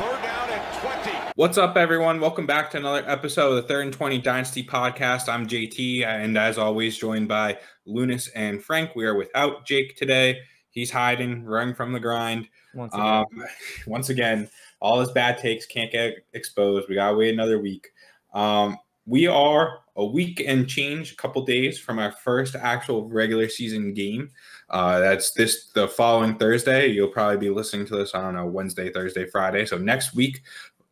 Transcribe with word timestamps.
Third 0.00 0.22
down 0.22 0.48
and 0.48 1.04
20. 1.04 1.10
What's 1.34 1.58
up, 1.58 1.76
everyone? 1.76 2.20
Welcome 2.20 2.46
back 2.46 2.70
to 2.70 2.78
another 2.78 3.04
episode 3.06 3.50
of 3.50 3.56
the 3.56 3.68
Third 3.68 3.84
and 3.84 3.92
20 3.92 4.16
Dynasty 4.16 4.64
Podcast. 4.64 5.28
I'm 5.28 5.46
JT, 5.46 6.06
and 6.06 6.38
as 6.38 6.56
always, 6.56 6.96
joined 6.96 7.28
by 7.28 7.58
Lunas 7.84 8.28
and 8.28 8.64
Frank. 8.64 8.96
We 8.96 9.04
are 9.04 9.14
without 9.14 9.66
Jake 9.66 9.98
today. 9.98 10.38
He's 10.70 10.90
hiding, 10.90 11.44
running 11.44 11.74
from 11.74 11.92
the 11.92 12.00
grind. 12.00 12.48
Once 12.74 12.94
again. 12.94 13.06
Um, 13.06 13.26
once 13.86 14.08
again, 14.08 14.48
all 14.80 15.00
his 15.00 15.10
bad 15.10 15.36
takes 15.36 15.66
can't 15.66 15.92
get 15.92 16.14
exposed. 16.32 16.88
We 16.88 16.94
gotta 16.94 17.14
wait 17.14 17.34
another 17.34 17.60
week. 17.60 17.90
Um, 18.32 18.78
we 19.04 19.26
are 19.26 19.80
a 19.96 20.06
week 20.06 20.42
and 20.46 20.66
change, 20.66 21.12
a 21.12 21.16
couple 21.16 21.44
days 21.44 21.78
from 21.78 21.98
our 21.98 22.12
first 22.12 22.56
actual 22.56 23.06
regular 23.06 23.50
season 23.50 23.92
game. 23.92 24.30
Uh, 24.70 25.00
that's 25.00 25.32
this 25.32 25.66
the 25.74 25.88
following 25.88 26.36
Thursday. 26.36 26.86
You'll 26.86 27.08
probably 27.08 27.36
be 27.36 27.50
listening 27.50 27.86
to 27.86 27.96
this 27.96 28.14
on 28.14 28.36
a 28.36 28.46
Wednesday, 28.46 28.90
Thursday, 28.90 29.26
Friday. 29.26 29.66
So 29.66 29.76
next 29.76 30.14
week, 30.14 30.42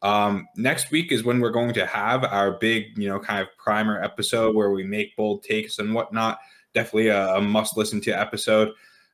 um, 0.03 0.49
next 0.57 0.91
week 0.91 1.13
is 1.13 1.25
when 1.25 1.41
we're 1.41 1.51
going 1.51 1.73
to 1.75 1.87
have 1.87 2.25
our 2.25 2.53
big, 2.53 2.99
you 2.99 3.09
know, 3.09 3.19
kind 3.19 3.41
of 3.41 3.49
primer 3.57 4.03
episode 4.03 4.55
where 4.55 4.71
we 4.71 4.85
make 4.85 5.17
bold 5.17 5.43
takes 5.43 5.79
and 5.79 5.95
whatnot. 5.95 6.39
Definitely 6.75 7.09
a, 7.09 7.37
a 7.37 7.41
must 7.41 7.77
listen 7.77 8.01
to 8.03 8.11
episode. 8.11 8.73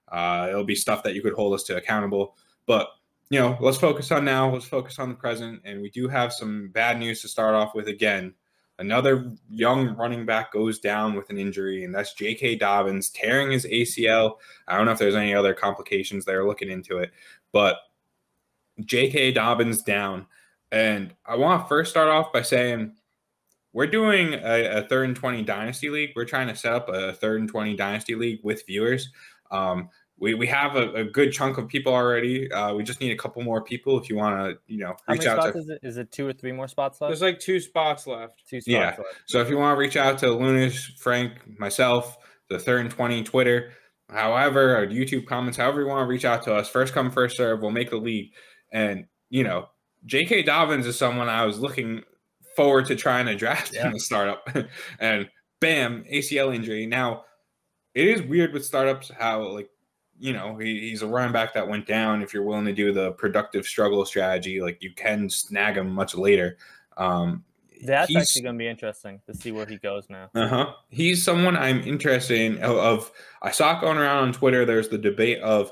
Uh, 0.08 0.46
it'll 0.50 0.64
be 0.64 0.74
stuff 0.74 1.02
that 1.02 1.14
you 1.14 1.22
could 1.22 1.34
hold 1.34 1.55
us 1.55 1.62
to 1.64 1.77
accountable. 1.77 2.36
But 2.66 2.88
you 3.30 3.41
know, 3.41 3.56
let's 3.60 3.78
focus 3.78 4.10
on 4.12 4.24
now. 4.24 4.50
Let's 4.50 4.66
focus 4.66 4.98
on 4.98 5.08
the 5.08 5.14
present. 5.14 5.60
And 5.64 5.83
we 5.83 5.91
do 5.91 6.08
have 6.08 6.33
some 6.33 6.69
bad 6.69 6.98
news 6.98 7.20
to 7.22 7.28
start 7.28 7.55
off 7.55 7.74
with. 7.74 7.88
Again, 7.88 8.34
another 8.78 9.33
young 9.48 9.96
running 9.96 10.27
back 10.27 10.52
goes 10.52 10.78
down 10.78 11.14
with 11.14 11.30
an 11.30 11.38
injury, 11.38 11.84
and 11.84 11.95
that's 11.95 12.14
J.K. 12.14 12.56
Dobbins 12.56 13.10
tearing 13.10 13.50
his 13.50 13.66
ACL. 13.66 14.37
I 14.66 14.77
don't 14.77 14.87
know 14.87 14.92
if 14.92 14.98
there's 14.98 15.14
any 15.14 15.34
other 15.34 15.55
complications. 15.55 16.24
They're 16.24 16.47
looking 16.47 16.70
into 16.70 16.98
it, 16.98 17.12
but 17.52 17.77
J.K. 18.84 19.33
Dobbins 19.33 19.83
down. 19.83 20.27
And 20.73 21.14
I 21.24 21.37
want 21.37 21.62
to 21.62 21.69
first 21.69 21.91
start 21.91 22.09
off 22.09 22.33
by 22.33 22.42
saying 22.42 22.95
we're 23.73 23.86
doing 23.86 24.34
a, 24.34 24.78
a, 24.78 24.83
third 24.83 25.06
and 25.06 25.17
20 25.17 25.42
dynasty 25.42 25.89
league. 25.89 26.11
We're 26.17 26.25
trying 26.25 26.48
to 26.48 26.56
set 26.56 26.72
up 26.72 26.89
a 26.89 27.12
third 27.12 27.41
and 27.41 27.48
20 27.48 27.77
dynasty 27.77 28.14
league 28.14 28.41
with 28.42 28.67
viewers. 28.67 29.08
Um, 29.50 29.89
we, 30.19 30.34
we 30.34 30.47
have 30.47 30.77
a, 30.77 30.93
a, 30.93 31.05
good 31.05 31.33
chunk 31.33 31.59
of 31.59 31.67
people 31.69 31.93
already. 31.93 32.51
Uh, 32.53 32.73
we 32.75 32.83
just 32.84 33.01
need 33.01 33.11
a 33.11 33.17
couple 33.17 33.43
more 33.43 33.62
people 33.62 33.98
if 34.01 34.09
you 34.09 34.17
want 34.17 34.37
to, 34.39 34.59
you 34.73 34.79
know, 34.79 34.95
How 35.07 35.12
reach 35.15 35.25
many 35.25 35.31
out 35.31 35.39
spots 35.39 35.53
to. 35.55 35.59
is 35.59 35.69
it? 35.69 35.79
Is 35.83 35.97
it 35.97 36.12
two 36.12 36.27
or 36.27 36.33
three 36.33 36.53
more 36.53 36.69
spots 36.69 37.01
left? 37.01 37.11
There's 37.11 37.23
like 37.23 37.41
two 37.41 37.59
spots 37.61 38.07
left. 38.07 38.42
two 38.48 38.61
spots 38.61 38.69
Yeah. 38.73 38.87
left. 38.97 39.03
So 39.27 39.41
if 39.41 39.48
you 39.48 39.59
want 39.59 39.77
to 39.77 39.81
reach 39.81 39.97
out 39.97 40.19
to 40.19 40.31
Lunas, 40.31 40.92
Frank, 40.98 41.59
myself, 41.59 42.17
the 42.48 42.59
third 42.59 42.83
and 42.83 42.91
20 42.91 43.25
Twitter, 43.25 43.73
however, 44.09 44.77
or 44.79 44.87
YouTube 44.87 45.27
comments, 45.27 45.59
however 45.59 45.81
you 45.81 45.89
want 45.89 46.05
to 46.07 46.09
reach 46.09 46.25
out 46.25 46.42
to 46.45 46.55
us, 46.55 46.69
first 46.69 46.95
come, 46.95 47.11
first 47.11 47.37
serve, 47.37 47.61
we'll 47.61 47.70
make 47.70 47.91
the 47.91 47.97
league. 47.97 48.33
And, 48.73 49.07
you 49.31 49.42
know, 49.42 49.69
J.K. 50.07 50.42
Dobbins 50.42 50.87
is 50.87 50.97
someone 50.98 51.29
I 51.29 51.45
was 51.45 51.59
looking 51.59 52.03
forward 52.57 52.87
to 52.87 52.95
trying 52.97 53.27
to 53.27 53.35
draft 53.35 53.73
Yeah. 53.75 53.87
in 53.87 53.92
the 53.92 54.01
startup. 54.01 54.48
and 55.01 55.29
bam, 55.61 56.05
ACL 56.12 56.55
injury. 56.55 56.87
Now, 56.87 57.25
it 57.95 58.07
is 58.07 58.23
weird 58.23 58.53
with 58.53 58.65
startups 58.65 59.11
how, 59.19 59.42
like, 59.48 59.69
you 60.25 60.33
know, 60.33 60.56
he, 60.56 60.80
he's 60.89 61.03
a 61.03 61.06
running 61.06 61.34
back 61.34 61.53
that 61.53 61.69
went 61.69 61.86
down. 61.86 62.22
If 62.22 62.33
you're 62.33 62.44
willing 62.44 62.64
to 62.64 62.72
do 62.72 62.94
the 62.94 63.12
productive 63.12 63.67
struggle 63.67 64.06
strategy, 64.06 64.58
like 64.62 64.83
you 64.83 64.91
can 64.91 65.28
snag 65.28 65.77
him 65.77 65.91
much 65.91 66.14
later. 66.14 66.56
Um, 66.97 67.44
That's 67.84 68.08
he's- 68.08 68.22
actually 68.22 68.41
going 68.41 68.55
to 68.55 68.58
be 68.58 68.67
interesting 68.67 69.20
to 69.27 69.34
see 69.34 69.52
where 69.52 69.67
he 69.67 69.77
goes 69.77 70.08
now. 70.08 70.30
uh 70.34 70.48
huh. 70.48 70.72
He's 70.89 71.22
someone 71.22 71.58
I'm 71.58 71.83
interested 71.83 72.41
in. 72.41 72.56
Of, 72.62 72.78
of 72.78 73.12
I 73.42 73.50
saw 73.50 73.77
it 73.77 73.83
going 73.83 73.98
around 73.98 74.22
on 74.22 74.33
Twitter. 74.33 74.64
There's 74.64 74.89
the 74.89 74.97
debate 74.97 75.41
of, 75.42 75.70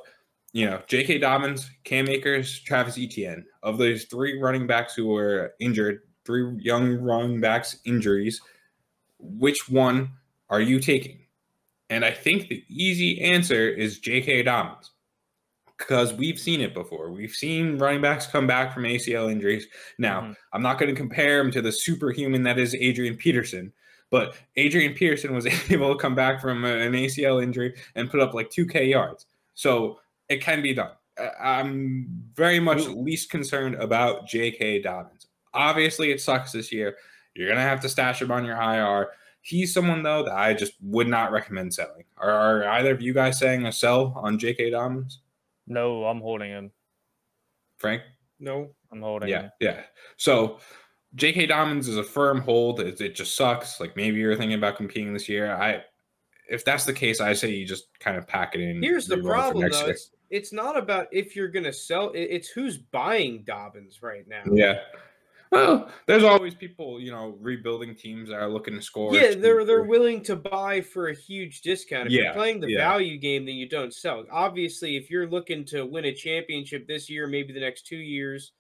you 0.53 0.67
know, 0.67 0.83
J.K. 0.87 1.17
Dobbins, 1.17 1.71
Cam 1.85 2.07
Akers, 2.09 2.61
Travis 2.61 2.99
Etienne. 2.99 3.47
Of 3.63 3.79
those 3.79 4.05
three 4.05 4.39
running 4.39 4.67
backs 4.67 4.95
who 4.95 5.07
were 5.07 5.55
injured, 5.61 6.01
three 6.27 6.59
young 6.61 6.97
running 6.97 7.41
backs 7.41 7.79
injuries, 7.87 8.43
which 9.19 9.71
one 9.71 10.11
are 10.51 10.61
you 10.61 10.79
taking? 10.79 11.21
And 11.93 12.07
I 12.07 12.11
think 12.11 12.49
the 12.49 12.65
easy 12.71 13.21
answer 13.21 13.69
is 13.69 13.99
J.K. 13.99 14.45
Dobbins 14.45 14.93
because 15.77 16.15
we've 16.15 16.39
seen 16.39 16.63
it 16.63 16.73
before. 16.73 17.11
We've 17.11 17.33
seen 17.35 17.77
running 17.77 18.01
backs 18.01 18.27
come 18.27 18.47
back 18.47 18.73
from 18.73 18.85
ACL 18.85 19.31
injuries. 19.31 19.67
Now, 19.99 20.23
Mhm. 20.23 20.37
I'm 20.55 20.63
not 20.63 20.79
going 20.79 20.89
to 20.89 20.99
compare 20.99 21.39
him 21.39 21.51
to 21.51 21.61
the 21.61 21.71
superhuman 21.71 22.45
that 22.45 22.59
is 22.59 22.75
Adrian 22.75 23.17
Peterson, 23.17 23.75
but 24.11 24.37
Adrian 24.57 24.95
Peterson 24.95 25.35
was 25.35 25.45
able 25.71 25.93
to 25.95 26.01
come 26.01 26.15
back 26.15 26.41
from 26.41 26.65
an 26.65 26.95
ACL 26.95 27.43
injury 27.43 27.75
and 27.95 28.11
put 28.11 28.21
up 28.21 28.33
like 28.33 28.49
2K 28.49 28.89
yards. 28.89 29.27
So 29.53 30.01
it 30.31 30.41
can 30.41 30.63
be 30.63 30.73
done. 30.73 30.93
I'm 31.39 32.07
very 32.35 32.59
much 32.59 32.87
least 32.87 33.29
concerned 33.29 33.75
about 33.75 34.27
J.K. 34.27 34.81
Dobbins. 34.81 35.27
Obviously, 35.53 36.11
it 36.11 36.23
sucks 36.23 36.53
this 36.53 36.73
year. 36.73 36.97
You're 37.35 37.49
going 37.49 37.59
to 37.59 37.63
have 37.63 37.81
to 37.81 37.89
stash 37.91 38.23
him 38.23 38.31
on 38.31 38.47
your 38.47 38.57
IR. 38.57 39.11
He's 39.43 39.75
someone, 39.75 40.03
though, 40.03 40.23
that 40.25 40.35
I 40.35 40.55
just 40.55 40.75
would 40.81 41.09
not 41.09 41.33
recommend 41.33 41.75
selling. 41.75 42.05
Are, 42.17 42.31
are 42.31 42.65
either 42.71 42.93
of 42.93 43.03
you 43.03 43.13
guys 43.13 43.39
saying 43.39 43.67
a 43.67 43.73
sell 43.73 44.13
on 44.17 44.39
J.K. 44.39 44.71
Dobbins? 44.71 45.21
No, 45.67 46.05
I'm 46.05 46.21
holding 46.21 46.51
him. 46.51 46.71
Frank? 47.79 48.03
No. 48.39 48.71
I'm 48.93 49.01
holding 49.03 49.29
Yeah, 49.29 49.43
him. 49.43 49.51
yeah. 49.61 49.81
So 50.17 50.59
J.K. 51.17 51.47
Dobbins 51.47 51.89
is 51.89 51.97
a 51.99 52.05
firm 52.05 52.41
hold. 52.41 52.81
It, 52.81 53.01
it 53.01 53.15
just 53.15 53.37
sucks. 53.37 53.81
Like 53.81 53.97
maybe 53.97 54.19
you're 54.19 54.37
thinking 54.37 54.57
about 54.59 54.77
competing 54.77 55.13
this 55.13 55.29
year. 55.29 55.53
I, 55.55 55.83
if 56.49 56.65
that's 56.65 56.85
the 56.85 56.93
case, 56.93 57.21
I 57.21 57.33
say 57.33 57.51
you 57.51 57.67
just 57.67 57.89
kind 57.99 58.17
of 58.17 58.27
pack 58.29 58.55
it 58.55 58.61
in. 58.61 58.83
Here's 58.83 59.07
the 59.07 59.19
problem, 59.19 59.63
next 59.63 59.79
though. 59.79 59.87
year. 59.87 59.95
It's, 59.95 60.11
it's 60.31 60.53
not 60.53 60.77
about 60.77 61.09
if 61.13 61.35
you're 61.35 61.49
going 61.49 61.65
to 61.65 61.73
sell, 61.73 62.13
it's 62.15 62.49
who's 62.49 62.79
buying 62.79 63.43
Dobbins 63.45 64.03
right 64.03 64.27
now. 64.29 64.43
Yeah. 64.53 64.81
Well, 65.53 65.93
there's 66.07 66.25
always 66.25 66.55
people, 66.55 66.99
you 67.01 67.11
know, 67.13 67.37
rebuilding 67.41 67.95
teams 67.95 68.31
that 68.31 68.41
are 68.41 68.49
looking 68.49 68.75
to 68.75 68.83
score. 68.83 69.23
Yeah, 69.23 69.35
they're 69.35 69.65
they're 69.65 69.83
willing 69.83 70.23
to 70.25 70.37
buy 70.37 70.81
for 70.81 71.09
a 71.09 71.15
huge 71.15 71.61
discount. 71.63 72.07
If 72.09 72.15
Yeah, 72.15 72.19
you're 72.19 72.29
playing 72.29 72.61
the 72.61 72.69
yeah. 72.69 72.71
value 72.71 73.19
game, 73.19 73.45
then 73.47 73.57
you 73.57 73.69
don't 73.69 73.93
sell. 73.93 74.25
Obviously, 74.31 74.97
if 74.97 75.11
you're 75.11 75.27
looking 75.29 75.65
to 75.67 75.85
win 75.85 76.05
a 76.05 76.15
championship 76.15 76.87
this 76.87 77.11
year, 77.11 77.27
maybe 77.27 77.53
the 77.53 77.61
next 77.61 77.87
two 77.87 77.97
years, 77.99 78.53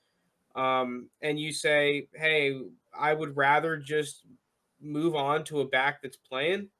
um, 0.57 1.11
and 1.23 1.41
you 1.41 1.53
say, 1.53 2.09
"Hey, 2.15 2.61
I 2.95 3.15
would 3.15 3.37
rather 3.37 3.77
just 3.79 4.27
move 4.81 5.17
on 5.17 5.45
to 5.47 5.61
a 5.63 5.69
back 5.69 6.03
that's 6.03 6.17
playing," 6.19 6.71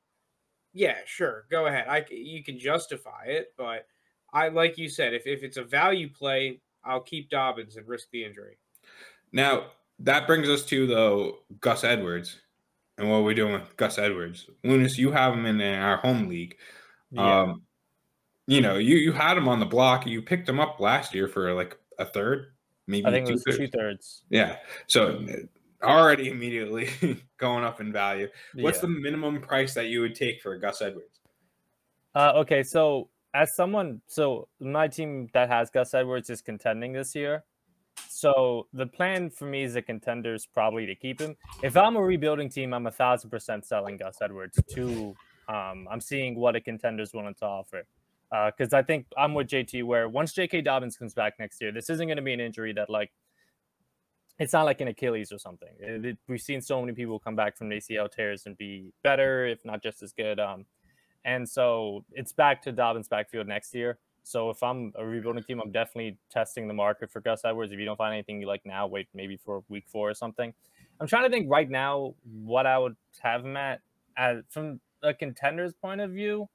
yeah, 0.73 1.01
sure, 1.07 1.47
go 1.51 1.67
ahead. 1.67 1.89
I 1.89 2.07
you 2.11 2.43
can 2.45 2.59
justify 2.59 3.25
it, 3.27 3.55
but 3.57 3.87
I 4.33 4.49
like 4.49 4.79
you 4.79 4.89
said, 4.89 5.15
if 5.15 5.27
if 5.27 5.43
it's 5.43 5.57
a 5.59 5.65
value 5.65 6.11
play, 6.13 6.63
I'll 6.85 7.03
keep 7.03 7.31
Dobbins 7.31 7.77
and 7.77 7.87
risk 7.89 8.09
the 8.13 8.25
injury. 8.25 8.59
Now 9.33 9.73
that 10.03 10.27
brings 10.27 10.49
us 10.49 10.65
to 10.67 10.87
though 10.87 11.39
Gus 11.61 11.85
Edwards, 11.85 12.41
and 12.99 13.09
what 13.09 13.19
we're 13.21 13.29
we 13.29 13.35
doing 13.35 13.53
with 13.53 13.77
Gus 13.77 13.99
Edwards? 13.99 14.49
Lunas, 14.65 14.99
you 14.99 15.11
have 15.11 15.35
him 15.35 15.47
in 15.47 15.61
our 15.61 15.97
home 15.97 16.29
league. 16.29 16.57
Yeah. 17.11 17.41
Um, 17.41 17.63
you 18.47 18.61
know, 18.61 18.77
you 18.77 18.97
you 18.97 19.13
had 19.13 19.37
him 19.37 19.49
on 19.49 19.61
the 19.61 19.67
block. 19.67 20.07
You 20.07 20.23
picked 20.23 20.49
him 20.49 20.61
up 20.61 20.81
last 20.81 21.15
year 21.15 21.29
for 21.29 21.53
like 21.55 21.77
a 21.99 22.05
third, 22.05 22.53
maybe 22.87 23.07
I 23.07 23.11
think 23.11 23.29
it 23.29 23.33
was 23.33 23.45
two-thirds. 23.45 23.59
two 23.59 23.79
thirds. 23.79 24.25
Yeah. 24.31 24.57
So 24.87 25.25
already 25.83 26.29
immediately 26.29 26.89
going 27.39 27.65
up 27.65 27.81
in 27.81 27.93
value. 27.93 28.29
What's 28.55 28.81
the 28.81 28.89
minimum 28.89 29.41
price 29.41 29.75
that 29.75 29.87
you 29.87 30.01
would 30.01 30.15
take 30.15 30.41
for 30.41 30.57
Gus 30.57 30.83
Edwards? 30.83 31.21
Uh, 32.15 32.33
okay, 32.37 32.63
so 32.63 33.09
as 33.35 33.55
someone, 33.57 34.01
so 34.07 34.49
my 34.61 34.87
team 34.89 35.29
that 35.33 35.49
has 35.49 35.71
Gus 35.71 35.95
Edwards 35.95 36.31
is 36.31 36.43
contending 36.43 36.93
this 36.93 37.15
year. 37.15 37.45
So 38.09 38.69
the 38.73 38.87
plan 38.87 39.31
for 39.31 39.47
me 39.47 39.65
as 39.65 39.75
a 39.77 39.83
contender 39.83 40.35
is 40.35 40.47
probably 40.47 40.87
to 40.87 40.95
keep 40.95 41.21
him. 41.21 41.37
If 41.63 41.77
I'm 41.77 41.97
a 41.97 42.03
rebuilding 42.03 42.49
team, 42.51 42.73
I'm 42.73 42.87
a 42.87 42.91
thousand 42.91 43.31
percent 43.31 43.67
selling 43.67 43.97
Gus 43.97 44.19
Edwards. 44.23 44.59
To 44.75 45.15
um, 45.49 45.89
I'm 45.91 46.01
seeing 46.01 46.37
what 46.37 46.55
a 46.55 46.61
contender 46.61 47.03
is 47.03 47.13
willing 47.13 47.35
to 47.35 47.45
offer. 47.47 47.85
Because 48.31 48.73
I 48.73 48.83
think 48.83 49.07
I'm 49.19 49.35
with 49.35 49.49
JT 49.49 49.85
where 49.85 50.09
once 50.09 50.33
J.K. 50.33 50.63
Dobbins 50.63 50.97
comes 50.97 51.13
back 51.15 51.35
next 51.39 51.61
year, 51.61 51.71
this 51.73 51.91
isn't 51.91 52.07
going 52.07 52.17
to 52.17 52.23
be 52.23 52.33
an 52.33 52.41
injury 52.41 52.73
that 52.75 52.89
like 52.89 53.11
it's 54.39 54.55
not 54.55 54.63
like 54.65 54.81
an 54.81 54.89
Achilles 54.89 55.31
or 55.33 55.39
something. 55.39 55.69
It- 55.79 56.05
it- 56.05 56.19
we've 56.29 56.41
seen 56.41 56.61
so 56.63 56.81
many 56.81 56.95
people 56.95 57.19
come 57.19 57.37
back 57.37 57.57
from 57.59 57.69
ACL 57.71 58.09
tears 58.11 58.47
and 58.47 58.57
be 58.57 58.93
better, 59.03 59.47
if 59.47 59.65
not 59.65 59.83
just 59.83 60.03
as 60.03 60.13
good. 60.13 60.41
Um, 60.41 60.65
and 61.25 61.47
so 61.49 62.05
it's 62.13 62.33
back 62.33 62.63
to 62.63 62.73
Dobbins' 62.73 63.09
backfield 63.09 63.47
next 63.47 63.75
year. 63.75 63.99
So 64.23 64.51
if 64.51 64.63
I'm 64.63 64.93
a 64.97 65.05
rebuilding 65.05 65.43
team, 65.43 65.61
I'm 65.61 65.73
definitely 65.73 66.19
testing 66.31 66.69
the 66.69 66.75
market 66.75 67.11
for 67.11 67.21
Gus 67.21 67.45
Edwards. 67.45 67.73
If 67.73 67.79
you 67.79 67.85
don't 67.85 67.97
find 67.97 68.13
anything 68.13 68.41
you 68.41 68.47
like 68.47 68.65
now, 68.65 68.87
wait 68.87 69.09
maybe 69.15 69.37
for 69.37 69.65
week 69.69 69.85
four 69.89 70.11
or 70.11 70.15
something. 70.15 70.53
I'm 71.01 71.07
trying 71.07 71.25
to 71.25 71.31
think 71.31 71.51
right 71.51 71.69
now 71.69 72.15
what 72.25 72.67
I 72.67 72.79
would 72.79 72.97
have 73.21 73.45
him 73.45 73.57
at, 73.57 73.81
at 74.17 74.45
from 74.51 74.81
a 75.03 75.13
contender's 75.13 75.75
point 75.75 76.01
of 76.01 76.13
view. 76.13 76.49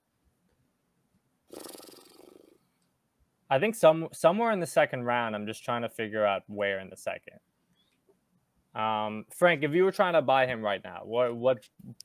I 3.50 3.60
think 3.60 3.76
some 3.76 4.10
somewhere 4.12 4.52
in 4.52 4.60
the 4.60 4.68
second 4.68 5.04
round. 5.04 5.36
I'm 5.36 5.48
just 5.48 5.64
trying 5.64 5.82
to 5.82 5.90
figure 5.90 6.26
out 6.26 6.44
where 6.48 6.80
in 6.80 6.90
the 6.90 6.98
second. 6.98 7.40
Um, 8.76 9.26
Frank, 9.36 9.64
if 9.64 9.72
you 9.72 9.84
were 9.84 9.92
trying 9.92 10.14
to 10.14 10.22
buy 10.22 10.46
him 10.46 10.62
right 10.62 10.84
now, 10.84 11.02
what 11.04 11.36
what 11.36 11.60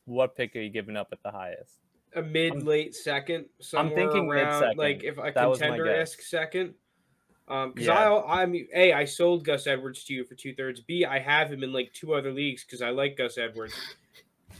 what 0.04 0.36
pick 0.36 0.56
are 0.56 0.60
you 0.60 0.70
giving 0.70 0.96
up 0.96 1.08
at 1.12 1.22
the 1.22 1.30
highest? 1.30 1.81
A 2.14 2.22
mid 2.22 2.62
late 2.62 2.94
second, 2.94 3.46
somewhere 3.60 3.96
thinking 3.96 4.30
around 4.30 4.76
like 4.76 5.02
if 5.02 5.18
a 5.18 5.32
That 5.34 5.34
contender 5.34 5.88
esque 5.88 6.20
second. 6.20 6.74
Um, 7.48 7.72
because 7.72 7.88
Yeah. 7.88 8.10
I, 8.10 8.42
I'm 8.42 8.54
a, 8.74 8.92
I 8.92 9.04
sold 9.04 9.44
Gus 9.44 9.66
Edwards 9.66 10.04
to 10.04 10.14
you 10.14 10.24
for 10.24 10.34
two 10.34 10.54
thirds. 10.54 10.80
B, 10.80 11.04
I 11.04 11.18
have 11.18 11.50
him 11.50 11.62
in 11.62 11.72
like 11.72 11.92
two 11.92 12.14
other 12.14 12.32
leagues 12.32 12.64
because 12.64 12.82
I 12.82 12.90
like 12.90 13.16
Gus 13.16 13.36
Edwards. 13.38 13.74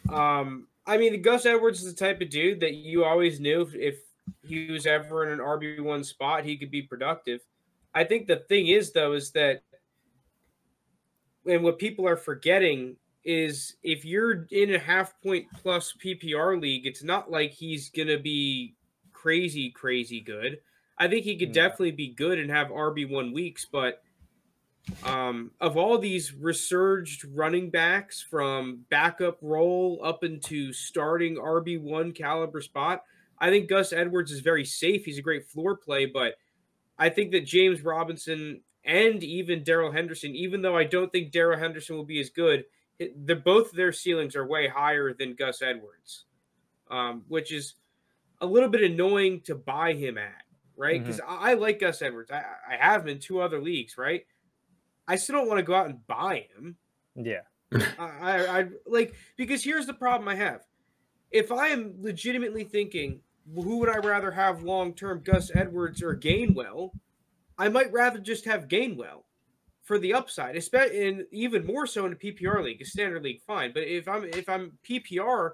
Um, 0.08 0.66
I 0.86 0.96
mean, 0.96 1.22
Gus 1.22 1.46
Edwards 1.46 1.82
is 1.82 1.94
the 1.94 2.04
type 2.04 2.20
of 2.20 2.30
dude 2.30 2.60
that 2.60 2.74
you 2.74 3.04
always 3.04 3.38
knew 3.38 3.62
if, 3.62 3.74
if 3.74 3.98
he 4.42 4.70
was 4.70 4.86
ever 4.86 5.26
in 5.26 5.32
an 5.32 5.38
RB 5.38 5.80
one 5.80 6.04
spot, 6.04 6.44
he 6.44 6.56
could 6.56 6.70
be 6.70 6.82
productive. 6.82 7.40
I 7.94 8.04
think 8.04 8.26
the 8.26 8.36
thing 8.36 8.68
is 8.68 8.92
though 8.92 9.12
is 9.12 9.30
that, 9.32 9.62
and 11.46 11.62
what 11.62 11.78
people 11.78 12.08
are 12.08 12.16
forgetting 12.16 12.96
is 13.24 13.76
if 13.82 14.04
you're 14.04 14.46
in 14.50 14.74
a 14.74 14.78
half 14.78 15.20
point 15.22 15.46
plus 15.54 15.94
PPR 16.04 16.60
league, 16.60 16.86
it's 16.86 17.02
not 17.02 17.30
like 17.30 17.50
he's 17.52 17.88
gonna 17.90 18.18
be 18.18 18.74
crazy, 19.12 19.70
crazy 19.70 20.20
good. 20.20 20.60
I 20.98 21.08
think 21.08 21.24
he 21.24 21.36
could 21.36 21.48
No. 21.48 21.54
definitely 21.54 21.92
be 21.92 22.08
good 22.08 22.38
and 22.38 22.50
have 22.50 22.68
RB 22.70 23.04
one 23.08 23.32
weeks, 23.32 23.64
but 23.64 24.02
um, 25.04 25.52
of 25.60 25.76
all 25.76 25.96
these 25.98 26.34
resurged 26.34 27.24
running 27.32 27.70
backs 27.70 28.20
from 28.20 28.84
backup 28.90 29.38
role 29.40 30.00
up 30.02 30.24
into 30.24 30.72
starting 30.72 31.36
RB 31.36 31.78
one 31.80 32.12
caliber 32.12 32.60
spot, 32.60 33.04
I 33.38 33.50
think 33.50 33.68
Gus 33.68 33.92
Edwards 33.92 34.32
is 34.32 34.40
very 34.40 34.64
safe. 34.64 35.04
He's 35.04 35.18
a 35.18 35.22
great 35.22 35.46
floor 35.46 35.76
play, 35.76 36.06
but 36.06 36.34
I 36.98 37.08
think 37.10 37.30
that 37.32 37.46
James 37.46 37.82
Robinson 37.82 38.62
and 38.84 39.22
even 39.22 39.62
Darrell 39.62 39.92
Henderson, 39.92 40.34
even 40.34 40.62
though 40.62 40.76
I 40.76 40.84
don't 40.84 41.10
think 41.12 41.30
Darrell 41.30 41.58
Henderson 41.58 41.96
will 41.96 42.04
be 42.04 42.20
as 42.20 42.30
good, 42.30 42.64
the 43.24 43.36
both 43.36 43.72
their 43.72 43.92
ceilings 43.92 44.36
are 44.36 44.46
way 44.46 44.68
higher 44.68 45.12
than 45.12 45.34
Gus 45.34 45.62
Edwards, 45.62 46.24
um, 46.90 47.24
which 47.28 47.52
is 47.52 47.74
a 48.40 48.46
little 48.46 48.68
bit 48.68 48.82
annoying 48.82 49.40
to 49.42 49.54
buy 49.54 49.92
him 49.92 50.18
at, 50.18 50.42
right? 50.76 51.02
Because 51.02 51.20
I, 51.20 51.52
I 51.52 51.54
like 51.54 51.80
Gus 51.80 52.02
Edwards. 52.02 52.30
I, 52.30 52.42
I 52.68 52.76
have 52.76 53.02
him 53.02 53.08
in 53.08 53.18
two 53.18 53.40
other 53.40 53.60
leagues, 53.60 53.96
right? 53.96 54.26
I 55.06 55.16
still 55.16 55.36
don't 55.36 55.48
want 55.48 55.58
to 55.58 55.64
go 55.64 55.74
out 55.74 55.86
and 55.86 56.06
buy 56.06 56.46
him. 56.54 56.76
Yeah. 57.14 57.42
I, 57.98 58.08
I, 58.20 58.58
I 58.58 58.66
like 58.86 59.14
because 59.36 59.64
here's 59.64 59.86
the 59.86 59.94
problem 59.94 60.28
I 60.28 60.34
have. 60.34 60.62
If 61.30 61.50
I 61.50 61.68
am 61.68 61.94
legitimately 62.00 62.64
thinking, 62.64 63.20
who 63.54 63.78
would 63.78 63.88
I 63.88 63.98
rather 63.98 64.30
have 64.30 64.62
long 64.62 64.92
term, 64.92 65.22
Gus 65.24 65.50
Edwards 65.54 66.02
or 66.02 66.16
Gainwell? 66.16 66.90
I 67.58 67.68
might 67.68 67.92
rather 67.92 68.18
just 68.18 68.44
have 68.44 68.68
Gainwell 68.68 69.22
for 69.82 69.98
the 69.98 70.14
upside, 70.14 70.56
especially 70.56 71.08
and 71.08 71.26
even 71.32 71.66
more 71.66 71.86
so 71.86 72.06
in 72.06 72.12
a 72.12 72.16
PPR 72.16 72.62
league, 72.62 72.80
a 72.80 72.84
standard 72.84 73.22
league, 73.22 73.42
fine. 73.46 73.72
But 73.72 73.84
if 73.84 74.08
I'm 74.08 74.24
if 74.24 74.48
I'm 74.48 74.78
PPR, 74.88 75.52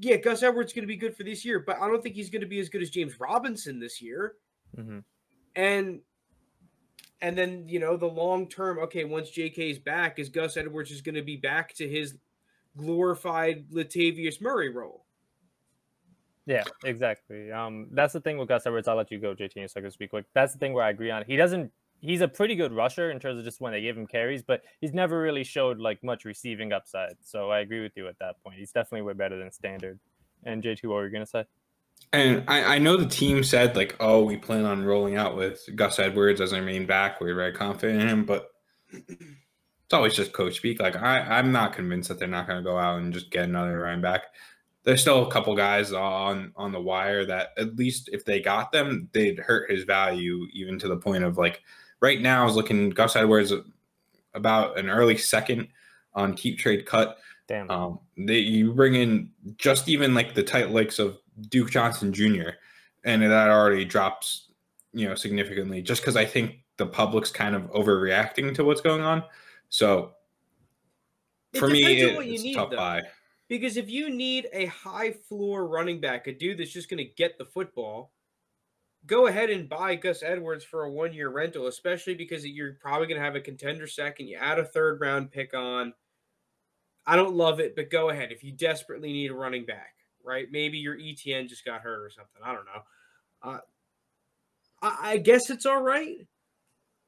yeah, 0.00 0.16
Gus 0.16 0.42
Edwards 0.42 0.72
going 0.72 0.82
to 0.82 0.88
be 0.88 0.96
good 0.96 1.16
for 1.16 1.22
this 1.22 1.44
year, 1.44 1.60
but 1.60 1.80
I 1.80 1.88
don't 1.88 2.02
think 2.02 2.14
he's 2.14 2.30
going 2.30 2.40
to 2.42 2.48
be 2.48 2.60
as 2.60 2.68
good 2.68 2.82
as 2.82 2.90
James 2.90 3.18
Robinson 3.20 3.78
this 3.78 4.00
year 4.02 4.34
hmm 4.76 4.98
and 5.54 6.00
and 7.20 7.36
then 7.36 7.68
you 7.68 7.78
know 7.78 7.96
the 7.96 8.06
long 8.06 8.48
term 8.48 8.78
okay 8.78 9.04
once 9.04 9.30
J.K. 9.30 9.70
is 9.70 9.78
back 9.78 10.18
is 10.18 10.28
gus 10.28 10.56
edwards 10.56 10.90
is 10.90 11.02
going 11.02 11.14
to 11.14 11.22
be 11.22 11.36
back 11.36 11.74
to 11.74 11.88
his 11.88 12.16
glorified 12.76 13.68
latavius 13.70 14.40
murray 14.40 14.70
role 14.70 15.04
Yeah, 16.46 16.64
exactly. 16.84 17.52
Um, 17.52 17.86
that's 17.92 18.14
the 18.14 18.20
thing 18.20 18.36
with 18.36 18.48
Gus 18.48 18.66
Edwards. 18.66 18.88
I'll 18.88 18.96
let 18.96 19.12
you 19.12 19.20
go, 19.20 19.32
JT, 19.32 19.58
in 19.58 19.62
a 19.62 19.68
second. 19.68 19.92
Speak 19.92 20.10
quick. 20.10 20.26
That's 20.34 20.52
the 20.52 20.58
thing 20.58 20.72
where 20.72 20.82
I 20.82 20.90
agree 20.90 21.08
on. 21.08 21.24
He 21.24 21.36
doesn't. 21.36 21.70
He's 22.02 22.20
a 22.20 22.28
pretty 22.28 22.56
good 22.56 22.72
rusher 22.72 23.10
in 23.10 23.20
terms 23.20 23.38
of 23.38 23.44
just 23.44 23.60
when 23.60 23.72
they 23.72 23.80
give 23.80 23.96
him 23.96 24.08
carries, 24.08 24.42
but 24.42 24.62
he's 24.80 24.92
never 24.92 25.20
really 25.20 25.44
showed 25.44 25.78
like 25.78 26.02
much 26.02 26.24
receiving 26.24 26.72
upside. 26.72 27.14
So 27.22 27.50
I 27.50 27.60
agree 27.60 27.80
with 27.80 27.96
you 27.96 28.08
at 28.08 28.18
that 28.18 28.42
point. 28.42 28.58
He's 28.58 28.72
definitely 28.72 29.02
way 29.02 29.12
better 29.12 29.38
than 29.38 29.52
standard. 29.52 30.00
And 30.42 30.62
JT, 30.62 30.84
what 30.84 30.96
were 30.96 31.06
you 31.06 31.12
gonna 31.12 31.26
say? 31.26 31.44
And 32.12 32.44
I, 32.48 32.74
I 32.74 32.78
know 32.78 32.96
the 32.96 33.06
team 33.06 33.44
said 33.44 33.76
like, 33.76 33.96
oh, 34.00 34.24
we 34.24 34.36
plan 34.36 34.64
on 34.64 34.84
rolling 34.84 35.16
out 35.16 35.36
with 35.36 35.64
Gus 35.76 35.98
Edwards 35.98 36.40
as 36.40 36.52
our 36.52 36.60
main 36.60 36.86
back. 36.86 37.20
We're 37.20 37.34
very 37.34 37.52
confident 37.52 38.02
in 38.02 38.08
him, 38.08 38.24
but 38.24 38.50
it's 38.90 39.94
always 39.94 40.14
just 40.14 40.32
coach 40.32 40.56
speak. 40.56 40.80
Like 40.80 40.96
I, 40.96 41.20
I'm 41.20 41.52
not 41.52 41.72
convinced 41.72 42.08
that 42.08 42.18
they're 42.18 42.28
not 42.28 42.48
to 42.48 42.62
go 42.62 42.78
out 42.78 42.98
and 42.98 43.12
just 43.12 43.30
get 43.30 43.44
another 43.44 43.78
running 43.78 44.02
back. 44.02 44.22
There's 44.84 45.00
still 45.00 45.26
a 45.26 45.30
couple 45.30 45.54
guys 45.54 45.92
on 45.92 46.52
on 46.56 46.72
the 46.72 46.80
wire 46.80 47.24
that 47.26 47.50
at 47.56 47.76
least 47.76 48.10
if 48.12 48.24
they 48.24 48.40
got 48.40 48.72
them, 48.72 49.08
they'd 49.12 49.38
hurt 49.38 49.70
his 49.70 49.84
value 49.84 50.46
even 50.52 50.78
to 50.80 50.88
the 50.88 50.96
point 50.96 51.22
of 51.22 51.38
like 51.38 51.62
right 52.02 52.20
now 52.20 52.42
I 52.42 52.44
was 52.44 52.56
looking 52.56 52.90
Gus 52.90 53.16
Edwards 53.16 53.52
about 54.34 54.78
an 54.78 54.90
early 54.90 55.16
second 55.16 55.68
on 56.14 56.34
keep 56.34 56.58
trade 56.58 56.84
cut. 56.84 57.16
Damn. 57.48 57.70
Um, 57.70 58.00
they, 58.18 58.38
you 58.38 58.72
bring 58.74 58.94
in 58.94 59.30
just 59.56 59.88
even 59.88 60.12
like 60.14 60.34
the 60.34 60.42
tight 60.42 60.70
legs 60.70 60.98
of 60.98 61.18
Duke 61.48 61.70
Johnson 61.70 62.12
Jr. 62.12 62.50
and 63.04 63.22
that 63.22 63.48
already 63.48 63.84
drops, 63.84 64.48
you 64.92 65.08
know, 65.08 65.14
significantly 65.14 65.80
just 65.80 66.02
because 66.02 66.16
I 66.16 66.24
think 66.26 66.56
the 66.76 66.86
public's 66.86 67.30
kind 67.30 67.54
of 67.54 67.62
overreacting 67.70 68.54
to 68.56 68.64
what's 68.64 68.80
going 68.80 69.02
on. 69.02 69.22
So 69.68 70.12
It 71.52 71.58
for 71.58 71.68
me, 71.68 72.00
it, 72.00 72.16
what 72.16 72.26
you 72.26 72.34
it's 72.34 72.42
need, 72.42 72.54
tough 72.54 72.70
though. 72.70 72.76
buy. 72.76 73.02
because 73.48 73.76
if 73.76 73.88
you 73.88 74.10
need 74.10 74.48
a 74.52 74.66
high 74.66 75.12
floor 75.12 75.66
running 75.66 76.00
back 76.00 76.26
a 76.26 76.32
dude 76.32 76.58
that's 76.58 76.72
just 76.72 76.90
going 76.90 76.98
to 76.98 77.10
get 77.16 77.38
the 77.38 77.44
football 77.44 78.12
go 79.06 79.26
ahead 79.26 79.50
and 79.50 79.68
buy 79.68 79.94
gus 79.94 80.22
edwards 80.22 80.64
for 80.64 80.84
a 80.84 80.90
one 80.90 81.12
year 81.12 81.28
rental 81.28 81.66
especially 81.66 82.14
because 82.14 82.46
you're 82.46 82.74
probably 82.80 83.06
going 83.06 83.18
to 83.18 83.24
have 83.24 83.36
a 83.36 83.40
contender 83.40 83.86
second 83.86 84.28
you 84.28 84.36
add 84.36 84.58
a 84.58 84.64
third 84.64 85.00
round 85.00 85.30
pick 85.30 85.54
on 85.54 85.92
i 87.06 87.16
don't 87.16 87.34
love 87.34 87.60
it 87.60 87.74
but 87.74 87.90
go 87.90 88.10
ahead 88.10 88.32
if 88.32 88.44
you 88.44 88.52
desperately 88.52 89.12
need 89.12 89.30
a 89.30 89.34
running 89.34 89.64
back 89.64 89.94
right 90.24 90.46
maybe 90.50 90.78
your 90.78 90.96
etn 90.96 91.48
just 91.48 91.64
got 91.64 91.80
hurt 91.80 92.04
or 92.04 92.10
something 92.10 92.42
i 92.44 92.52
don't 92.52 92.66
know 92.66 92.82
uh, 93.42 93.58
I, 94.80 95.12
I 95.12 95.16
guess 95.18 95.50
it's 95.50 95.66
all 95.66 95.82
right 95.82 96.26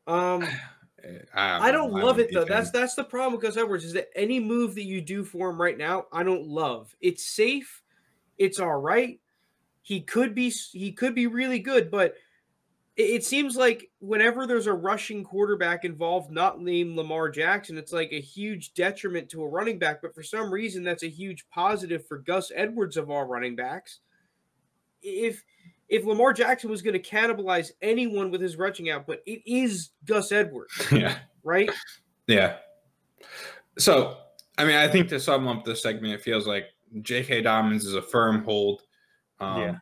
um 0.06 0.46
I 1.34 1.70
don't 1.70 1.92
know. 1.92 2.04
love 2.04 2.18
it 2.18 2.30
though. 2.32 2.44
That's 2.44 2.70
that's 2.70 2.94
the 2.94 3.04
problem 3.04 3.34
with 3.34 3.42
Gus 3.42 3.56
Edwards 3.56 3.84
is 3.84 3.92
that 3.92 4.08
any 4.14 4.40
move 4.40 4.74
that 4.76 4.84
you 4.84 5.00
do 5.00 5.24
for 5.24 5.50
him 5.50 5.60
right 5.60 5.76
now, 5.76 6.06
I 6.12 6.22
don't 6.22 6.46
love. 6.46 6.94
It's 7.00 7.34
safe, 7.34 7.82
it's 8.38 8.58
all 8.58 8.78
right. 8.80 9.20
He 9.84 10.00
could 10.00 10.34
be 10.34 10.48
he 10.72 10.92
could 10.92 11.14
be 11.14 11.26
really 11.26 11.58
good, 11.58 11.90
but 11.90 12.14
it, 12.96 13.22
seems 13.24 13.54
like 13.54 13.90
whenever 13.98 14.46
there's 14.46 14.66
a 14.66 14.72
rushing 14.72 15.24
quarterback 15.24 15.84
involved, 15.84 16.30
not 16.30 16.60
named 16.60 16.96
Lamar 16.96 17.28
Jackson, 17.28 17.76
it's 17.76 17.92
like 17.92 18.10
a 18.12 18.20
huge 18.20 18.72
detriment 18.72 19.28
to 19.28 19.42
a 19.42 19.48
running 19.48 19.78
back. 19.78 20.00
But 20.00 20.14
for 20.14 20.22
some 20.22 20.50
reason, 20.50 20.84
that's 20.84 21.02
a 21.02 21.08
huge 21.08 21.44
positive 21.50 22.06
for 22.06 22.18
Gus 22.18 22.50
Edwards 22.54 22.96
of 22.96 23.10
all 23.10 23.24
running 23.24 23.56
backs. 23.56 23.98
If 25.02 25.44
if 25.90 26.06
Lamar 26.06 26.32
Jackson 26.32 26.70
was 26.70 26.80
going 26.80 27.00
to 27.00 27.10
cannibalize 27.10 27.72
anyone 27.82 28.30
with 28.30 28.40
his 28.40 28.56
rushing 28.56 28.88
output, 28.88 29.20
it 29.26 29.42
is 29.44 29.90
Gus 30.06 30.32
Edwards, 30.32 30.72
yeah. 30.92 31.18
right? 31.42 31.68
Yeah. 32.26 32.56
So, 33.76 34.16
I 34.56 34.64
mean, 34.64 34.76
I 34.76 34.88
think 34.88 35.08
to 35.10 35.20
sum 35.20 35.46
up 35.46 35.62
this 35.62 35.82
segment, 35.82 36.14
it 36.14 36.22
feels 36.22 36.46
like 36.46 36.68
J.K. 37.02 37.42
Dobbins 37.42 37.84
is 37.84 37.94
a 37.94 38.02
firm 38.02 38.44
hold. 38.44 38.82
Um, 39.40 39.60
Yeah. 39.60 39.74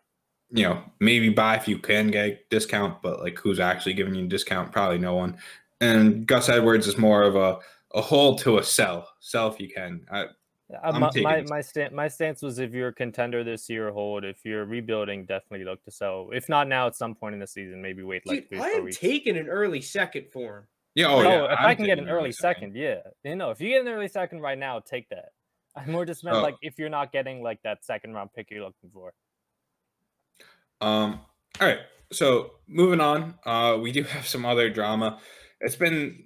You 0.54 0.64
know, 0.64 0.82
maybe 1.00 1.30
buy 1.30 1.56
if 1.56 1.66
you 1.66 1.78
can 1.78 2.08
get 2.10 2.26
a 2.26 2.38
discount, 2.50 3.00
but 3.00 3.20
like 3.20 3.38
who's 3.38 3.58
actually 3.58 3.94
giving 3.94 4.14
you 4.14 4.24
a 4.26 4.28
discount? 4.28 4.70
Probably 4.70 4.98
no 4.98 5.14
one. 5.14 5.38
And 5.80 6.26
Gus 6.26 6.50
Edwards 6.50 6.86
is 6.86 6.98
more 6.98 7.22
of 7.22 7.36
a, 7.36 7.58
a 7.94 8.02
hold 8.02 8.38
to 8.40 8.58
a 8.58 8.62
sell. 8.62 9.08
Sell 9.20 9.48
if 9.48 9.58
you 9.58 9.70
can. 9.70 10.04
I, 10.12 10.20
Uh, 10.24 10.26
I'm 10.84 11.00
my 11.00 11.08
taking 11.08 11.22
my 11.24 11.40
this. 11.40 11.50
my, 11.50 11.60
stand, 11.62 11.94
my 11.94 12.08
stance 12.08 12.42
was 12.42 12.58
if 12.58 12.72
you're 12.72 12.88
a 12.88 12.92
contender 12.94 13.42
this 13.44 13.68
year, 13.70 13.90
hold. 13.92 14.24
If 14.24 14.44
you're 14.44 14.64
rebuilding, 14.66 15.24
definitely 15.24 15.64
look 15.64 15.82
to 15.84 15.90
sell. 15.90 16.28
If 16.32 16.48
not 16.50 16.68
now, 16.68 16.86
at 16.86 16.96
some 16.96 17.14
point 17.14 17.32
in 17.34 17.40
the 17.40 17.46
season, 17.46 17.80
maybe 17.80 18.02
wait 18.02 18.26
like 18.26 18.40
Dude, 18.40 18.48
three 18.50 18.58
I 18.60 18.68
am 18.76 18.84
weeks. 18.84 18.98
taking 18.98 19.36
an 19.38 19.48
early 19.48 19.80
second 19.80 20.26
for 20.32 20.58
him. 20.58 20.64
yeah. 20.94 21.06
Oh, 21.08 21.22
no, 21.22 21.28
yeah. 21.30 21.52
if 21.52 21.58
I'm 21.60 21.66
I 21.66 21.74
can 21.74 21.86
get 21.86 21.98
an 21.98 22.08
early 22.10 22.30
second. 22.32 22.72
second, 22.72 22.76
yeah, 22.76 23.00
you 23.24 23.36
know, 23.36 23.50
if 23.50 23.60
you 23.60 23.68
get 23.70 23.80
an 23.80 23.88
early 23.88 24.08
second 24.08 24.40
right 24.40 24.58
now, 24.58 24.80
take 24.80 25.08
that. 25.08 25.30
I'm 25.76 25.90
more 25.90 26.04
just 26.04 26.24
meant 26.24 26.36
Oh. 26.36 26.42
like 26.42 26.56
if 26.60 26.78
you're 26.78 26.90
not 26.90 27.10
getting 27.12 27.42
like 27.42 27.60
that 27.64 27.84
second 27.86 28.12
round 28.12 28.30
pick 28.34 28.50
you're 28.50 28.64
looking 28.64 28.90
for. 28.92 29.14
Um, 30.82 31.20
all 31.60 31.68
right. 31.68 31.78
So 32.12 32.52
moving 32.68 33.00
on, 33.00 33.34
uh, 33.46 33.78
we 33.80 33.92
do 33.92 34.02
have 34.14 34.26
some 34.26 34.44
other 34.44 34.68
drama. 34.68 35.18
It's 35.60 35.76
been 35.76 36.24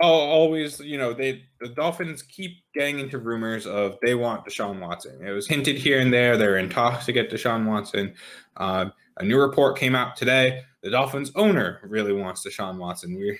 always, 0.00 0.80
you 0.80 0.98
know, 0.98 1.12
they 1.12 1.44
the 1.60 1.68
Dolphins 1.68 2.22
keep 2.22 2.56
getting 2.74 2.98
into 2.98 3.18
rumors 3.18 3.66
of 3.66 3.98
they 4.02 4.14
want 4.14 4.44
Deshaun 4.44 4.80
Watson. 4.80 5.24
It 5.24 5.30
was 5.30 5.46
hinted 5.46 5.76
here 5.76 6.00
and 6.00 6.12
there 6.12 6.36
they're 6.36 6.58
in 6.58 6.68
talks 6.68 7.06
to 7.06 7.12
get 7.12 7.30
Deshaun 7.30 7.66
Watson. 7.66 8.14
Uh, 8.56 8.86
a 9.18 9.24
new 9.24 9.38
report 9.40 9.78
came 9.78 9.94
out 9.94 10.16
today. 10.16 10.62
The 10.82 10.90
Dolphins 10.90 11.30
owner 11.36 11.80
really 11.84 12.12
wants 12.12 12.44
Deshaun 12.44 12.78
Watson. 12.78 13.16
We 13.16 13.38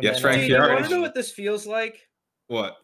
Yes, 0.00 0.20
Frank, 0.20 0.38
uh, 0.38 0.40
Dude, 0.40 0.48
you 0.50 0.56
you 0.56 0.68
want 0.68 0.84
to 0.84 0.90
know 0.90 1.00
what 1.00 1.14
this 1.14 1.30
feels 1.30 1.66
like? 1.66 2.08
what? 2.48 2.76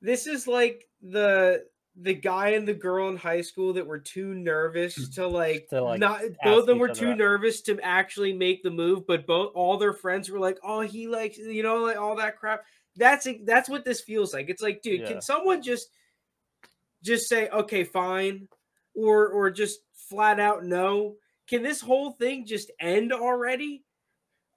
This 0.00 0.26
is 0.26 0.46
like 0.46 0.88
the 1.02 1.64
the 1.98 2.14
guy 2.14 2.50
and 2.50 2.68
the 2.68 2.74
girl 2.74 3.08
in 3.08 3.16
high 3.16 3.40
school 3.40 3.72
that 3.72 3.86
were 3.86 3.98
too 3.98 4.34
nervous 4.34 4.98
mm. 4.98 5.14
to 5.14 5.26
like, 5.26 5.66
To, 5.70 5.82
like, 5.82 6.00
not 6.00 6.20
both 6.44 6.60
of 6.60 6.66
them 6.66 6.78
were 6.78 6.88
too 6.88 7.12
out. 7.12 7.18
nervous 7.18 7.62
to 7.62 7.80
actually 7.80 8.32
make 8.34 8.62
the 8.62 8.70
move, 8.70 9.06
but 9.06 9.26
both 9.26 9.52
all 9.54 9.78
their 9.78 9.94
friends 9.94 10.30
were 10.30 10.38
like, 10.38 10.58
"Oh, 10.62 10.80
he 10.82 11.08
likes 11.08 11.38
you 11.38 11.62
know 11.62 11.82
like 11.84 11.96
all 11.96 12.16
that 12.16 12.38
crap." 12.38 12.64
That's 12.96 13.26
that's 13.44 13.68
what 13.68 13.84
this 13.84 14.00
feels 14.02 14.34
like. 14.34 14.48
It's 14.50 14.62
like, 14.62 14.82
dude, 14.82 15.00
Yeah. 15.00 15.08
can 15.08 15.20
someone 15.22 15.62
just 15.62 15.88
just 17.02 17.28
say, 17.28 17.48
"Okay, 17.48 17.84
fine," 17.84 18.48
or 18.94 19.28
or 19.28 19.50
just 19.50 19.80
flat 19.94 20.38
out 20.38 20.64
no? 20.64 21.16
Can 21.48 21.62
this 21.62 21.80
whole 21.80 22.12
thing 22.12 22.44
just 22.44 22.70
end 22.80 23.12
already? 23.12 23.84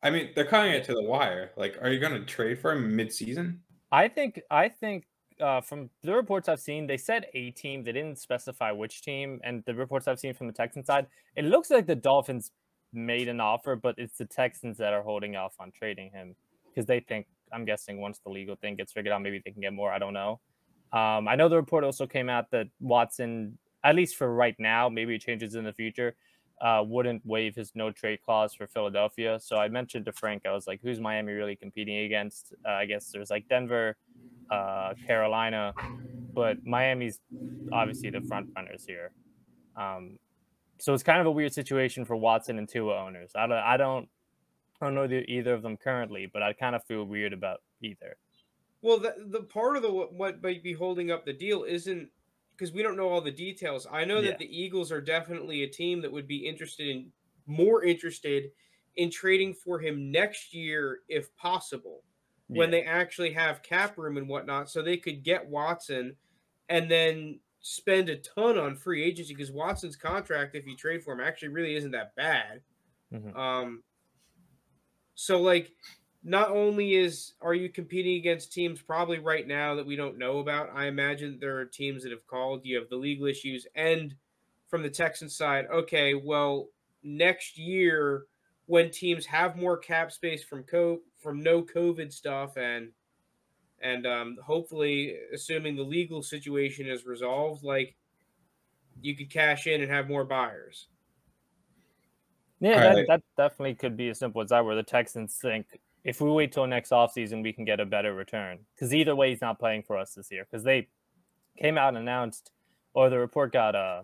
I 0.02 0.10
mean, 0.10 0.30
they're 0.34 0.46
cutting 0.46 0.74
it 0.74 0.86
to 0.86 0.94
the 0.94 1.04
wire. 1.04 1.52
Like, 1.58 1.78
are 1.82 1.90
you 1.90 2.00
going 2.00 2.14
to 2.14 2.26
trade 2.26 2.60
for 2.60 2.72
him 2.72 2.96
mid-season? 2.96 3.62
I 3.92 4.08
think 4.08 4.42
I 4.50 4.70
think 4.70 5.06
uh, 5.40 5.62
from 5.62 5.90
the 6.02 6.14
reports 6.14 6.50
I've 6.50 6.60
seen, 6.60 6.88
they 6.88 6.98
said 6.98 7.28
a 7.34 7.52
team. 7.52 7.84
They 7.84 7.92
didn't 7.92 8.18
specify 8.18 8.72
which 8.72 9.02
team. 9.02 9.40
And 9.44 9.64
the 9.66 9.76
reports 9.76 10.08
I've 10.08 10.20
seen 10.20 10.34
from 10.34 10.48
the 10.48 10.54
Texans 10.54 10.88
side, 10.88 11.08
it 11.36 11.46
looks 11.46 11.70
like 11.70 11.88
the 11.88 11.96
Dolphins 11.96 12.52
made 12.94 13.28
an 13.28 13.40
offer, 13.40 13.76
but 13.76 13.96
it's 13.98 14.18
the 14.18 14.26
Texans 14.26 14.78
that 14.78 14.94
are 14.94 15.04
holding 15.04 15.36
off 15.36 15.54
on 15.60 15.72
trading 15.72 16.12
him 16.12 16.36
because 16.70 16.86
they 16.86 17.00
think. 17.00 17.28
I'm 17.52 17.66
guessing 17.66 18.00
once 18.00 18.20
the 18.20 18.30
legal 18.30 18.56
thing 18.58 18.76
gets 18.76 18.94
figured 18.94 19.12
out, 19.12 19.24
maybe 19.24 19.42
they 19.44 19.50
can 19.50 19.62
get 19.62 19.74
more. 19.74 19.92
I 19.92 19.98
don't 19.98 20.14
know. 20.14 20.40
Um, 20.94 21.28
I 21.28 21.36
know 21.36 21.50
the 21.50 21.56
report 21.56 21.84
also 21.84 22.06
came 22.06 22.30
out 22.30 22.52
that 22.52 22.68
Watson, 22.80 23.58
at 23.84 23.96
least 23.96 24.18
for 24.18 24.32
right 24.32 24.56
now, 24.60 24.88
maybe 24.88 25.16
it 25.16 25.22
changes 25.22 25.56
in 25.56 25.64
the 25.64 25.74
future 25.74 26.16
uh, 26.62 26.84
wouldn't 26.86 27.26
waive 27.26 27.56
his 27.56 27.72
no 27.76 27.92
trade 27.92 28.20
clause 28.24 28.54
for 28.54 28.68
Philadelphia. 28.68 29.40
So 29.42 29.58
I 29.58 29.68
mentioned 29.70 30.06
to 30.06 30.12
Frank, 30.12 30.46
I 30.46 30.52
was 30.52 30.68
like, 30.68 30.82
who's 30.82 31.00
Miami 31.00 31.34
really 31.34 31.56
competing 31.56 32.00
against? 32.00 32.54
Uh, 32.68 32.72
I 32.72 32.86
guess 32.86 33.12
there's 33.12 33.30
like 33.30 33.48
Denver, 33.48 33.96
uh, 34.50 34.94
Carolina, 35.08 35.74
but 36.34 36.58
Miami's 36.66 37.20
obviously 37.72 38.10
the 38.10 38.22
front 38.22 38.50
runners 38.56 38.84
here. 38.86 39.12
Um, 39.76 40.18
so 40.80 40.94
it's 40.94 41.04
kind 41.04 41.20
of 41.20 41.28
a 41.28 41.32
weird 41.32 41.54
situation 41.54 42.06
for 42.06 42.16
Watson 42.16 42.58
and 42.58 42.68
Tua 42.68 42.96
owners. 42.98 43.32
I 43.36 43.48
don't, 43.48 43.58
I 43.58 43.78
don't, 43.78 44.10
I 44.82 44.86
don't 44.86 44.96
know 44.96 45.08
the, 45.08 45.30
either 45.32 45.54
of 45.54 45.62
them 45.62 45.78
currently, 45.78 46.30
but 46.32 46.42
I 46.42 46.54
kind 46.54 46.76
of 46.76 46.84
feel 46.86 47.04
weird 47.04 47.34
about 47.34 47.62
either. 47.82 48.18
Well, 48.82 48.98
the, 48.98 49.14
the 49.28 49.42
part 49.42 49.76
of 49.76 49.84
the 49.84 49.92
what 49.92 50.42
might 50.42 50.64
be 50.64 50.74
holding 50.74 51.12
up 51.12 51.26
the 51.26 51.34
deal 51.34 51.64
isn't 51.64 52.10
because 52.60 52.74
we 52.74 52.84
don't 52.84 52.98
know 52.98 53.08
all 53.08 53.22
the 53.22 53.32
details. 53.32 53.88
I 53.90 54.04
know 54.04 54.22
that 54.22 54.38
the 54.38 54.62
Eagles 54.62 54.92
are 54.92 55.00
definitely 55.00 55.64
a 55.64 55.68
team 55.68 56.02
that 56.02 56.12
would 56.12 56.28
be 56.28 56.46
interested 56.46 56.90
in 56.90 57.12
more 57.48 57.84
interested 57.84 58.52
in 58.98 59.10
trading 59.10 59.54
for 59.54 59.80
him 59.80 60.12
next 60.12 60.54
year 60.54 61.00
if 61.08 61.34
possible, 61.38 62.04
yeah. 62.50 62.60
when 62.60 62.70
they 62.70 62.84
actually 62.84 63.32
have 63.32 63.64
cap 63.64 63.98
room 63.98 64.18
and 64.18 64.28
whatnot, 64.28 64.70
so 64.70 64.82
they 64.82 64.98
could 64.98 65.24
get 65.24 65.48
Watson 65.48 66.16
and 66.68 66.92
then 66.92 67.40
spend 67.62 68.10
a 68.10 68.18
ton 68.18 68.58
on 68.58 68.76
free 68.76 69.04
agency 69.04 69.34
because 69.34 69.52
Watson's 69.52 69.96
contract, 69.96 70.56
if 70.56 70.68
you 70.68 70.76
trade 70.76 71.02
for 71.04 71.14
him, 71.14 71.22
actually 71.22 71.50
really 71.50 71.76
isn't 71.76 71.92
that 71.92 72.14
bad. 72.16 72.62
Mm-hmm. 73.14 73.38
Um, 73.38 73.84
so 75.16 75.40
like 75.42 75.72
not 76.24 76.52
only 76.52 76.96
is 76.96 77.34
are 77.42 77.54
you 77.54 77.70
competing 77.70 78.18
against 78.18 78.52
teams 78.52 78.82
probably 78.82 79.20
right 79.20 79.48
now 79.48 79.76
that 79.76 79.86
we 79.86 79.96
don't 79.96 80.18
know 80.18 80.40
about 80.40 80.70
i 80.76 80.86
imagine 80.86 81.38
there 81.40 81.58
are 81.58 81.66
teams 81.66 82.04
that 82.04 82.12
have 82.12 82.28
called 82.28 82.62
you 82.64 82.78
have 82.78 82.90
the 82.90 82.96
legal 82.96 83.26
issues 83.26 83.66
and 83.76 84.16
from 84.68 84.84
the 84.84 84.90
texans 84.90 85.36
side 85.36 85.66
okay 85.72 86.14
well 86.14 86.68
next 87.04 87.58
year 87.58 88.26
when 88.66 88.92
teams 88.92 89.26
have 89.26 89.56
more 89.56 89.78
cap 89.78 90.12
space 90.12 90.44
from 90.44 90.64
co 90.64 91.00
from 91.22 91.42
no 91.42 91.62
covid 91.62 92.12
stuff 92.12 92.58
and 92.58 92.90
and 93.82 94.06
um, 94.06 94.36
hopefully 94.44 95.16
assuming 95.34 95.78
the 95.78 95.82
legal 95.82 96.22
situation 96.22 96.86
is 96.86 97.06
resolved 97.06 97.64
like 97.64 97.96
you 99.02 99.16
could 99.16 99.30
cash 99.30 99.68
in 99.68 99.82
and 99.82 99.90
have 99.90 100.10
more 100.10 100.26
buyers 100.26 100.88
yeah, 102.62 102.80
that, 102.82 102.96
right. 102.96 103.08
that 103.08 103.22
definitely 103.38 103.76
could 103.76 103.96
be 103.96 104.10
as 104.10 104.20
simple 104.20 104.42
as 104.42 104.50
that, 104.50 104.66
where 104.66 104.76
the 104.76 104.84
Texans 104.84 105.38
think 105.42 105.66
if 106.04 106.22
we 106.22 106.30
wait 106.30 106.52
till 106.52 106.66
next 106.68 106.92
offseason, 106.92 107.44
we 107.44 107.54
can 107.54 107.66
get 107.66 107.80
a 107.80 107.86
better 107.86 108.14
return. 108.14 108.60
Because 108.76 108.94
either 108.94 109.16
way, 109.16 109.30
he's 109.30 109.42
not 109.42 109.60
playing 109.60 109.84
for 109.84 109.98
us 109.98 110.14
this 110.14 110.32
year. 110.32 110.46
Because 110.50 110.64
they 110.64 110.88
came 111.58 111.78
out 111.78 111.90
and 111.90 111.98
announced, 111.98 112.52
or 112.94 113.10
the 113.10 113.20
report 113.20 113.52
got 113.52 113.76
uh, 113.76 114.04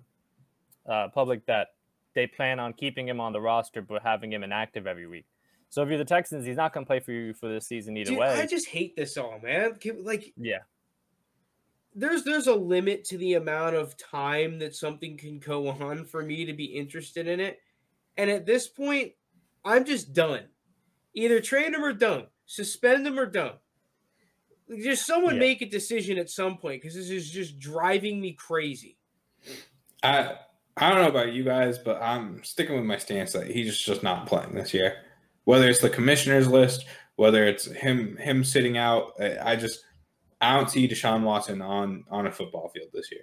uh, 0.87 1.07
public 1.09 1.45
that 1.45 1.69
they 2.13 2.27
plan 2.27 2.59
on 2.59 2.73
keeping 2.73 3.07
him 3.07 3.19
on 3.19 3.33
the 3.33 3.41
roster 3.41 3.81
but 3.81 4.01
having 4.01 4.31
him 4.31 4.43
inactive 4.43 4.87
every 4.87 5.07
week. 5.07 5.25
So 5.69 5.83
if 5.83 5.89
you're 5.89 5.97
the 5.97 6.05
Texans, 6.05 6.45
he's 6.45 6.55
not 6.55 6.73
going 6.73 6.85
to 6.85 6.87
play 6.87 6.99
for 6.99 7.11
you 7.11 7.33
for 7.33 7.49
this 7.49 7.67
season 7.67 7.97
either 7.97 8.11
Dude, 8.11 8.19
way. 8.19 8.27
I 8.27 8.45
just 8.45 8.67
hate 8.67 8.95
this 8.95 9.17
all, 9.17 9.39
man. 9.43 9.77
Like, 10.03 10.33
yeah, 10.37 10.59
there's 11.93 12.23
there's 12.23 12.47
a 12.47 12.55
limit 12.55 13.03
to 13.05 13.17
the 13.17 13.33
amount 13.33 13.75
of 13.75 13.97
time 13.97 14.59
that 14.59 14.75
something 14.75 15.17
can 15.17 15.39
go 15.39 15.67
on 15.81 16.05
for 16.05 16.23
me 16.23 16.45
to 16.45 16.53
be 16.53 16.65
interested 16.65 17.27
in 17.27 17.39
it, 17.39 17.59
and 18.15 18.29
at 18.29 18.45
this 18.45 18.67
point, 18.67 19.13
I'm 19.65 19.83
just 19.85 20.13
done. 20.13 20.45
Either 21.15 21.39
trade 21.39 21.73
him 21.73 21.83
or 21.83 21.93
don't. 21.93 22.27
Suspend 22.45 23.07
him 23.07 23.17
or 23.17 23.25
don't. 23.25 23.55
Just 24.83 25.05
someone 25.05 25.35
yeah. 25.35 25.39
make 25.39 25.61
a 25.61 25.69
decision 25.69 26.17
at 26.17 26.29
some 26.29 26.57
point 26.57 26.81
because 26.81 26.95
this 26.95 27.09
is 27.09 27.29
just 27.29 27.59
driving 27.59 28.19
me 28.19 28.33
crazy. 28.33 28.97
I 30.03 30.35
I 30.77 30.89
don't 30.89 31.01
know 31.01 31.09
about 31.09 31.33
you 31.33 31.43
guys, 31.43 31.77
but 31.77 32.01
I'm 32.01 32.43
sticking 32.43 32.75
with 32.75 32.83
my 32.83 32.97
stance 32.97 33.33
that 33.33 33.47
he's 33.47 33.77
just 33.77 34.03
not 34.03 34.27
playing 34.27 34.55
this 34.55 34.73
year. 34.73 34.97
Whether 35.45 35.69
it's 35.69 35.79
the 35.79 35.89
commissioner's 35.89 36.47
list, 36.47 36.85
whether 37.15 37.45
it's 37.45 37.65
him 37.65 38.17
him 38.17 38.43
sitting 38.43 38.77
out, 38.77 39.13
I 39.19 39.55
just 39.55 39.85
I 40.41 40.55
don't 40.55 40.69
see 40.69 40.87
Deshaun 40.87 41.23
Watson 41.23 41.61
on 41.61 42.03
on 42.09 42.27
a 42.27 42.31
football 42.31 42.69
field 42.69 42.89
this 42.93 43.11
year. 43.11 43.21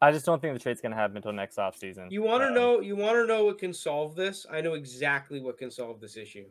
I 0.00 0.12
just 0.12 0.24
don't 0.24 0.40
think 0.40 0.54
the 0.54 0.60
trade's 0.60 0.80
going 0.80 0.92
to 0.92 0.96
happen 0.96 1.16
until 1.16 1.32
next 1.32 1.56
offseason. 1.58 2.10
You 2.10 2.22
want 2.22 2.42
to 2.42 2.48
um, 2.48 2.54
know? 2.54 2.80
You 2.80 2.94
want 2.96 3.16
to 3.16 3.26
know 3.26 3.44
what 3.44 3.58
can 3.58 3.72
solve 3.72 4.14
this? 4.14 4.46
I 4.50 4.60
know 4.60 4.74
exactly 4.74 5.40
what 5.40 5.58
can 5.58 5.70
solve 5.70 6.00
this 6.00 6.16
issue. 6.16 6.46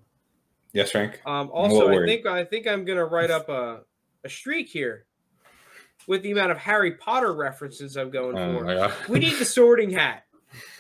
Yes, 0.74 0.92
Frank. 0.92 1.22
Um, 1.26 1.50
also, 1.52 1.90
I 1.90 2.06
think 2.06 2.26
I 2.26 2.44
think 2.44 2.68
I'm 2.68 2.86
gonna 2.86 3.06
write 3.06 3.32
up 3.32 3.50
a, 3.50 3.82
a 4.24 4.30
streak 4.30 4.70
here 4.70 5.06
with 6.08 6.24
the 6.24 6.32
amount 6.32 6.52
of 6.52 6.58
Harry 6.58 6.94
Potter 6.94 7.34
references 7.34 7.98
I'm 7.98 8.10
going 8.10 8.38
oh 8.38 8.90
for. 8.90 9.12
We 9.12 9.20
need 9.20 9.36
the 9.36 9.46
sorting 9.46 9.92
hat. 9.92 10.24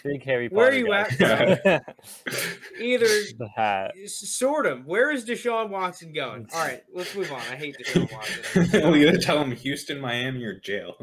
Big 0.03 0.23
Harry 0.23 0.49
Potter. 0.49 0.57
Where 0.57 0.69
are 0.69 0.73
you 0.73 0.93
at? 0.93 1.11
Either 2.79 3.05
the 3.05 3.49
hat. 3.55 3.91
Sort 4.05 4.65
him. 4.65 4.83
Where 4.85 5.11
is 5.11 5.25
Deshaun 5.25 5.69
Watson 5.69 6.13
going? 6.13 6.47
All 6.53 6.61
right, 6.61 6.83
let's 6.93 7.13
move 7.15 7.31
on. 7.31 7.41
I 7.51 7.55
hate 7.55 7.77
Deshaun 7.77 8.11
Watson. 8.55 8.81
well, 8.81 8.95
you 8.95 9.05
gotta 9.05 9.21
tell 9.21 9.41
him 9.41 9.51
Houston, 9.51 9.99
Miami, 9.99 10.43
or 10.43 10.59
jail. 10.59 10.95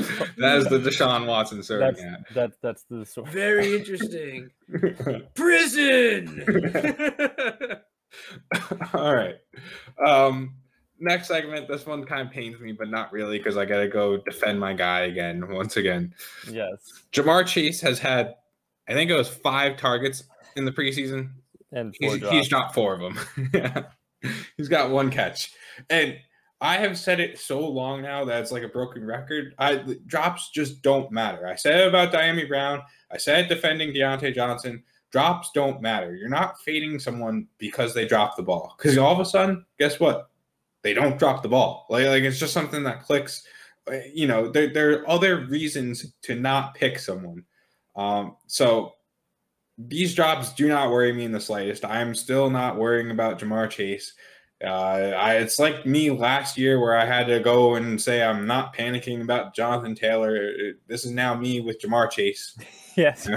that 0.38 0.56
is 0.58 0.66
the 0.66 0.78
Deshaun 0.78 1.26
Watson 1.26 1.62
sorting 1.62 1.94
that's, 1.96 2.34
That, 2.34 2.52
that's 2.62 2.84
the 2.90 3.04
sort. 3.04 3.28
Very 3.28 3.76
interesting. 3.76 4.50
Prison. 5.34 6.44
All 8.94 9.14
right. 9.14 9.36
Um, 10.04 10.54
next 10.98 11.28
segment. 11.28 11.68
This 11.68 11.86
one 11.86 12.04
kind 12.04 12.26
of 12.26 12.32
pains 12.32 12.60
me, 12.60 12.72
but 12.72 12.88
not 12.88 13.12
really 13.12 13.38
because 13.38 13.56
I 13.56 13.64
got 13.64 13.80
to 13.80 13.88
go 13.88 14.16
defend 14.18 14.60
my 14.60 14.72
guy 14.72 15.02
again. 15.02 15.52
Once 15.52 15.76
again. 15.76 16.14
Yes. 16.50 17.04
Ja'Marr 17.12 17.46
Chase 17.46 17.80
has 17.80 17.98
had, 17.98 18.34
I 18.88 18.92
think 18.92 19.10
it 19.10 19.14
was 19.14 19.28
five 19.28 19.76
targets 19.76 20.24
in 20.56 20.64
the 20.64 20.72
preseason, 20.72 21.30
and 21.72 21.94
he's, 21.98 22.14
he's 22.14 22.48
dropped 22.48 22.74
four 22.74 22.94
of 22.94 23.00
them. 23.00 23.18
yeah. 23.52 23.82
He's 24.56 24.68
got 24.68 24.90
one 24.90 25.10
catch, 25.10 25.52
and 25.90 26.16
I 26.64 26.78
have 26.78 26.96
said 26.96 27.20
it 27.20 27.38
so 27.38 27.60
long 27.60 28.00
now 28.00 28.24
that 28.24 28.40
it's 28.40 28.50
like 28.50 28.62
a 28.62 28.68
broken 28.68 29.04
record. 29.04 29.54
I 29.58 29.84
drops 30.06 30.48
just 30.48 30.80
don't 30.80 31.12
matter. 31.12 31.46
I 31.46 31.56
said 31.56 31.78
it 31.78 31.88
about 31.88 32.10
Dyami 32.10 32.48
Brown. 32.48 32.80
I 33.10 33.18
said 33.18 33.50
defending 33.50 33.92
Diontae 33.92 34.34
Johnson. 34.34 34.82
Drops 35.12 35.50
don't 35.54 35.82
matter. 35.82 36.16
You're 36.16 36.30
not 36.30 36.58
fading 36.62 36.98
someone 36.98 37.48
because 37.58 37.92
they 37.92 38.06
drop 38.06 38.38
the 38.38 38.42
ball. 38.42 38.74
Because 38.78 38.96
all 38.96 39.12
of 39.12 39.20
a 39.20 39.26
sudden, 39.26 39.66
guess 39.78 40.00
what? 40.00 40.30
They 40.80 40.94
don't 40.94 41.18
drop 41.18 41.42
the 41.42 41.50
ball. 41.50 41.84
Like, 41.90 42.06
like 42.06 42.22
it's 42.22 42.40
just 42.40 42.54
something 42.54 42.82
that 42.84 43.02
clicks. 43.02 43.46
Uh, 43.86 43.98
you 44.14 44.26
know, 44.26 44.50
there, 44.50 44.72
there 44.72 44.92
are 44.92 45.10
other 45.10 45.44
reasons 45.44 46.14
to 46.22 46.34
not 46.34 46.74
pick 46.74 46.98
someone. 46.98 47.44
Um, 47.94 48.36
so 48.46 48.94
these 49.76 50.14
drops 50.14 50.54
do 50.54 50.66
not 50.66 50.90
worry 50.90 51.12
me 51.12 51.26
in 51.26 51.32
the 51.32 51.40
slightest. 51.40 51.84
I'm 51.84 52.14
still 52.14 52.48
not 52.48 52.78
worrying 52.78 53.10
about 53.10 53.38
Ja'Marr 53.38 53.68
Chase. 53.68 54.14
Uh, 54.64 55.14
I, 55.16 55.34
it's 55.36 55.58
like 55.58 55.84
me 55.84 56.10
last 56.10 56.56
year 56.56 56.80
where 56.80 56.96
I 56.96 57.04
had 57.04 57.26
to 57.26 57.40
go 57.40 57.74
and 57.74 58.00
say 58.00 58.22
I'm 58.22 58.46
not 58.46 58.74
panicking 58.74 59.22
about 59.22 59.54
Jonathan 59.54 59.94
Taylor. 59.94 60.72
This 60.86 61.04
is 61.04 61.12
now 61.12 61.34
me 61.34 61.60
with 61.60 61.80
Ja'Marr 61.80 62.10
Chase. 62.10 62.56
Yes. 62.96 63.28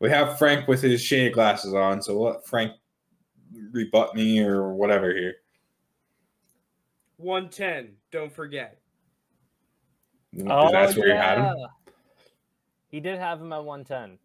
we 0.00 0.10
have 0.10 0.36
Frank 0.36 0.66
with 0.66 0.82
his 0.82 1.00
shade 1.00 1.32
glasses 1.32 1.74
on, 1.74 2.02
so 2.02 2.20
let 2.20 2.44
Frank 2.44 2.72
rebut 3.70 4.16
me 4.16 4.40
or 4.40 4.74
whatever 4.74 5.14
here. 5.14 5.34
110, 7.18 7.94
don't 8.10 8.32
forget. 8.32 8.80
Oh, 10.48 10.72
that's 10.72 10.96
where 10.96 11.06
yeah. 11.06 11.14
you 11.14 11.20
had 11.20 11.56
him? 11.56 11.66
He 12.88 12.98
did 12.98 13.20
have 13.20 13.40
him 13.40 13.52
at 13.52 13.64
110. 13.64 14.18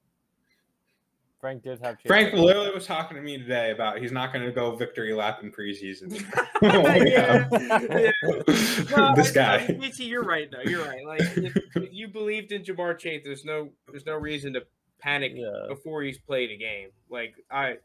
Frank 1.43 1.61
did 1.61 1.81
have. 1.81 1.97
Frank 2.07 2.31
literally 2.31 2.71
was 2.71 2.85
talking 2.85 3.17
to 3.17 3.21
me 3.21 3.37
today 3.37 3.71
about 3.71 3.99
he's 3.99 4.13
not 4.13 4.31
going 4.31 4.45
to 4.45 4.51
go 4.53 4.77
victory 4.77 5.13
lap 5.13 5.43
in 5.43 5.51
preseason. 5.51 6.23
oh 6.61 6.69
yeah, 7.03 7.49
yeah. 8.15 8.85
Well, 8.95 9.13
this 9.13 9.31
guy. 9.31 9.67
Mitzi, 9.77 10.05
you're 10.05 10.23
right 10.23 10.49
though. 10.49 10.61
You're 10.63 10.85
right. 10.85 11.05
Like 11.05 11.19
if, 11.19 11.57
if, 11.75 11.89
you 11.91 12.07
believed 12.07 12.53
in 12.53 12.63
Ja'Marr 12.63 12.97
Chase, 12.97 13.23
there's 13.25 13.43
no 13.43 13.71
there's 13.89 14.05
no 14.05 14.15
reason 14.15 14.53
to 14.53 14.61
panic 14.99 15.33
yeah. 15.35 15.65
before 15.67 16.01
he's 16.01 16.17
played 16.17 16.49
a 16.49 16.55
game. 16.55 16.91
Like 17.09 17.35
I, 17.51 17.75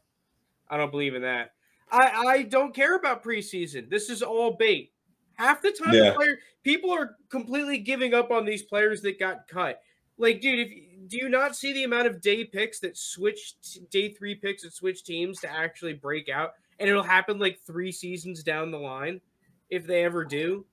I 0.69 0.77
don't 0.77 0.89
believe 0.89 1.13
in 1.13 1.23
that. 1.23 1.51
I 1.91 2.11
I 2.11 2.43
don't 2.43 2.73
care 2.73 2.95
about 2.95 3.25
preseason. 3.25 3.89
This 3.89 4.09
is 4.09 4.21
all 4.21 4.53
bait. 4.53 4.93
Half 5.33 5.63
the 5.63 5.73
time, 5.73 5.93
yeah. 5.93 6.13
player, 6.13 6.39
people 6.63 6.91
are 6.91 7.17
completely 7.27 7.79
giving 7.79 8.13
up 8.13 8.31
on 8.31 8.45
these 8.45 8.63
players 8.63 9.01
that 9.01 9.19
got 9.19 9.49
cut 9.49 9.81
Like, 10.17 10.39
dude, 10.39 10.65
if 10.65 10.88
do 11.07 11.17
you 11.17 11.29
not 11.29 11.55
see 11.55 11.73
the 11.73 11.83
amount 11.83 12.07
of 12.07 12.21
day 12.21 12.43
picks 12.43 12.79
that 12.79 12.97
switch 12.97 13.55
day 13.89 14.09
three 14.09 14.35
picks 14.35 14.63
that 14.63 14.73
switch 14.73 15.03
teams 15.03 15.39
to 15.41 15.51
actually 15.51 15.93
break 15.93 16.29
out, 16.29 16.53
and 16.79 16.89
it'll 16.89 17.03
happen 17.03 17.39
like 17.39 17.59
three 17.65 17.91
seasons 17.91 18.43
down 18.43 18.71
the 18.71 18.77
line, 18.77 19.21
if 19.69 19.85
they 19.85 20.03
ever 20.03 20.25
do. 20.25 20.65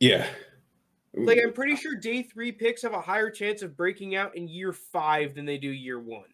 Yeah. 0.00 0.26
Like 1.14 1.38
I'm 1.42 1.52
pretty 1.52 1.74
sure 1.74 1.96
day 1.96 2.22
three 2.22 2.52
picks 2.52 2.82
have 2.82 2.92
a 2.92 3.00
higher 3.00 3.30
chance 3.30 3.62
of 3.62 3.76
breaking 3.76 4.14
out 4.14 4.36
in 4.36 4.46
year 4.46 4.72
five 4.72 5.34
than 5.34 5.44
they 5.44 5.58
do 5.58 5.70
year 5.70 5.98
one. 5.98 6.28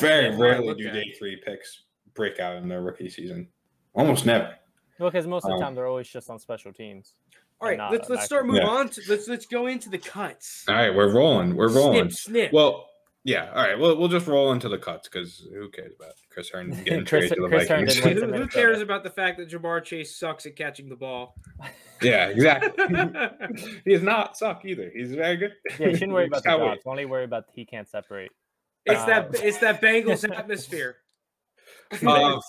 Very 0.00 0.28
That's 0.30 0.40
rarely 0.40 0.74
do 0.74 0.88
at. 0.88 0.94
day 0.94 1.14
three 1.18 1.36
picks 1.44 1.82
break 2.14 2.40
out 2.40 2.56
in 2.56 2.68
their 2.68 2.82
rookie 2.82 3.10
season. 3.10 3.48
Almost 3.94 4.24
never. 4.24 4.56
Well, 4.98 5.10
because 5.10 5.26
most 5.26 5.44
of 5.44 5.50
the 5.50 5.54
Um, 5.56 5.60
time 5.60 5.74
they're 5.74 5.86
always 5.86 6.08
just 6.08 6.30
on 6.30 6.38
special 6.38 6.72
teams. 6.72 7.14
All 7.60 7.68
right, 7.68 7.90
let's 7.90 8.08
let's 8.10 8.24
start 8.24 8.46
move 8.46 8.56
Yeah. 8.56 8.66
on. 8.66 8.88
To, 8.90 9.00
let's 9.08 9.28
let's 9.28 9.46
go 9.46 9.66
into 9.66 9.88
the 9.88 9.98
cuts. 9.98 10.64
All 10.68 10.74
right, 10.74 10.94
we're 10.94 11.12
rolling. 11.12 11.56
We're 11.56 11.72
rolling. 11.72 12.10
Snip, 12.10 12.12
snip. 12.12 12.52
Well, 12.52 12.86
yeah. 13.24 13.50
All 13.54 13.62
right. 13.62 13.78
We'll 13.78 13.96
we'll 13.96 14.08
just 14.08 14.26
roll 14.26 14.52
into 14.52 14.68
the 14.68 14.76
cuts 14.78 15.08
because 15.08 15.46
who 15.52 15.68
cares 15.70 15.92
about 15.98 16.12
Chris 16.30 16.50
Herndon 16.50 16.78
getting 16.84 17.04
Chris- 17.06 17.28
traded 17.30 17.36
to 17.36 17.42
the 17.42 17.48
Chris 17.48 17.68
Vikings? 17.68 17.96
who, 17.98 18.32
who 18.34 18.46
cares 18.46 18.80
about 18.82 19.04
the 19.04 19.10
fact 19.10 19.38
that 19.38 19.48
Ja'Marr 19.48 19.82
Chase 19.82 20.14
sucks 20.16 20.44
at 20.46 20.54
catching 20.54 20.88
the 20.90 20.96
ball? 20.96 21.34
yeah, 22.02 22.26
exactly. 22.28 22.84
he 23.84 23.92
does 23.94 24.02
not 24.02 24.36
suck 24.36 24.64
either. 24.66 24.92
He's 24.94 25.12
very 25.14 25.36
good. 25.36 25.54
Yeah, 25.78 25.88
you 25.88 25.94
shouldn't 25.94 26.12
worry 26.12 26.26
about 26.26 26.42
the 26.42 26.48
Cowboys. 26.50 26.74
dots. 26.76 26.82
Only 26.86 27.06
worry 27.06 27.24
about 27.24 27.46
he 27.54 27.64
can't 27.64 27.88
separate. 27.88 28.30
It's 28.84 29.00
Uh, 29.00 29.06
that 29.06 29.34
it's 29.42 29.58
that 29.58 29.80
Bengals 29.80 30.30
atmosphere. 30.30 30.98
Um, 32.06 32.40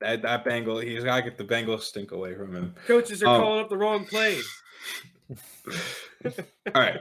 that 0.00 0.22
that 0.22 0.44
Bengal, 0.44 0.78
he's 0.78 1.04
got 1.04 1.16
to 1.16 1.22
get 1.22 1.38
the 1.38 1.44
Bengal 1.44 1.78
stink 1.78 2.12
away 2.12 2.34
from 2.34 2.54
him. 2.54 2.74
Coaches 2.86 3.22
are 3.22 3.28
um, 3.28 3.40
calling 3.40 3.60
up 3.60 3.68
the 3.68 3.76
wrong 3.76 4.04
plays. 4.04 4.46
All 6.74 6.82
right. 6.82 7.00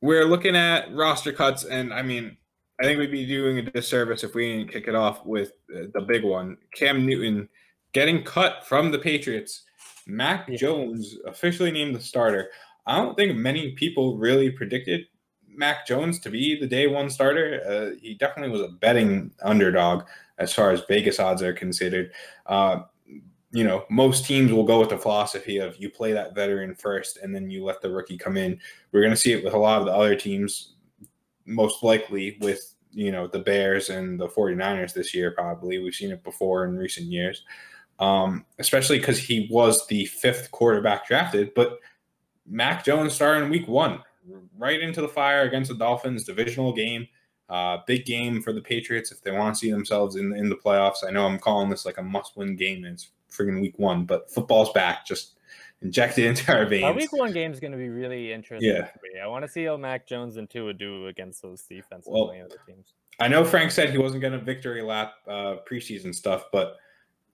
We're 0.00 0.26
looking 0.26 0.54
at 0.54 0.94
roster 0.94 1.32
cuts, 1.32 1.64
and 1.64 1.92
I 1.94 2.02
mean, 2.02 2.36
I 2.80 2.84
think 2.84 2.98
we'd 2.98 3.10
be 3.10 3.26
doing 3.26 3.58
a 3.58 3.62
disservice 3.62 4.24
if 4.24 4.34
we 4.34 4.52
didn't 4.52 4.72
kick 4.72 4.88
it 4.88 4.94
off 4.94 5.24
with 5.24 5.52
uh, 5.74 5.84
the 5.94 6.02
big 6.02 6.24
one 6.24 6.56
Cam 6.74 7.06
Newton 7.06 7.48
getting 7.92 8.22
cut 8.22 8.66
from 8.66 8.90
the 8.90 8.98
Patriots. 8.98 9.62
Mac 10.06 10.46
Yeah. 10.48 10.56
Jones 10.56 11.16
officially 11.26 11.70
named 11.70 11.94
the 11.94 12.00
starter. 12.00 12.50
I 12.86 12.98
don't 12.98 13.16
think 13.16 13.34
many 13.36 13.72
people 13.72 14.18
really 14.18 14.50
predicted 14.50 15.06
Mac 15.48 15.86
Jones 15.86 16.18
to 16.20 16.30
be 16.30 16.58
the 16.58 16.66
day 16.66 16.86
one 16.86 17.08
starter. 17.08 17.62
Uh, 17.66 17.98
he 18.02 18.14
definitely 18.14 18.50
was 18.50 18.60
a 18.60 18.72
betting 18.74 19.30
underdog 19.42 20.02
as 20.38 20.52
far 20.52 20.70
as 20.70 20.82
Vegas 20.88 21.20
odds 21.20 21.42
are 21.42 21.52
considered. 21.52 22.12
Uh, 22.46 22.82
you 23.54 23.62
know, 23.62 23.84
most 23.88 24.26
teams 24.26 24.52
will 24.52 24.64
go 24.64 24.80
with 24.80 24.88
the 24.88 24.98
philosophy 24.98 25.58
of 25.58 25.76
you 25.76 25.88
play 25.88 26.12
that 26.12 26.34
veteran 26.34 26.74
first 26.74 27.18
and 27.18 27.32
then 27.32 27.48
you 27.50 27.64
let 27.64 27.80
the 27.80 27.90
rookie 27.90 28.18
come 28.18 28.36
in. 28.36 28.58
We're 28.90 29.00
going 29.00 29.12
to 29.12 29.16
see 29.16 29.32
it 29.32 29.44
with 29.44 29.54
a 29.54 29.58
lot 29.58 29.78
of 29.78 29.86
the 29.86 29.92
other 29.92 30.16
teams, 30.16 30.74
most 31.46 31.84
likely 31.84 32.36
with, 32.40 32.74
you 32.90 33.12
know, 33.12 33.28
the 33.28 33.38
Bears 33.38 33.90
and 33.90 34.18
the 34.18 34.26
49ers 34.26 34.92
this 34.92 35.14
year, 35.14 35.30
probably. 35.30 35.78
We've 35.78 35.94
seen 35.94 36.10
it 36.10 36.24
before 36.24 36.64
in 36.64 36.76
recent 36.76 37.06
years, 37.06 37.44
um, 38.00 38.44
especially 38.58 38.98
because 38.98 39.20
he 39.20 39.46
was 39.52 39.86
the 39.86 40.06
fifth 40.06 40.50
quarterback 40.50 41.06
drafted. 41.06 41.54
But 41.54 41.78
Mac 42.46 42.84
Jones 42.84 43.14
started 43.14 43.44
in 43.44 43.50
week 43.50 43.68
one, 43.68 44.00
right 44.58 44.80
into 44.80 45.00
the 45.00 45.08
fire 45.08 45.42
against 45.42 45.70
the 45.70 45.76
Dolphins, 45.76 46.24
divisional 46.24 46.72
game. 46.72 47.06
Uh, 47.48 47.78
big 47.86 48.06
game 48.06 48.40
for 48.40 48.52
the 48.52 48.62
Patriots 48.62 49.12
if 49.12 49.20
they 49.20 49.30
want 49.30 49.54
to 49.54 49.58
see 49.58 49.70
themselves 49.70 50.16
in 50.16 50.34
in 50.34 50.48
the 50.48 50.56
playoffs. 50.56 51.06
I 51.06 51.10
know 51.10 51.26
I'm 51.26 51.38
calling 51.38 51.68
this 51.68 51.84
like 51.84 51.98
a 51.98 52.02
must-win 52.02 52.56
game. 52.56 52.84
And 52.84 52.94
it's 52.94 53.10
friggin' 53.30 53.60
week 53.60 53.78
one, 53.78 54.04
but 54.04 54.30
football's 54.30 54.72
back. 54.72 55.06
Just 55.06 55.38
inject 55.82 56.18
it 56.18 56.26
into 56.26 56.52
our 56.52 56.64
veins. 56.66 56.84
Our 56.84 56.94
week 56.94 57.12
one 57.12 57.32
game 57.32 57.52
is 57.52 57.60
going 57.60 57.72
to 57.72 57.78
be 57.78 57.90
really 57.90 58.32
interesting. 58.32 58.70
Yeah. 58.74 58.86
for 58.86 59.00
me. 59.02 59.20
I 59.20 59.26
want 59.26 59.44
to 59.44 59.50
see 59.50 59.64
how 59.64 59.76
Mac 59.76 60.06
Jones 60.06 60.36
and 60.36 60.48
Tua 60.48 60.72
do 60.72 61.06
against 61.08 61.42
those 61.42 61.62
defenses 61.62 62.10
Well, 62.10 62.30
other 62.30 62.56
teams. 62.66 62.94
I 63.20 63.28
know 63.28 63.44
Frank 63.44 63.70
said 63.70 63.90
he 63.90 63.98
wasn't 63.98 64.22
going 64.22 64.32
to 64.32 64.40
victory 64.40 64.82
lap 64.82 65.14
uh, 65.28 65.56
preseason 65.70 66.14
stuff, 66.14 66.46
but 66.50 66.76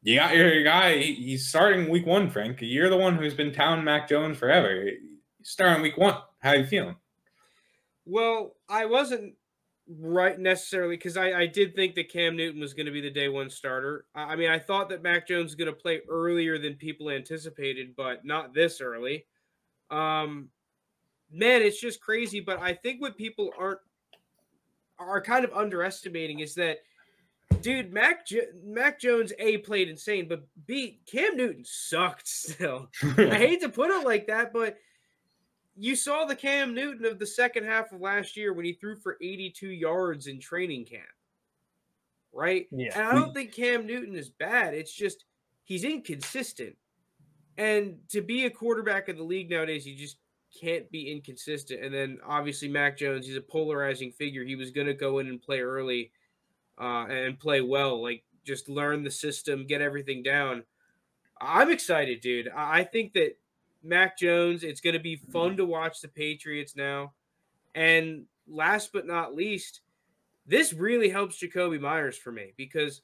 you 0.02 0.16
got 0.16 0.34
your 0.34 0.62
guy. 0.64 0.98
He's 0.98 1.46
starting 1.48 1.88
week 1.88 2.06
one, 2.06 2.30
Frank. 2.30 2.58
You're 2.60 2.90
the 2.90 2.96
one 2.96 3.16
who's 3.16 3.34
been 3.34 3.52
town 3.52 3.84
Mac 3.84 4.08
Jones 4.08 4.38
forever. 4.38 4.82
He's 4.82 5.48
starting 5.48 5.82
week 5.82 5.96
one. 5.96 6.16
How 6.40 6.52
you 6.54 6.66
feeling? 6.66 6.96
Well, 8.06 8.56
I 8.68 8.86
wasn't 8.86 9.34
right 9.98 10.38
necessarily 10.38 10.96
because 10.96 11.16
I, 11.16 11.32
I 11.32 11.46
did 11.46 11.74
think 11.74 11.94
that 11.96 12.12
Cam 12.12 12.36
Newton 12.36 12.60
was 12.60 12.74
going 12.74 12.86
to 12.86 12.92
be 12.92 13.00
the 13.00 13.10
day 13.10 13.28
one 13.28 13.50
starter. 13.50 14.04
I, 14.14 14.22
I 14.22 14.36
mean, 14.36 14.50
I 14.50 14.58
thought 14.58 14.88
that 14.90 15.02
Mac 15.02 15.26
Jones 15.26 15.46
was 15.46 15.54
going 15.54 15.66
to 15.66 15.72
play 15.72 16.00
earlier 16.08 16.58
than 16.58 16.74
people 16.74 17.10
anticipated, 17.10 17.96
but 17.96 18.24
not 18.24 18.54
this 18.54 18.80
early. 18.80 19.26
Um, 19.90 20.48
man, 21.30 21.62
it's 21.62 21.80
just 21.80 22.00
crazy. 22.00 22.40
But 22.40 22.60
I 22.60 22.74
think 22.74 23.00
what 23.00 23.16
people 23.16 23.50
aren't 23.58 23.80
are 24.98 25.20
kind 25.22 25.44
of 25.44 25.52
underestimating 25.54 26.40
is 26.40 26.54
that, 26.54 26.78
dude, 27.62 27.92
Mac 27.92 28.26
jo- 28.26 28.40
Mac 28.62 29.00
Jones 29.00 29.32
a 29.38 29.58
played 29.58 29.88
insane, 29.88 30.28
but 30.28 30.46
b 30.66 31.00
Cam 31.10 31.36
Newton 31.36 31.64
sucked 31.64 32.28
still. 32.28 32.88
I 33.02 33.06
hate 33.36 33.62
to 33.62 33.68
put 33.68 33.90
it 33.90 34.04
like 34.04 34.26
that, 34.28 34.52
but 34.52 34.76
you 35.76 35.96
saw 35.96 36.24
the 36.24 36.36
Cam 36.36 36.74
Newton 36.74 37.06
of 37.06 37.18
the 37.18 37.26
second 37.26 37.64
half 37.64 37.92
of 37.92 38.00
last 38.00 38.36
year 38.36 38.52
when 38.52 38.64
he 38.64 38.72
threw 38.72 38.96
for 38.96 39.16
82 39.20 39.68
yards 39.68 40.26
in 40.26 40.40
training 40.40 40.84
camp. 40.84 41.02
Right? 42.32 42.66
Yeah. 42.70 42.98
And 42.98 43.08
I 43.08 43.12
don't 43.12 43.34
think 43.34 43.54
Cam 43.54 43.86
Newton 43.86 44.14
is 44.14 44.30
bad. 44.30 44.74
It's 44.74 44.92
just 44.92 45.24
he's 45.64 45.84
inconsistent. 45.84 46.76
And 47.56 47.98
to 48.10 48.22
be 48.22 48.46
a 48.46 48.50
quarterback 48.50 49.08
of 49.08 49.16
the 49.16 49.22
league 49.22 49.50
nowadays, 49.50 49.86
you 49.86 49.96
just 49.96 50.16
can't 50.58 50.90
be 50.90 51.10
inconsistent. 51.10 51.84
And 51.84 51.92
then 51.92 52.18
obviously 52.26 52.68
Mac 52.68 52.96
Jones, 52.96 53.26
he's 53.26 53.36
a 53.36 53.40
polarizing 53.40 54.12
figure. 54.12 54.44
He 54.44 54.56
was 54.56 54.70
going 54.70 54.86
to 54.86 54.94
go 54.94 55.18
in 55.18 55.28
and 55.28 55.40
play 55.40 55.60
early 55.60 56.12
uh, 56.80 57.06
and 57.06 57.38
play 57.38 57.60
well, 57.60 58.02
like 58.02 58.24
just 58.44 58.68
learn 58.68 59.04
the 59.04 59.10
system, 59.10 59.66
get 59.66 59.80
everything 59.80 60.22
down. 60.22 60.64
I'm 61.40 61.70
excited, 61.70 62.20
dude. 62.20 62.48
I 62.54 62.80
I 62.80 62.84
think 62.84 63.14
that 63.14 63.36
Mac 63.82 64.18
Jones, 64.18 64.62
it's 64.62 64.80
going 64.80 64.94
to 64.94 65.00
be 65.00 65.16
fun 65.16 65.56
to 65.56 65.64
watch 65.64 66.00
the 66.00 66.08
Patriots 66.08 66.76
now. 66.76 67.12
And 67.74 68.24
last 68.48 68.92
but 68.92 69.06
not 69.06 69.34
least, 69.34 69.80
this 70.46 70.72
really 70.72 71.08
helps 71.08 71.42
Jakobi 71.42 71.80
Meyers 71.80 72.18
for 72.18 72.32
me 72.32 72.52
because 72.56 73.02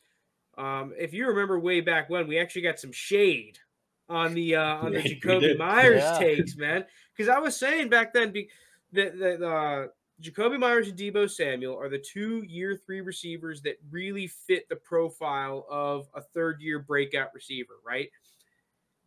um, 0.58 0.92
if 0.98 1.12
you 1.12 1.28
remember 1.28 1.58
way 1.58 1.80
back 1.80 2.10
when, 2.10 2.26
we 2.26 2.38
actually 2.38 2.62
got 2.62 2.78
some 2.80 2.92
shade 2.92 3.58
on 4.08 4.34
the 4.34 4.56
uh, 4.56 4.76
on 4.76 4.92
the 4.92 5.02
Jakobi. 5.24 5.56
Meyers 5.56 6.02
Yeah. 6.02 6.18
takes, 6.18 6.56
man. 6.56 6.84
Because 7.16 7.28
I 7.28 7.38
was 7.38 7.56
saying 7.56 7.88
back 7.88 8.12
then 8.12 8.32
be, 8.32 8.48
that 8.92 9.18
that 9.18 9.42
uh, 9.42 9.88
Jakobi 10.22 10.58
Meyers 10.58 10.88
and 10.88 10.98
Deebo 10.98 11.30
Samuel 11.30 11.78
are 11.78 11.88
the 11.88 11.98
two 11.98 12.42
year 12.46 12.74
three 12.74 13.00
receivers 13.00 13.60
that 13.62 13.76
really 13.90 14.26
fit 14.26 14.68
the 14.68 14.76
profile 14.76 15.66
of 15.70 16.08
a 16.14 16.22
third 16.22 16.60
year 16.60 16.78
breakout 16.78 17.34
receiver, 17.34 17.74
right? 17.86 18.10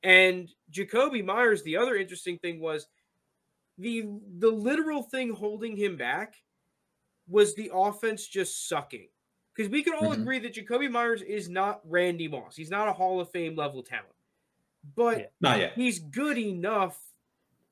And 0.04 0.50
Jakobi 0.72 1.24
Meyers, 1.24 1.64
the 1.64 1.78
other 1.78 1.96
interesting 1.96 2.38
thing 2.40 2.60
was 2.60 2.88
the 3.78 4.06
the 4.40 4.50
literal 4.52 5.04
thing 5.04 5.32
holding 5.34 5.76
him 5.76 5.98
back 5.98 6.36
was 7.28 7.56
the 7.56 7.72
offense 7.74 8.28
just 8.28 8.68
sucking. 8.68 9.10
Because 9.54 9.70
we 9.70 9.84
can 9.84 9.94
all 9.94 10.16
Mhm. 10.16 10.22
agree 10.22 10.40
that 10.40 10.54
Jakobi 10.54 10.90
Meyers 10.90 11.22
is 11.22 11.50
not 11.50 11.82
Randy 11.90 12.28
Moss. 12.28 12.56
He's 12.56 12.70
not 12.70 12.88
a 12.88 12.94
Hall 12.94 13.20
of 13.20 13.30
Fame 13.32 13.56
level 13.56 13.84
talent. 13.84 14.16
But 14.96 15.34
Yeah. 15.42 15.74
He's 15.76 16.00
good 16.00 16.38
enough 16.38 17.14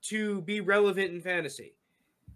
to 0.03 0.41
be 0.41 0.59
relevant 0.61 1.11
in 1.13 1.21
fantasy. 1.21 1.75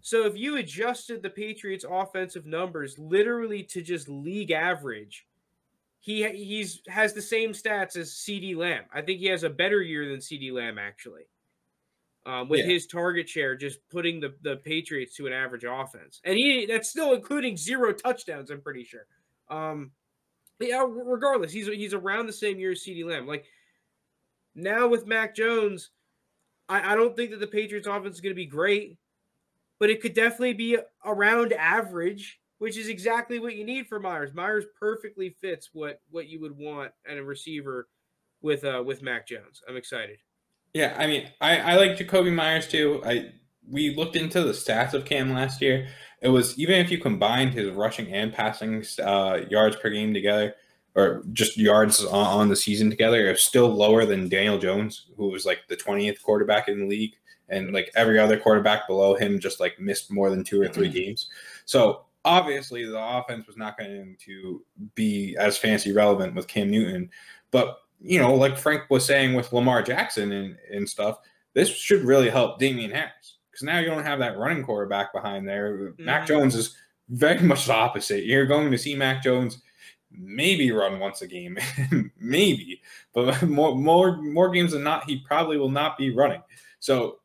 So 0.00 0.24
if 0.26 0.36
you 0.36 0.56
adjusted 0.56 1.22
the 1.22 1.30
Patriots 1.30 1.84
offensive 1.88 2.44
numbers 2.46 2.98
literally 2.98 3.62
to 3.64 3.82
just 3.82 4.08
league 4.08 4.50
average, 4.50 5.28
he 6.02 6.28
he's 6.28 6.82
has 6.88 7.14
the 7.14 7.22
same 7.22 7.52
stats 7.52 7.96
as 7.96 8.10
CeeDee 8.10 8.54
Lamb. 8.56 8.84
I 8.92 9.00
think 9.00 9.20
he 9.20 9.26
has 9.28 9.44
a 9.44 9.50
better 9.50 9.80
year 9.80 10.08
than 10.10 10.18
CeeDee 10.18 10.52
Lamb 10.52 10.78
actually. 10.78 11.22
Um, 12.24 12.48
with 12.48 12.60
Yeah. 12.60 12.66
his 12.66 12.86
target 12.86 13.28
share 13.28 13.56
just 13.56 13.80
putting 13.88 14.20
the, 14.20 14.36
the 14.42 14.56
Patriots 14.58 15.16
to 15.16 15.26
an 15.26 15.32
average 15.32 15.64
offense. 15.64 16.20
And 16.24 16.36
he 16.36 16.66
that's 16.66 16.88
still 16.90 17.14
including 17.14 17.56
zero 17.56 17.92
touchdowns, 17.92 18.50
I'm 18.50 18.60
pretty 18.60 18.84
sure. 18.84 19.06
Um 19.48 19.92
yeah, 20.60 20.84
regardless, 20.88 21.52
he's 21.52 21.66
he's 21.68 21.94
around 21.94 22.26
the 22.26 22.32
same 22.32 22.58
year 22.60 22.72
as 22.72 22.84
CeeDee 22.84 23.04
Lamb. 23.04 23.26
Like 23.26 23.46
now 24.54 24.86
with 24.86 25.06
Mac 25.06 25.34
Jones, 25.34 25.90
I, 26.68 26.92
I 26.92 26.94
don't 26.96 27.16
think 27.16 27.30
that 27.30 27.40
the 27.40 27.46
Patriots 27.46 27.86
offense 27.88 28.16
is 28.16 28.20
going 28.20 28.30
to 28.34 28.36
be 28.36 28.46
great, 28.46 28.98
but 29.80 29.90
it 29.90 30.00
could 30.00 30.14
definitely 30.14 30.52
be 30.54 30.78
around 31.04 31.52
average, 31.52 32.40
which 32.62 32.78
is 32.78 32.88
exactly 32.88 33.40
what 33.40 33.56
you 33.56 33.64
need 33.64 33.88
for 33.88 33.98
Meyers. 33.98 34.32
Meyers 34.32 34.66
perfectly 34.78 35.30
fits 35.40 35.70
what 35.72 36.00
what 36.12 36.28
you 36.28 36.40
would 36.40 36.56
want 36.56 36.92
at 37.10 37.18
a 37.18 37.24
receiver 37.24 37.88
with 38.40 38.64
uh 38.64 38.80
with 38.86 39.02
Mac 39.02 39.26
Jones. 39.26 39.60
I'm 39.68 39.76
excited. 39.76 40.18
Yeah, 40.72 40.94
I 40.96 41.08
mean, 41.08 41.28
I, 41.40 41.58
I 41.58 41.74
like 41.74 41.98
Jakobi 41.98 42.32
Meyers 42.32 42.68
too. 42.68 43.02
I 43.04 43.32
we 43.68 43.96
looked 43.96 44.14
into 44.14 44.44
the 44.44 44.52
stats 44.52 44.94
of 44.94 45.04
Cam 45.04 45.32
last 45.32 45.60
year. 45.60 45.88
It 46.20 46.28
was 46.28 46.56
even 46.56 46.76
if 46.76 46.88
you 46.88 46.98
combined 46.98 47.52
his 47.52 47.68
rushing 47.70 48.12
and 48.12 48.32
passing 48.32 48.84
uh, 49.02 49.40
yards 49.50 49.74
per 49.74 49.90
game 49.90 50.14
together, 50.14 50.54
or 50.94 51.24
just 51.32 51.58
yards 51.58 52.04
on, 52.04 52.26
on 52.26 52.48
the 52.48 52.54
season 52.54 52.90
together, 52.90 53.26
it 53.26 53.32
was 53.32 53.42
still 53.42 53.74
lower 53.74 54.04
than 54.06 54.28
Daniel 54.28 54.58
Jones, 54.58 55.06
who 55.16 55.30
was 55.30 55.44
like 55.44 55.66
the 55.68 55.74
twentieth 55.74 56.22
quarterback 56.22 56.68
in 56.68 56.78
the 56.78 56.86
league 56.86 57.14
and 57.48 57.72
like 57.72 57.90
every 57.96 58.20
other 58.20 58.38
quarterback 58.38 58.86
below 58.86 59.16
him 59.16 59.40
just 59.40 59.58
like 59.58 59.80
missed 59.80 60.12
more 60.12 60.30
than 60.30 60.44
two 60.44 60.62
or 60.62 60.68
three 60.68 60.88
games. 60.88 61.28
So 61.64 62.04
obviously 62.24 62.84
the 62.84 63.02
offense 63.02 63.46
was 63.46 63.56
not 63.56 63.78
going 63.78 64.16
to 64.20 64.64
be 64.94 65.36
as 65.38 65.56
fancy 65.56 65.92
relevant 65.92 66.34
with 66.34 66.48
Cam 66.48 66.70
Newton. 66.70 67.10
But 67.50 67.78
you 68.00 68.18
know, 68.18 68.34
like 68.34 68.58
Frank 68.58 68.82
was 68.90 69.04
saying 69.04 69.34
with 69.34 69.52
Lamar 69.52 69.82
Jackson 69.82 70.32
and, 70.32 70.56
and 70.72 70.88
stuff, 70.88 71.18
this 71.54 71.68
should 71.68 72.04
really 72.04 72.30
help 72.30 72.58
Damien 72.58 72.90
Harris 72.90 73.36
because 73.50 73.64
now 73.64 73.78
you 73.78 73.86
don't 73.86 74.04
have 74.04 74.18
that 74.18 74.38
running 74.38 74.64
quarterback 74.64 75.12
behind 75.12 75.46
there. 75.46 75.76
Mm-hmm. 75.76 76.04
Mac 76.04 76.26
Jones 76.26 76.54
is 76.54 76.76
very 77.08 77.38
much 77.42 77.66
the 77.66 77.74
opposite. 77.74 78.24
You're 78.24 78.46
going 78.46 78.70
to 78.70 78.78
see 78.78 78.96
Mac 78.96 79.22
Jones 79.22 79.62
maybe 80.10 80.70
run 80.72 80.98
once 80.98 81.22
a 81.22 81.26
game, 81.26 81.56
maybe, 82.18 82.82
but 83.14 83.42
more 83.48 83.74
more 83.74 84.16
more 84.16 84.50
games 84.50 84.72
than 84.72 84.82
not, 84.82 85.08
he 85.08 85.18
probably 85.18 85.56
will 85.56 85.70
not 85.70 85.96
be 85.96 86.10
running. 86.14 86.42
So 86.80 87.18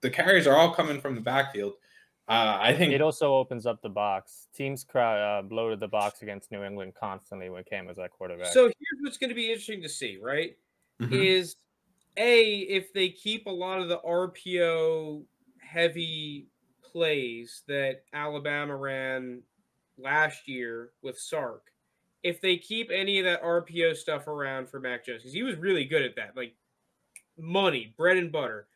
the 0.00 0.10
carries 0.10 0.46
are 0.46 0.56
all 0.56 0.72
coming 0.72 1.00
from 1.00 1.14
the 1.14 1.20
backfield. 1.20 1.74
Uh, 2.28 2.58
I 2.60 2.74
think 2.74 2.92
it 2.92 3.00
also 3.00 3.34
opens 3.34 3.64
up 3.64 3.80
the 3.80 3.88
box. 3.88 4.48
Teams 4.54 4.84
crowd 4.84 5.18
uh, 5.18 5.42
bloated 5.48 5.80
the 5.80 5.88
box 5.88 6.20
against 6.20 6.52
New 6.52 6.62
England 6.62 6.92
constantly 6.98 7.48
when 7.48 7.64
Cam 7.64 7.86
was 7.86 7.96
that 7.96 8.10
quarterback. 8.10 8.52
So 8.52 8.64
here's 8.64 9.00
what's 9.00 9.16
going 9.16 9.30
to 9.30 9.34
be 9.34 9.48
interesting 9.48 9.80
to 9.82 9.88
see, 9.88 10.18
right? 10.20 10.54
Mm-hmm. 11.00 11.14
Is 11.14 11.56
a 12.18 12.58
if 12.58 12.92
they 12.92 13.08
keep 13.08 13.46
a 13.46 13.50
lot 13.50 13.80
of 13.80 13.88
the 13.88 13.98
RPO 13.98 15.22
heavy 15.60 16.48
plays 16.82 17.62
that 17.66 18.02
Alabama 18.12 18.76
ran 18.76 19.42
last 19.96 20.48
year 20.48 20.90
with 21.02 21.18
Sark, 21.18 21.62
if 22.22 22.42
they 22.42 22.58
keep 22.58 22.90
any 22.92 23.18
of 23.18 23.24
that 23.24 23.42
RPO 23.42 23.96
stuff 23.96 24.26
around 24.26 24.68
for 24.68 24.80
Mac 24.80 25.06
Jones, 25.06 25.22
because 25.22 25.32
he 25.32 25.42
was 25.42 25.56
really 25.56 25.84
good 25.84 26.02
at 26.02 26.16
that, 26.16 26.36
like 26.36 26.54
money, 27.38 27.94
bread 27.96 28.16
and 28.16 28.30
butter. 28.30 28.66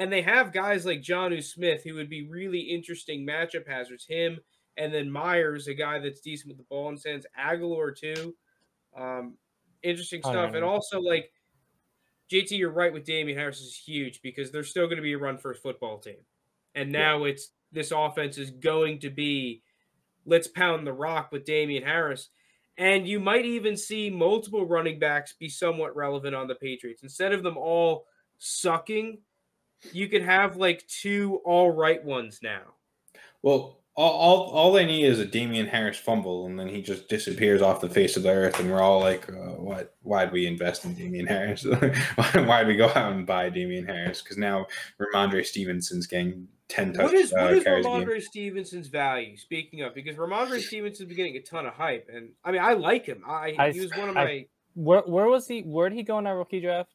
And 0.00 0.10
they 0.10 0.22
have 0.22 0.50
guys 0.50 0.86
like 0.86 1.02
Jonnu 1.02 1.44
Smith 1.44 1.84
who 1.84 1.92
would 1.96 2.08
be 2.08 2.26
really 2.26 2.60
interesting 2.60 3.26
matchup 3.26 3.68
hazards. 3.68 4.06
Him 4.06 4.40
and 4.78 4.94
then 4.94 5.10
Meyers, 5.10 5.66
a 5.66 5.74
guy 5.74 5.98
that's 5.98 6.22
decent 6.22 6.48
with 6.48 6.56
the 6.56 6.64
ball 6.70 6.88
and 6.88 6.98
sends 6.98 7.26
Agholor 7.38 7.94
too. 7.94 8.34
Um, 8.98 9.34
interesting 9.82 10.22
stuff. 10.22 10.54
And 10.54 10.64
also 10.64 11.02
like 11.02 11.30
JT, 12.32 12.52
you're 12.52 12.70
right 12.70 12.94
with 12.94 13.04
Damien 13.04 13.36
Harris 13.36 13.60
is 13.60 13.76
huge 13.76 14.22
because 14.22 14.50
there's 14.50 14.70
still 14.70 14.86
going 14.86 14.96
to 14.96 15.02
be 15.02 15.12
a 15.12 15.18
run 15.18 15.36
first 15.36 15.62
football 15.62 15.98
team. 15.98 16.16
And 16.74 16.90
now 16.90 17.26
yeah. 17.26 17.32
it's 17.32 17.50
this 17.70 17.92
offense 17.94 18.38
is 18.38 18.52
going 18.52 19.00
to 19.00 19.10
be 19.10 19.60
let's 20.24 20.48
pound 20.48 20.86
the 20.86 20.94
rock 20.94 21.30
with 21.30 21.44
Damien 21.44 21.82
Harris. 21.82 22.30
And 22.78 23.06
you 23.06 23.20
might 23.20 23.44
even 23.44 23.76
see 23.76 24.08
multiple 24.08 24.64
running 24.64 24.98
backs 24.98 25.34
be 25.38 25.50
somewhat 25.50 25.94
relevant 25.94 26.34
on 26.34 26.48
the 26.48 26.54
Patriots. 26.54 27.02
Instead 27.02 27.34
of 27.34 27.42
them 27.42 27.58
all 27.58 28.06
sucking, 28.38 29.18
you 29.92 30.08
could 30.08 30.22
have 30.22 30.56
like 30.56 30.86
two 30.86 31.40
all 31.44 31.70
right 31.70 32.04
ones 32.04 32.40
now. 32.42 32.74
Well, 33.42 33.80
all, 33.96 34.12
all, 34.12 34.50
all 34.50 34.72
they 34.72 34.86
need 34.86 35.04
is 35.04 35.18
a 35.18 35.26
Damien 35.26 35.66
Harris 35.66 35.98
fumble, 35.98 36.46
and 36.46 36.58
then 36.58 36.68
he 36.68 36.80
just 36.80 37.08
disappears 37.08 37.60
off 37.60 37.80
the 37.80 37.88
face 37.88 38.16
of 38.16 38.22
the 38.22 38.30
earth, 38.30 38.60
and 38.60 38.70
we're 38.70 38.80
all 38.80 39.00
like, 39.00 39.28
uh, 39.28 39.56
"What? 39.56 39.94
Why'd 40.02 40.32
we 40.32 40.46
invest 40.46 40.84
in 40.84 40.94
Damien 40.94 41.26
Harris? 41.26 41.64
Why'd 42.34 42.66
we 42.66 42.76
go 42.76 42.88
out 42.88 43.12
and 43.12 43.26
buy 43.26 43.50
Damien 43.50 43.86
Harris? 43.86 44.22
Because 44.22 44.38
now 44.38 44.66
Rhamondre 45.00 45.44
Stevenson's 45.44 46.06
getting 46.06 46.48
ten 46.68 46.92
touchdowns. 46.92 47.12
What 47.12 47.20
is, 47.20 47.32
what 47.32 47.42
uh, 47.42 47.54
is 47.54 47.64
Rhamondre 47.64 48.22
Stevenson's 48.22 48.88
value? 48.88 49.36
Speaking 49.36 49.82
of, 49.82 49.94
because 49.94 50.16
Rhamondre 50.16 50.60
Stevenson's 50.60 51.08
been 51.08 51.16
getting 51.16 51.36
a 51.36 51.42
ton 51.42 51.66
of 51.66 51.74
hype, 51.74 52.08
and 52.10 52.30
I 52.44 52.52
mean, 52.52 52.62
I 52.62 52.74
like 52.74 53.06
him. 53.06 53.22
I, 53.26 53.54
I 53.58 53.70
he 53.72 53.80
was 53.80 53.90
one 53.94 54.08
of 54.08 54.16
I, 54.16 54.24
my. 54.24 54.46
Where 54.74 55.02
where 55.02 55.26
was 55.26 55.48
he? 55.48 55.60
Where 55.60 55.88
did 55.88 55.96
he 55.96 56.04
go 56.04 56.16
in 56.18 56.24
that 56.24 56.30
rookie 56.30 56.60
draft? 56.60 56.94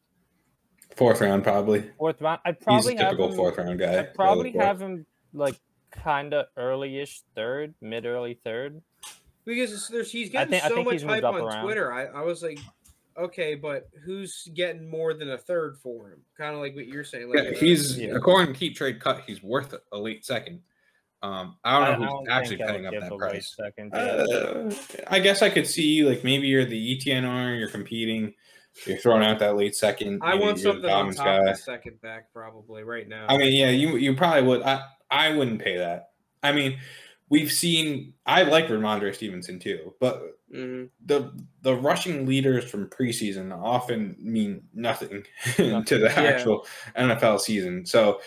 Fourth 0.95 1.21
round, 1.21 1.43
probably. 1.43 1.89
Fourth 1.97 2.21
round. 2.21 2.39
I'd 2.45 2.59
probably 2.59 2.93
He's 2.93 3.01
a 3.01 3.03
typical 3.05 3.29
him, 3.29 3.35
fourth 3.35 3.57
round 3.57 3.79
guy. 3.79 3.99
I'd 3.99 4.13
probably 4.13 4.51
have 4.51 4.81
him 4.81 5.05
like 5.33 5.55
kind 5.91 6.33
of 6.33 6.47
early-ish 6.57 7.21
third, 7.35 7.73
mid 7.81 8.05
early 8.05 8.39
third. 8.43 8.81
Because 9.45 9.87
there's, 9.89 10.11
he's 10.11 10.29
getting 10.29 10.59
think, 10.59 10.63
so 10.63 10.83
much 10.83 11.03
hype 11.03 11.23
on 11.23 11.35
around. 11.35 11.63
Twitter. 11.63 11.93
I, 11.93 12.05
I 12.05 12.21
was 12.21 12.41
like, 12.41 12.59
okay, 13.17 13.55
but 13.55 13.89
who's 14.03 14.47
getting 14.53 14.89
more 14.89 15.13
than 15.13 15.29
a 15.31 15.37
third 15.37 15.77
for 15.77 16.09
him? 16.11 16.19
Kind 16.37 16.55
of 16.55 16.61
like 16.61 16.75
what 16.75 16.87
you're 16.87 17.03
saying. 17.03 17.29
Like, 17.29 17.43
yeah, 17.43 17.59
he's 17.59 17.97
yeah. 17.97 18.15
according 18.15 18.53
to 18.53 18.59
Keep 18.59 18.75
Trade 18.75 18.99
Cut, 18.99 19.23
he's 19.27 19.43
worth 19.43 19.73
a 19.91 19.97
late 19.97 20.25
second. 20.25 20.61
Um, 21.21 21.57
I 21.63 21.85
don't 21.85 22.01
know 22.01 22.07
I, 22.07 22.09
who's 22.19 22.29
I 22.29 22.39
actually 22.39 22.57
paying 22.57 22.85
up 22.85 22.93
that 22.99 23.17
price. 23.17 23.55
Second, 23.55 23.91
yeah. 23.93 23.99
uh, 23.99 24.71
I 25.07 25.19
guess 25.19 25.41
I 25.41 25.49
could 25.49 25.65
see 25.65 26.03
like 26.03 26.23
maybe 26.23 26.47
you're 26.47 26.65
the 26.65 26.97
ETNR, 26.97 27.57
you're 27.57 27.69
competing 27.69 28.33
you're 28.85 28.97
throwing 28.97 29.23
out 29.23 29.39
that 29.39 29.55
late 29.55 29.75
second. 29.75 30.21
I 30.23 30.35
want 30.35 30.59
something 30.59 30.89
on 30.89 31.13
top 31.13 31.25
guy. 31.25 31.37
of 31.37 31.45
the 31.45 31.55
second 31.55 32.01
back 32.01 32.31
probably 32.33 32.83
right 32.83 33.07
now. 33.07 33.25
I 33.29 33.37
mean, 33.37 33.53
yeah, 33.53 33.69
you 33.69 33.97
you 33.97 34.15
probably 34.15 34.43
would. 34.43 34.63
I 34.63 34.83
I 35.09 35.35
wouldn't 35.35 35.61
pay 35.61 35.77
that. 35.77 36.09
I 36.43 36.51
mean, 36.51 36.77
we've 37.29 37.51
seen. 37.51 38.13
I 38.25 38.43
like 38.43 38.67
Rhamondre 38.67 39.15
Stevenson 39.15 39.59
too, 39.59 39.93
but 39.99 40.21
mm-hmm. 40.53 40.85
the 41.05 41.31
the 41.61 41.75
rushing 41.75 42.25
leaders 42.25 42.69
from 42.69 42.87
preseason 42.89 43.55
often 43.57 44.15
mean 44.19 44.63
nothing 44.73 45.23
to 45.55 45.83
the 45.83 46.11
yeah. 46.15 46.21
actual 46.21 46.67
NFL 46.97 47.39
season. 47.39 47.85
So 47.85 48.19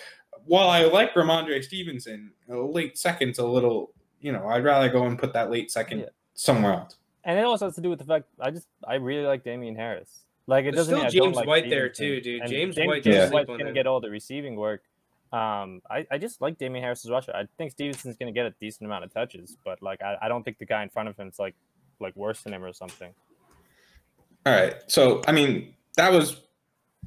while 0.44 0.68
I 0.68 0.84
like 0.84 1.14
Rhamondre 1.14 1.62
Stevenson, 1.62 2.32
a 2.48 2.56
late 2.56 2.98
second's 2.98 3.38
a 3.38 3.46
little. 3.46 3.92
You 4.20 4.32
know, 4.32 4.48
I'd 4.48 4.64
rather 4.64 4.88
go 4.88 5.06
and 5.06 5.16
put 5.16 5.32
that 5.34 5.48
late 5.48 5.70
second 5.70 6.00
yeah. 6.00 6.06
somewhere 6.34 6.72
else. 6.72 6.96
And 7.22 7.38
it 7.38 7.44
also 7.44 7.66
has 7.66 7.76
to 7.76 7.80
do 7.80 7.90
with 7.90 8.00
the 8.00 8.04
fact 8.04 8.24
I 8.40 8.50
just 8.50 8.66
I 8.84 8.94
really 8.94 9.24
like 9.26 9.44
Damien 9.44 9.76
Harris. 9.76 10.24
Like 10.48 10.64
it 10.64 10.70
doesn't. 10.70 11.10
Still 11.10 11.10
James 11.10 11.36
like 11.36 11.46
White 11.46 11.68
there 11.68 11.90
too, 11.90 12.22
dude. 12.22 12.40
James, 12.48 12.74
James 12.74 12.88
White. 12.88 13.02
James 13.02 13.30
White's 13.30 13.50
gonna 13.50 13.70
get 13.70 13.86
all 13.86 14.00
the 14.00 14.08
receiving 14.08 14.56
work. 14.56 14.82
Um, 15.30 15.82
I, 15.90 16.06
I 16.10 16.16
just 16.16 16.40
like 16.40 16.56
Damien 16.56 16.82
Harris's 16.82 17.10
rusher. 17.10 17.32
I 17.36 17.46
think 17.58 17.72
Stevenson's 17.72 18.16
gonna 18.16 18.32
get 18.32 18.46
a 18.46 18.54
decent 18.58 18.86
amount 18.86 19.04
of 19.04 19.12
touches, 19.12 19.58
but 19.62 19.82
like 19.82 20.02
I, 20.02 20.16
I 20.22 20.28
don't 20.28 20.42
think 20.42 20.56
the 20.56 20.64
guy 20.64 20.82
in 20.82 20.88
front 20.88 21.10
of 21.10 21.18
him's 21.18 21.38
like 21.38 21.54
like 22.00 22.16
worse 22.16 22.40
than 22.42 22.54
him 22.54 22.64
or 22.64 22.72
something. 22.72 23.12
All 24.46 24.54
right. 24.54 24.74
So 24.86 25.22
I 25.28 25.32
mean, 25.32 25.74
that 25.96 26.12
was 26.12 26.40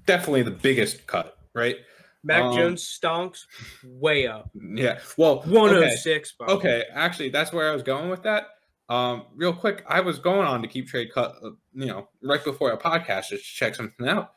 definitely 0.06 0.44
the 0.44 0.52
biggest 0.52 1.08
cut, 1.08 1.36
right? 1.56 1.78
Mac 2.24 2.44
um, 2.44 2.56
Jones 2.56 3.00
stonks 3.02 3.46
way 3.84 4.28
up. 4.28 4.52
Yeah. 4.54 5.00
Well, 5.18 5.38
106. 5.38 6.36
Okay. 6.42 6.54
okay. 6.54 6.84
Actually, 6.94 7.30
that's 7.30 7.52
where 7.52 7.72
I 7.72 7.74
was 7.74 7.82
going 7.82 8.12
with 8.12 8.22
that. 8.22 8.50
Um, 8.92 9.24
real 9.34 9.54
quick, 9.54 9.86
I 9.88 10.02
was 10.02 10.20
going 10.20 10.46
on 10.46 10.62
to 10.64 10.68
keep 10.68 10.86
trade 10.86 11.14
cut, 11.14 11.36
uh, 11.42 11.52
you 11.74 11.86
know, 11.86 12.10
right 12.22 12.44
before 12.44 12.74
a 12.74 12.78
podcast 12.78 13.30
just 13.30 13.46
to 13.46 13.56
check 13.56 13.74
something 13.74 14.06
out. 14.06 14.34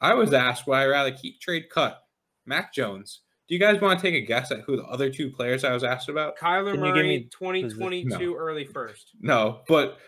I 0.00 0.14
was 0.14 0.32
asked 0.32 0.66
would 0.66 0.74
I 0.74 0.86
rather 0.86 1.12
keep 1.12 1.40
trade 1.40 1.70
cut 1.70 2.02
Mac 2.44 2.74
Jones. 2.74 3.20
Do 3.46 3.54
you 3.54 3.60
guys 3.60 3.80
want 3.80 4.00
to 4.00 4.04
take 4.04 4.20
a 4.20 4.26
guess 4.26 4.50
at 4.50 4.62
who 4.62 4.76
the 4.76 4.82
other 4.86 5.08
two 5.08 5.30
players 5.30 5.62
I 5.62 5.72
was 5.72 5.84
asked 5.84 6.08
about? 6.08 6.36
Kyler 6.36 6.72
Can 6.72 6.80
Murray, 6.80 7.28
2022 7.30 8.08
no. 8.08 8.34
early 8.34 8.64
first. 8.64 9.12
No, 9.20 9.60
but 9.68 9.98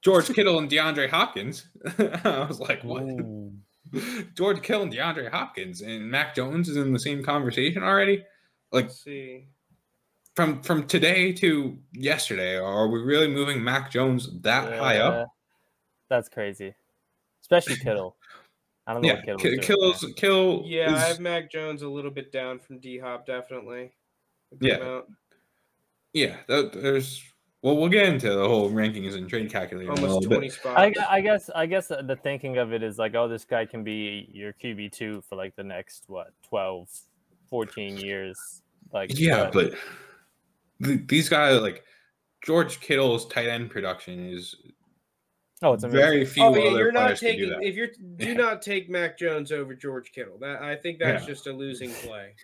George 0.00 0.32
Kittle 0.32 0.60
and 0.60 0.70
DeAndre 0.70 1.10
Hopkins. 1.10 1.66
I 1.98 2.46
was 2.48 2.60
like, 2.60 2.84
what? 2.84 3.02
Ooh. 3.02 3.52
George 4.34 4.62
Kittle 4.62 4.82
and 4.82 4.92
DeAndre 4.92 5.28
Hopkins 5.28 5.80
and 5.80 6.08
Mac 6.08 6.36
Jones 6.36 6.68
is 6.68 6.76
in 6.76 6.92
the 6.92 7.00
same 7.00 7.24
conversation 7.24 7.82
already. 7.82 8.24
Like, 8.70 8.84
Let's 8.84 9.02
see 9.02 9.48
from 10.34 10.62
from 10.62 10.86
today 10.86 11.32
to 11.32 11.78
yesterday, 11.92 12.56
are 12.56 12.88
we 12.88 13.00
really 13.00 13.28
moving 13.28 13.62
Mac 13.62 13.90
Jones 13.90 14.28
that 14.42 14.70
yeah, 14.70 14.78
high 14.78 14.98
up? 14.98 15.28
That's 16.08 16.28
crazy, 16.28 16.74
especially 17.42 17.76
Kittle. 17.76 18.16
I 18.86 18.92
don't 18.92 19.02
know. 19.02 19.08
Yeah, 19.08 19.36
Kittle 19.36 19.58
Kittle's 19.62 20.04
Kill. 20.16 20.62
Yeah, 20.66 20.94
is... 20.94 21.02
I 21.02 21.06
have 21.08 21.20
Mac 21.20 21.50
Jones 21.50 21.82
a 21.82 21.88
little 21.88 22.10
bit 22.10 22.32
down 22.32 22.58
from 22.58 22.78
D 22.78 22.98
Hop, 22.98 23.26
definitely. 23.26 23.92
Yeah, 24.60 24.74
amount. 24.76 25.06
yeah. 26.12 26.36
There's 26.48 27.22
well, 27.64 27.78
we'll 27.78 27.88
get 27.88 28.06
into 28.06 28.28
the 28.28 28.46
whole 28.46 28.70
rankings 28.70 29.14
and 29.14 29.26
trade 29.26 29.50
calculator. 29.50 29.90
Almost 29.90 30.26
twenty 30.26 30.48
bit. 30.48 30.52
spots. 30.52 30.78
I, 30.78 30.92
I, 31.08 31.20
guess. 31.22 31.48
I 31.54 31.64
guess 31.64 31.86
the 31.88 32.18
thinking 32.22 32.58
of 32.58 32.74
it 32.74 32.82
is 32.82 32.98
like, 32.98 33.14
oh, 33.14 33.26
this 33.26 33.46
guy 33.46 33.64
can 33.64 33.82
be 33.82 34.28
your 34.32 34.52
QB 34.52 34.92
two 34.92 35.22
for 35.22 35.36
like 35.36 35.56
the 35.56 35.64
next 35.64 36.04
what 36.08 36.32
12, 36.46 36.88
14 37.48 37.96
years. 37.96 38.60
Like, 38.92 39.18
yeah, 39.18 39.48
but, 39.50 39.70
but 39.70 39.78
these 40.80 41.28
guys 41.28 41.60
like 41.60 41.84
George 42.44 42.80
Kittle's 42.80 43.26
tight 43.26 43.48
end 43.48 43.70
production 43.70 44.30
is 44.30 44.54
Oh, 45.62 45.72
it's 45.72 45.84
amazing. 45.84 46.00
very 46.00 46.24
few. 46.26 46.42
Oh, 46.44 46.54
yeah, 46.54 46.70
you're 46.76 46.92
not 46.92 47.16
taking 47.16 47.50
if 47.62 47.74
you're 47.74 47.88
do 48.16 48.28
yeah. 48.28 48.34
not 48.34 48.60
take 48.60 48.90
Mac 48.90 49.18
Jones 49.18 49.50
over 49.50 49.74
George 49.74 50.12
Kittle. 50.12 50.36
That 50.38 50.60
I 50.62 50.76
think 50.76 50.98
that's 50.98 51.22
yeah. 51.22 51.28
just 51.28 51.46
a 51.46 51.52
losing 51.52 51.90
play. 51.90 52.34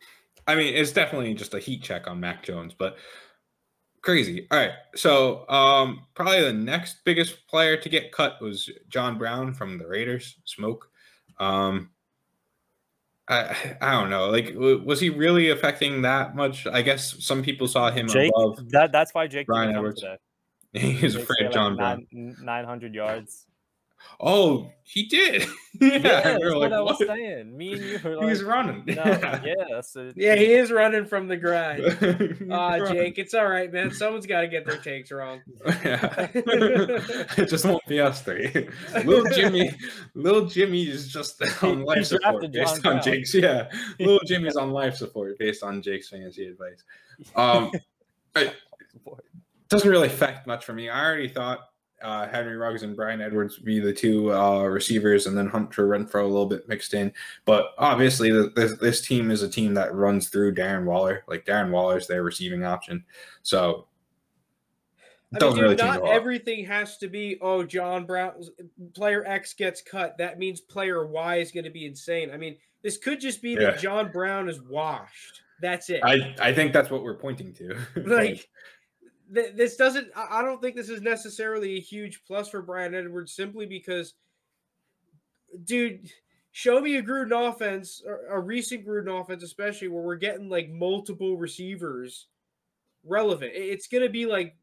I 0.46 0.54
mean, 0.54 0.74
it's 0.74 0.92
definitely 0.92 1.34
just 1.34 1.52
a 1.52 1.58
heat 1.58 1.82
check 1.82 2.06
on 2.08 2.18
Mac 2.18 2.42
Jones, 2.42 2.72
but 2.76 2.96
crazy. 4.00 4.46
All 4.50 4.58
right, 4.58 4.72
so 4.94 5.46
um, 5.50 6.06
probably 6.14 6.40
the 6.40 6.52
next 6.52 7.04
biggest 7.04 7.46
player 7.46 7.76
to 7.76 7.88
get 7.90 8.10
cut 8.10 8.40
was 8.40 8.70
John 8.88 9.18
Brown 9.18 9.52
from 9.52 9.76
the 9.76 9.86
Raiders. 9.86 10.36
Smoke. 10.46 10.88
Um, 11.38 11.90
I, 13.30 13.76
I 13.80 13.92
don't 13.92 14.10
know. 14.10 14.28
Like, 14.28 14.52
was 14.56 14.98
he 14.98 15.08
really 15.08 15.50
affecting 15.50 16.02
that 16.02 16.34
much? 16.34 16.66
I 16.66 16.82
guess 16.82 17.22
some 17.24 17.42
people 17.42 17.68
saw 17.68 17.90
him 17.90 18.08
Jake, 18.08 18.32
above. 18.34 18.68
That 18.70 18.90
that's 18.90 19.14
why 19.14 19.28
Jake 19.28 19.48
Ryan 19.48 19.76
Edwards. 19.76 20.00
Today. 20.00 20.16
He 20.72 21.02
was 21.02 21.16
afraid 21.16 21.46
of 21.46 21.52
John 21.52 21.74
like 21.74 22.08
Brown. 22.12 22.36
Nine 22.42 22.64
hundred 22.64 22.94
yards. 22.94 23.46
Oh, 24.22 24.70
he 24.82 25.04
did. 25.06 25.42
yeah, 25.80 25.88
Yeah, 25.88 25.96
we 25.96 25.98
that's 26.00 26.44
were 26.44 26.50
what 26.58 26.70
like, 26.70 26.72
I 26.72 26.80
was 26.82 26.96
"What?" 26.98 27.08
saying. 27.08 27.56
Me 27.56 27.72
and 27.74 27.82
you 27.82 27.98
were 28.04 28.16
like, 28.20 28.28
He's 28.28 28.42
running. 28.42 28.82
no, 28.86 29.02
yeah, 29.44 29.80
so 29.80 30.10
Yeah, 30.16 30.34
he 30.36 30.52
is 30.52 30.70
running 30.70 31.06
from 31.06 31.28
the 31.28 31.36
grind. 31.36 31.82
Ah, 32.52 32.74
running. 32.74 32.94
Jake, 32.94 33.18
it's 33.18 33.32
all 33.34 33.46
right, 33.48 33.72
man. 33.72 33.90
Someone's 33.92 34.26
got 34.26 34.42
to 34.42 34.48
get 34.48 34.66
their 34.66 34.78
takes 34.78 35.10
wrong. 35.10 35.40
Yeah. 35.66 36.28
it 36.34 37.48
just 37.48 37.64
won't 37.64 37.84
be 37.86 38.00
us 38.00 38.20
three. 38.22 38.68
Little 39.04 39.24
Jimmy, 39.32 39.70
little 40.14 40.46
Jimmy 40.46 40.82
is 40.88 41.10
just 41.12 41.40
on 41.62 41.82
life 41.84 42.04
support 42.06 42.50
based 42.52 42.84
on. 42.84 43.00
Jake's. 43.02 43.34
Yeah, 43.34 43.70
little 43.98 44.20
Jimmy's 44.26 44.56
on 44.56 44.70
life 44.72 44.96
support 44.96 45.38
based 45.38 45.62
on 45.62 45.80
Jake's 45.82 46.08
fancy 46.08 46.46
advice. 46.48 46.82
Um, 47.36 47.70
it 48.36 48.54
doesn't 49.68 49.88
really 49.88 50.08
affect 50.08 50.46
much 50.46 50.64
for 50.64 50.72
me. 50.72 50.88
I 50.88 51.04
already 51.04 51.28
thought 51.28 51.60
uh, 52.02 52.28
Henry 52.28 52.56
Ruggs 52.56 52.82
and 52.82 52.96
Bryan 52.96 53.20
Edwards 53.20 53.58
be 53.58 53.80
the 53.80 53.92
two 53.92 54.32
uh, 54.32 54.64
receivers, 54.64 55.26
and 55.26 55.36
then 55.36 55.46
Hunter 55.46 55.88
Renfrow 55.88 56.22
a 56.22 56.26
little 56.26 56.46
bit 56.46 56.68
mixed 56.68 56.94
in. 56.94 57.12
But 57.44 57.66
obviously, 57.78 58.30
the, 58.30 58.52
this, 58.54 58.78
this 58.78 59.00
team 59.00 59.30
is 59.30 59.42
a 59.42 59.48
team 59.48 59.74
that 59.74 59.94
runs 59.94 60.28
through 60.28 60.54
Darren 60.54 60.84
Waller. 60.84 61.24
Like 61.28 61.44
Darren 61.44 61.70
Waller 61.70 61.98
is 61.98 62.06
their 62.06 62.22
receiving 62.22 62.64
option, 62.64 63.04
so 63.42 63.86
I 65.32 65.44
mean, 65.44 65.52
dude, 65.54 65.62
really 65.62 65.76
change 65.76 66.00
not 66.00 66.08
everything 66.08 66.64
has 66.66 66.96
to 66.98 67.08
be, 67.08 67.38
oh, 67.40 67.62
John 67.62 68.04
Brown, 68.04 68.32
player 68.94 69.24
X 69.26 69.54
gets 69.54 69.80
cut. 69.80 70.18
That 70.18 70.38
means 70.38 70.60
player 70.60 71.06
Y 71.06 71.36
is 71.36 71.52
going 71.52 71.64
to 71.64 71.70
be 71.70 71.86
insane. 71.86 72.30
I 72.32 72.36
mean, 72.36 72.56
this 72.82 72.96
could 72.98 73.20
just 73.20 73.40
be 73.40 73.52
Yeah. 73.52 73.70
that 73.70 73.78
John 73.78 74.10
Brown 74.10 74.48
is 74.48 74.60
washed. 74.60 75.42
That's 75.60 75.88
it. 75.90 76.00
I, 76.02 76.34
I 76.40 76.52
think 76.52 76.72
that's 76.72 76.90
what 76.90 77.04
we're 77.04 77.14
pointing 77.14 77.52
to. 77.54 77.76
like, 78.06 78.48
th- 79.34 79.54
this 79.54 79.76
doesn't, 79.76 80.08
I 80.16 80.42
don't 80.42 80.60
think 80.60 80.76
this 80.76 80.88
is 80.88 81.02
necessarily 81.02 81.76
a 81.76 81.80
huge 81.80 82.22
plus 82.26 82.48
for 82.48 82.62
Bryan 82.62 82.94
Edwards 82.94 83.32
simply 83.32 83.66
because, 83.66 84.14
dude, 85.64 86.10
show 86.52 86.80
me 86.80 86.96
a 86.96 87.02
Gruden 87.02 87.48
offense, 87.48 88.02
a 88.28 88.38
recent 88.38 88.86
Gruden 88.86 89.20
offense, 89.20 89.42
especially 89.42 89.88
where 89.88 90.02
we're 90.02 90.16
getting 90.16 90.48
like 90.48 90.70
multiple 90.70 91.36
receivers 91.36 92.26
relevant. 93.04 93.52
It's 93.54 93.86
going 93.86 94.04
to 94.04 94.10
be 94.10 94.26
like 94.26 94.56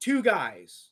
two 0.00 0.22
guys 0.22 0.90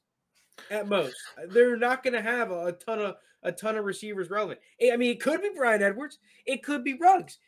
at 0.71 0.89
most. 0.89 1.17
They're 1.49 1.77
not 1.77 2.03
going 2.03 2.15
to 2.15 2.23
have 2.23 2.51
a, 2.51 2.67
a 2.67 2.73
ton 2.73 3.01
of 3.01 3.17
a 3.43 3.51
ton 3.51 3.77
of 3.77 3.85
receivers 3.85 4.31
relevant. 4.31 4.61
I 4.81 4.97
mean, 4.97 5.11
it 5.11 5.21
could 5.21 5.43
be 5.43 5.51
Bryan 5.55 5.83
Edwards. 5.83 6.19
It 6.47 6.63
could 6.63 6.85
be 6.85 6.95
Ruggs. 6.95 7.39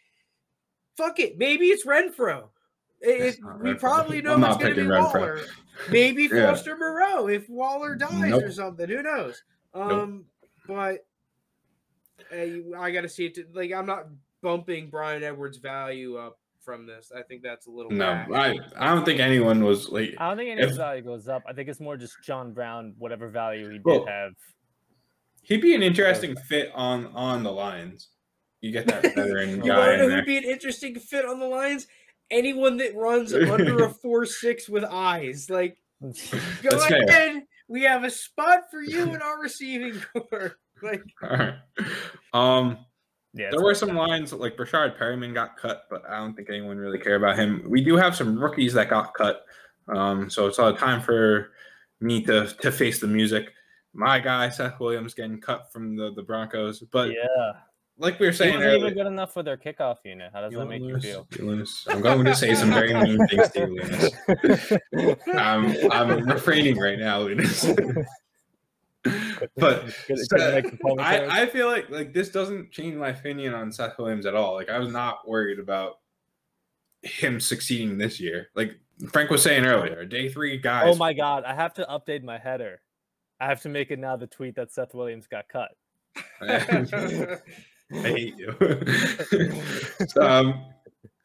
Fuck 0.97 1.21
it. 1.21 1.39
Maybe 1.39 1.67
it's 1.67 1.87
Renfrow. 1.87 2.49
It, 3.05 3.21
it- 3.39 3.39
we 3.63 3.75
probably 3.75 4.23
know 4.23 4.35
I'm 4.35 4.45
it's 4.45 4.57
going 4.57 4.75
to 4.75 4.81
be 4.83 4.87
Renfrow. 4.89 5.15
Waller. 5.15 5.41
Maybe 5.91 6.25
Yeah. 6.25 6.47
Foster 6.51 6.77
Moreau 6.77 7.29
if 7.29 7.49
Waller 7.49 7.95
dies 7.97 8.31
Nope. 8.31 8.45
or 8.45 8.53
something. 8.53 8.89
Who 8.89 9.03
knows? 9.03 9.43
Um, 9.75 10.25
but 10.67 11.05
uh, 12.33 12.79
I 12.79 12.91
got 12.91 13.03
to 13.03 13.09
see 13.09 13.27
it. 13.27 13.35
To, 13.35 13.45
like, 13.53 13.73
I'm 13.73 13.87
not 13.87 14.07
bumping 14.43 14.89
Bryan 14.89 15.23
Edwards' 15.25 15.59
value 15.59 16.17
up 16.17 16.39
from 16.65 16.87
this. 16.87 17.11
I 17.17 17.23
think 17.23 17.43
that's 17.43 17.67
a 17.67 17.71
little 17.71 17.91
no, 17.91 18.25
whack. 18.29 18.57
I, 18.79 18.87
I 18.91 18.95
don't 18.95 19.05
think 19.05 19.21
anyone 19.21 19.65
was 19.65 19.89
like. 19.91 20.15
I 20.19 20.29
don't 20.29 20.37
think 20.39 20.51
any 20.51 20.63
If- 20.63 20.77
value 20.77 21.03
goes 21.03 21.29
up. 21.29 21.43
I 21.47 21.53
think 21.53 21.69
it's 21.69 21.81
more 21.81 21.97
just 21.97 22.15
John 22.25 22.53
Brown, 22.53 22.95
whatever 22.99 23.29
value 23.29 23.67
he 23.69 23.79
did 23.79 23.85
Well, 23.85 24.07
have. 24.07 24.33
He'd 25.43 25.61
be 25.61 25.75
an 25.75 25.83
interesting 25.83 26.37
fit 26.37 26.71
on 26.75 27.07
on 27.15 27.43
the 27.43 27.53
Lions. 27.53 28.09
You 28.63 28.71
get 28.73 28.87
that 28.87 29.03
veteran 29.15 29.57
You 29.63 29.63
guy 29.73 29.77
want 29.77 29.89
to 29.89 29.93
in 29.95 29.99
know 29.99 30.09
there. 30.09 30.17
who'd 30.19 30.27
be 30.27 30.39
an 30.39 30.45
interesting 30.45 30.99
fit 30.99 31.27
on 31.27 31.39
the 31.39 31.47
Lions? 31.47 31.87
Anyone 32.31 32.77
that 32.79 32.97
runs 32.97 33.33
under 33.33 33.85
a 33.85 33.91
four 34.03 34.27
six 34.27 34.69
with 34.69 34.85
eyes. 34.85 35.49
Like, 35.51 35.79
go 36.01 36.11
That's 36.71 36.87
fair. 36.87 37.03
ahead. 37.09 37.43
We 37.69 37.83
have 37.83 38.05
a 38.05 38.11
spot 38.11 38.71
for 38.71 38.83
you 38.83 39.03
in 39.03 39.23
our 39.23 39.41
receiving 39.41 40.01
core. 40.13 40.57
Like, 40.83 41.03
Alright. 41.23 41.55
Um, 42.35 42.79
yeah, 43.33 43.51
there 43.51 43.63
were 43.63 43.77
some 43.77 43.97
lines 43.97 44.33
like 44.33 44.57
Brashard 44.57 44.99
Perryman 44.99 45.33
got 45.33 45.57
cut, 45.57 45.85
but 45.89 46.03
I 46.07 46.19
don't 46.19 46.35
think 46.35 46.51
anyone 46.51 46.77
really 46.77 46.99
cared 46.99 47.23
about 47.23 47.39
him. 47.39 47.63
We 47.67 47.81
do 47.81 47.97
have 47.97 48.15
some 48.15 48.39
rookies 48.39 48.75
that 48.75 48.91
got 48.91 49.15
cut, 49.15 49.47
um, 49.89 50.29
so 50.29 50.47
it's 50.47 50.59
all 50.59 50.75
time 50.75 51.01
for 51.01 51.53
me 52.01 52.23
to 52.25 52.49
to 52.49 52.73
face 52.73 53.01
the 53.01 53.07
music. 53.07 53.53
My 53.95 54.19
guy 54.19 54.49
Seth 54.51 54.81
Williams 54.81 55.15
getting 55.15 55.41
cut 55.41 55.73
from 55.73 55.97
the 55.97 56.13
the 56.13 56.23
Broncos, 56.23 56.81
but 56.81 57.11
yeah. 57.11 57.53
Like 57.99 58.19
we 58.19 58.27
were 58.27 58.33
He 58.33 58.39
saying 58.39 58.57
wasn't 58.57 58.75
even 58.75 58.95
good 58.95 59.07
enough 59.07 59.33
for 59.33 59.43
their 59.43 59.57
kickoff 59.57 59.99
unit. 60.05 60.31
How 60.33 60.41
does 60.43 60.53
that 60.53 60.67
make 60.67 60.83
you 60.83 60.99
feel? 60.99 61.27
you 61.39 61.47
lose. 61.47 61.87
I'm 61.89 62.01
going 62.01 62.25
to 62.25 62.35
say 62.35 62.55
some 62.55 62.71
very 62.71 62.93
mean 62.95 63.25
things 63.29 63.51
to 63.51 63.61
you, 63.61 63.67
Lunas. 63.67 65.23
I'm 65.29 65.67
um, 65.93 65.93
I'm 65.93 66.27
refraining 66.27 66.79
right 66.79 66.99
now, 66.99 67.21
Lunas. 67.21 67.65
but 69.57 69.85
Good- 70.09 70.19
so, 70.19 70.37
good 70.37 70.41
uh, 70.41 70.53
make 70.55 70.69
some 70.69 70.79
commentaries. 70.79 71.31
I, 71.31 71.43
I 71.43 71.47
feel 71.47 71.69
like 71.69 71.89
like 71.91 72.13
this 72.13 72.31
doesn't 72.31 72.73
change 72.73 72.97
my 72.97 73.11
opinion 73.11 73.55
on 73.55 73.71
Seth 73.71 73.97
Williams 73.99 74.27
at 74.27 74.35
all. 74.35 74.55
Like 74.55 74.71
I 74.71 74.79
was 74.79 74.89
not 74.89 75.29
worried 75.29 75.61
about 75.61 75.99
him 77.03 77.39
succeeding 77.39 77.97
this 77.97 78.19
year. 78.19 78.49
Like 78.57 78.79
Frank 79.13 79.31
was 79.31 79.43
saying 79.43 79.65
earlier, 79.65 80.05
day 80.05 80.29
three 80.29 80.57
guys. 80.59 80.87
oh 80.89 80.97
my 80.97 81.13
god, 81.13 81.45
I 81.45 81.55
have 81.55 81.75
to 81.75 81.85
update 81.85 82.25
my 82.25 82.39
header. 82.39 82.81
I 83.41 83.47
have 83.47 83.63
to 83.63 83.69
make 83.69 83.91
it 83.91 83.99
now 83.99 84.17
the 84.17 84.27
tweet 84.27 84.57
that 84.57 84.73
Seth 84.73 84.95
Williams 84.95 85.27
got 85.27 85.45
cut. 85.49 85.71
I 87.93 87.97
hate 87.97 88.37
you. 88.37 88.55
So, 90.09 90.23
um, 90.23 90.65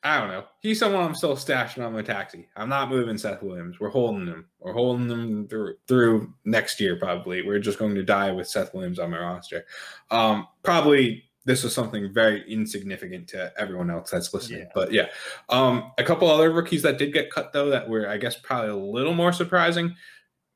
I 0.04 0.20
don't 0.20 0.30
know. 0.30 0.46
He's 0.62 0.80
someone 0.80 1.04
I'm 1.04 1.16
still 1.16 1.36
stashing 1.36 1.86
on 1.86 1.92
my 1.92 2.02
taxi. 2.02 2.48
I'm 2.56 2.70
not 2.70 2.90
moving 2.90 3.18
Seth 3.18 3.44
Williams. 3.44 3.80
We're 3.80 3.90
holding 3.90 4.28
him. 4.28 4.46
We're 4.60 4.74
holding 4.74 5.10
him 5.10 5.48
through 5.48 5.76
through 5.88 6.34
next 6.46 6.80
year. 6.80 6.96
Probably. 6.96 7.42
We're 7.42 7.60
just 7.60 7.80
going 7.80 7.96
to 7.96 8.04
die 8.04 8.32
with 8.32 8.48
Seth 8.48 8.74
Williams 8.74 9.00
on 9.00 9.12
my 9.12 9.20
roster. 9.20 9.66
Um, 10.10 10.48
probably 10.64 11.26
this 11.44 11.64
was 11.64 11.74
something 11.74 12.14
very 12.14 12.50
insignificant 12.50 13.28
to 13.30 13.52
everyone 13.58 13.90
else 13.90 14.12
that's 14.12 14.34
listening. 14.34 14.60
Yeah. 14.60 14.72
But 14.74 14.94
yeah, 14.94 15.08
um, 15.50 15.92
a 15.98 16.04
couple 16.04 16.30
other 16.30 16.52
rookies 16.52 16.84
that 16.84 16.98
did 16.98 17.12
get 17.12 17.32
cut 17.32 17.52
though 17.52 17.70
that 17.70 17.90
were 17.90 18.08
I 18.08 18.18
guess 18.18 18.38
probably 18.38 18.70
a 18.70 18.76
little 18.76 19.14
more 19.14 19.34
surprising. 19.34 19.96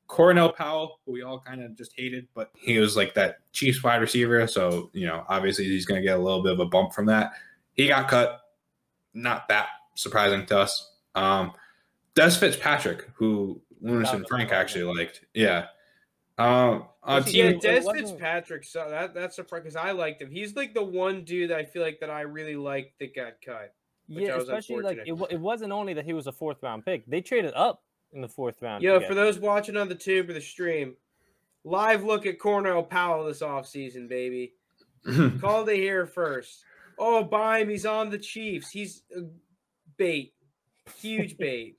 Cornell 0.06 0.52
Powell, 0.52 1.00
who 1.04 1.12
we 1.12 1.22
all 1.22 1.40
kind 1.40 1.62
of 1.62 1.76
just 1.76 1.92
hated, 1.96 2.28
but 2.34 2.50
he 2.56 2.78
was 2.78 2.96
like 2.96 3.14
that 3.14 3.38
Chiefs 3.52 3.82
wide 3.82 4.00
receiver. 4.00 4.46
So, 4.46 4.90
you 4.92 5.06
know, 5.06 5.24
obviously 5.28 5.64
he's 5.64 5.86
going 5.86 6.00
to 6.00 6.06
get 6.06 6.18
a 6.18 6.22
little 6.22 6.42
bit 6.42 6.52
of 6.52 6.60
a 6.60 6.66
bump 6.66 6.92
from 6.92 7.06
that. 7.06 7.32
He 7.72 7.88
got 7.88 8.08
cut. 8.08 8.40
Not 9.14 9.48
that 9.48 9.68
surprising 9.94 10.44
to 10.46 10.58
us. 10.58 10.92
Um, 11.14 11.52
Dez 12.14 12.38
Fitzpatrick, 12.38 13.08
who 13.14 13.60
Lunas 13.80 14.10
and 14.10 14.26
Frank 14.28 14.52
actually 14.52 14.84
liked. 14.84 15.24
Yeah. 15.34 15.66
Um, 16.36 16.86
a 17.04 17.16
Was 17.16 17.32
yeah, 17.32 17.50
team, 17.50 17.60
good? 17.60 17.70
It 17.70 17.84
Dez 17.84 17.92
Fitzpatrick. 17.92 18.64
So 18.64 18.88
that 18.90 19.14
that's 19.14 19.36
surprising 19.36 19.64
because 19.64 19.76
I 19.76 19.92
liked 19.92 20.20
him. 20.20 20.30
He's 20.30 20.56
like 20.56 20.74
the 20.74 20.82
one 20.82 21.24
dude 21.24 21.50
that 21.50 21.58
I 21.58 21.64
feel 21.64 21.82
like 21.82 22.00
that 22.00 22.10
I 22.10 22.22
really 22.22 22.56
liked 22.56 22.98
that 22.98 23.14
got 23.14 23.34
cut. 23.44 23.72
Yeah, 24.08 24.36
especially 24.36 24.82
like 24.82 24.98
it, 25.06 25.14
it 25.30 25.40
wasn't 25.40 25.72
only 25.72 25.94
that 25.94 26.04
he 26.04 26.12
was 26.12 26.26
a 26.26 26.32
fourth 26.32 26.62
round 26.62 26.84
pick. 26.84 27.06
They 27.06 27.20
traded 27.20 27.54
up 27.54 27.83
in 28.14 28.20
the 28.20 28.28
fourth 28.28 28.62
round. 28.62 28.80
to 28.80 28.86
Yo, 28.86 28.98
get 29.00 29.08
for 29.08 29.14
those 29.14 29.38
watching 29.38 29.76
on 29.76 29.88
the 29.88 29.94
tube 29.94 30.30
or 30.30 30.32
the 30.32 30.40
stream, 30.40 30.96
live 31.64 32.04
look 32.04 32.26
at 32.26 32.38
Cornell 32.38 32.82
Powell 32.82 33.24
this 33.24 33.42
offseason, 33.42 34.08
baby. 34.08 34.54
Called 35.40 35.68
it 35.68 35.76
here 35.76 36.06
first. 36.06 36.64
Oh, 36.98 37.24
buy 37.24 37.58
him. 37.58 37.68
He's 37.68 37.86
on 37.86 38.10
the 38.10 38.18
Chiefs. 38.18 38.70
He's 38.70 39.02
bait. 39.96 40.32
Huge 40.98 41.36
bait. 41.38 41.76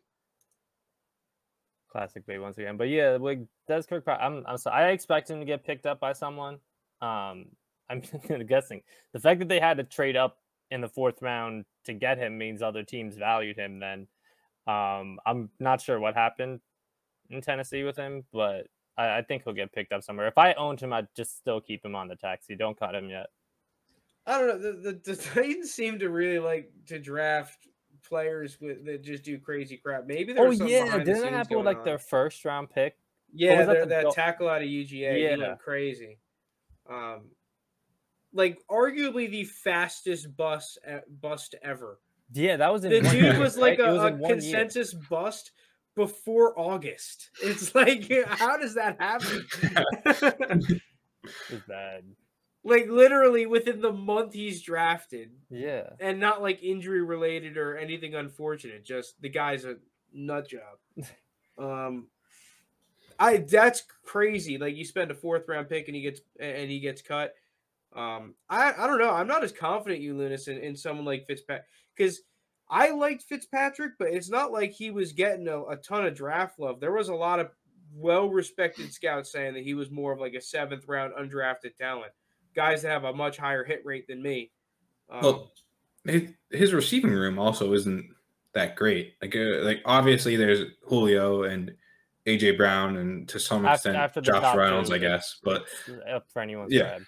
classic 1.91 2.25
bait 2.25 2.39
once 2.39 2.57
again. 2.57 2.77
But 2.77 2.89
yeah, 2.89 3.17
like 3.19 3.39
Des 3.67 3.83
Kirk, 3.83 4.03
I'm 4.07 4.43
I'm 4.45 4.57
sorry. 4.57 4.83
I 4.83 4.89
expect 4.89 5.29
him 5.29 5.39
to 5.39 5.45
get 5.45 5.65
picked 5.65 5.85
up 5.85 5.99
by 5.99 6.13
someone. 6.13 6.59
Um, 7.01 7.47
I'm 7.89 8.01
guessing 8.47 8.81
the 9.13 9.19
fact 9.19 9.39
that 9.39 9.47
they 9.47 9.59
had 9.59 9.77
to 9.77 9.83
trade 9.83 10.15
up 10.15 10.37
in 10.71 10.81
the 10.81 10.89
fourth 10.89 11.21
round 11.21 11.65
to 11.85 11.93
get 11.93 12.17
him 12.17 12.37
means 12.37 12.61
other 12.61 12.83
teams 12.83 13.15
valued 13.15 13.57
him. 13.57 13.79
Then, 13.79 14.07
um, 14.67 15.19
I'm 15.25 15.49
not 15.59 15.81
sure 15.81 15.99
what 15.99 16.15
happened 16.15 16.61
in 17.29 17.41
Tennessee 17.41 17.83
with 17.83 17.97
him, 17.97 18.25
but 18.31 18.67
I, 18.97 19.19
I 19.19 19.21
think 19.23 19.43
he'll 19.43 19.53
get 19.53 19.73
picked 19.73 19.93
up 19.93 20.03
somewhere. 20.03 20.27
If 20.27 20.37
I 20.37 20.53
owned 20.53 20.79
him, 20.81 20.93
I'd 20.93 21.07
just 21.15 21.37
still 21.37 21.61
keep 21.61 21.83
him 21.85 21.95
on 21.95 22.07
the 22.07 22.15
taxi. 22.15 22.55
Don't 22.55 22.77
cut 22.77 22.95
him 22.95 23.09
yet. 23.09 23.27
I 24.25 24.39
don't 24.39 24.47
know. 24.47 24.57
The, 24.57 24.91
the, 24.91 25.01
the 25.13 25.15
Titans 25.21 25.71
seem 25.71 25.99
to 25.99 26.09
really 26.09 26.39
like 26.39 26.71
to 26.87 26.99
draft 26.99 27.67
players 28.03 28.59
with 28.59 28.85
that 28.85 29.01
just 29.01 29.23
do 29.23 29.39
crazy 29.39 29.77
crap. 29.77 30.05
Maybe 30.05 30.33
Oh 30.37 30.51
there's 30.51 30.59
yeah, 30.59 30.97
didn't 30.97 31.21
that 31.21 31.33
happen 31.33 31.57
with 31.57 31.65
like 31.65 31.83
their 31.83 31.99
first 31.99 32.43
round 32.45 32.69
pick? 32.69 32.97
Yeah, 33.33 33.65
that 33.65 33.89
that, 33.89 34.11
tackle 34.11 34.47
out 34.47 34.61
of 34.61 34.67
UGA, 34.67 35.15
he 35.15 35.21
Yeah. 35.23 35.35
went 35.35 35.59
crazy. 35.59 36.19
Um, 36.89 37.31
like 38.33 38.59
arguably 38.69 39.29
the 39.29 39.45
fastest 39.45 40.35
bust 40.35 40.77
e- 40.87 40.99
bust 41.07 41.55
ever. 41.61 41.99
Yeah, 42.33 42.57
that 42.57 42.71
was 42.73 42.83
in 42.85 42.91
The 42.91 43.01
dude 43.01 43.13
year, 43.13 43.39
was 43.39 43.57
like 43.57 43.79
It 43.79 43.87
a, 43.87 43.93
was 43.93 44.03
a 44.03 44.11
one 44.15 44.19
year. 44.19 44.29
consensus 44.29 44.93
bust 44.93 45.51
before 45.95 46.57
August. 46.59 47.29
It's 47.41 47.73
like, 47.75 48.11
how 48.27 48.57
does 48.57 48.75
that 48.75 48.99
happen? 48.99 49.45
It 50.03 50.81
was 51.51 51.61
bad. 51.67 52.03
like 52.63 52.87
literally 52.87 53.45
within 53.45 53.81
the 53.81 53.91
month 53.93 54.33
he's 54.33 54.61
drafted, 54.61 55.31
Yeah. 55.49 55.89
and 55.99 56.19
not 56.19 56.41
like 56.41 56.61
injury 56.63 57.01
related 57.03 57.57
or 57.57 57.77
anything 57.77 58.15
unfortunate. 58.15 58.83
Just 58.83 59.21
the 59.21 59.29
guy's 59.29 59.65
a 59.65 59.75
nut 60.13 60.47
job. 60.49 60.77
Um, 61.57 62.07
I 63.17 63.37
that's 63.37 63.83
crazy. 64.03 64.57
Like 64.57 64.75
you 64.75 64.83
spend 64.83 65.09
a 65.09 65.13
fourth 65.15 65.47
round 65.47 65.69
pick 65.69 65.87
and 65.87 65.95
he 65.95 66.01
gets 66.01 66.19
and 66.37 66.69
he 66.69 66.81
gets 66.81 67.01
cut. 67.01 67.33
Um, 67.95 68.33
I 68.49 68.73
I 68.77 68.87
don't 68.87 68.99
know. 68.99 69.11
I'm 69.11 69.25
not 69.27 69.41
as 69.45 69.53
confident 69.53 70.01
you, 70.01 70.17
Lunas, 70.17 70.49
in, 70.49 70.57
in 70.57 70.75
someone 70.75 71.05
like 71.05 71.25
Fitzpatrick 71.27 71.63
because 71.95 72.21
I 72.69 72.91
liked 72.91 73.23
Fitzpatrick, 73.23 73.93
but 73.99 74.09
it's 74.09 74.29
not 74.29 74.51
like 74.51 74.71
he 74.71 74.91
was 74.91 75.11
getting 75.11 75.47
a, 75.47 75.61
a 75.63 75.77
ton 75.77 76.05
of 76.05 76.15
draft 76.15 76.59
love. 76.59 76.79
There 76.79 76.91
was 76.91 77.09
a 77.09 77.15
lot 77.15 77.39
of 77.39 77.51
well 77.93 78.29
respected 78.29 78.91
scouts 78.91 79.31
saying 79.31 79.53
that 79.53 79.63
he 79.63 79.73
was 79.73 79.91
more 79.91 80.11
of 80.11 80.19
like 80.19 80.33
a 80.33 80.41
seventh 80.41 80.87
round 80.87 81.13
undrafted 81.13 81.75
talent. 81.77 82.11
Guys 82.55 82.81
that 82.81 82.89
have 82.89 83.03
a 83.03 83.13
much 83.13 83.37
higher 83.37 83.63
hit 83.63 83.85
rate 83.85 84.07
than 84.07 84.21
me. 84.21 84.51
Um, 85.09 85.21
well, 85.21 85.51
his 86.51 86.73
receiving 86.73 87.11
room 87.11 87.37
also 87.37 87.73
isn't 87.73 88.09
that 88.53 88.75
great. 88.75 89.13
Like, 89.21 89.35
uh, 89.35 89.63
like 89.63 89.81
obviously 89.85 90.35
there's 90.35 90.71
Julio 90.87 91.43
and 91.43 91.73
AJ 92.25 92.57
Brown 92.57 92.97
and 92.97 93.27
to 93.29 93.39
some 93.39 93.65
after, 93.65 93.89
extent 93.89 93.97
after 93.97 94.21
Josh 94.21 94.55
Reynolds, 94.55 94.91
I 94.91 94.97
guess. 94.97 95.39
But 95.43 95.65
up 96.11 96.25
for 96.31 96.41
anyone's 96.41 96.73
yeah. 96.73 96.99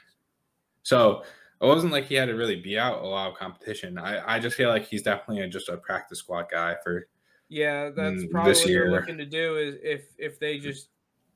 So 0.84 1.24
it 1.62 1.66
wasn't 1.66 1.92
like 1.92 2.06
he 2.06 2.16
had 2.16 2.26
to 2.26 2.36
really 2.36 2.56
be 2.56 2.78
out 2.78 3.02
a 3.02 3.08
lot 3.08 3.32
of 3.32 3.38
competition. 3.38 3.98
I, 3.98 4.36
I 4.36 4.40
just 4.40 4.56
feel 4.56 4.70
like 4.70 4.86
he's 4.86 5.02
definitely 5.02 5.44
a, 5.44 5.48
just 5.48 5.70
a 5.70 5.78
practice 5.78 6.20
squad 6.20 6.48
guy 6.52 6.76
for. 6.84 7.08
Yeah, 7.50 7.90
that's 7.96 8.24
mm, 8.24 8.32
probably 8.32 8.54
what 8.54 8.68
year. 8.68 8.90
they're 8.90 9.00
looking 9.00 9.18
to 9.18 9.26
do 9.26 9.58
is 9.58 9.76
if 9.82 10.06
if 10.18 10.40
they 10.40 10.60
just 10.60 10.90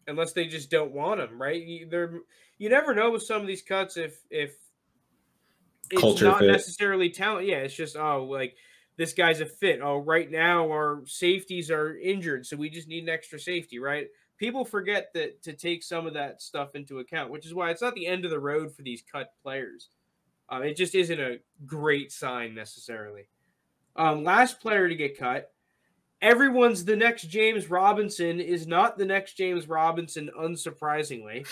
unless 0.07 0.33
they 0.33 0.45
just 0.45 0.69
don't 0.69 0.91
want 0.91 1.21
him, 1.21 1.41
right? 1.41 1.61
You, 1.61 1.87
they're 1.89 2.19
you 2.57 2.69
never 2.69 2.93
know 2.93 3.11
with 3.11 3.23
some 3.23 3.41
of 3.41 3.47
these 3.47 3.61
cuts 3.61 3.97
if 3.97 4.19
if 4.29 4.53
it's 5.89 6.01
Culture 6.01 6.25
not 6.25 6.39
fit. 6.39 6.51
necessarily 6.51 7.09
talent. 7.09 7.47
Yeah, 7.47 7.57
it's 7.57 7.73
just 7.73 7.95
oh 7.95 8.25
like 8.29 8.55
this 8.97 9.13
guy's 9.13 9.41
a 9.41 9.45
fit. 9.45 9.79
Oh, 9.81 9.97
right 9.97 10.29
now 10.29 10.69
our 10.69 11.01
safeties 11.05 11.71
are 11.71 11.97
injured, 11.97 12.45
so 12.45 12.57
we 12.57 12.69
just 12.69 12.87
need 12.87 13.03
an 13.03 13.09
extra 13.09 13.39
safety, 13.39 13.79
right? 13.79 14.07
People 14.37 14.65
forget 14.65 15.11
that 15.13 15.41
to 15.43 15.53
take 15.53 15.83
some 15.83 16.05
of 16.05 16.13
that 16.13 16.41
stuff 16.41 16.75
into 16.75 16.99
account, 16.99 17.31
which 17.31 17.45
is 17.45 17.53
why 17.53 17.71
it's 17.71 17.81
not 17.81 17.95
the 17.95 18.07
end 18.07 18.25
of 18.25 18.31
the 18.31 18.39
road 18.39 18.75
for 18.75 18.81
these 18.81 19.03
cut 19.11 19.33
players. 19.41 19.89
Um, 20.51 20.63
it 20.63 20.75
just 20.75 20.93
isn't 20.93 21.19
a 21.19 21.39
great 21.65 22.11
sign 22.11 22.53
necessarily. 22.53 23.27
Um, 23.95 24.23
last 24.25 24.59
player 24.59 24.89
to 24.89 24.95
get 24.95 25.17
cut. 25.17 25.51
Everyone's 26.21 26.85
the 26.85 26.95
next 26.95 27.23
James 27.23 27.69
Robinson 27.69 28.39
is 28.39 28.67
not 28.67 28.97
the 28.97 29.05
next 29.05 29.33
James 29.33 29.67
Robinson, 29.67 30.29
unsurprisingly. 30.37 31.47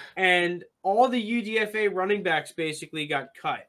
and 0.16 0.64
all 0.82 1.08
the 1.08 1.42
UDFA 1.42 1.94
running 1.94 2.22
backs 2.22 2.52
basically 2.52 3.06
got 3.06 3.28
cut. 3.40 3.68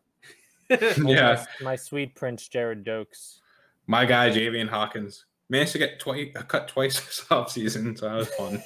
yeah. 0.70 1.46
My, 1.62 1.64
my, 1.64 1.76
sweet 1.76 2.16
Prince 2.16 2.48
Jared 2.48 2.84
Dokes. 2.84 3.40
My 3.88 4.06
guy, 4.06 4.30
Javian 4.30 4.68
Hawkins 4.68 5.26
managed 5.52 5.74
to 5.74 5.78
get 5.78 6.00
twice 6.00 6.30
cut 6.48 6.70
twice 6.70 7.00
this 7.00 7.26
offseason, 7.30 7.98
so 8.00 8.08
that 8.08 8.16
was 8.16 8.30
fun. 8.30 8.64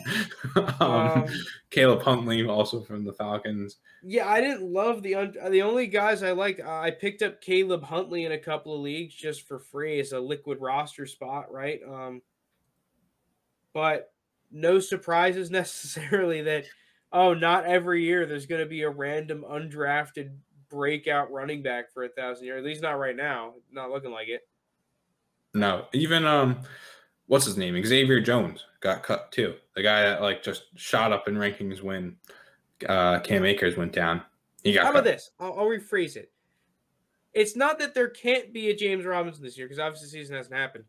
um, 0.80 0.92
um, 0.92 1.26
Caleb 1.72 2.04
Huntley 2.04 2.48
also 2.48 2.82
from 2.82 3.04
the 3.04 3.12
Falcons. 3.12 3.78
Yeah, 4.04 4.30
I 4.30 4.40
didn't 4.40 4.72
love 4.72 5.02
the 5.02 5.16
un- 5.16 5.36
the 5.50 5.64
only 5.64 5.88
guys 5.88 6.22
I 6.22 6.32
liked. 6.32 6.62
Uh, 6.62 6.80
I 6.80 6.92
picked 6.92 7.24
up 7.24 7.42
Caleb 7.42 7.84
Huntley 7.84 8.26
in 8.26 8.32
a 8.32 8.38
couple 8.38 8.76
of 8.76 8.82
leagues 8.82 9.16
just 9.16 9.48
for 9.48 9.60
free 9.60 10.00
as 10.00 10.12
a 10.12 10.20
liquid 10.20 10.62
roster 10.62 11.08
spot, 11.08 11.52
right? 11.52 11.82
Um, 11.86 12.22
but 13.74 14.14
no 14.52 14.80
surprises 14.80 15.50
necessarily 15.52 16.44
that 16.44 16.66
oh, 17.12 17.34
not 17.34 17.66
every 17.66 18.04
year 18.04 18.26
there's 18.26 18.46
going 18.46 18.62
to 18.62 18.68
be 18.68 18.84
a 18.84 18.90
random 18.90 19.44
undrafted 19.50 20.36
breakout 20.70 21.32
running 21.32 21.64
back 21.64 21.92
for 21.92 22.04
a 22.04 22.10
thousand 22.10 22.46
yards. 22.46 22.60
At 22.60 22.66
least 22.66 22.82
not 22.82 23.00
right 23.00 23.16
now. 23.16 23.54
Not 23.72 23.90
looking 23.90 24.12
like 24.12 24.28
it. 24.28 24.42
No, 25.56 25.86
even 25.94 26.26
um, 26.26 26.60
what's 27.28 27.46
his 27.46 27.58
name? 27.58 27.82
Xavier 27.84 28.20
Jones 28.20 28.66
got 28.82 29.04
cut 29.04 29.32
too. 29.32 29.56
The 29.76 29.82
guy 29.82 30.04
that 30.04 30.22
like 30.22 30.44
just 30.44 30.64
shot 30.76 31.12
up 31.12 31.28
in 31.28 31.36
rankings 31.36 31.82
when 31.82 32.18
uh, 32.88 33.20
Cam 33.20 33.46
Akers 33.46 33.78
went 33.78 33.94
down. 33.94 34.22
He 34.64 34.74
got. 34.74 34.84
How 34.84 34.92
cut. 34.92 35.00
about 35.00 35.04
this? 35.06 35.32
I'll, 35.40 35.60
I'll 35.60 35.66
rephrase 35.66 36.16
it. 36.16 36.32
It's 37.34 37.56
not 37.56 37.80
that 37.80 37.94
there 37.94 38.10
can't 38.10 38.54
be 38.54 38.70
a 38.70 38.76
James 38.76 39.06
Robinson 39.06 39.44
this 39.44 39.58
year 39.58 39.68
because 39.68 39.80
obviously 39.80 40.08
the 40.08 40.12
season 40.12 40.36
hasn't 40.36 40.56
happened. 40.56 40.86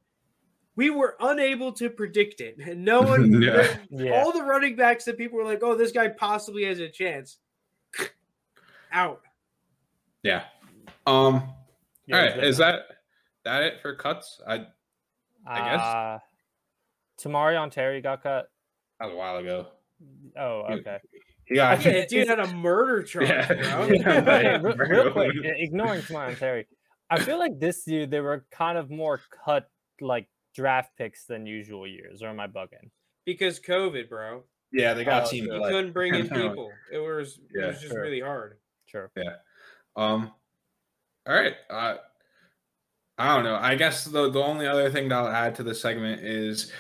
We 0.77 0.91
were 0.91 1.17
unable 1.21 1.73
to 1.73 1.89
predict 1.89 2.41
it. 2.41 2.59
And 2.59 2.85
no 2.85 3.03
one, 3.03 3.43
yeah. 3.43 3.77
yeah. 3.91 4.13
all 4.13 4.33
the 4.33 4.43
running 4.43 4.77
backs 4.77 5.05
that 5.05 5.17
people 5.17 5.39
were 5.39 5.45
like, 5.45 5.63
"Oh, 5.63 5.75
this 5.75 5.93
guy 5.93 6.09
possibly 6.09 6.65
has 6.65 6.81
a 6.81 6.89
chance." 6.89 7.39
Out. 8.93 9.23
Yeah. 10.23 10.45
Um. 11.07 11.51
Yeah, 12.07 12.17
all 12.17 12.25
right. 12.25 12.45
Is 12.45 12.59
that 12.59 12.96
that 13.47 13.63
it 13.63 13.81
for 13.81 13.95
cuts? 13.95 14.41
I 14.47 14.67
I 15.47 15.59
guess. 15.59 15.81
Uh, 15.81 16.19
Tamorrion 17.23 17.71
Terry 17.71 18.01
got 18.01 18.23
cut. 18.23 18.51
That 19.01 19.07
was 19.07 19.15
a 19.15 19.17
while 19.17 19.37
ago. 19.39 19.69
Oh, 20.39 20.65
okay. 20.71 20.99
Yeah, 21.49 21.81
yeah 21.85 22.05
dude 22.07 22.29
had 22.29 22.41
a 22.41 22.53
murder 22.55 23.03
charge, 23.03 23.29
yeah. 23.29 23.47
bro. 23.47 23.87
yeah, 23.91 24.57
real, 24.63 24.77
real 24.77 25.13
quick, 25.13 25.33
ignoring 25.43 26.03
Tamorrion 26.03 26.39
Terry, 26.39 26.67
I 27.09 27.21
feel 27.21 27.39
like 27.39 27.59
this 27.59 27.87
year 27.87 28.07
they 28.07 28.21
were 28.21 28.45
kind 28.51 28.77
of 28.77 28.91
more 28.91 29.21
cut 29.45 29.71
like 30.01 30.29
draft 30.55 30.91
picks 30.99 31.25
than 31.27 31.47
usual 31.47 31.87
years. 31.87 32.23
Or 32.23 32.29
am 32.29 32.41
I 32.41 32.49
bugging? 32.49 32.91
Because 33.25 33.61
COVID, 33.61 34.09
bro. 34.09 34.43
Yeah, 34.73 34.95
they 34.95 35.05
got 35.05 35.25
oh, 35.27 35.31
team. 35.31 35.45
You 35.45 35.63
couldn't 35.63 35.93
bring 35.93 36.15
in 36.15 36.29
people. 36.29 36.71
It 36.93 36.99
was 36.99 37.39
it 37.55 37.67
was 37.67 37.81
just 37.81 37.93
sure. 37.93 38.03
really 38.03 38.21
hard. 38.21 38.59
Sure. 38.87 39.11
Yeah. 39.17 39.37
Um. 39.97 40.33
All 41.27 41.35
right. 41.35 41.55
Uh, 41.71 41.97
I 43.19 43.35
don't 43.35 43.45
know. 43.45 43.57
I 43.57 43.75
guess 43.77 44.05
the 44.05 44.31
the 44.31 44.43
only 44.43 44.67
other 44.67 44.91
thing 44.91 45.09
that 45.09 45.17
I'll 45.17 45.29
add 45.29 45.55
to 45.57 45.63
this 45.63 45.81
segment 45.81 46.23
is 46.23 46.71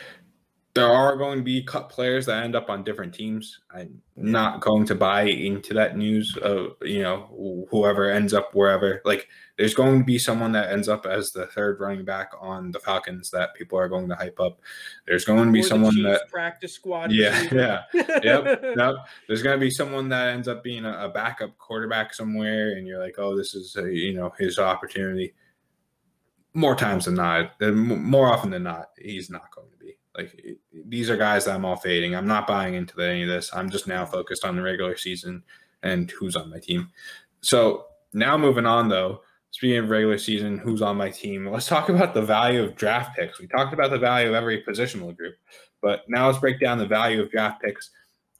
there 0.77 0.92
are 0.92 1.16
going 1.16 1.38
to 1.38 1.42
be 1.42 1.62
cut 1.62 1.88
players 1.88 2.27
that 2.27 2.44
end 2.44 2.55
up 2.55 2.68
on 2.68 2.85
different 2.85 3.14
teams. 3.14 3.61
I'm 3.75 4.03
not 4.14 4.61
going 4.61 4.85
to 4.87 4.94
buy 4.94 5.22
into 5.22 5.72
that 5.72 5.96
news 5.96 6.37
of 6.42 6.77
you 6.83 7.01
know 7.01 7.66
whoever 7.70 8.11
ends 8.11 8.35
up 8.35 8.55
wherever. 8.55 9.01
Like 9.07 9.29
there's 9.57 9.72
going 9.72 10.01
to 10.01 10.05
be 10.05 10.18
someone 10.18 10.53
that 10.53 10.70
ends 10.70 10.87
up 10.90 11.07
as 11.07 11.31
the 11.31 11.46
third 11.46 11.81
running 11.81 12.05
back 12.05 12.33
on 12.38 12.70
the 12.70 12.81
Falcons 12.81 13.31
that 13.31 13.55
people 13.55 13.79
are 13.79 13.88
going 13.88 14.11
to 14.11 14.14
hype 14.14 14.38
up. 14.38 14.61
There's 15.07 15.25
going 15.25 15.46
to 15.46 15.53
be 15.53 15.61
or 15.61 15.62
someone 15.62 16.03
that 16.03 16.29
practice 16.31 16.75
squad. 16.75 17.11
Yeah, 17.11 17.42
yeah, 17.51 17.83
yep, 17.94 18.62
yep. 18.77 18.94
There's 19.27 19.42
going 19.42 19.59
to 19.59 19.64
be 19.64 19.70
someone 19.70 20.11
that 20.11 20.29
ends 20.29 20.46
up 20.46 20.62
being 20.62 20.85
a, 20.85 21.07
a, 21.07 21.09
backup 21.09 21.57
quarterback 21.57 22.12
somewhere, 22.12 22.72
and 22.72 22.87
you're 22.87 23.01
like, 23.01 23.14
oh, 23.16 23.35
this 23.35 23.55
is 23.55 23.75
a, 23.77 23.90
you 23.90 24.12
know 24.12 24.31
his 24.38 24.59
opportunity 24.59 25.33
more 26.57 26.75
times 26.75 27.05
than 27.05 27.14
not, 27.14 27.53
more 27.61 28.33
often 28.33 28.51
than 28.51 28.62
not, 28.62 28.87
he's 28.99 29.29
not 29.29 29.55
going 29.55 29.71
to 29.71 29.77
be. 29.77 29.99
Like 30.16 30.59
these 30.88 31.11
are 31.11 31.16
guys 31.16 31.45
that 31.45 31.55
I'm 31.55 31.66
all 31.66 31.77
fading. 31.77 32.14
I'm 32.14 32.27
not 32.27 32.47
buying 32.47 32.75
into 32.75 32.99
any 33.03 33.23
of 33.23 33.29
this. 33.29 33.51
I'm 33.53 33.69
just 33.69 33.87
now 33.87 34.07
focused 34.07 34.42
on 34.42 34.57
the 34.57 34.62
regular 34.62 34.97
season 34.97 35.42
and 35.83 36.11
who's 36.11 36.35
on 36.35 36.49
my 36.49 36.59
team. 36.59 36.88
So 37.42 37.85
now 38.14 38.38
moving 38.38 38.64
on 38.64 38.88
though, 38.88 39.21
speaking 39.51 39.77
of 39.77 39.90
regular 39.90 40.16
season, 40.16 40.57
who's 40.57 40.81
on 40.81 40.97
my 40.97 41.11
team? 41.11 41.47
Let's 41.47 41.69
talk 41.69 41.90
about 41.90 42.14
the 42.14 42.23
value 42.23 42.62
of 42.62 42.75
draft 42.75 43.14
picks. 43.14 43.38
We 43.38 43.47
talked 43.47 43.75
about 43.75 43.90
the 43.90 43.99
value 43.99 44.29
of 44.29 44.35
every 44.35 44.64
positional 44.64 45.14
group, 45.14 45.35
but 45.83 46.05
now 46.09 46.27
let's 46.27 46.38
break 46.38 46.59
down 46.59 46.79
the 46.79 46.87
value 46.87 47.21
of 47.21 47.31
draft 47.31 47.62
picks. 47.62 47.90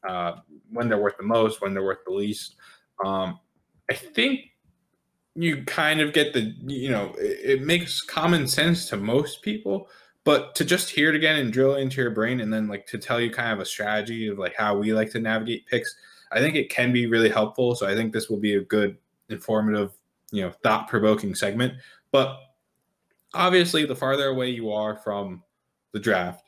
Uh, 0.09 0.37
when 0.71 0.89
they're 0.89 1.03
worth 1.03 1.17
the 1.19 1.25
most, 1.25 1.61
when 1.61 1.75
they're 1.75 1.85
worth 1.85 2.05
the 2.07 2.15
least. 2.15 2.55
Um, 3.05 3.41
I 3.91 3.95
think 3.95 4.41
you 5.37 5.63
kind 5.65 6.01
of 6.01 6.13
get 6.13 6.33
the 6.33 6.55
you 6.67 6.91
know 6.91 7.15
it, 7.19 7.59
it, 7.59 7.63
makes 7.63 8.01
common 8.01 8.49
sense 8.49 8.89
to 8.89 8.97
most 8.97 9.43
people 9.43 9.89
but 10.25 10.55
to 10.55 10.65
just 10.65 10.91
hear 10.91 11.11
it 11.11 11.15
again 11.15 11.39
and 11.39 11.53
drill 11.53 11.77
into 11.77 12.01
your 12.01 12.11
brain 12.11 12.41
and 12.41 12.53
then 12.53 12.67
like 12.67 12.87
to 12.87 12.99
tell 12.99 13.21
you 13.21 13.31
kind 13.31 13.53
of 13.53 13.61
a 13.61 13.65
strategy 13.65 14.29
of 14.29 14.39
like 14.39 14.55
how 14.57 14.77
we 14.77 14.93
like 14.93 15.11
to 15.11 15.21
navigate 15.21 15.67
picks 15.67 15.95
i 16.33 16.39
think 16.39 16.57
it 16.57 16.71
can 16.71 16.93
be 16.93 17.07
really 17.07 17.29
helpful. 17.29 17.75
So 17.75 17.87
i 17.87 17.95
think 17.95 18.13
this 18.13 18.29
will 18.29 18.39
be 18.39 18.55
a 18.55 18.61
good 18.61 18.97
informative 19.29 19.93
you 20.33 20.43
know 20.43 20.51
thought-provoking 20.63 21.35
segment. 21.35 21.75
But 22.13 22.39
obviously 23.35 23.85
the 23.85 23.97
farther 23.97 24.29
away 24.29 24.51
you 24.51 24.71
are 24.71 24.97
from 24.97 25.43
the 25.93 26.01
draft 26.01 26.45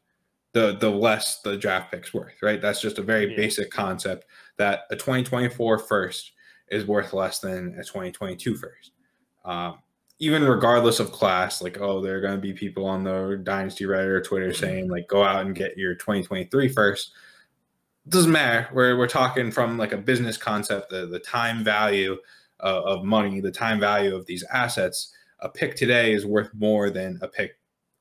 the 0.53 0.77
the 0.79 0.90
less 0.90 1.40
the 1.42 1.57
draft 1.57 1.90
picks 1.90 2.14
worth 2.14 2.35
right? 2.42 2.61
That's 2.61 2.81
just 2.81 2.98
a 2.98 3.03
very 3.03 3.31
yeah. 3.31 3.37
basic 3.37 3.70
concept 3.70 4.27
that 4.57 4.83
a 4.90 4.96
2024 4.96 5.79
first 5.81 6.33
is 6.71 6.87
worth 6.87 7.13
less 7.13 7.41
than 7.41 7.75
a 7.79 7.85
2022 7.85 8.57
first. 8.57 8.93
Um, 9.45 9.79
even 10.21 10.45
regardless 10.45 10.99
of 10.99 11.13
class, 11.13 11.63
like, 11.63 11.81
oh, 11.81 12.01
there 12.01 12.17
are 12.17 12.21
going 12.21 12.35
to 12.35 12.41
be 12.41 12.53
people 12.53 12.87
on 12.87 13.05
the 13.05 13.41
Dynasty 13.45 13.85
Reddit 13.85 14.09
or 14.09 14.21
Twitter 14.21 14.49
mm-hmm. 14.49 14.64
saying, 14.64 14.91
like, 14.91 15.07
go 15.09 15.23
out 15.23 15.47
and 15.47 15.55
get 15.55 15.79
your 15.79 15.95
2023 15.95 16.69
first. 16.69 17.12
It 18.05 18.11
doesn't 18.11 18.33
matter. 18.33 18.69
We're, 18.73 18.97
we're 18.97 19.07
talking 19.07 19.51
from 19.51 19.79
like 19.79 19.93
a 19.93 19.97
business 19.99 20.37
concept, 20.37 20.91
the, 20.91 21.07
the 21.07 21.21
time 21.21 21.62
value 21.62 22.16
uh, 22.61 22.83
of 22.83 23.05
money, 23.05 23.41
the 23.41 23.53
time 23.53 23.79
value 23.79 24.14
of 24.14 24.27
these 24.27 24.45
assets. 24.53 25.14
A 25.41 25.49
pick 25.49 25.77
today 25.77 26.12
is 26.12 26.27
worth 26.27 26.51
more 26.55 26.91
than 26.91 27.19
a 27.23 27.29
pick 27.29 27.59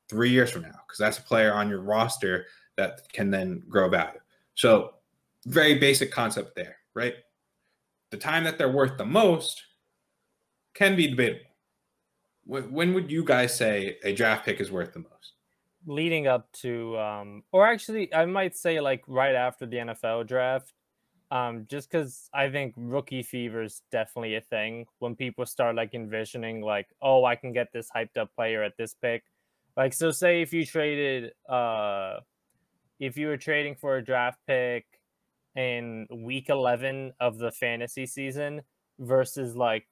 three 0.10 0.32
years 0.32 0.50
from 0.50 0.64
now 0.64 0.80
because 0.88 0.98
that's 0.98 1.20
a 1.20 1.24
player 1.24 1.54
on 1.54 1.70
your 1.70 1.82
roster 1.82 2.46
that 2.78 3.02
can 3.14 3.30
then 3.30 3.62
grow 3.70 3.90
value. 3.90 4.20
So, 4.56 4.94
very 5.46 5.78
basic 5.78 6.12
concept 6.12 6.56
there, 6.56 6.78
right? 6.94 7.14
The 8.12 8.18
time 8.18 8.44
that 8.46 8.58
they're 8.58 8.72
worth 8.72 8.98
the 8.98 9.06
most 9.06 9.64
can 10.74 10.96
be 10.96 11.08
debatable. 11.08 11.52
When 12.46 12.94
would 12.94 13.12
you 13.12 13.26
guys 13.26 13.58
say 13.58 13.98
a 14.04 14.14
draft 14.14 14.46
pick 14.46 14.62
is 14.62 14.72
worth 14.72 14.94
the 14.94 15.00
most? 15.00 15.18
leading 15.88 16.28
up 16.28 16.52
to, 16.52 16.98
um, 17.00 17.44
or 17.52 17.66
actually, 17.66 18.14
I 18.14 18.26
might 18.26 18.56
say 18.56 18.80
like 18.80 19.04
right 19.08 19.36
after 19.36 19.66
the 19.66 19.78
NFL 19.78 20.28
draft, 20.28 20.74
um, 21.32 21.66
just 21.70 21.90
because 21.90 22.30
I 22.34 22.50
think 22.50 22.74
rookie 22.78 23.24
fever 23.24 23.64
is 23.64 23.82
definitely 23.92 24.36
a 24.36 24.42
thing 24.42 24.86
when 25.00 25.16
people 25.16 25.46
start 25.46 25.76
like 25.76 25.94
envisioning 25.94 26.62
like, 26.62 26.88
oh, 27.02 27.26
I 27.26 27.36
can 27.36 27.54
get 27.54 27.72
this 27.74 27.90
hyped 27.96 28.18
up 28.18 28.34
player 28.36 28.64
at 28.64 28.78
this 28.78 28.94
pick. 28.94 29.24
Like, 29.76 29.94
so 29.94 30.12
say 30.12 30.42
if 30.42 30.54
you 30.54 30.66
traded, 30.66 31.32
uh, 31.50 32.20
if 33.00 33.18
you 33.18 33.28
were 33.28 33.38
trading 33.38 33.76
for 33.76 33.98
a 33.98 34.04
draft 34.04 34.40
pick 34.48 34.86
in 35.58 36.08
week 36.12 36.50
11 36.50 37.14
of 37.20 37.40
the 37.40 37.52
fantasy 37.52 38.06
season 38.06 38.62
versus 39.00 39.56
like 39.56 39.88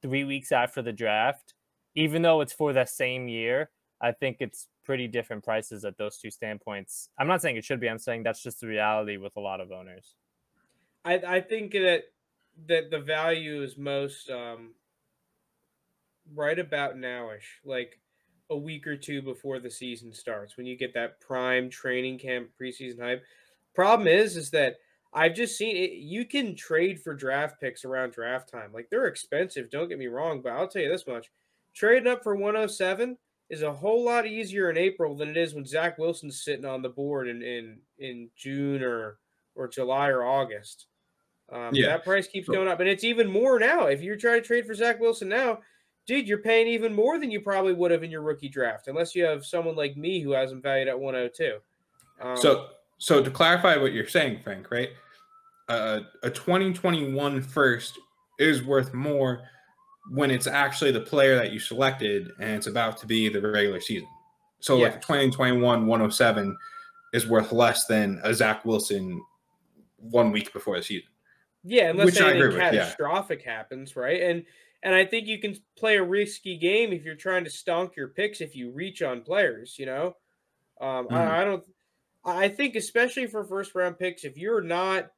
three 0.00 0.24
weeks 0.24 0.50
after 0.50 0.80
the 0.80 0.92
draft, 0.92 1.54
even 1.94 2.22
though 2.22 2.40
it's 2.40 2.54
for 2.54 2.72
the 2.72 2.86
same 2.86 3.28
year, 3.28 3.70
I 4.00 4.12
think 4.12 4.38
it's 4.40 4.68
pretty 4.82 5.06
different 5.06 5.44
prices 5.44 5.84
at 5.84 5.98
those 5.98 6.16
two 6.16 6.30
standpoints. 6.30 7.10
I'm 7.18 7.28
not 7.28 7.42
saying 7.42 7.58
it 7.58 7.64
should 7.64 7.80
be, 7.80 7.88
I'm 7.88 7.98
saying 7.98 8.22
that's 8.22 8.42
just 8.42 8.60
the 8.60 8.66
reality 8.66 9.18
with 9.18 9.36
a 9.36 9.40
lot 9.40 9.60
of 9.60 9.70
owners. 9.70 10.14
I, 11.04 11.14
I 11.26 11.40
think 11.42 11.72
that 11.72 12.04
that 12.66 12.90
the 12.90 12.98
value 12.98 13.62
is 13.62 13.78
most 13.78 14.30
um, 14.30 14.74
right 16.34 16.58
about 16.58 16.96
nowish, 16.96 17.60
like 17.64 18.00
a 18.50 18.56
week 18.56 18.86
or 18.86 18.96
two 18.96 19.22
before 19.22 19.60
the 19.60 19.70
season 19.70 20.12
starts, 20.12 20.56
when 20.56 20.66
you 20.66 20.76
get 20.76 20.94
that 20.94 21.20
prime 21.20 21.70
training 21.70 22.18
camp 22.18 22.48
preseason 22.60 23.00
hype. 23.00 23.22
Problem 23.74 24.08
is, 24.08 24.36
is 24.36 24.50
that 24.50 24.76
I've 25.12 25.34
just 25.34 25.56
seen 25.56 25.76
it. 25.76 25.92
You 25.92 26.24
can 26.24 26.54
trade 26.54 27.00
for 27.00 27.14
draft 27.14 27.60
picks 27.60 27.84
around 27.84 28.12
draft 28.12 28.50
time. 28.50 28.70
Like 28.72 28.88
they're 28.90 29.06
expensive. 29.06 29.70
Don't 29.70 29.88
get 29.88 29.98
me 29.98 30.06
wrong, 30.06 30.40
but 30.40 30.52
I'll 30.52 30.68
tell 30.68 30.82
you 30.82 30.88
this 30.88 31.06
much: 31.06 31.30
trading 31.74 32.06
up 32.10 32.22
for 32.22 32.36
107 32.36 33.16
is 33.48 33.62
a 33.62 33.72
whole 33.72 34.04
lot 34.04 34.26
easier 34.26 34.70
in 34.70 34.78
April 34.78 35.16
than 35.16 35.28
it 35.28 35.36
is 35.36 35.54
when 35.54 35.66
Zach 35.66 35.98
Wilson's 35.98 36.44
sitting 36.44 36.64
on 36.64 36.82
the 36.82 36.88
board 36.88 37.28
in 37.28 37.42
in, 37.42 37.78
in 37.98 38.30
June 38.36 38.82
or 38.82 39.18
or 39.54 39.68
July 39.68 40.08
or 40.08 40.24
August. 40.24 40.86
Um, 41.52 41.70
yeah. 41.72 41.86
That 41.86 42.04
price 42.04 42.28
keeps 42.28 42.48
going 42.48 42.68
up, 42.68 42.78
and 42.78 42.88
it's 42.88 43.02
even 43.02 43.28
more 43.28 43.58
now. 43.58 43.86
If 43.86 44.02
you're 44.02 44.16
trying 44.16 44.40
to 44.40 44.46
trade 44.46 44.66
for 44.66 44.74
Zach 44.74 45.00
Wilson 45.00 45.28
now, 45.28 45.58
dude, 46.06 46.28
you're 46.28 46.38
paying 46.38 46.68
even 46.68 46.94
more 46.94 47.18
than 47.18 47.30
you 47.30 47.40
probably 47.40 47.72
would 47.72 47.90
have 47.90 48.04
in 48.04 48.10
your 48.10 48.22
rookie 48.22 48.48
draft, 48.48 48.86
unless 48.86 49.16
you 49.16 49.24
have 49.24 49.44
someone 49.44 49.74
like 49.74 49.96
me 49.96 50.20
who 50.20 50.30
has 50.30 50.52
him 50.52 50.62
valued 50.62 50.86
at 50.86 50.98
102. 50.98 51.58
Um, 52.20 52.36
so, 52.36 52.68
so 53.00 53.22
to 53.22 53.30
clarify 53.30 53.76
what 53.78 53.94
you're 53.94 54.06
saying, 54.06 54.40
Frank, 54.44 54.70
right? 54.70 54.90
Uh, 55.68 56.00
a 56.22 56.30
2021 56.30 57.40
first 57.40 57.98
is 58.38 58.62
worth 58.62 58.92
more 58.92 59.42
when 60.10 60.30
it's 60.30 60.46
actually 60.46 60.92
the 60.92 61.00
player 61.00 61.34
that 61.36 61.50
you 61.50 61.58
selected 61.58 62.30
and 62.40 62.50
it's 62.50 62.66
about 62.66 62.98
to 62.98 63.06
be 63.06 63.28
the 63.30 63.40
regular 63.40 63.80
season. 63.80 64.08
So 64.60 64.76
yes. 64.76 64.92
like 64.92 65.00
2021 65.00 65.86
107 65.86 66.58
is 67.14 67.26
worth 67.26 67.52
less 67.52 67.86
than 67.86 68.20
a 68.22 68.34
Zach 68.34 68.66
Wilson 68.66 69.22
one 69.96 70.30
week 70.30 70.52
before 70.52 70.76
the 70.76 70.82
season. 70.82 71.08
Yeah, 71.64 71.90
unless 71.90 72.06
Which 72.06 72.20
anything 72.20 72.58
catastrophic 72.58 73.42
yeah. 73.44 73.52
happens, 73.56 73.96
right? 73.96 74.20
And 74.20 74.44
and 74.82 74.94
I 74.94 75.06
think 75.06 75.26
you 75.26 75.38
can 75.38 75.56
play 75.76 75.96
a 75.96 76.02
risky 76.02 76.58
game 76.58 76.92
if 76.92 77.04
you're 77.04 77.14
trying 77.14 77.44
to 77.44 77.50
stonk 77.50 77.96
your 77.96 78.08
picks 78.08 78.42
if 78.42 78.54
you 78.54 78.70
reach 78.70 79.02
on 79.02 79.22
players, 79.22 79.76
you 79.78 79.86
know. 79.86 80.16
Um, 80.80 81.06
mm-hmm. 81.06 81.14
I, 81.14 81.42
I 81.42 81.44
don't 81.44 81.64
I 82.24 82.48
think 82.48 82.76
especially 82.76 83.26
for 83.26 83.44
first 83.44 83.74
round 83.74 83.98
picks, 83.98 84.24
if 84.24 84.36
you're 84.36 84.60
not 84.60 85.10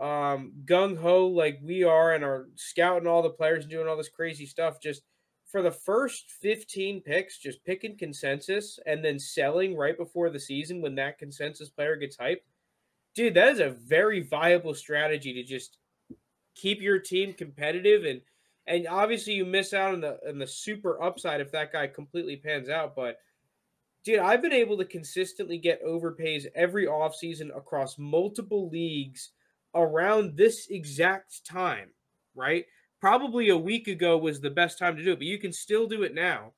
um, 0.00 0.52
gung 0.64 0.96
ho 0.96 1.26
like 1.26 1.60
we 1.62 1.84
are 1.84 2.14
and 2.14 2.24
are 2.24 2.48
scouting 2.56 3.06
all 3.06 3.22
the 3.22 3.30
players 3.30 3.64
and 3.64 3.70
doing 3.70 3.86
all 3.86 3.98
this 3.98 4.08
crazy 4.08 4.46
stuff. 4.46 4.80
Just 4.82 5.02
for 5.46 5.62
the 5.62 5.70
first 5.70 6.30
15 6.40 7.02
picks, 7.02 7.38
just 7.38 7.64
picking 7.64 7.98
consensus 7.98 8.78
and 8.86 9.04
then 9.04 9.18
selling 9.18 9.76
right 9.76 9.98
before 9.98 10.30
the 10.30 10.40
season 10.40 10.80
when 10.80 10.94
that 10.94 11.18
consensus 11.18 11.68
player 11.68 11.96
gets 11.96 12.16
hyped. 12.16 12.42
Dude, 13.14 13.34
that 13.34 13.48
is 13.48 13.60
a 13.60 13.70
very 13.70 14.22
viable 14.22 14.74
strategy 14.74 15.34
to 15.34 15.42
just 15.42 15.76
keep 16.54 16.80
your 16.80 16.98
team 16.98 17.32
competitive 17.32 18.04
and 18.04 18.20
and 18.66 18.86
obviously 18.86 19.32
you 19.32 19.44
miss 19.44 19.72
out 19.72 19.94
on 19.94 20.00
the 20.00 20.18
on 20.28 20.38
the 20.38 20.46
super 20.46 21.02
upside 21.02 21.40
if 21.40 21.50
that 21.52 21.72
guy 21.72 21.86
completely 21.86 22.36
pans 22.36 22.68
out, 22.68 22.94
but 22.94 23.16
dude, 24.04 24.18
I've 24.20 24.42
been 24.42 24.52
able 24.52 24.76
to 24.78 24.84
consistently 24.84 25.58
get 25.58 25.84
overpays 25.84 26.46
every 26.54 26.86
offseason 26.86 27.56
across 27.56 27.98
multiple 27.98 28.68
leagues 28.68 29.30
around 29.74 30.36
this 30.36 30.68
exact 30.70 31.44
time, 31.44 31.90
right? 32.34 32.64
Probably 33.00 33.48
a 33.48 33.56
week 33.56 33.88
ago 33.88 34.18
was 34.18 34.40
the 34.40 34.50
best 34.50 34.78
time 34.78 34.96
to 34.96 35.04
do 35.04 35.12
it, 35.12 35.18
but 35.18 35.26
you 35.26 35.38
can 35.38 35.52
still 35.52 35.86
do 35.86 36.02
it 36.02 36.14
now 36.14 36.52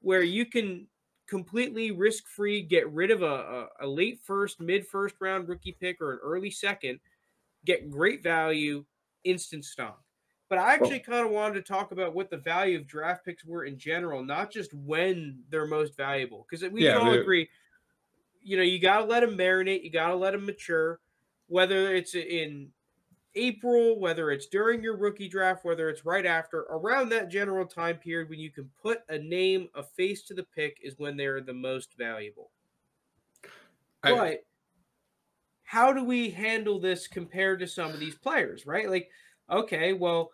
where 0.00 0.22
you 0.22 0.46
can 0.46 0.86
completely 1.28 1.90
risk 1.90 2.26
free 2.26 2.62
get 2.62 2.90
rid 2.92 3.10
of 3.10 3.22
a, 3.22 3.26
a, 3.26 3.68
a 3.82 3.86
late 3.86 4.20
first, 4.24 4.60
mid 4.60 4.86
first 4.86 5.14
round 5.20 5.48
rookie 5.48 5.76
pick 5.78 6.00
or 6.00 6.12
an 6.12 6.20
early 6.22 6.50
second, 6.50 7.00
get 7.64 7.90
great 7.90 8.22
value, 8.22 8.84
instant 9.24 9.64
stock. 9.64 10.02
But 10.48 10.58
I 10.58 10.74
actually 10.74 11.00
kind 11.00 11.26
of 11.26 11.30
wanted 11.30 11.54
to 11.54 11.62
talk 11.62 11.92
about 11.92 12.14
what 12.14 12.30
the 12.30 12.38
value 12.38 12.78
of 12.78 12.86
draft 12.86 13.24
picks 13.24 13.44
were 13.44 13.64
in 13.64 13.78
general, 13.78 14.24
not 14.24 14.50
just 14.50 14.72
when 14.72 15.40
they're 15.50 15.66
most 15.66 15.96
valuable. 15.96 16.46
Because 16.48 16.68
we 16.70 16.84
yeah, 16.84 16.96
can 16.96 17.06
all 17.06 17.12
agree, 17.12 17.48
you 18.40 18.56
know, 18.56 18.62
you 18.62 18.78
got 18.78 19.00
to 19.00 19.04
let 19.04 19.20
them 19.20 19.36
marinate, 19.36 19.84
you 19.84 19.90
got 19.90 20.08
to 20.08 20.16
let 20.16 20.32
them 20.32 20.46
mature 20.46 21.00
whether 21.48 21.94
it's 21.94 22.14
in 22.14 22.70
April, 23.34 23.98
whether 23.98 24.30
it's 24.30 24.46
during 24.46 24.82
your 24.82 24.96
rookie 24.96 25.28
draft, 25.28 25.64
whether 25.64 25.88
it's 25.88 26.04
right 26.04 26.26
after, 26.26 26.60
around 26.70 27.08
that 27.08 27.28
general 27.28 27.66
time 27.66 27.96
period 27.96 28.28
when 28.28 28.38
you 28.38 28.50
can 28.50 28.70
put 28.80 29.00
a 29.08 29.18
name, 29.18 29.68
a 29.74 29.82
face 29.82 30.22
to 30.22 30.34
the 30.34 30.44
pick 30.54 30.78
is 30.82 30.98
when 30.98 31.16
they're 31.16 31.40
the 31.40 31.52
most 31.52 31.94
valuable. 31.98 32.50
I, 34.02 34.14
but 34.14 34.44
how 35.62 35.92
do 35.92 36.04
we 36.04 36.30
handle 36.30 36.78
this 36.78 37.06
compared 37.08 37.60
to 37.60 37.66
some 37.66 37.90
of 37.90 37.98
these 37.98 38.14
players, 38.14 38.66
right? 38.66 38.88
Like, 38.88 39.10
okay, 39.50 39.92
well, 39.92 40.30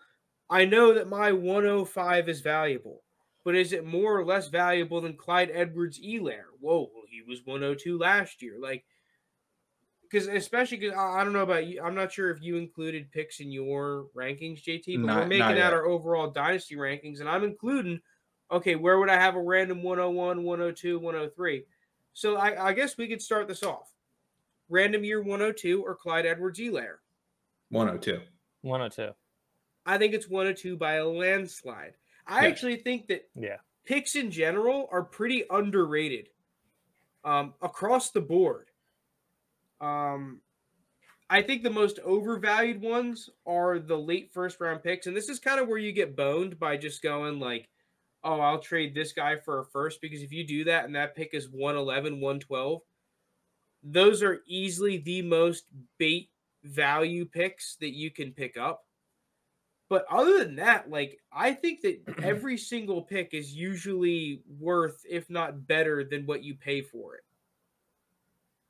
I 0.51 0.65
know 0.65 0.95
that 0.95 1.09
my 1.09 1.33
105 1.33 2.29
is 2.29 2.41
valuable, 2.41 3.03
but 3.45 3.55
is 3.55 3.73
it 3.73 3.87
more 3.87 4.19
or 4.19 4.25
less 4.25 4.49
valuable 4.49 5.01
than 5.01 5.17
Clyde 5.17 5.51
Edwards 5.53 5.99
Helaire? 5.99 6.53
Whoa, 6.61 6.91
he 7.09 7.23
was 7.23 7.41
102 7.45 7.99
last 7.99 8.43
year. 8.43 8.57
Like, 8.61 8.85
because 10.03 10.29
especially 10.29 10.79
because 10.79 10.97
I 10.97 11.25
don't 11.25 11.33
know 11.33 11.43
about 11.43 11.67
you, 11.67 11.83
I'm 11.83 11.95
not 11.95 12.13
sure 12.13 12.31
if 12.31 12.43
you 12.43 12.57
included 12.57 13.11
picks 13.11 13.41
in 13.41 13.51
your 13.51 14.07
rankings, 14.15 14.63
JT, 14.63 15.01
but 15.01 15.07
not, 15.07 15.19
we're 15.21 15.27
making 15.27 15.59
out 15.61 15.73
our 15.73 15.87
overall 15.87 16.31
dynasty 16.31 16.77
rankings, 16.77 17.21
and 17.21 17.29
I'm 17.29 17.45
including. 17.45 18.01
Okay, 18.53 18.77
where 18.77 18.99
would 18.99 19.09
I 19.09 19.17
have 19.17 19.37
a 19.37 19.43
random 19.43 19.83
101, 19.83 20.45
102, 20.45 20.99
103? 20.99 21.65
So 22.13 22.37
I, 22.37 22.69
I 22.69 22.73
guess 22.75 22.97
we 22.97 23.09
could 23.09 23.23
start 23.23 23.49
this 23.49 23.63
off. 23.63 23.91
Random 24.69 25.03
year 25.03 25.23
102 25.23 25.83
or 25.83 25.97
Clyde 25.97 26.27
Edwards 26.27 26.61
Helaire? 26.61 26.99
102. 27.71 28.21
102. 28.61 29.13
I 29.87 29.99
think 29.99 30.15
it's 30.15 30.29
one 30.29 30.47
or 30.47 30.55
two 30.55 30.77
by 30.77 30.95
a 30.95 31.07
landslide. 31.07 31.95
I 32.27 32.43
yeah. 32.43 32.49
actually 32.49 32.77
think 32.77 33.09
that 33.09 33.29
yeah. 33.35 33.57
picks 33.85 34.17
in 34.17 34.31
general 34.31 34.89
are 34.91 35.03
pretty 35.03 35.45
underrated 35.51 36.29
um, 37.25 37.55
across 37.61 38.11
the 38.11 38.21
board. 38.21 38.69
Um, 39.81 40.41
I 41.29 41.43
think 41.43 41.63
the 41.63 41.71
most 41.71 41.99
overvalued 42.05 42.81
ones 42.81 43.31
are 43.47 43.79
the 43.79 43.97
late 43.97 44.33
first 44.33 44.61
round 44.61 44.83
picks, 44.83 45.07
and 45.07 45.17
this 45.17 45.29
is 45.29 45.39
kind 45.39 45.61
of 45.61 45.69
where 45.69 45.79
you 45.79 45.93
get 45.93 46.17
boned 46.17 46.59
by 46.59 46.77
just 46.77 47.03
going 47.03 47.41
like, 47.41 47.69
"Oh, 48.23 48.41
I'll 48.41 48.59
trade 48.59 48.95
this 48.95 49.13
guy 49.13 49.37
for 49.37 49.61
a 49.61 49.65
first 49.65 50.01
because 50.01 50.23
if 50.23 50.33
you 50.33 50.47
do 50.47 50.65
that 50.65 50.85
and 50.85 50.95
that 50.95 51.17
pick 51.17 51.35
is 51.35 51.49
111, 51.49 52.21
112, 52.21 52.83
those 53.83 54.23
are 54.23 54.43
easily 54.47 54.99
the 54.99 55.23
most 55.23 55.65
bait 55.99 56.31
value 56.63 57.25
picks 57.25 57.77
that 57.77 57.95
you 57.95 58.11
can 58.11 58.33
pick 58.33 58.57
up. 58.57 58.85
But 59.95 60.07
other 60.11 60.43
than 60.43 60.57
that, 60.57 60.91
like 60.91 61.21
I 61.33 61.53
think 61.53 61.83
that 61.83 62.01
every 62.25 62.59
single 62.59 63.01
pick 63.01 63.33
is 63.33 63.55
usually 63.55 64.43
worth, 64.59 65.07
if 65.09 65.31
not 65.31 65.69
better, 65.69 66.03
than 66.03 66.27
what 66.27 66.43
you 66.43 66.57
pay 66.57 66.83
for 66.83 67.15
it 67.15 67.23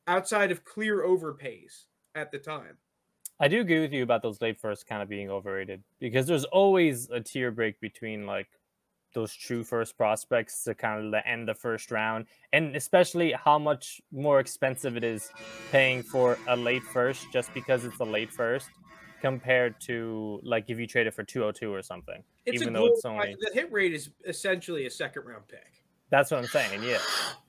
outside 0.06 0.50
of 0.50 0.66
clear 0.66 1.02
overpays 1.02 1.84
at 2.14 2.30
the 2.30 2.36
time. 2.36 2.76
I 3.40 3.48
do 3.48 3.62
agree 3.62 3.80
with 3.80 3.94
you 3.94 4.02
about 4.02 4.20
those 4.20 4.42
late 4.42 4.60
first 4.60 4.86
kind 4.86 5.00
of 5.00 5.08
being 5.08 5.30
overrated 5.30 5.82
because 5.98 6.26
there's 6.26 6.44
always 6.44 7.08
a 7.08 7.22
tier 7.22 7.50
break 7.50 7.80
between 7.80 8.26
like 8.26 8.48
those 9.14 9.32
true 9.32 9.64
first 9.64 9.96
prospects 9.96 10.62
to 10.64 10.74
kind 10.74 11.14
of 11.14 11.22
end 11.24 11.48
the 11.48 11.54
first 11.54 11.90
round, 11.90 12.26
and 12.52 12.76
especially 12.76 13.32
how 13.32 13.58
much 13.58 14.02
more 14.12 14.40
expensive 14.40 14.94
it 14.94 15.04
is 15.04 15.30
paying 15.72 16.02
for 16.02 16.36
a 16.48 16.54
late 16.54 16.82
first 16.82 17.32
just 17.32 17.54
because 17.54 17.86
it's 17.86 18.00
a 18.00 18.04
late 18.04 18.30
first 18.30 18.68
compared 19.24 19.80
to 19.80 20.38
like 20.42 20.66
if 20.68 20.78
you 20.78 20.86
trade 20.86 21.06
it 21.06 21.14
for 21.14 21.24
202 21.24 21.72
or 21.72 21.82
something. 21.82 22.22
It's 22.44 22.60
even 22.60 22.74
though 22.74 22.86
it's 22.86 23.04
only 23.04 23.36
the 23.40 23.50
hit 23.54 23.72
rate 23.72 23.94
is 23.94 24.10
essentially 24.26 24.84
a 24.86 24.90
second 24.90 25.24
round 25.24 25.48
pick. 25.48 25.82
That's 26.10 26.30
what 26.30 26.38
I'm 26.40 26.46
saying. 26.46 26.82
Yeah. 26.82 26.98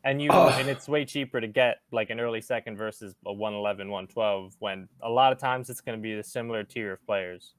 And 0.05 0.21
you 0.21 0.29
oh. 0.31 0.47
and 0.47 0.69
it's 0.69 0.87
way 0.87 1.03
cheaper 1.03 1.41
to 1.41 1.47
get 1.47 1.79
like 1.91 2.09
an 2.09 2.19
early 2.19 2.39
second 2.39 2.77
versus 2.77 3.13
a 3.25 3.33
111, 3.33 3.89
112 3.89 4.55
when 4.59 4.87
a 5.01 5.09
lot 5.09 5.33
of 5.33 5.39
times 5.39 5.69
it's 5.69 5.81
going 5.81 5.97
to 5.97 6.01
be 6.01 6.15
the 6.15 6.23
similar 6.23 6.63
tier 6.63 6.93
of 6.93 7.05
players. 7.05 7.53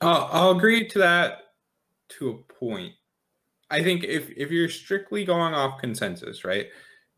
Uh, 0.00 0.28
I'll 0.30 0.52
agree 0.52 0.88
to 0.88 0.98
that 1.00 1.38
to 2.18 2.30
a 2.30 2.54
point. 2.54 2.94
I 3.70 3.82
think 3.82 4.04
if 4.04 4.30
if 4.36 4.50
you're 4.50 4.70
strictly 4.70 5.24
going 5.24 5.52
off 5.54 5.80
consensus, 5.80 6.44
right? 6.44 6.68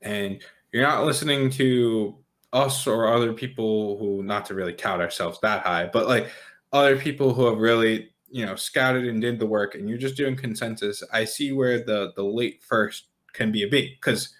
and 0.04 0.42
you're 0.72 0.82
not 0.82 1.04
listening 1.04 1.50
to 1.50 2.16
us 2.54 2.86
or 2.86 3.12
other 3.12 3.34
people 3.34 3.98
who, 3.98 4.22
not 4.22 4.46
to 4.46 4.54
really 4.54 4.72
count 4.72 5.02
ourselves 5.02 5.38
that 5.42 5.62
high, 5.64 5.90
but 5.92 6.08
like 6.08 6.30
other 6.72 6.96
people 6.96 7.34
who 7.34 7.46
have 7.46 7.58
really, 7.58 8.10
you 8.30 8.46
know, 8.46 8.54
scouted 8.54 9.06
and 9.06 9.20
did 9.20 9.38
the 9.38 9.46
work, 9.46 9.74
and 9.74 9.88
you're 9.88 9.98
just 9.98 10.16
doing 10.16 10.36
consensus. 10.36 11.02
I 11.12 11.24
see 11.24 11.52
where 11.52 11.84
the 11.84 12.12
the 12.16 12.24
late 12.24 12.62
first 12.62 13.08
can 13.32 13.52
be 13.52 13.64
a 13.64 13.68
big 13.68 13.90
because 13.96 14.32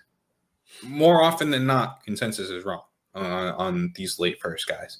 more 0.83 1.23
often 1.23 1.51
than 1.51 1.67
not, 1.67 2.03
consensus 2.05 2.51
is 2.51 2.65
wrong 2.65 2.83
on, 3.15 3.53
on 3.53 3.93
these 3.97 4.19
late 4.19 4.41
first 4.41 4.67
guys. 4.67 4.99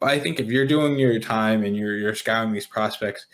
But 0.00 0.10
I 0.10 0.18
think 0.18 0.40
if 0.40 0.46
you're 0.46 0.66
doing 0.66 0.98
your 0.98 1.18
time 1.20 1.64
and 1.64 1.76
you're 1.76 1.96
you're 1.96 2.14
scouting 2.14 2.52
these 2.52 2.66
prospects, 2.66 3.26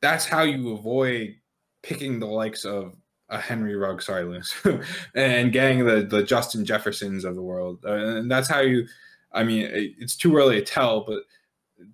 that's 0.00 0.26
how 0.26 0.42
you 0.42 0.72
avoid 0.74 1.36
picking 1.82 2.18
the 2.18 2.26
likes 2.26 2.64
of 2.64 2.94
a 3.28 3.38
Henry 3.38 3.74
Rugg, 3.76 4.02
sorry, 4.02 4.24
Lewis, 4.24 4.54
and 5.14 5.52
getting 5.52 5.84
the 5.84 6.02
the 6.02 6.22
Justin 6.22 6.64
Jeffersons 6.64 7.24
of 7.24 7.34
the 7.34 7.42
world, 7.42 7.84
uh, 7.84 7.92
and 7.92 8.30
that's 8.30 8.48
how 8.48 8.60
you. 8.60 8.86
I 9.32 9.42
mean, 9.42 9.68
it's 9.72 10.14
too 10.14 10.36
early 10.36 10.60
to 10.60 10.64
tell, 10.64 11.04
but 11.04 11.24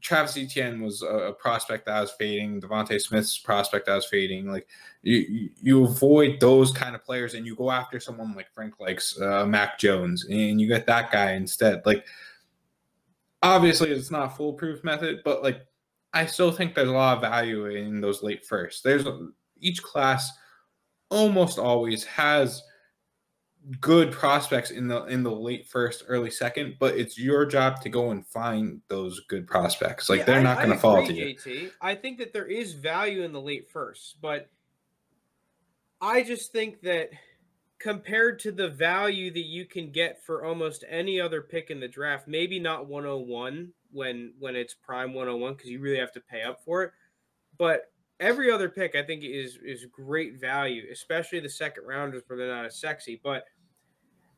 Travis 0.01 0.37
Etienne 0.37 0.83
was 0.83 1.03
a, 1.03 1.35
prospect 1.39 1.87
that 1.87 1.97
I 1.97 2.01
was 2.03 2.11
fading. 2.13 2.61
DeVonta 2.61 3.01
Smith's 3.01 3.39
prospect 3.39 3.87
that 3.87 3.95
was 3.95 4.05
fading. 4.05 4.51
Like 4.51 4.69
you, 5.03 5.49
you 5.63 5.85
avoid 5.85 6.39
those 6.39 6.71
kind 6.71 6.95
of 6.95 7.03
players, 7.03 7.35
and 7.35 7.47
you 7.47 7.55
go 7.57 7.71
after 7.71 7.99
someone 7.99 8.35
like 8.35 8.53
Frank 8.55 8.79
likes 8.79 9.19
uh, 9.21 9.47
Mac 9.47 9.79
Jones, 9.79 10.27
and 10.27 10.61
you 10.61 10.69
get 10.69 10.87
that 10.87 11.11
guy 11.11 11.33
instead. 11.33 11.83
Like 11.87 12.05
obviously, 13.43 13.91
it's 13.91 14.11
not 14.11 14.37
foolproof 14.37 14.85
method, 14.85 15.21
but 15.25 15.43
like 15.43 15.67
I 16.13 16.27
still 16.27 16.53
think 16.53 16.75
there's 16.75 16.89
a 16.89 16.93
lot 16.93 17.17
of 17.17 17.23
value 17.23 17.67
in 17.67 18.01
those 18.01 18.23
late 18.23 18.45
first. 18.45 18.85
There's 18.85 19.07
each 19.61 19.83
class 19.83 20.31
almost 21.11 21.59
always 21.59 22.05
has 22.05 22.63
good 23.81 24.11
prospects 24.11 24.71
in 24.71 24.89
the 24.89 25.05
in 25.07 25.23
the 25.23 25.31
late 25.31 25.67
first, 25.67 26.05
early 26.09 26.31
second, 26.31 26.77
but 26.79 26.97
it's 26.97 27.19
your 27.19 27.45
job 27.45 27.81
to 27.83 27.89
go 27.89 28.11
and 28.11 28.27
find 28.27 28.81
those 28.89 29.21
good 29.29 29.47
prospects. 29.47 30.09
Like 30.09 30.21
yeah, 30.21 30.25
they're 30.25 30.43
not 30.43 30.59
going 30.59 30.71
to 30.71 30.79
fall 30.79 31.07
to 31.07 31.13
you. 31.13 31.35
JT. 31.35 31.71
I 31.81 31.95
think 31.95 32.19
that 32.19 32.33
there 32.33 32.47
is 32.47 32.73
value 32.73 33.23
in 33.23 33.33
the 33.33 33.41
late 33.41 33.71
first, 33.71 34.17
but 34.23 34.49
I 36.01 36.23
just 36.23 36.53
think 36.53 36.81
that 36.83 37.11
compared 37.79 38.39
to 38.41 38.53
the 38.53 38.69
value 38.69 39.31
that 39.33 39.47
you 39.47 39.65
can 39.65 39.91
get 39.91 40.25
for 40.25 40.45
almost 40.45 40.85
any 40.89 41.21
other 41.21 41.43
pick 41.43 41.71
in 41.71 41.81
the 41.81 41.89
draft, 41.89 42.29
maybe 42.29 42.59
not 42.59 42.87
101 42.87 43.73
when 43.93 44.33
when 44.39 44.57
it's 44.57 44.75
prime 44.75 45.13
101 45.13 45.55
because 45.55 45.69
you 45.69 45.81
really 45.81 45.99
have 45.99 46.13
to 46.13 46.21
pay 46.21 46.43
up 46.43 46.65
for 46.65 46.83
it, 46.85 46.93
but 47.59 47.90
every 48.21 48.53
other 48.53 48.69
pick 48.69 48.95
I 48.95 49.03
think 49.03 49.25
is 49.25 49.59
is 49.65 49.87
great 49.87 50.39
value, 50.39 50.85
especially 50.93 51.41
the 51.41 51.49
second 51.49 51.85
rounders 51.87 52.23
where 52.27 52.39
they're 52.39 52.55
not 52.55 52.67
as 52.67 52.77
sexy. 52.77 53.21
But 53.23 53.45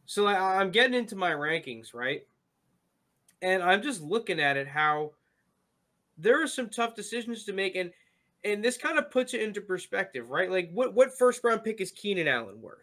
so 0.07 0.27
I'm 0.27 0.71
getting 0.71 0.95
into 0.95 1.17
my 1.17 1.33
rankings, 1.33 1.93
right? 1.93 2.23
And 3.43 3.63
I'm 3.63 3.83
just 3.83 4.01
looking 4.01 4.41
at 4.41 4.57
it 4.57 4.69
how 4.69 5.13
there 6.17 6.43
are 6.43 6.47
some 6.47 6.69
tough 6.69 6.95
decisions 6.95 7.45
to 7.45 7.53
make, 7.53 7.75
and 7.75 7.91
and 8.45 8.65
this 8.65 8.77
kind 8.77 8.99
of 8.99 9.11
puts 9.11 9.35
it 9.35 9.43
into 9.43 9.61
perspective, 9.61 10.31
right? 10.31 10.51
Like 10.51 10.71
what 10.73 10.95
what 10.95 11.17
first 11.19 11.43
round 11.45 11.65
pick 11.65 11.81
is 11.81 11.91
Keenan 11.91 12.29
Allen 12.29 12.63
worth? 12.63 12.79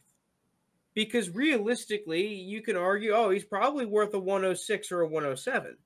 Because 0.93 1.30
realistically, 1.30 2.28
you 2.28 2.62
can 2.62 2.76
argue, 2.76 3.14
oh, 3.14 3.30
he's 3.30 3.45
probably 3.45 3.86
worth 3.86 4.14
a 4.16 4.20
106 4.20 4.91
or 4.91 5.02
a 5.02 5.08
107. 5.08 5.78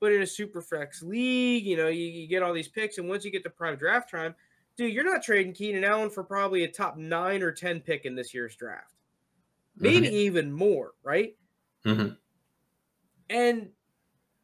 But 0.00 0.12
in 0.12 0.22
a 0.22 0.26
super 0.26 0.62
flex 0.62 1.02
league, 1.02 1.66
you 1.66 1.76
know, 1.76 1.88
you, 1.88 2.06
you 2.06 2.28
get 2.28 2.42
all 2.42 2.52
these 2.52 2.68
picks, 2.68 2.98
and 2.98 3.08
once 3.08 3.24
you 3.24 3.30
get 3.30 3.42
to 3.44 3.50
prime 3.50 3.76
draft 3.76 4.10
time, 4.10 4.34
dude, 4.76 4.92
you're 4.92 5.04
not 5.04 5.22
trading 5.22 5.52
Keenan 5.52 5.84
Allen 5.84 6.10
for 6.10 6.24
probably 6.24 6.64
a 6.64 6.68
top 6.68 6.96
nine 6.96 7.42
or 7.42 7.52
10 7.52 7.80
pick 7.80 8.04
in 8.04 8.14
this 8.14 8.34
year's 8.34 8.56
draft. 8.56 8.94
Maybe 9.76 10.06
mm-hmm. 10.06 10.16
even 10.16 10.52
more, 10.52 10.92
right? 11.02 11.36
Mm-hmm. 11.84 12.14
And 13.30 13.68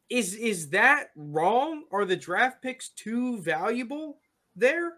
is 0.09 0.35
is 0.35 0.69
that 0.69 1.11
wrong? 1.15 1.85
Are 1.91 2.03
the 2.03 2.17
draft 2.17 2.61
picks 2.61 2.89
too 2.89 3.39
valuable 3.39 4.19
there? 4.55 4.93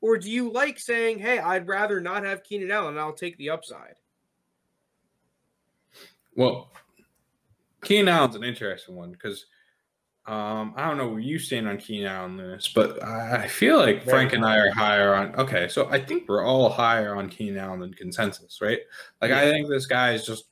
Or 0.00 0.16
do 0.16 0.30
you 0.30 0.50
like 0.50 0.78
saying, 0.78 1.18
hey, 1.18 1.38
I'd 1.38 1.68
rather 1.68 2.00
not 2.00 2.24
have 2.24 2.44
Keenan 2.44 2.70
Allen, 2.70 2.98
I'll 2.98 3.12
take 3.12 3.36
the 3.36 3.50
upside? 3.50 3.94
Well, 6.34 6.70
Keenan 7.82 8.08
Allen's 8.08 8.36
an 8.36 8.44
interesting 8.44 8.96
one 8.96 9.12
because– 9.12 9.46
um, 10.28 10.74
I 10.76 10.86
don't 10.86 10.98
know 10.98 11.08
where 11.08 11.20
you 11.20 11.38
stand 11.38 11.66
on 11.66 11.78
Keenan 11.78 12.06
Allen 12.06 12.36
Lewis, 12.36 12.68
but 12.68 13.02
I 13.02 13.48
feel 13.48 13.78
like 13.78 14.04
Frank 14.04 14.34
and 14.34 14.44
I 14.44 14.58
are 14.58 14.70
higher 14.70 15.14
on. 15.14 15.34
Okay, 15.36 15.68
so 15.68 15.88
I 15.90 15.98
think 15.98 16.28
we're 16.28 16.44
all 16.44 16.68
higher 16.68 17.16
on 17.16 17.30
Keenan 17.30 17.56
Allen 17.56 17.80
than 17.80 17.94
consensus, 17.94 18.60
right? 18.60 18.80
Like 19.22 19.30
yeah. 19.30 19.40
I 19.40 19.44
think 19.44 19.70
this 19.70 19.86
guy 19.86 20.12
is 20.12 20.26
just 20.26 20.44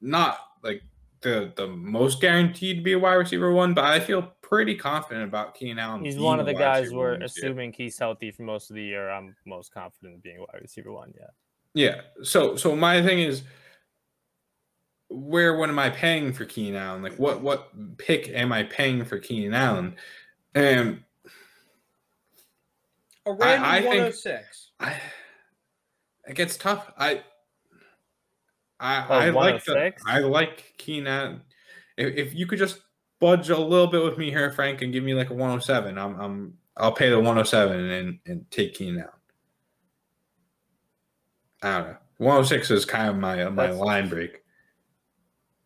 not 0.00 0.38
like 0.64 0.82
the 1.20 1.52
the 1.54 1.68
most 1.68 2.20
guaranteed 2.20 2.78
to 2.78 2.82
be 2.82 2.94
a 2.94 2.98
wide 2.98 3.14
receiver 3.14 3.52
one, 3.52 3.72
but 3.72 3.84
I 3.84 4.00
feel 4.00 4.32
pretty 4.42 4.74
confident 4.74 5.28
about 5.28 5.54
Keenan 5.54 5.78
Allen. 5.78 6.04
He's 6.04 6.18
one 6.18 6.40
of 6.40 6.46
the 6.46 6.54
guys 6.54 6.90
we're 6.90 7.14
assuming 7.22 7.72
he's 7.72 7.96
healthy 7.96 8.32
for 8.32 8.42
most 8.42 8.70
of 8.70 8.74
the 8.74 8.82
year. 8.82 9.10
I'm 9.10 9.36
most 9.46 9.72
confident 9.72 10.14
in 10.14 10.20
being 10.20 10.38
a 10.38 10.40
wide 10.40 10.60
receiver 10.60 10.90
one. 10.90 11.14
Yeah. 11.16 11.26
Yeah. 11.74 12.00
So 12.24 12.56
so 12.56 12.74
my 12.74 13.00
thing 13.00 13.20
is 13.20 13.44
where 15.08 15.56
what 15.56 15.68
am 15.68 15.78
I 15.78 15.90
paying 15.90 16.32
for 16.32 16.44
Keenan 16.44 16.80
Allen? 16.80 17.02
Like 17.02 17.16
what 17.16 17.40
what 17.40 17.98
pick 17.98 18.28
am 18.28 18.52
I 18.52 18.64
paying 18.64 19.04
for 19.04 19.18
Keenan 19.18 19.54
Allen? 19.54 19.94
And 20.54 21.02
a 23.24 23.32
random 23.32 23.64
I, 23.64 23.78
I 23.78 23.80
106. 23.80 24.70
I, 24.80 24.96
it 26.26 26.34
gets 26.34 26.56
tough. 26.56 26.92
I 26.98 27.22
I, 28.78 29.06
oh, 29.08 29.14
I 29.14 29.30
like 29.30 29.64
the, 29.64 29.76
oh 29.76 29.90
I 30.06 30.18
like 30.18 30.74
Keenan. 30.76 31.42
If, 31.96 32.14
if 32.14 32.34
you 32.34 32.46
could 32.46 32.58
just 32.58 32.80
budge 33.20 33.48
a 33.48 33.58
little 33.58 33.86
bit 33.86 34.02
with 34.02 34.18
me 34.18 34.30
here, 34.30 34.50
Frank, 34.52 34.82
and 34.82 34.92
give 34.92 35.02
me 35.02 35.14
like 35.14 35.30
a 35.30 35.34
107, 35.34 35.96
I'm 35.96 36.20
I'm 36.20 36.54
I'll 36.76 36.92
pay 36.92 37.08
the 37.08 37.16
107 37.16 37.90
and 37.90 38.18
and 38.26 38.50
take 38.50 38.74
Keenan 38.74 39.00
Allen. 39.00 39.12
I 41.62 41.78
don't 41.78 41.88
know. 41.88 41.96
106 42.18 42.70
is 42.70 42.84
kind 42.84 43.08
of 43.08 43.16
my 43.16 43.48
my 43.48 43.68
That's, 43.68 43.78
line 43.78 44.08
break. 44.08 44.42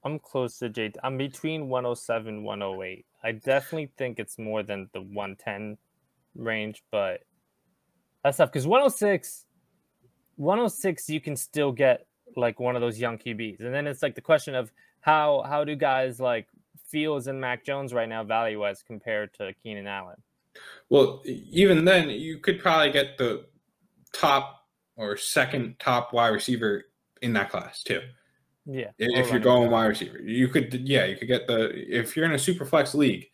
I'm 0.03 0.18
close 0.18 0.59
to 0.59 0.68
J. 0.68 0.92
I'm 1.03 1.18
between 1.18 1.68
107, 1.68 2.42
108. 2.42 3.07
I 3.22 3.32
definitely 3.32 3.90
think 3.98 4.18
it's 4.18 4.38
more 4.38 4.62
than 4.62 4.88
the 4.92 5.01
110 5.01 5.76
range, 6.34 6.82
but 6.90 7.20
that's 8.24 8.38
tough 8.38 8.51
because 8.51 8.66
106, 8.66 9.46
106, 10.36 11.09
you 11.11 11.20
can 11.20 11.36
still 11.36 11.72
get 11.72 12.07
like 12.36 12.61
one 12.61 12.76
of 12.76 12.80
those 12.80 12.98
young 12.98 13.18
QBs, 13.18 13.61
and 13.61 13.74
then 13.74 13.86
it's 13.86 14.03
like 14.03 14.14
the 14.14 14.20
question 14.20 14.55
of 14.55 14.72
how 15.01 15.44
how 15.46 15.64
do 15.64 15.74
guys 15.74 16.20
like 16.20 16.46
Fields 16.86 17.26
and 17.26 17.40
Mac 17.40 17.64
Jones 17.64 17.92
right 17.92 18.09
now 18.09 18.24
value 18.24 18.61
wise 18.61 18.82
compared 18.82 19.34
to 19.34 19.53
Keenan 19.62 19.86
Allen? 19.86 20.16
Well, 20.88 21.22
even 21.24 21.84
then, 21.84 22.11
you 22.11 22.38
could 22.38 22.61
probably 22.61 22.90
get 22.90 23.18
the 23.18 23.46
top 24.12 24.66
or 24.96 25.16
second 25.16 25.76
top 25.78 26.12
wide 26.12 26.28
receiver 26.28 26.84
in 27.22 27.32
that 27.34 27.51
class 27.51 27.82
too. 27.82 28.01
Yeah. 28.72 28.90
If 28.98 29.30
you're 29.30 29.40
going 29.40 29.70
wide 29.70 29.86
receiver, 29.86 30.20
you 30.20 30.48
could, 30.48 30.72
yeah, 30.86 31.04
you 31.04 31.16
could 31.16 31.28
get 31.28 31.46
the, 31.46 31.70
if 31.74 32.16
you're 32.16 32.24
in 32.24 32.32
a 32.32 32.38
super 32.38 32.64
flex 32.64 32.94
league, 32.94 33.26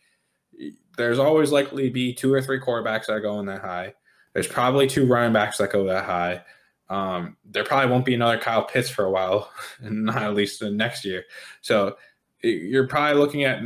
there's 0.97 1.19
always 1.19 1.51
likely 1.51 1.87
to 1.87 1.93
be 1.93 2.13
two 2.13 2.33
or 2.33 2.41
three 2.41 2.59
quarterbacks 2.59 3.05
that 3.05 3.13
are 3.13 3.21
going 3.21 3.45
that 3.45 3.61
high. 3.61 3.93
There's 4.33 4.47
probably 4.47 4.87
two 4.87 5.05
running 5.05 5.33
backs 5.33 5.59
that 5.59 5.71
go 5.71 5.85
that 5.85 6.05
high. 6.05 6.43
Um, 6.89 7.37
there 7.45 7.63
probably 7.63 7.91
won't 7.91 8.05
be 8.05 8.15
another 8.15 8.39
Kyle 8.39 8.63
Pitts 8.63 8.89
for 8.89 9.05
a 9.05 9.11
while, 9.11 9.51
and 9.79 10.05
not 10.05 10.23
at 10.23 10.33
least 10.33 10.59
the 10.59 10.71
next 10.71 11.05
year. 11.05 11.23
So 11.61 11.97
you're 12.41 12.87
probably 12.87 13.19
looking 13.19 13.43
at 13.43 13.61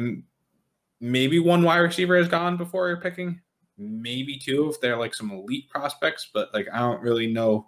maybe 0.99 1.39
one 1.39 1.63
wide 1.63 1.79
receiver 1.79 2.17
has 2.17 2.27
gone 2.27 2.57
before 2.57 2.87
you're 2.87 2.97
picking, 2.97 3.39
maybe 3.77 4.37
two 4.37 4.69
if 4.69 4.81
they're 4.81 4.97
like 4.97 5.13
some 5.13 5.31
elite 5.31 5.69
prospects, 5.69 6.29
but 6.33 6.53
like 6.53 6.67
I 6.73 6.79
don't 6.79 7.01
really 7.01 7.27
know. 7.27 7.67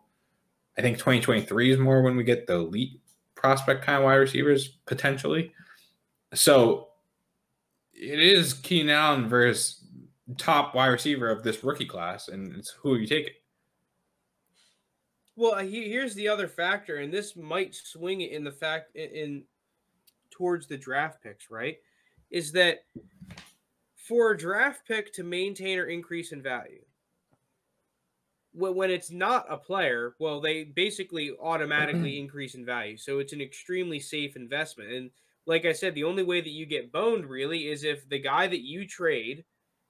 I 0.78 0.82
think 0.82 0.98
2023 0.98 1.72
is 1.72 1.80
more 1.80 2.02
when 2.02 2.16
we 2.16 2.24
get 2.24 2.48
the 2.48 2.56
elite 2.56 3.00
prospect 3.44 3.84
kind 3.84 3.98
of 3.98 4.06
wide 4.06 4.16
receivers 4.16 4.70
potentially. 4.86 5.52
So 6.34 6.88
it 7.94 8.20
is 8.20 8.54
Keenan 8.54 8.96
Allen 8.96 9.28
versus 9.28 9.84
top 10.38 10.74
wide 10.74 10.88
receiver 10.88 11.30
of 11.30 11.44
this 11.44 11.64
rookie 11.64 11.86
class, 11.86 12.30
and 12.30 12.56
it's 12.56 12.70
who 12.70 12.96
you 12.96 13.06
take 13.06 13.28
it. 13.28 13.34
Well, 15.36 15.58
here's 15.58 16.16
the 16.16 16.28
other 16.28 16.48
factor, 16.48 16.98
and 16.98 17.12
this 17.12 17.36
might 17.36 17.76
swing 17.76 18.22
it 18.22 18.32
in 18.32 18.44
the 18.44 18.52
fact 18.52 18.96
in, 18.96 19.10
in 19.10 19.44
towards 20.32 20.68
the 20.68 20.78
draft 20.78 21.22
picks, 21.22 21.52
right? 21.52 21.78
Is 22.32 22.52
that 22.54 22.86
for 23.96 24.32
a 24.32 24.38
draft 24.38 24.88
pick 24.88 25.14
to 25.14 25.24
maintain 25.24 25.80
or 25.80 25.86
increase 25.86 26.32
in 26.32 26.42
value, 26.42 26.82
when 28.54 28.92
it's 28.92 29.12
not 29.12 29.46
a 29.50 29.58
player, 29.58 30.16
well, 30.20 30.40
they 30.40 30.64
basically 30.64 31.32
automatically 31.42 32.14
mm-hmm. 32.14 32.26
increase 32.26 32.56
in 32.56 32.66
value. 32.66 32.98
So 32.98 33.20
it's 33.20 33.34
an 33.34 33.42
extremely 33.42 34.00
safe 34.00 34.36
investment. 34.36 34.92
And 34.92 35.10
like 35.48 35.66
I 35.66 35.74
said, 35.74 35.96
the 35.96 36.04
only 36.04 36.24
way 36.24 36.40
that 36.40 36.50
you 36.50 36.66
get 36.66 36.92
boned 36.92 37.26
really 37.26 37.70
is 37.70 37.84
if 37.84 38.08
the 38.10 38.20
guy 38.20 38.48
that 38.48 38.62
you 38.62 38.88
trade 38.88 39.44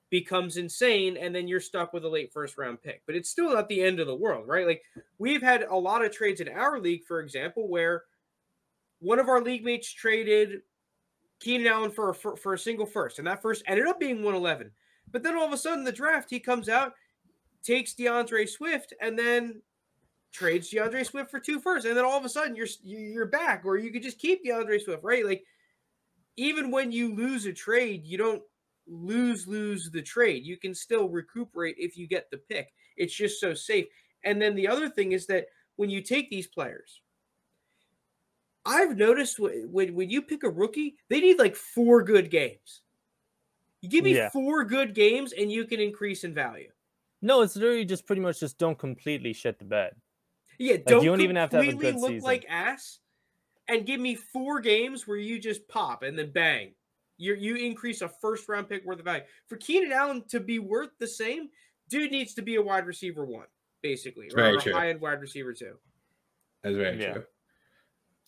becomes 0.10 0.58
insane 0.58 1.18
and 1.18 1.36
then 1.36 1.48
you're 1.48 1.60
stuck 1.60 1.92
with 1.92 2.06
a 2.06 2.10
late 2.10 2.32
first 2.32 2.58
round 2.58 2.82
pick. 2.82 3.02
But 3.06 3.16
it's 3.16 3.30
still 3.30 3.54
not 3.54 3.68
the 3.68 3.82
end 3.82 4.00
of 4.00 4.08
the 4.08 4.16
world, 4.16 4.48
right? 4.48 4.66
Like 4.66 4.84
we've 5.18 5.42
had 5.42 5.64
a 5.64 5.76
lot 5.76 6.06
of 6.06 6.12
trades 6.12 6.40
in 6.40 6.48
our 6.48 6.80
league, 6.80 7.04
for 7.04 7.20
example, 7.20 7.68
where 7.68 8.04
one 9.00 9.20
of 9.20 9.28
our 9.28 9.42
league 9.42 9.66
mates 9.66 9.92
traded 9.92 10.62
Keenan 11.42 11.68
Allen 11.68 11.92
for 11.92 12.12
a, 12.12 12.16
for, 12.16 12.38
for 12.38 12.54
a 12.54 12.60
single 12.60 12.86
first, 12.86 13.18
and 13.18 13.28
that 13.28 13.42
first 13.42 13.64
ended 13.68 13.88
up 13.88 14.00
being 14.00 14.18
111. 14.18 14.72
But 15.12 15.24
then 15.24 15.36
all 15.36 15.46
of 15.46 15.52
a 15.52 15.58
sudden, 15.58 15.84
the 15.84 15.92
draft, 15.92 16.30
he 16.30 16.40
comes 16.40 16.70
out, 16.70 16.94
takes 17.64 17.94
D'Andre 17.94 18.46
Swift, 18.46 18.94
and 19.02 19.18
then 19.18 19.62
trades 20.32 20.70
D'Andre 20.70 21.04
Swift 21.04 21.32
for 21.32 21.40
two 21.40 21.60
first, 21.60 21.86
and 21.86 21.96
then 21.96 22.06
all 22.06 22.18
of 22.18 22.26
a 22.26 22.30
sudden 22.30 22.56
you're 22.56 22.68
you're 22.84 23.26
back, 23.26 23.64
or 23.66 23.78
you 23.78 23.92
could 23.92 24.04
just 24.04 24.20
keep 24.20 24.44
D'Andre 24.44 24.80
Swift, 24.80 25.04
right? 25.04 25.26
Like 25.26 25.44
even 26.36 26.72
when 26.72 26.92
you 26.92 27.14
lose 27.14 27.46
a 27.46 27.54
trade, 27.54 28.06
you 28.06 28.18
don't 28.18 28.42
lose 28.88 29.48
lose 29.48 29.90
the 29.90 30.02
trade. 30.02 30.46
You 30.46 30.58
can 30.58 30.74
still 30.74 31.08
recuperate 31.08 31.76
if 31.78 31.98
you 31.98 32.08
get 32.08 32.30
the 32.32 32.38
pick. 32.38 32.74
It's 32.98 33.16
just 33.16 33.40
so 33.40 33.54
safe. 33.54 33.86
And 34.24 34.42
then 34.42 34.56
the 34.56 34.68
other 34.68 34.90
thing 34.90 35.12
is 35.12 35.28
that 35.28 35.48
when 35.76 35.90
you 35.90 36.02
take 36.02 36.30
these 36.30 36.48
players, 36.48 37.02
I've 38.66 38.98
noticed 38.98 39.40
when 39.40 39.94
when 39.94 40.10
you 40.10 40.22
pick 40.22 40.44
a 40.44 40.50
rookie, 40.50 40.96
they 41.10 41.20
need 41.20 41.40
like 41.40 41.56
four 41.56 42.02
good 42.04 42.32
games. 42.32 42.82
You 43.82 43.90
give 43.90 44.06
me 44.06 44.16
yeah. 44.16 44.30
four 44.30 44.64
good 44.64 44.96
games, 44.96 45.34
and 45.34 45.52
you 45.52 45.66
can 45.66 45.82
increase 45.82 46.24
in 46.24 46.34
value. 46.34 46.72
No, 47.24 47.42
it's 47.42 47.56
literally 47.56 47.86
just 47.86 48.06
pretty 48.06 48.22
much 48.22 48.42
just 48.42 48.58
don't 48.58 48.78
completely 48.78 49.32
shit 49.32 49.58
the 49.58 49.64
bed. 49.64 49.96
Yeah, 50.60 50.74
like, 50.74 50.86
don't 50.86 51.04
you 51.04 51.10
don't 51.10 51.22
even 51.22 51.38
have 51.38 51.50
to 51.52 51.64
have 51.64 51.74
a 51.74 51.78
good 51.78 51.96
look 51.96 52.10
season. 52.10 52.26
like 52.26 52.46
ass, 52.50 53.00
and 53.70 53.86
give 53.86 54.00
me 54.00 54.16
four 54.16 54.60
games 54.60 55.08
where 55.08 55.18
you 55.18 55.40
just 55.40 55.66
pop 55.70 56.04
and 56.04 56.20
then 56.20 56.32
bang, 56.32 56.74
you 57.18 57.34
you 57.36 57.56
increase 57.56 58.02
a 58.02 58.10
first 58.10 58.48
round 58.50 58.68
pick 58.68 58.86
worth 58.86 59.00
of 59.00 59.06
value. 59.06 59.24
For 59.48 59.56
Keenan 59.56 59.94
Allen 59.94 60.26
to 60.30 60.42
be 60.42 60.60
worth 60.60 60.90
the 61.00 61.08
same, 61.08 61.48
dude 61.90 62.12
needs 62.12 62.34
to 62.34 62.42
be 62.42 62.56
a 62.56 62.62
wide 62.62 62.86
receiver 62.86 63.26
one, 63.26 63.48
basically, 63.82 64.30
or 64.36 64.58
a 64.58 64.74
high 64.74 64.90
end 64.90 65.00
wide 65.00 65.22
receiver 65.22 65.54
two. 65.54 65.78
That's 66.62 66.76
very 66.76 67.00
yeah. 67.00 67.14
true. 67.14 67.24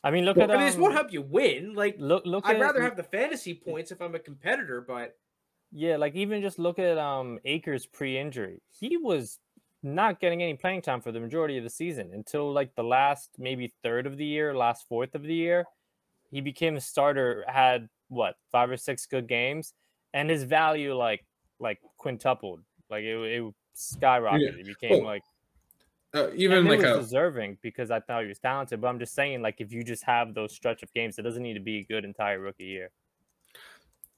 I 0.06 0.12
mean, 0.12 0.24
look 0.24 0.38
well, 0.38 0.50
at. 0.50 0.56
I 0.56 0.58
mean, 0.58 0.68
this 0.68 0.78
won't 0.78 0.94
um, 0.94 0.98
help 0.98 1.12
you 1.12 1.22
win. 1.22 1.74
Like, 1.74 1.98
look, 2.00 2.26
look. 2.26 2.46
I'd 2.48 2.56
at, 2.56 2.62
rather 2.62 2.82
have 2.82 2.96
the 2.96 3.04
fantasy 3.04 3.54
points 3.54 3.92
if 3.92 4.02
I'm 4.02 4.16
a 4.16 4.20
competitor, 4.20 4.80
but 4.80 5.18
yeah, 5.76 5.98
like 5.98 6.16
even 6.16 6.42
just 6.42 6.58
look 6.58 6.80
at 6.80 6.98
um 6.98 7.38
Akers 7.44 7.86
pre-injury. 7.86 8.62
He 8.70 8.96
was 8.96 9.40
not 9.84 10.22
getting 10.22 10.42
any 10.42 10.54
playing 10.54 10.82
time 10.82 11.02
for 11.02 11.12
the 11.12 11.20
majority 11.20 11.58
of 11.58 11.66
the 11.66 11.70
season 11.70 12.12
until 12.14 12.52
like 12.54 12.74
the 12.76 12.84
last 12.84 13.32
maybe 13.38 13.74
third 13.84 14.08
of 14.08 14.16
the 14.16 14.26
year, 14.26 14.56
last 14.56 14.88
fourth 14.88 15.16
of 15.16 15.24
the 15.24 15.34
year. 15.34 15.66
He 16.32 16.40
became 16.40 16.78
a 16.78 16.82
starter, 16.82 17.44
had 17.46 17.90
what 18.08 18.36
five 18.54 18.72
or 18.72 18.78
six 18.78 19.06
good 19.06 19.28
games, 19.28 19.74
and 20.14 20.30
his 20.30 20.44
value 20.44 20.96
like 20.96 21.26
like 21.60 21.80
quintupled. 21.98 22.62
Like 22.90 23.04
it, 23.04 23.18
it 23.18 23.54
skyrocketed. 23.76 24.56
Yeah. 24.56 24.62
It 24.62 24.66
became 24.66 25.04
like 25.04 25.24
uh, 26.14 26.30
even 26.36 26.64
like 26.64 26.80
a 26.80 26.96
deserving 26.96 27.58
because 27.62 27.92
I 27.92 28.00
thought 28.00 28.22
he 28.22 28.30
was 28.30 28.40
talented. 28.40 28.80
But 28.80 28.88
I'm 28.88 29.00
just 29.00 29.14
saying, 29.14 29.42
like 29.42 29.56
if 29.60 29.74
you 29.74 29.84
just 29.84 30.06
have 30.06 30.34
those 30.34 30.54
stretch 30.54 30.84
of 30.84 30.94
games, 30.94 31.20
it 31.20 31.24
doesn't 31.24 31.44
need 31.44 31.56
to 31.56 31.60
be 31.60 31.80
a 31.80 31.84
good 31.84 32.06
entire 32.06 32.40
rookie 32.40 32.64
year. 32.64 32.92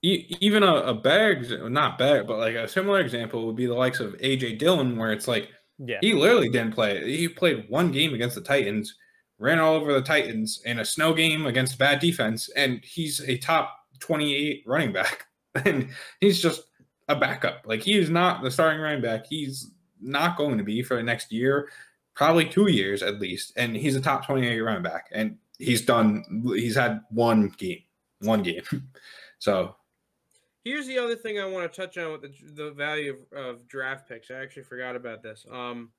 Even 0.03 0.63
a, 0.63 0.75
a 0.75 0.93
bad, 0.93 1.49
not 1.71 1.97
bad, 1.97 2.27
but 2.27 2.37
like 2.37 2.55
a 2.55 2.67
similar 2.67 2.99
example 2.99 3.45
would 3.45 3.55
be 3.55 3.65
the 3.65 3.73
likes 3.73 3.99
of 3.99 4.13
AJ 4.17 4.59
Dillon, 4.59 4.95
where 4.95 5.11
it's 5.11 5.27
like 5.27 5.49
yeah. 5.79 5.97
He 6.01 6.13
literally 6.13 6.49
didn't 6.49 6.73
play. 6.73 7.17
He 7.17 7.27
played 7.27 7.69
one 7.69 7.91
game 7.91 8.13
against 8.13 8.35
the 8.35 8.41
Titans, 8.41 8.95
ran 9.37 9.59
all 9.59 9.75
over 9.75 9.93
the 9.93 10.01
Titans 10.01 10.61
in 10.65 10.79
a 10.79 10.85
snow 10.85 11.13
game 11.13 11.45
against 11.45 11.77
bad 11.77 11.99
defense, 11.99 12.49
and 12.55 12.83
he's 12.83 13.19
a 13.21 13.37
top 13.37 13.77
28 13.99 14.63
running 14.65 14.91
back. 14.91 15.25
And 15.65 15.89
he's 16.21 16.39
just 16.39 16.65
a 17.07 17.15
backup. 17.15 17.63
Like 17.65 17.81
he 17.81 17.97
is 17.97 18.11
not 18.11 18.43
the 18.43 18.51
starting 18.51 18.79
running 18.79 19.01
back. 19.01 19.25
He's 19.25 19.71
not 19.99 20.37
going 20.37 20.59
to 20.59 20.63
be 20.63 20.83
for 20.83 20.97
the 20.97 21.01
next 21.01 21.31
year, 21.31 21.69
probably 22.13 22.45
two 22.45 22.69
years 22.69 23.01
at 23.01 23.19
least. 23.19 23.53
And 23.55 23.75
he's 23.75 23.95
a 23.95 24.01
top 24.01 24.23
28 24.23 24.59
running 24.59 24.83
back. 24.83 25.07
And 25.11 25.37
he's 25.57 25.83
done, 25.83 26.23
he's 26.53 26.75
had 26.75 27.01
one 27.09 27.51
game, 27.57 27.81
one 28.19 28.43
game. 28.43 28.61
so 29.39 29.75
Here's 30.67 30.85
the 30.85 30.99
other 30.99 31.15
thing 31.15 31.39
I 31.39 31.45
want 31.45 31.71
to 31.71 31.81
touch 31.81 31.97
on 31.97 32.11
with 32.11 32.21
the, 32.23 32.63
the 32.63 32.71
value 32.71 33.15
of, 33.31 33.37
of 33.37 33.67
draft 33.69 34.09
picks. 34.09 34.29
I 34.29 34.35
actually 34.35 34.63
forgot 34.63 34.97
about 34.97 35.23
this. 35.23 35.45
Um, 35.49 35.91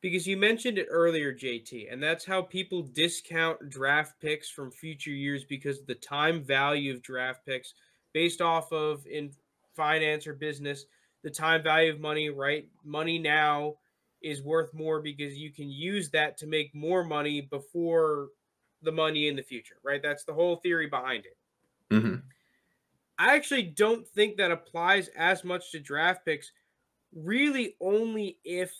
because 0.00 0.24
you 0.24 0.36
mentioned 0.36 0.78
it 0.78 0.86
earlier, 0.88 1.34
JT, 1.34 1.92
and 1.92 2.00
that's 2.00 2.24
how 2.24 2.42
people 2.42 2.82
discount 2.82 3.70
draft 3.70 4.20
picks 4.20 4.48
from 4.48 4.70
future 4.70 5.10
years 5.10 5.42
because 5.42 5.82
the 5.82 5.96
time 5.96 6.44
value 6.44 6.94
of 6.94 7.02
draft 7.02 7.44
picks 7.44 7.74
based 8.14 8.40
off 8.40 8.72
of 8.72 9.04
in 9.04 9.32
finance 9.74 10.28
or 10.28 10.34
business, 10.34 10.84
the 11.24 11.30
time 11.30 11.64
value 11.64 11.92
of 11.92 11.98
money, 11.98 12.30
right? 12.30 12.68
Money 12.84 13.18
now 13.18 13.74
is 14.22 14.42
worth 14.42 14.72
more 14.72 15.00
because 15.00 15.36
you 15.36 15.50
can 15.50 15.68
use 15.68 16.08
that 16.10 16.36
to 16.38 16.46
make 16.46 16.72
more 16.72 17.02
money 17.02 17.40
before 17.40 18.28
the 18.80 18.92
money 18.92 19.26
in 19.26 19.34
the 19.34 19.42
future, 19.42 19.76
right? 19.82 20.00
That's 20.00 20.22
the 20.22 20.34
whole 20.34 20.56
theory 20.56 20.86
behind 20.86 21.24
it. 21.26 21.36
Mm-hmm. 21.92 22.14
I 23.20 23.36
actually 23.36 23.64
don't 23.64 24.08
think 24.08 24.38
that 24.38 24.50
applies 24.50 25.08
as 25.08 25.44
much 25.44 25.72
to 25.72 25.78
draft 25.78 26.24
picks, 26.24 26.52
really 27.14 27.76
only 27.78 28.38
if 28.44 28.72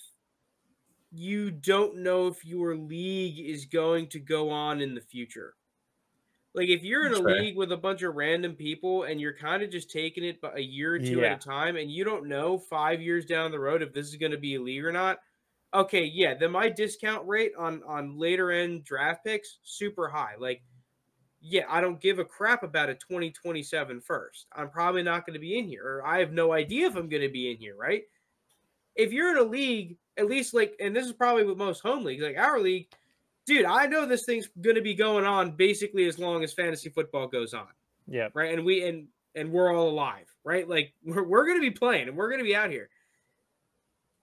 you 1.12 1.51
don't 1.51 1.99
know 1.99 2.26
if 2.26 2.43
your 2.43 2.74
league 2.74 3.38
is 3.38 3.66
going 3.66 4.07
to 4.09 4.18
go 4.18 4.49
on 4.49 4.80
in 4.80 4.95
the 4.95 5.01
future. 5.03 5.57
Like 6.55 6.68
if 6.70 6.82
you're 6.82 7.07
in 7.07 7.12
a 7.12 7.18
league 7.18 7.57
with 7.59 7.70
a 7.70 7.76
bunch 7.76 8.03
of 8.03 8.14
random 8.14 8.55
people 8.55 9.03
and 9.03 9.20
you're 9.20 9.36
kind 9.36 9.62
of 9.62 9.70
just 9.70 9.91
taking 9.91 10.24
it 10.24 10.41
but 10.41 10.57
a 10.57 10.62
year 10.62 10.95
or 10.95 10.99
two 10.99 11.20
yeah. 11.20 11.32
at 11.32 11.45
a 11.45 11.49
time 11.49 11.76
and 11.76 11.91
you 11.91 12.03
don't 12.03 12.26
know 12.26 12.59
5 12.59 13.03
years 13.03 13.26
down 13.26 13.51
the 13.51 13.59
road 13.59 13.82
if 13.82 13.93
this 13.93 14.09
is 14.09 14.16
going 14.16 14.32
to 14.32 14.38
be 14.38 14.55
a 14.55 14.61
league 14.61 14.84
or 14.86 14.91
not, 14.91 15.18
okay, 15.74 16.05
yeah, 16.05 16.32
then 16.32 16.51
my 16.51 16.70
discount 16.70 17.28
rate 17.28 17.53
on 17.59 17.82
on 17.86 18.18
later 18.18 18.51
end 18.51 18.84
draft 18.84 19.22
picks 19.22 19.59
super 19.64 20.09
high. 20.09 20.32
Like 20.38 20.62
yeah, 21.41 21.64
I 21.68 21.80
don't 21.80 22.01
give 22.01 22.18
a 22.18 22.24
crap 22.24 22.62
about 22.62 22.91
a 22.91 22.95
2027 22.95 24.01
first. 24.01 24.47
I'm 24.53 24.68
probably 24.68 25.03
not 25.03 25.24
going 25.24 25.34
to 25.34 25.41
be 25.41 25.59
in 25.59 25.66
here, 25.66 25.84
or 25.84 26.07
I 26.07 26.18
have 26.18 26.32
no 26.32 26.53
idea 26.53 26.86
if 26.86 26.97
I'm 26.97 27.09
going 27.09 27.22
to 27.22 27.30
be 27.30 27.51
in 27.51 27.57
here, 27.57 27.76
right? 27.76 28.03
If 28.95 29.12
you're 29.12 29.30
in 29.30 29.38
a 29.38 29.49
league, 29.49 29.97
at 30.18 30.28
least 30.28 30.53
like, 30.53 30.74
and 30.80 30.95
this 30.95 31.07
is 31.07 31.12
probably 31.12 31.45
with 31.45 31.57
most 31.57 31.80
home 31.80 32.05
leagues, 32.05 32.22
like 32.22 32.36
our 32.36 32.61
league, 32.61 32.88
dude, 33.47 33.64
I 33.64 33.86
know 33.86 34.05
this 34.05 34.26
thing's 34.26 34.49
going 34.61 34.76
to 34.76 34.82
be 34.82 34.95
going 34.95 35.24
on 35.24 35.53
basically 35.53 36.07
as 36.07 36.18
long 36.18 36.45
as 36.45 36.53
fantasy 36.53 36.91
football 36.91 37.26
goes 37.26 37.55
on. 37.55 37.68
Yeah. 38.07 38.28
Right. 38.34 38.53
And 38.53 38.64
we, 38.64 38.86
and, 38.86 39.07
and 39.34 39.51
we're 39.51 39.74
all 39.74 39.88
alive, 39.88 40.26
right? 40.45 40.68
Like 40.68 40.93
we're, 41.05 41.24
we're 41.24 41.47
going 41.47 41.59
to 41.59 41.70
be 41.70 41.70
playing 41.70 42.09
and 42.09 42.16
we're 42.16 42.28
going 42.28 42.41
to 42.41 42.45
be 42.45 42.57
out 42.57 42.70
here. 42.70 42.91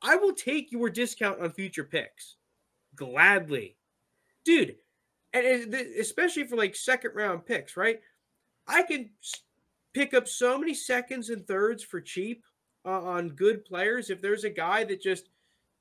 I 0.01 0.18
will 0.18 0.34
take 0.34 0.72
your 0.72 0.89
discount 0.89 1.41
on 1.41 1.49
future 1.51 1.84
picks 1.84 2.36
gladly. 2.95 3.78
Dude, 4.45 4.76
and 5.44 5.74
especially 5.74 6.46
for 6.46 6.56
like 6.56 6.76
second 6.76 7.12
round 7.16 7.46
picks, 7.46 7.78
right? 7.78 8.00
I 8.68 8.84
can 8.84 9.10
pick 9.94 10.14
up 10.14 10.28
so 10.28 10.58
many 10.58 10.74
seconds 10.74 11.30
and 11.30 11.48
thirds 11.48 11.84
for 11.84 12.02
cheap 12.02 12.44
uh, 12.86 13.02
on 13.02 13.30
good 13.30 13.66
players 13.66 14.10
if 14.10 14.22
there's 14.22 14.44
a 14.44 14.50
guy 14.50 14.84
that 14.84 15.02
just 15.02 15.30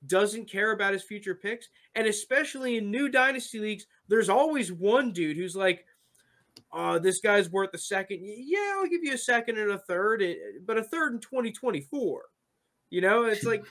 doesn't 0.06 0.50
care 0.50 0.72
about 0.72 0.92
his 0.92 1.02
future 1.02 1.34
picks. 1.34 1.68
And 1.94 2.06
especially 2.06 2.78
in 2.78 2.90
new 2.90 3.08
dynasty 3.08 3.58
leagues, 3.58 3.86
there's 4.08 4.28
always 4.28 4.72
one 4.72 5.12
dude 5.12 5.36
who's 5.36 5.56
like, 5.56 5.84
uh, 6.72 6.98
this 6.98 7.20
guy's 7.20 7.50
worth 7.50 7.70
a 7.74 7.78
second. 7.78 8.20
Yeah, 8.22 8.74
I'll 8.76 8.88
give 8.88 9.04
you 9.04 9.14
a 9.14 9.18
second 9.18 9.58
and 9.58 9.70
a 9.70 9.78
third, 9.78 10.22
eh, 10.22 10.34
but 10.64 10.78
a 10.78 10.82
third 10.82 11.14
in 11.14 11.20
2024. 11.20 12.22
You 12.90 13.00
know, 13.00 13.24
it's 13.24 13.44
like, 13.44 13.64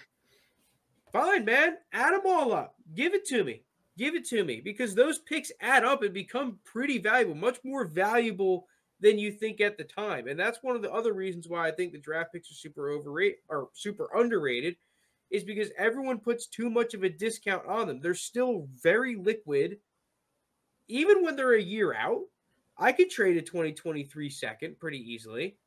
fine, 1.11 1.45
man, 1.45 1.77
add 1.93 2.13
them 2.13 2.21
all 2.25 2.53
up. 2.53 2.75
Give 2.93 3.13
it 3.13 3.25
to 3.27 3.43
me. 3.43 3.63
Give 3.97 4.15
it 4.15 4.25
to 4.25 4.43
me 4.43 4.61
because 4.61 4.93
those 4.93 5.19
picks 5.19 5.51
add 5.61 5.85
up 5.85 6.03
and 6.03 6.13
become 6.13 6.59
pretty 6.65 6.97
valuable, 6.97 7.35
much 7.35 7.59
more 7.63 7.85
valuable 7.85 8.67
than 8.99 9.17
you 9.17 9.31
think 9.31 9.61
at 9.61 9.77
the 9.77 9.83
time. 9.83 10.27
And 10.27 10.39
that's 10.39 10.59
one 10.61 10.75
of 10.75 10.81
the 10.81 10.91
other 10.91 11.13
reasons 11.13 11.47
why 11.47 11.67
I 11.67 11.71
think 11.71 11.91
the 11.91 11.99
draft 11.99 12.33
picks 12.33 12.51
are 12.51 12.55
super 12.55 12.89
overrated 12.91 13.39
or 13.49 13.69
super 13.73 14.09
underrated 14.15 14.75
is 15.31 15.43
because 15.43 15.69
everyone 15.77 16.19
puts 16.19 16.45
too 16.45 16.69
much 16.69 16.93
of 16.93 17.03
a 17.03 17.09
discount 17.09 17.65
on 17.67 17.87
them. 17.87 17.99
They're 18.01 18.13
still 18.13 18.67
very 18.81 19.15
liquid. 19.15 19.77
Even 20.87 21.23
when 21.23 21.35
they're 21.35 21.55
a 21.55 21.61
year 21.61 21.93
out, 21.93 22.21
I 22.77 22.91
could 22.91 23.09
trade 23.09 23.37
a 23.37 23.41
2023 23.41 24.29
second 24.29 24.79
pretty 24.79 24.99
easily. 24.99 25.57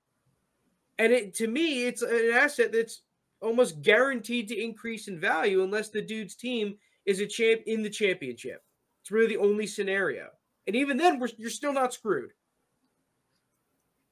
And 0.98 1.12
it 1.12 1.34
to 1.36 1.46
me, 1.46 1.86
it's 1.86 2.02
an 2.02 2.30
asset 2.32 2.72
that's 2.72 3.02
almost 3.40 3.82
guaranteed 3.82 4.48
to 4.48 4.62
increase 4.62 5.08
in 5.08 5.18
value 5.18 5.62
unless 5.62 5.90
the 5.90 6.02
dude's 6.02 6.34
team 6.34 6.76
is 7.08 7.20
a 7.20 7.26
champ 7.26 7.62
in 7.66 7.82
the 7.82 7.88
championship. 7.88 8.62
It's 9.00 9.10
really 9.10 9.28
the 9.28 9.38
only 9.38 9.66
scenario. 9.66 10.28
And 10.66 10.76
even 10.76 10.98
then, 10.98 11.18
we're, 11.18 11.30
you're 11.38 11.48
still 11.48 11.72
not 11.72 11.94
screwed. 11.94 12.32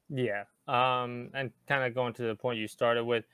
Yeah. 0.09 0.45
Um, 0.67 1.29
and 1.35 1.51
kind 1.67 1.83
of 1.83 1.93
going 1.93 2.13
to 2.15 2.23
the 2.23 2.35
point 2.35 2.57
you 2.57 2.67
started 2.67 3.03
with, 3.03 3.25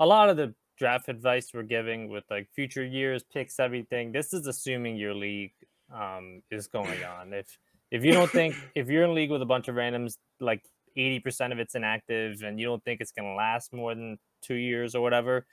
a 0.00 0.04
lot 0.04 0.28
of 0.28 0.36
the 0.36 0.54
draft 0.76 1.08
advice 1.08 1.52
we're 1.54 1.62
giving 1.62 2.08
with 2.08 2.24
like 2.28 2.48
future 2.52 2.84
years, 2.84 3.22
picks, 3.22 3.60
everything. 3.60 4.10
This 4.10 4.34
is 4.34 4.48
assuming 4.48 4.96
your 4.96 5.14
league 5.14 5.52
um, 5.94 6.42
is 6.50 6.66
going 6.66 7.04
on. 7.20 7.32
If 7.32 7.58
if 7.92 8.04
you 8.04 8.12
don't 8.12 8.30
think 8.30 8.56
if 8.74 8.88
you're 8.88 9.04
in 9.04 9.10
a 9.10 9.12
league 9.12 9.30
with 9.30 9.42
a 9.42 9.46
bunch 9.46 9.68
of 9.68 9.76
randoms, 9.76 10.16
like 10.40 10.64
80% 10.98 11.52
of 11.52 11.60
it's 11.60 11.76
inactive, 11.76 12.42
and 12.42 12.58
you 12.58 12.66
don't 12.66 12.82
think 12.82 13.00
it's 13.00 13.12
going 13.12 13.28
to 13.28 13.36
last 13.36 13.72
more 13.72 13.94
than 13.94 14.18
two 14.42 14.56
years 14.56 14.96
or 14.96 15.00
whatever, 15.00 15.46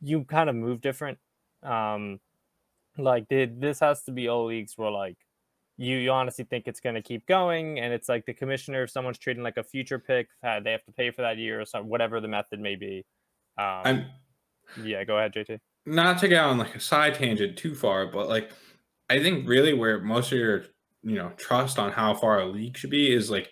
you 0.00 0.24
kind 0.24 0.48
of 0.48 0.54
move 0.54 0.80
different. 0.80 1.18
Um, 1.64 2.20
like, 2.98 3.28
did 3.28 3.60
this 3.60 3.80
has 3.80 4.02
to 4.04 4.12
be 4.12 4.28
all 4.28 4.46
leagues 4.46 4.74
where 4.76 4.90
like 4.90 5.16
you, 5.76 5.96
you 5.96 6.10
honestly 6.10 6.44
think 6.44 6.66
it's 6.66 6.80
going 6.80 6.94
to 6.94 7.02
keep 7.02 7.26
going, 7.26 7.80
and 7.80 7.92
it's 7.92 8.08
like 8.08 8.26
the 8.26 8.34
commissioner, 8.34 8.84
if 8.84 8.90
someone's 8.90 9.18
trading 9.18 9.42
like 9.42 9.56
a 9.56 9.64
future 9.64 9.98
pick, 9.98 10.28
they 10.42 10.70
have 10.70 10.84
to 10.84 10.92
pay 10.96 11.10
for 11.10 11.22
that 11.22 11.38
year 11.38 11.60
or 11.60 11.64
something, 11.64 11.90
whatever 11.90 12.20
the 12.20 12.28
method 12.28 12.60
may 12.60 12.76
be. 12.76 13.04
Um, 13.58 13.82
I'm 13.84 14.04
yeah, 14.82 15.04
go 15.04 15.18
ahead, 15.18 15.32
JT. 15.32 15.58
not 15.86 16.18
to 16.18 16.28
get 16.28 16.44
on 16.44 16.58
like 16.58 16.74
a 16.74 16.80
side 16.80 17.14
tangent 17.14 17.56
too 17.58 17.74
far, 17.74 18.06
but 18.06 18.28
like 18.28 18.50
I 19.10 19.20
think 19.20 19.48
really 19.48 19.74
where 19.74 20.00
most 20.00 20.32
of 20.32 20.38
your 20.38 20.64
you 21.02 21.16
know 21.16 21.32
trust 21.36 21.78
on 21.78 21.92
how 21.92 22.14
far 22.14 22.40
a 22.40 22.46
league 22.46 22.76
should 22.76 22.90
be 22.90 23.12
is 23.12 23.30
like 23.30 23.50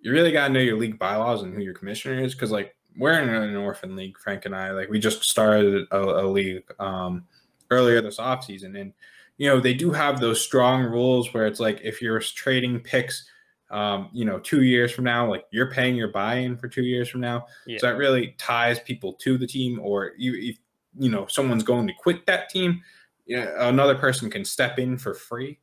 you 0.00 0.12
really 0.12 0.32
got 0.32 0.48
to 0.48 0.52
know 0.52 0.60
your 0.60 0.78
league 0.78 0.98
bylaws 0.98 1.42
and 1.42 1.54
who 1.54 1.62
your 1.62 1.74
commissioner 1.74 2.22
is 2.22 2.34
because 2.34 2.50
like 2.50 2.74
we're 2.96 3.20
in 3.20 3.28
an 3.28 3.56
orphan 3.56 3.94
league, 3.94 4.18
Frank 4.18 4.44
and 4.44 4.54
I. 4.54 4.72
Like 4.72 4.88
we 4.88 4.98
just 4.98 5.22
started 5.22 5.86
a, 5.90 6.00
a 6.00 6.26
league 6.26 6.64
um, 6.80 7.24
earlier 7.70 8.00
this 8.00 8.18
offseason, 8.18 8.80
and 8.80 8.92
you 9.36 9.48
know 9.48 9.60
they 9.60 9.74
do 9.74 9.90
have 9.90 10.20
those 10.20 10.40
strong 10.40 10.82
rules 10.82 11.32
where 11.32 11.46
it's 11.46 11.60
like 11.60 11.80
if 11.82 12.00
you're 12.02 12.20
trading 12.20 12.80
picks. 12.80 13.28
Um, 13.70 14.08
you 14.14 14.24
know, 14.24 14.38
two 14.38 14.62
years 14.62 14.90
from 14.92 15.04
now, 15.04 15.28
like 15.28 15.44
you're 15.50 15.70
paying 15.70 15.94
your 15.94 16.08
buy-in 16.08 16.56
for 16.56 16.68
two 16.68 16.84
years 16.84 17.06
from 17.10 17.20
now, 17.20 17.44
Yeah. 17.66 17.76
so 17.78 17.86
that 17.88 17.98
really 17.98 18.34
ties 18.38 18.80
people 18.80 19.12
to 19.20 19.36
the 19.36 19.46
team. 19.46 19.78
Or 19.78 20.12
you, 20.16 20.32
if 20.52 20.56
you 20.98 21.10
know 21.10 21.26
someone's 21.26 21.64
going 21.64 21.86
to 21.86 21.92
quit 21.92 22.24
that 22.24 22.48
team, 22.48 22.80
yeah, 23.26 23.68
another 23.68 23.94
person 23.94 24.30
can 24.30 24.42
step 24.46 24.78
in 24.78 24.96
for 24.96 25.12
free. 25.12 25.58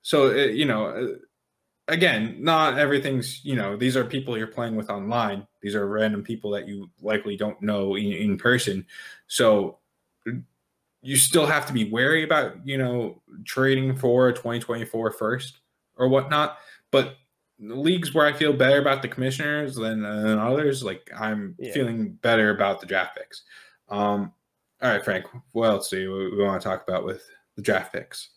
So 0.00 0.28
uh, 0.28 0.46
you 0.46 0.64
know, 0.64 0.86
uh, 0.86 1.06
again, 1.88 2.36
not 2.40 2.78
everything's 2.78 3.44
you 3.44 3.56
know 3.56 3.76
these 3.76 3.94
are 3.94 4.06
people 4.06 4.38
you're 4.38 4.46
playing 4.46 4.74
with 4.74 4.88
online. 4.88 5.46
These 5.60 5.74
are 5.74 5.86
random 5.86 6.22
people 6.22 6.50
that 6.52 6.66
you 6.66 6.88
likely 7.02 7.36
don't 7.36 7.60
know 7.60 7.94
in, 7.96 8.10
in 8.10 8.38
person. 8.38 8.86
So 9.26 9.80
you 11.02 11.16
still 11.16 11.46
have 11.46 11.66
to 11.66 11.72
be 11.72 11.90
wary 11.90 12.24
about 12.24 12.66
you 12.66 12.76
know 12.78 13.22
trading 13.44 13.96
for 13.96 14.28
a 14.28 14.32
2024 14.32 15.12
first 15.12 15.60
or 15.96 16.08
whatnot. 16.08 16.58
But 16.90 17.16
leagues 17.58 18.14
where 18.14 18.26
I 18.26 18.32
feel 18.32 18.52
better 18.52 18.80
about 18.80 19.02
the 19.02 19.08
commissioners 19.08 19.76
than, 19.76 20.02
than 20.02 20.38
others, 20.38 20.82
like 20.82 21.10
I'm 21.16 21.54
Yeah. 21.58 21.72
feeling 21.72 22.12
better 22.14 22.50
about 22.50 22.80
the 22.80 22.86
draft 22.86 23.16
picks. 23.16 23.42
Um, 23.88 24.32
all 24.82 24.90
right, 24.90 25.04
Frank, 25.04 25.26
what 25.52 25.66
else 25.68 25.90
do 25.90 26.00
you, 26.00 26.12
we 26.36 26.42
want 26.42 26.60
to 26.60 26.66
talk 26.66 26.82
about 26.88 27.04
with 27.04 27.28
the 27.56 27.62
draft 27.62 27.92
picks? 27.92 28.30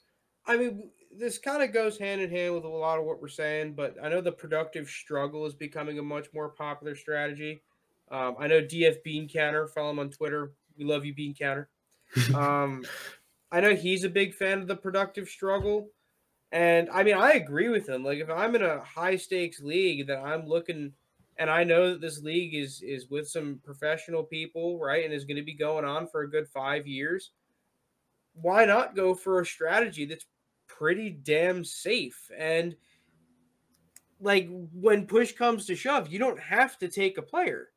I 0.45 0.57
mean, 0.57 0.91
this 1.09 1.37
kind 1.37 1.63
of 1.63 1.71
goes 1.71 1.97
hand 1.97 2.21
in 2.21 2.29
hand 2.29 2.53
with 2.53 2.65
a 2.65 2.67
lot 2.67 2.99
of 2.99 3.05
what 3.05 3.21
we're 3.21 3.29
saying, 3.29 3.75
but 3.75 3.95
I 4.03 4.09
know 4.09 4.19
the 4.19 4.31
productive 4.31 4.89
struggle 4.89 5.45
is 5.45 5.53
becoming 5.53 5.99
a 5.99 6.03
much 6.03 6.27
more 6.33 6.49
popular 6.49 6.95
strategy. 6.95 7.63
Um, 8.11 8.35
I 8.37 8.47
know 8.47 8.61
DF 8.61 9.03
Bean 9.03 9.29
Counter, 9.29 9.67
follow 9.67 9.91
him 9.91 9.99
on 9.99 10.09
Twitter. 10.09 10.51
We 10.77 10.83
love 10.83 11.05
you, 11.05 11.13
Bean 11.13 11.33
Counter. 11.33 11.69
Um, 12.35 12.83
I 13.51 13.59
know 13.61 13.75
he's 13.75 14.03
a 14.03 14.09
big 14.09 14.33
fan 14.33 14.59
of 14.59 14.67
the 14.67 14.75
productive 14.75 15.27
struggle. 15.29 15.89
And 16.51 16.89
I 16.91 17.03
mean, 17.03 17.15
I 17.15 17.31
agree 17.31 17.69
with 17.69 17.89
him. 17.89 18.03
Like, 18.03 18.19
if 18.19 18.29
I'm 18.29 18.55
in 18.55 18.61
a 18.61 18.79
high 18.79 19.15
stakes 19.15 19.59
league 19.59 20.07
that 20.07 20.19
I'm 20.19 20.47
looking, 20.47 20.93
and 21.37 21.49
I 21.49 21.63
know 21.63 21.91
that 21.91 22.01
this 22.01 22.21
league 22.21 22.53
is 22.53 22.81
is 22.81 23.09
with 23.09 23.27
some 23.27 23.59
professional 23.63 24.23
people, 24.23 24.79
right, 24.79 25.03
and 25.03 25.13
is 25.13 25.25
going 25.25 25.37
to 25.37 25.43
be 25.43 25.55
going 25.55 25.85
on 25.85 26.07
for 26.07 26.21
a 26.21 26.29
good 26.29 26.47
five 26.47 26.85
years. 26.85 27.31
Why 28.33 28.65
not 28.65 28.95
go 28.95 29.15
for 29.15 29.39
a 29.39 29.45
strategy 29.45 30.05
that's 30.05 30.25
pretty 30.67 31.09
damn 31.09 31.63
safe? 31.63 32.29
And 32.37 32.75
like 34.19 34.47
when 34.73 35.05
push 35.05 35.33
comes 35.33 35.65
to 35.65 35.75
shove, 35.75 36.09
you 36.09 36.19
don't 36.19 36.39
have 36.39 36.77
to 36.79 36.87
take 36.87 37.17
a 37.17 37.23
player. 37.23 37.69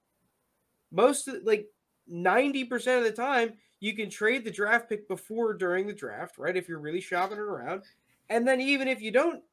Most 0.91 1.29
of, 1.29 1.43
like 1.45 1.66
90% 2.11 2.99
of 2.99 3.05
the 3.05 3.12
time, 3.12 3.55
you 3.87 3.95
can 3.95 4.11
trade 4.11 4.45
the 4.45 4.51
draft 4.51 4.89
pick 4.89 5.07
before 5.07 5.51
or 5.51 5.55
during 5.55 5.87
the 5.87 5.93
draft, 5.93 6.39
right? 6.39 6.57
If 6.57 6.68
you're 6.68 6.80
really 6.80 7.01
shopping 7.01 7.39
it 7.39 7.41
around. 7.41 7.84
And 8.28 8.47
then 8.47 8.61
even 8.61 8.89
if 8.89 9.01
you 9.01 9.12
don't, 9.12 9.45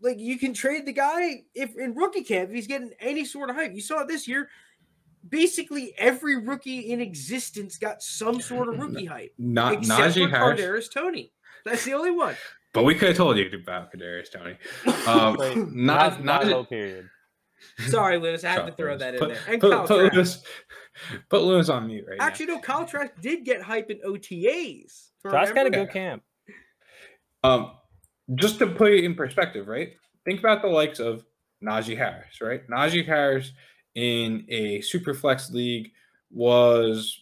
like 0.00 0.18
you 0.18 0.38
can 0.38 0.52
trade 0.52 0.86
the 0.86 0.92
guy 0.92 1.44
if 1.54 1.76
in 1.76 1.94
rookie 1.94 2.24
camp, 2.24 2.50
if 2.50 2.54
he's 2.56 2.66
getting 2.66 2.90
any 2.98 3.24
sort 3.24 3.50
of 3.50 3.56
hype. 3.56 3.72
You 3.72 3.80
saw 3.80 4.00
it 4.00 4.08
this 4.08 4.26
year. 4.26 4.48
Basically, 5.26 5.94
every 5.96 6.36
rookie 6.36 6.90
in 6.92 7.00
existence 7.00 7.78
got 7.78 8.02
some 8.02 8.40
sort 8.40 8.68
of 8.68 8.78
rookie 8.80 9.06
hype, 9.06 9.32
Not 9.38 9.74
except 9.74 10.16
Najee 10.16 10.28
for 10.28 10.36
Harris, 10.36 10.88
Kadarius 10.88 10.92
Toney. 10.92 11.32
That's 11.64 11.84
the 11.84 11.94
only 11.94 12.10
one. 12.10 12.34
but 12.74 12.82
we 12.82 12.94
could 12.94 13.08
have 13.08 13.16
told 13.16 13.38
you 13.38 13.48
about 13.54 13.92
Kadarius 13.92 14.32
Toney. 14.32 14.58
Um, 15.06 15.36
Wait, 15.38 15.56
not 15.56 16.22
not, 16.22 16.24
not 16.24 16.46
low 16.46 16.64
period. 16.64 17.08
Sorry, 17.86 18.18
Lewis. 18.18 18.44
I 18.44 18.50
had 18.50 18.66
to 18.66 18.72
throw 18.72 18.98
that 18.98 19.14
in 19.14 19.20
put, 19.20 19.28
there. 19.30 19.38
And 19.48 19.60
put, 19.60 19.70
Kyle 19.70 19.86
put 19.86 20.12
Trask. 20.12 20.14
Lewis, 20.14 20.42
put 21.28 21.42
Lewis 21.42 21.68
on 21.68 21.86
mute 21.86 22.04
right 22.08 22.20
Actually, 22.20 22.46
no, 22.46 22.58
Kyle 22.60 22.86
Trask 22.86 23.12
did 23.20 23.44
get 23.44 23.62
hype 23.62 23.90
in 23.90 23.98
OTAs. 23.98 25.10
Josh 25.22 25.48
got 25.48 25.48
a 25.48 25.64
Remember? 25.64 25.70
good 25.86 25.90
camp. 25.90 26.22
Um, 27.42 27.72
just 28.34 28.58
to 28.60 28.66
put 28.66 28.92
it 28.92 29.04
in 29.04 29.14
perspective, 29.14 29.68
right? 29.68 29.92
Think 30.24 30.40
about 30.40 30.62
the 30.62 30.68
likes 30.68 30.98
of 30.98 31.24
Najee 31.62 31.96
Harris, 31.96 32.40
right? 32.40 32.66
Najee 32.68 33.06
Harris 33.06 33.52
in 33.94 34.44
a 34.48 34.80
super 34.80 35.14
flex 35.14 35.50
league 35.50 35.90
was, 36.30 37.20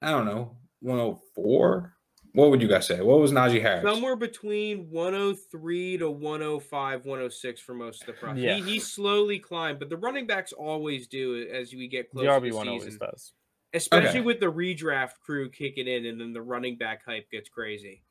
I 0.00 0.10
don't 0.10 0.26
know, 0.26 0.56
104. 0.80 1.94
What 2.34 2.50
would 2.50 2.62
you 2.62 2.68
guys 2.68 2.86
say? 2.86 3.00
What 3.02 3.18
was 3.20 3.30
Najee 3.30 3.60
Harris? 3.60 3.84
Somewhere 3.84 4.16
between 4.16 4.88
103 4.90 5.98
to 5.98 6.10
105, 6.10 7.04
106 7.04 7.60
for 7.60 7.74
most 7.74 8.00
of 8.02 8.06
the 8.06 8.12
process. 8.14 8.38
Yeah. 8.42 8.54
He, 8.56 8.62
he 8.62 8.78
slowly 8.80 9.38
climbed, 9.38 9.78
but 9.78 9.90
the 9.90 9.98
running 9.98 10.26
backs 10.26 10.52
always 10.52 11.06
do 11.08 11.46
as 11.52 11.72
we 11.74 11.88
get 11.88 12.10
The 12.10 12.20
closer 12.20 12.40
to 12.40 12.46
RB 12.46 12.50
the 12.50 12.56
one 12.56 12.68
always 12.68 12.84
season. 12.84 13.00
does. 13.00 13.32
Especially 13.74 14.08
Okay. 14.08 14.20
with 14.22 14.40
the 14.40 14.50
redraft 14.52 15.20
crew 15.24 15.50
kicking 15.50 15.86
in 15.88 16.06
and 16.06 16.20
then 16.20 16.32
the 16.32 16.40
running 16.42 16.76
back 16.78 17.04
hype 17.04 17.30
gets 17.30 17.48
crazy. 17.50 18.02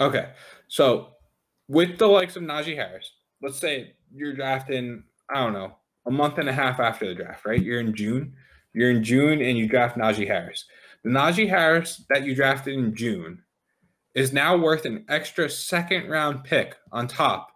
Okay. 0.00 0.30
So 0.68 1.08
with 1.68 1.98
the 1.98 2.06
likes 2.06 2.36
of 2.36 2.42
Najee 2.42 2.76
Harris, 2.76 3.10
let's 3.42 3.58
say 3.58 3.94
you're 4.14 4.34
drafting, 4.34 5.04
I 5.30 5.36
don't 5.42 5.52
know, 5.54 5.76
a 6.06 6.10
month 6.10 6.36
and 6.38 6.48
a 6.48 6.52
half 6.52 6.78
after 6.80 7.06
the 7.06 7.14
draft, 7.14 7.46
right? 7.46 7.62
You're 7.62 7.80
in 7.80 7.94
June. 7.94 8.34
You're 8.74 8.90
in 8.90 9.02
June 9.04 9.40
and 9.40 9.56
you 9.56 9.66
draft 9.68 9.96
Najee 9.96 10.26
Harris. 10.26 10.64
The 11.04 11.10
Najee 11.10 11.48
Harris 11.48 12.04
that 12.10 12.24
you 12.24 12.34
drafted 12.34 12.74
in 12.74 12.94
June 12.94 13.42
is 14.14 14.32
now 14.32 14.56
worth 14.56 14.84
an 14.84 15.04
extra 15.08 15.48
second 15.48 16.08
round 16.08 16.44
pick 16.44 16.76
on 16.90 17.08
top 17.08 17.50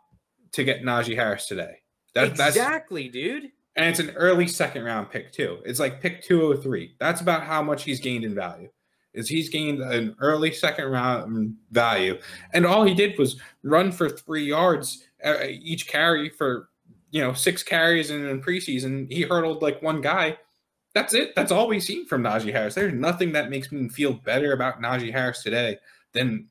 to 0.53 0.65
get 0.65 0.83
Najee 0.83 1.15
Harris 1.15 1.47
today. 1.47 1.77
That, 2.15 2.35
That's 2.37 2.57
exactly, 2.57 3.09
dude. 3.09 3.51
and 3.77 3.87
it's 3.87 4.01
an 4.01 4.11
early 4.11 4.47
second 4.47 4.85
round 4.85 5.11
pick 5.11 5.33
too. 5.33 5.59
It's 5.65 5.81
like 5.81 6.01
pick 6.01 6.23
203. 6.23 6.97
That's 6.99 7.21
about 7.21 7.43
how 7.43 7.63
much 7.63 7.85
he's 7.85 8.01
gained 8.01 8.25
in 8.25 8.35
value. 8.35 8.69
Is 9.13 9.29
he's 9.29 9.49
gained 9.49 9.81
an 9.81 10.15
early 10.21 10.53
second 10.53 10.87
round 10.87 11.55
value, 11.71 12.19
and 12.53 12.67
all 12.67 12.85
he 12.85 12.95
did 12.95 13.19
was 13.19 13.41
run 13.63 13.91
for 13.91 14.11
three 14.11 14.45
yards 14.45 15.09
uh, 15.25 15.45
each 15.49 15.89
carry 15.89 16.29
for 16.29 16.69
you 17.11 17.23
know 17.23 17.33
six 17.33 17.63
carries 17.63 18.11
in, 18.11 18.27
in 18.27 18.43
preseason. 18.43 19.11
He 19.11 19.23
hurdled 19.23 19.63
like 19.63 19.81
one 19.81 20.03
guy. 20.03 20.37
That's 20.95 21.15
it. 21.15 21.35
That's 21.35 21.53
all 21.53 21.69
we've 21.69 21.83
seen 21.83 22.07
from 22.07 22.23
Najee 22.23 22.53
Harris. 22.53 22.75
There's 22.75 22.93
nothing 22.93 23.33
that 23.33 23.51
makes 23.51 23.71
me 23.73 23.89
feel 23.89 24.15
better 24.15 24.53
about 24.53 24.81
Najee 24.81 25.13
Harris 25.13 25.43
today 25.43 25.79
than 26.17 26.49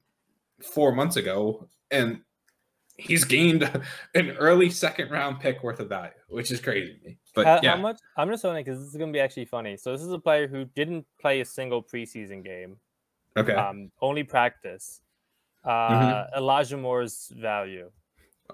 four 0.62 0.94
months 0.94 1.18
ago, 1.18 1.68
and 1.92 2.22
he's 2.98 3.26
gained 3.26 3.64
an 4.16 4.32
early 4.32 4.70
second 4.70 5.12
round 5.12 5.40
pick 5.40 5.64
worth 5.64 5.80
of 5.80 5.90
value, 5.90 6.12
which 6.30 6.52
is 6.52 6.60
crazy 6.60 6.98
to 6.98 7.06
me. 7.06 7.18
But 7.34 7.46
how, 7.46 7.60
yeah, 7.62 7.76
how 7.76 7.82
much? 7.82 8.00
I'm 8.18 8.30
just 8.30 8.44
wondering 8.44 8.64
because 8.64 8.80
this 8.80 8.90
is 8.90 8.96
going 8.96 9.12
to 9.12 9.16
be 9.16 9.20
actually 9.20 9.46
funny. 9.46 9.76
So 9.78 9.92
this 9.92 10.02
is 10.02 10.12
a 10.12 10.20
player 10.20 10.48
who 10.48 10.66
didn't 10.66 11.06
play 11.20 11.42
a 11.42 11.46
single 11.46 11.84
preseason 11.84 12.44
game, 12.44 12.78
okay. 13.36 13.54
um, 13.54 13.92
only 14.02 14.24
practice. 14.24 15.02
Uh, 15.64 16.26
Elijah 16.38 16.78
Moore's 16.78 17.32
value. 17.36 17.90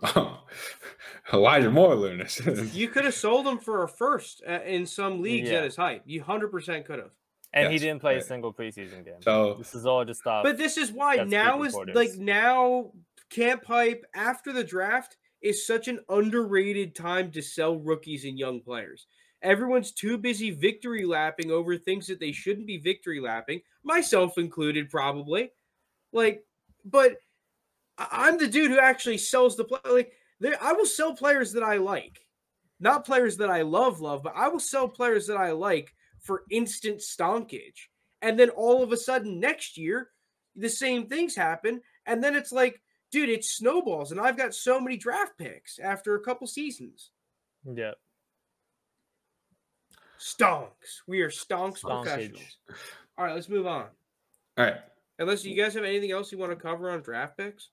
Oh, 0.01 0.39
Elijah 1.33 1.69
Moore, 1.69 1.95
Lunas. 1.95 2.41
You 2.73 2.87
could 2.87 3.03
have 3.03 3.13
sold 3.13 3.45
him 3.45 3.59
for 3.59 3.83
a 3.83 3.87
first 3.87 4.41
uh, 4.47 4.61
in 4.65 4.85
some 4.85 5.21
leagues 5.21 5.49
Yeah. 5.49 5.57
at 5.57 5.65
his 5.65 5.75
height. 5.75 6.03
You 6.05 6.23
100% 6.23 6.85
could 6.85 6.99
have. 6.99 7.11
And 7.53 7.71
he 7.71 7.79
didn't 7.79 7.99
play 7.99 8.17
a 8.17 8.21
single 8.21 8.53
preseason 8.53 9.03
game. 9.03 9.21
so 9.21 9.55
this 9.55 9.75
is 9.75 9.85
all 9.85 10.05
just 10.05 10.21
stuff. 10.21 10.43
But 10.43 10.57
this 10.57 10.77
is 10.77 10.91
why 10.91 11.17
now 11.17 11.63
is 11.63 11.73
reporters. 11.73 11.95
like 11.95 12.15
now 12.17 12.91
camp 13.29 13.65
hype 13.65 14.05
after 14.15 14.53
the 14.53 14.63
draft 14.63 15.17
is 15.41 15.65
such 15.65 15.87
an 15.87 15.99
underrated 16.09 16.95
time 16.95 17.31
to 17.31 17.41
sell 17.41 17.75
rookies 17.77 18.25
and 18.25 18.37
young 18.39 18.61
players. 18.61 19.07
Everyone's 19.41 19.91
too 19.91 20.17
busy 20.17 20.51
victory 20.51 21.03
lapping 21.03 21.49
over 21.51 21.75
things 21.77 22.05
that 22.07 22.19
they 22.19 22.31
shouldn't 22.31 22.67
be 22.67 22.77
victory 22.77 23.19
lapping, 23.19 23.61
myself 23.83 24.37
included, 24.37 24.89
probably. 24.89 25.51
Like, 26.13 26.45
but 26.85 27.17
I- 27.97 28.07
I'm 28.11 28.37
the 28.37 28.47
dude 28.47 28.69
who 28.71 28.79
actually 28.79 29.17
sells 29.17 29.57
the 29.57 29.63
play. 29.65 29.79
Like, 29.89 30.13
there, 30.39 30.55
I 30.61 30.73
will 30.73 30.85
sell 30.85 31.15
players 31.15 31.53
that 31.53 31.63
I 31.63 31.77
like, 31.77 32.19
not 32.79 33.03
players 33.05 33.37
that 33.37 33.49
I 33.49 33.63
love, 33.63 33.99
love, 33.99 34.21
but 34.23 34.33
I 34.35 34.47
will 34.47 34.59
sell 34.59 34.87
players 34.87 35.25
that 35.27 35.37
I 35.37 35.51
like 35.51 35.93
for 36.21 36.43
instant 36.49 37.01
stonkage. 37.01 37.89
And 38.21 38.39
then 38.39 38.49
all 38.51 38.83
of 38.83 38.91
a 38.91 38.97
sudden 38.97 39.39
next 39.39 39.77
year, 39.77 40.09
the 40.55 40.69
same 40.69 41.07
things 41.07 41.35
happen. 41.35 41.81
And 42.05 42.23
then 42.23 42.35
it's 42.35 42.51
like, 42.51 42.81
dude, 43.11 43.29
it 43.29 43.43
snowballs. 43.43 44.11
And 44.11 44.21
I've 44.21 44.37
got 44.37 44.53
so 44.53 44.79
many 44.79 44.97
draft 44.97 45.37
picks 45.37 45.79
after 45.79 46.15
a 46.15 46.23
couple 46.23 46.47
seasons. 46.47 47.11
yeah, 47.65 47.91
Stonks. 50.19 51.01
We 51.07 51.21
are 51.21 51.29
stonks 51.29 51.79
Stonkage. 51.79 52.11
professionals. 52.11 52.57
All 53.17 53.25
right, 53.25 53.33
let's 53.33 53.49
move 53.49 53.65
on. 53.65 53.87
all 54.57 54.65
right. 54.65 54.77
Unless 55.17 55.45
you 55.45 55.55
guys 55.55 55.73
have 55.73 55.83
anything 55.83 56.11
else 56.11 56.31
you 56.31 56.37
want 56.37 56.51
to 56.51 56.55
cover 56.55 56.89
on 56.91 57.01
draft 57.01 57.37
picks? 57.37 57.69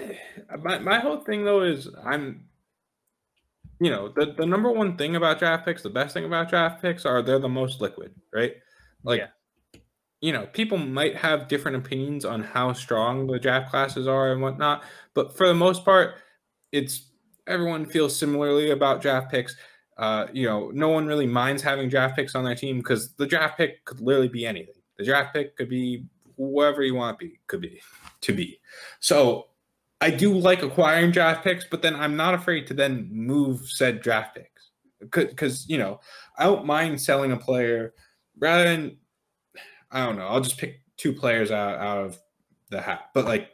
my, 0.62 0.78
my 0.78 0.98
whole 0.98 1.20
thing 1.20 1.44
though 1.44 1.62
is 1.62 1.88
I'm 2.04 2.44
you 3.80 3.90
know 3.90 4.08
the, 4.08 4.34
the 4.36 4.46
number 4.46 4.70
one 4.70 4.96
thing 4.96 5.16
about 5.16 5.38
draft 5.38 5.64
picks 5.64 5.82
the 5.82 5.90
best 5.90 6.14
thing 6.14 6.24
about 6.24 6.48
draft 6.48 6.80
picks 6.82 7.04
are 7.06 7.22
they're 7.22 7.38
the 7.38 7.48
most 7.48 7.80
liquid 7.80 8.14
right? 8.32 8.54
Like 9.02 9.20
Yeah. 9.20 9.80
you 10.20 10.32
know 10.32 10.46
people 10.46 10.78
might 10.78 11.16
have 11.16 11.48
different 11.48 11.76
opinions 11.76 12.24
on 12.24 12.42
how 12.42 12.72
strong 12.72 13.26
the 13.26 13.38
draft 13.38 13.70
classes 13.70 14.06
are 14.06 14.32
and 14.32 14.42
whatnot 14.42 14.82
but 15.14 15.36
for 15.36 15.48
the 15.48 15.54
most 15.54 15.84
part 15.84 16.16
it's 16.72 17.10
everyone 17.46 17.84
feels 17.86 18.16
similarly 18.16 18.70
about 18.70 19.02
draft 19.02 19.30
picks. 19.30 19.56
Uh, 19.98 20.26
you 20.32 20.46
know 20.46 20.70
no 20.72 20.88
one 20.88 21.06
really 21.06 21.26
minds 21.26 21.62
having 21.62 21.88
draft 21.88 22.16
picks 22.16 22.34
on 22.34 22.44
their 22.44 22.54
team 22.54 22.78
because 22.78 23.12
the 23.14 23.26
draft 23.26 23.58
pick 23.58 23.84
could 23.84 24.00
literally 24.00 24.28
be 24.28 24.46
anything. 24.46 24.74
The 24.96 25.04
draft 25.04 25.34
pick 25.34 25.56
could 25.56 25.68
be 25.68 26.06
whoever 26.36 26.82
you 26.82 26.94
want 26.94 27.18
to 27.18 27.26
be 27.26 27.38
could 27.48 27.60
be 27.60 27.80
to 28.22 28.32
be. 28.32 28.60
So 29.00 29.48
I 30.00 30.10
do 30.10 30.32
like 30.32 30.62
acquiring 30.62 31.10
draft 31.10 31.44
picks, 31.44 31.64
but 31.64 31.82
then 31.82 31.94
I'm 31.94 32.16
not 32.16 32.34
afraid 32.34 32.66
to 32.68 32.74
then 32.74 33.08
move 33.12 33.68
said 33.68 34.00
draft 34.00 34.34
picks 34.34 34.70
because 35.00 35.68
you 35.68 35.78
know 35.78 36.00
I 36.38 36.44
don't 36.44 36.66
mind 36.66 37.00
selling 37.00 37.32
a 37.32 37.36
player 37.36 37.94
rather 38.38 38.64
than 38.64 38.96
I 39.90 40.06
don't 40.06 40.16
know. 40.16 40.26
I'll 40.26 40.40
just 40.40 40.58
pick 40.58 40.82
two 40.96 41.12
players 41.12 41.50
out, 41.50 41.78
out 41.78 41.98
of 41.98 42.18
the 42.70 42.80
hat, 42.80 43.10
but 43.14 43.24
like 43.24 43.50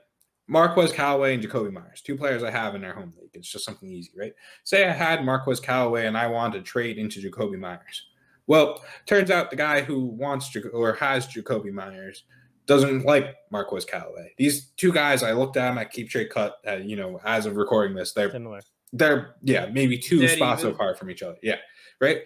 Marquez 0.49 0.93
Callaway 0.93 1.35
and 1.35 1.43
Jakobi 1.43 1.73
Meyers, 1.73 2.03
two 2.03 2.17
players 2.17 2.43
I 2.43 2.51
have 2.51 2.75
in 2.75 2.81
their 2.81 2.95
home 2.95 3.13
league. 3.21 3.31
It's 3.35 3.51
just 3.51 3.65
something 3.65 3.91
easy, 3.91 4.13
right? 4.17 4.33
Say 4.65 4.87
I 4.87 4.93
had 4.93 5.25
Marquez 5.25 5.59
Callaway 5.59 6.07
and 6.07 6.17
I 6.17 6.29
wanted 6.29 6.59
to 6.59 6.65
trade 6.65 6.99
into 6.99 7.21
Jakobi 7.21 7.59
Meyers. 7.59 8.07
Well, 8.47 8.85
turns 9.07 9.31
out 9.31 9.51
the 9.51 9.57
guy 9.57 9.81
who 9.81 10.05
wants 10.05 10.55
or 10.73 10.95
has 10.95 11.27
Jakobi 11.27 11.73
Meyers 11.73 12.25
doesn't 12.67 13.05
like 13.05 13.35
Marquez 13.51 13.85
Callaway. 13.85 14.33
These 14.39 14.71
two 14.77 14.93
guys, 14.93 15.23
I 15.23 15.33
looked 15.33 15.57
at 15.57 15.69
them 15.69 15.79
at 15.79 15.91
Keep 15.93 16.11
Trade 16.11 16.31
Cut. 16.31 16.57
Uh, 16.67 16.77
you 16.77 16.97
know, 16.97 17.21
as 17.25 17.47
of 17.47 17.57
recording 17.57 17.97
this, 17.97 18.13
they're 18.13 18.31
Similar. 18.31 18.61
they're 18.93 19.37
yeah 19.43 19.67
maybe 19.67 19.97
two 19.99 20.21
Dead 20.21 20.37
spots 20.37 20.63
even. 20.63 20.75
apart 20.75 20.99
from 20.99 21.11
each 21.11 21.23
other. 21.23 21.37
Yeah, 21.43 21.57
right. 22.01 22.23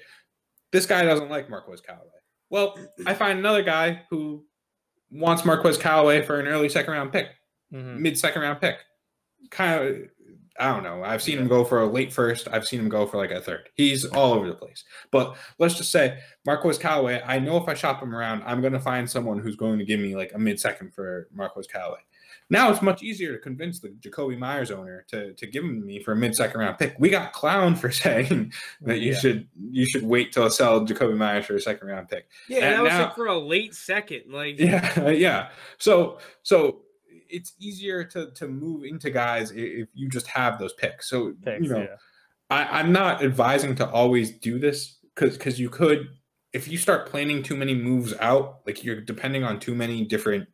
This 0.72 0.86
guy 0.86 1.04
doesn't 1.04 1.30
like 1.30 1.50
Marquez 1.50 1.80
Callaway. 1.80 2.06
Well, 2.48 2.76
I 3.06 3.14
find 3.14 3.38
another 3.38 3.62
guy 3.62 4.02
who 4.10 4.44
wants 5.10 5.44
Marquez 5.44 5.76
Callaway 5.76 6.22
for 6.22 6.38
an 6.40 6.46
early 6.46 6.68
second 6.68 6.92
round 6.92 7.12
pick, 7.12 7.28
Mhm. 7.72 7.98
mid 7.98 8.18
second 8.18 8.42
round 8.42 8.60
pick. 8.60 8.76
Kind 9.50 9.82
of, 9.84 9.96
I 10.60 10.72
don't 10.72 10.82
know. 10.82 11.02
I've 11.02 11.22
seen 11.22 11.38
him 11.38 11.48
go 11.48 11.64
for 11.64 11.80
a 11.80 11.86
late 11.86 12.12
first. 12.12 12.46
I've 12.52 12.66
seen 12.66 12.80
him 12.80 12.88
go 12.88 13.06
for 13.06 13.16
like 13.16 13.30
a 13.30 13.40
third. 13.40 13.68
He's 13.74 14.04
all 14.04 14.34
over 14.34 14.46
the 14.46 14.54
place. 14.54 14.84
But 15.10 15.36
let's 15.58 15.74
just 15.76 15.90
say 15.90 16.18
Marquez 16.46 16.78
Callaway. 16.78 17.22
I 17.24 17.38
know 17.38 17.56
if 17.56 17.68
I 17.68 17.74
shop 17.74 18.02
him 18.02 18.14
around, 18.14 18.42
I'm 18.44 18.60
going 18.60 18.74
to 18.74 18.80
find 18.80 19.08
someone 19.10 19.38
who's 19.38 19.56
going 19.56 19.78
to 19.78 19.84
give 19.84 19.98
me 20.00 20.14
like 20.14 20.32
a 20.34 20.38
mid 20.38 20.60
second 20.60 20.92
for 20.94 21.28
Marquez 21.34 21.66
Callaway. 21.66 22.00
Now 22.52 22.70
it's 22.72 22.82
much 22.82 23.02
easier 23.04 23.32
to 23.32 23.38
convince 23.38 23.78
the 23.78 23.90
Jakobi 23.90 24.36
Meyers 24.36 24.72
owner 24.72 25.04
to 25.10 25.32
to 25.34 25.46
give 25.46 25.62
him 25.62 25.86
me 25.86 26.02
for 26.02 26.12
a 26.12 26.16
mid 26.16 26.34
second 26.34 26.58
round 26.60 26.78
pick. 26.78 26.96
We 26.98 27.08
got 27.08 27.32
clown 27.32 27.76
for 27.76 27.90
saying 27.92 28.52
that 28.82 28.98
you 28.98 29.12
Yeah. 29.12 29.18
should 29.18 29.48
you 29.70 29.86
should 29.86 30.02
wait 30.02 30.32
till 30.32 30.50
sell 30.50 30.84
Jakobi 30.84 31.16
Meyers 31.16 31.46
for 31.46 31.54
a 31.54 31.60
second 31.60 31.86
round 31.86 32.08
pick. 32.08 32.26
Yeah, 32.48 32.58
And 32.58 32.74
that 32.74 32.82
was 32.82 32.90
now- 32.90 33.04
like 33.04 33.14
for 33.14 33.26
a 33.26 33.38
late 33.38 33.74
second. 33.74 34.24
Like, 34.28 34.58
Yeah, 34.58 35.08
yeah. 35.10 35.50
So 35.78 36.18
so 36.42 36.80
it's 37.30 37.52
easier 37.58 38.04
to 38.04 38.30
to 38.32 38.48
move 38.48 38.84
into 38.84 39.10
guys 39.10 39.50
if 39.52 39.88
you 39.94 40.08
just 40.08 40.26
have 40.28 40.58
those 40.58 40.72
picks. 40.72 41.08
So 41.08 41.32
Picks, 41.42 41.64
you 41.64 41.70
know, 41.72 41.80
yeah. 41.82 41.96
I, 42.50 42.80
I'm 42.80 42.92
not 42.92 43.22
advising 43.22 43.74
to 43.76 43.88
always 43.88 44.30
do 44.32 44.58
this 44.58 44.98
because 45.14 45.36
because 45.38 45.58
you 45.60 45.68
could 45.70 46.08
if 46.52 46.66
you 46.68 46.78
start 46.78 47.06
planning 47.08 47.42
too 47.42 47.56
many 47.56 47.74
moves 47.74 48.12
out, 48.20 48.60
like 48.66 48.82
you're 48.82 49.00
depending 49.00 49.44
on 49.44 49.60
too 49.60 49.74
many 49.74 50.04
different, 50.04 50.48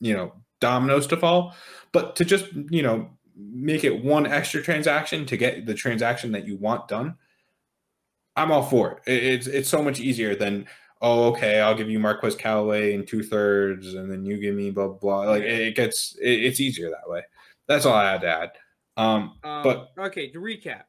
you 0.00 0.14
know, 0.14 0.32
dominoes 0.60 1.06
to 1.08 1.16
fall. 1.16 1.54
But 1.92 2.14
to 2.16 2.24
just 2.24 2.46
you 2.70 2.82
know 2.82 3.10
make 3.36 3.84
it 3.84 4.04
one 4.04 4.26
extra 4.26 4.62
transaction 4.62 5.24
to 5.26 5.36
get 5.36 5.66
the 5.66 5.74
transaction 5.74 6.32
that 6.32 6.46
you 6.46 6.56
want 6.56 6.88
done, 6.88 7.16
I'm 8.36 8.52
all 8.52 8.62
for 8.62 8.92
it. 9.06 9.12
It- 9.12 9.24
It's 9.24 9.46
it's 9.46 9.68
so 9.68 9.82
much 9.82 10.00
easier 10.00 10.34
than 10.36 10.66
oh 11.00 11.24
okay 11.28 11.60
I'll 11.60 11.74
give 11.74 11.90
you 11.90 11.98
Marquez 11.98 12.34
Callaway 12.34 12.94
in 12.94 13.06
two 13.06 13.22
thirds 13.22 13.94
and 13.94 14.10
then 14.10 14.24
you 14.24 14.38
give 14.38 14.54
me 14.54 14.70
blah 14.70 14.88
blah. 14.88 15.20
Like 15.20 15.42
it, 15.42 15.74
gets 15.74 16.16
it, 16.20 16.44
it's 16.44 16.60
easier 16.60 16.90
that 16.90 17.08
way. 17.08 17.22
That's 17.66 17.86
all 17.86 17.94
I 17.94 18.12
had 18.12 18.20
to 18.22 18.28
add. 18.28 18.50
Um, 18.96 19.38
um, 19.44 19.62
But- 19.62 19.92
okay, 19.98 20.28
to 20.30 20.40
recap, 20.40 20.82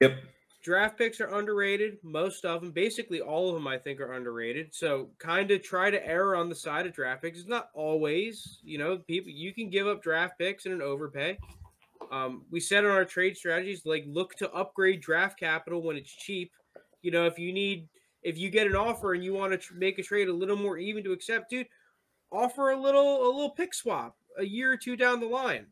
yep. 0.00 0.18
draft 0.62 0.98
picks 0.98 1.20
are 1.20 1.34
underrated. 1.34 1.96
Most 2.02 2.44
of 2.44 2.60
them, 2.60 2.72
basically 2.72 3.22
all 3.22 3.48
of 3.48 3.54
them, 3.54 3.66
I 3.66 3.78
think, 3.78 4.00
are 4.00 4.12
underrated. 4.12 4.74
So, 4.74 5.10
kind 5.18 5.50
of 5.50 5.62
try 5.62 5.90
to 5.90 6.06
err 6.06 6.36
on 6.36 6.50
the 6.50 6.54
side 6.54 6.86
of 6.86 6.92
draft 6.92 7.22
picks. 7.22 7.38
It's 7.38 7.48
not 7.48 7.70
always, 7.72 8.58
you 8.62 8.76
know, 8.76 8.98
people 8.98 9.30
you 9.30 9.54
can 9.54 9.70
give 9.70 9.86
up 9.86 10.02
draft 10.02 10.38
picks 10.38 10.66
in 10.66 10.72
an 10.72 10.82
overpay. 10.82 11.38
Um, 12.10 12.44
we 12.50 12.60
said 12.60 12.84
in 12.84 12.90
our 12.90 13.04
trade 13.04 13.36
strategies, 13.36 13.86
like 13.86 14.04
look 14.06 14.34
to 14.36 14.50
upgrade 14.52 15.00
draft 15.00 15.38
capital 15.38 15.82
when 15.82 15.96
it's 15.96 16.12
cheap. 16.12 16.52
You 17.02 17.12
know, 17.12 17.26
if 17.26 17.38
you 17.38 17.52
need, 17.52 17.88
if 18.22 18.36
you 18.38 18.50
get 18.50 18.66
an 18.66 18.76
offer 18.76 19.14
and 19.14 19.22
you 19.22 19.32
want 19.34 19.52
to 19.52 19.58
tr- 19.58 19.74
make 19.74 19.98
a 19.98 20.02
trade 20.02 20.28
a 20.28 20.32
little 20.32 20.56
more 20.56 20.78
even 20.78 21.04
to 21.04 21.12
accept, 21.12 21.50
dude, 21.50 21.68
offer 22.32 22.70
a 22.70 22.80
little, 22.80 23.24
a 23.24 23.30
little 23.30 23.50
pick 23.50 23.72
swap 23.74 24.16
a 24.38 24.44
year 24.44 24.72
or 24.72 24.76
two 24.76 24.96
down 24.96 25.20
the 25.20 25.26
line. 25.26 25.66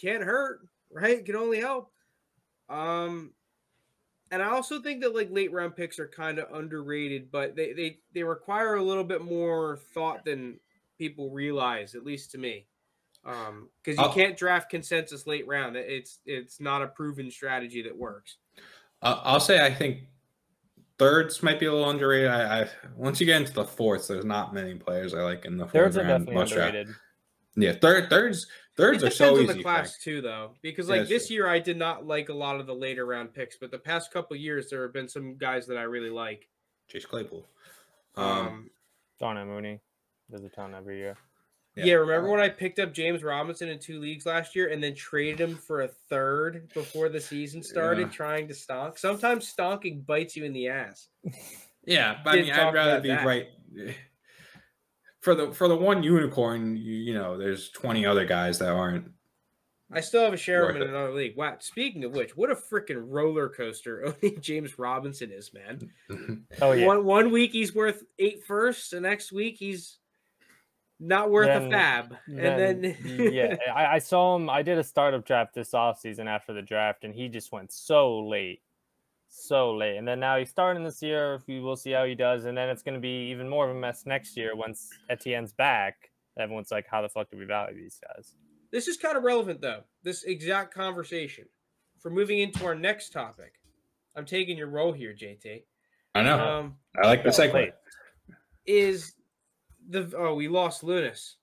Can't 0.00 0.22
hurt, 0.22 0.60
right? 0.90 1.24
Can 1.24 1.36
only 1.36 1.60
help. 1.60 1.90
Um, 2.68 3.32
and 4.30 4.42
I 4.42 4.50
also 4.50 4.80
think 4.80 5.02
that 5.02 5.14
like 5.14 5.28
late 5.30 5.52
round 5.52 5.76
picks 5.76 5.98
are 5.98 6.08
kind 6.08 6.38
of 6.38 6.52
underrated, 6.52 7.30
but 7.30 7.54
they 7.54 7.72
they 7.72 7.98
they 8.12 8.24
require 8.24 8.74
a 8.74 8.82
little 8.82 9.04
bit 9.04 9.22
more 9.22 9.78
thought 9.94 10.24
than 10.24 10.58
people 10.98 11.30
realize, 11.30 11.94
at 11.94 12.04
least 12.04 12.32
to 12.32 12.38
me. 12.38 12.66
Um, 13.24 13.68
because 13.82 13.98
you 13.98 14.04
I'll- 14.04 14.12
can't 14.12 14.36
draft 14.36 14.68
consensus 14.68 15.26
late 15.26 15.46
round. 15.46 15.76
It's 15.76 16.18
it's 16.26 16.60
not 16.60 16.82
a 16.82 16.88
proven 16.88 17.30
strategy 17.30 17.82
that 17.82 17.96
works. 17.96 18.38
Uh, 19.00 19.20
I'll 19.22 19.40
say 19.40 19.64
I 19.64 19.72
think 19.72 20.00
thirds 20.98 21.42
might 21.42 21.58
be 21.60 21.66
a 21.66 21.72
little 21.72 21.90
underrated. 21.90 22.30
I, 22.30 22.62
I 22.62 22.68
once 22.96 23.20
you 23.20 23.26
get 23.26 23.40
into 23.40 23.52
the 23.52 23.64
fourths, 23.64 24.08
there's 24.08 24.24
not 24.24 24.54
many 24.54 24.74
players 24.74 25.14
I 25.14 25.22
like 25.22 25.44
in 25.44 25.56
the 25.56 25.64
fourth 25.64 25.72
Thirds 25.72 25.96
are 25.96 26.00
round. 26.00 26.08
definitely 26.26 26.34
most 26.34 26.52
draft. 26.52 26.68
underrated. 26.74 26.94
Yeah, 27.58 27.72
third 27.72 28.10
thirds 28.10 28.46
thirds 28.76 29.02
it 29.02 29.06
are 29.06 29.10
depends 29.10 29.16
so 29.18 29.50
on 29.50 29.56
the 29.56 29.62
class 29.62 29.94
pick. 29.96 30.02
too, 30.02 30.20
though, 30.20 30.52
because 30.62 30.88
like 30.88 31.00
that's 31.00 31.10
this 31.10 31.26
true. 31.28 31.36
year 31.36 31.48
I 31.48 31.58
did 31.58 31.78
not 31.78 32.06
like 32.06 32.28
a 32.28 32.34
lot 32.34 32.60
of 32.60 32.66
the 32.66 32.74
later 32.74 33.06
round 33.06 33.32
picks, 33.32 33.56
but 33.56 33.70
the 33.70 33.78
past 33.78 34.12
couple 34.12 34.36
years 34.36 34.68
there 34.70 34.82
have 34.82 34.92
been 34.92 35.08
some 35.08 35.36
guys 35.36 35.66
that 35.68 35.78
I 35.78 35.82
really 35.82 36.10
like. 36.10 36.48
Chase 36.88 37.06
Claypool. 37.06 37.46
Um, 38.16 38.26
Um, 38.26 38.70
Darnell 39.18 39.46
Mooney 39.46 39.80
does 40.30 40.44
a 40.44 40.48
ton 40.50 40.74
every 40.74 40.98
year. 40.98 41.16
Yeah. 41.76 41.84
Yeah. 41.84 41.94
remember 41.94 42.30
when 42.30 42.40
I 42.40 42.48
picked 42.48 42.78
up 42.78 42.92
James 42.94 43.22
Robinson 43.22 43.68
in 43.68 43.78
two 43.78 44.00
leagues 44.00 44.24
last 44.26 44.56
year 44.56 44.68
and 44.72 44.82
then 44.82 44.94
traded 44.94 45.40
him 45.40 45.56
for 45.56 45.82
a 45.82 45.88
third 45.88 46.70
before 46.74 47.08
the 47.08 47.20
season 47.20 47.62
started, 47.62 48.02
Yeah. 48.08 48.08
trying 48.08 48.48
to 48.48 48.54
stonk? 48.54 48.98
Sometimes 48.98 49.52
stonking 49.54 50.04
bites 50.06 50.36
you 50.36 50.44
in 50.44 50.52
the 50.54 50.68
ass. 50.68 51.08
yeah, 51.84 52.18
but 52.24 52.34
I 52.34 52.42
mean, 52.42 52.50
I'd 52.52 52.72
rather 52.74 53.00
be 53.00 53.08
that. 53.08 53.24
right. 53.26 53.48
For 55.20 55.34
the 55.34 55.52
for 55.52 55.66
the 55.66 55.74
one 55.76 56.04
unicorn, 56.04 56.76
you, 56.76 56.94
you 56.94 57.12
know, 57.14 57.36
there's 57.36 57.70
20 57.70 58.06
other 58.06 58.24
guys 58.24 58.60
that 58.60 58.70
aren't. 58.70 59.10
I 59.92 60.00
still 60.00 60.22
have 60.22 60.32
a 60.32 60.36
share 60.36 60.68
of 60.68 60.70
him 60.76 60.82
in 60.82 60.88
it. 60.88 60.90
another 60.94 61.12
league. 61.14 61.36
Wow. 61.36 61.56
Speaking 61.58 62.04
of 62.04 62.12
which, 62.12 62.36
what 62.36 62.50
a 62.50 62.54
freaking 62.54 63.04
roller 63.08 63.48
coaster 63.48 64.04
owning 64.22 64.40
James 64.40 64.78
Robinson 64.78 65.32
is, 65.32 65.52
man. 65.52 65.90
Oh 66.60 66.72
yeah. 66.72 66.86
One 66.86 67.04
one 67.04 67.30
week 67.32 67.50
he's 67.52 67.74
worth 67.74 68.04
eight 68.20 68.44
firsts, 68.46 68.90
the 68.90 69.00
next 69.00 69.32
week 69.32 69.56
he's 69.58 69.98
not 70.98 71.30
worth 71.30 71.48
a 71.48 71.60
Then- 71.68 71.70
FAAB. 71.70 72.18
And 72.28 72.38
then, 72.84 73.32
yeah, 73.32 73.56
I, 73.74 73.86
I 73.96 73.98
saw 73.98 74.36
him. 74.36 74.48
I 74.48 74.62
did 74.62 74.78
a 74.78 74.84
startup 74.84 75.24
draft 75.26 75.54
this 75.54 75.70
offseason 75.72 76.26
after 76.26 76.52
the 76.52 76.62
draft, 76.62 77.04
and 77.04 77.14
he 77.14 77.28
just 77.28 77.52
went 77.52 77.72
so 77.72 78.20
late, 78.20 78.62
so 79.28 79.74
late. 79.74 79.96
And 79.98 80.06
then 80.08 80.20
now 80.20 80.38
he's 80.38 80.50
starting 80.50 80.84
this 80.84 81.02
year. 81.02 81.40
We 81.46 81.60
will 81.60 81.76
see 81.76 81.90
how 81.92 82.04
he 82.04 82.14
does, 82.14 82.44
and 82.46 82.56
then 82.56 82.68
it's 82.68 82.82
going 82.82 82.94
to 82.94 83.00
be 83.00 83.30
even 83.30 83.48
more 83.48 83.68
of 83.68 83.76
a 83.76 83.78
mess 83.78 84.04
next 84.06 84.36
year 84.36 84.56
once 84.56 84.88
Etienne's 85.10 85.52
back. 85.52 86.10
Everyone's 86.38 86.70
like, 86.70 86.86
"How 86.90 87.02
the 87.02 87.08
fuck 87.08 87.30
do 87.30 87.36
we 87.38 87.44
value 87.44 87.76
these 87.76 87.98
guys?" 88.14 88.34
This 88.72 88.88
is 88.88 88.96
kind 88.96 89.16
of 89.16 89.22
relevant 89.22 89.60
though. 89.60 89.84
This 90.02 90.24
exact 90.24 90.74
conversation. 90.74 91.46
For 92.00 92.10
moving 92.10 92.38
into 92.40 92.64
our 92.66 92.74
next 92.74 93.10
topic, 93.10 93.54
I'm 94.14 94.26
taking 94.26 94.56
your 94.58 94.68
role 94.68 94.92
here, 94.92 95.12
JT. 95.14 95.64
I 96.14 96.22
know. 96.22 96.38
Um, 96.38 96.76
I 97.02 97.06
like 97.06 97.22
the 97.22 97.30
Oh, 97.30 97.32
segue. 97.32 97.72
is 98.66 99.12
the 99.88 100.12
oh 100.16 100.34
we 100.34 100.48
lost 100.48 100.82
Lunas. 100.82 101.36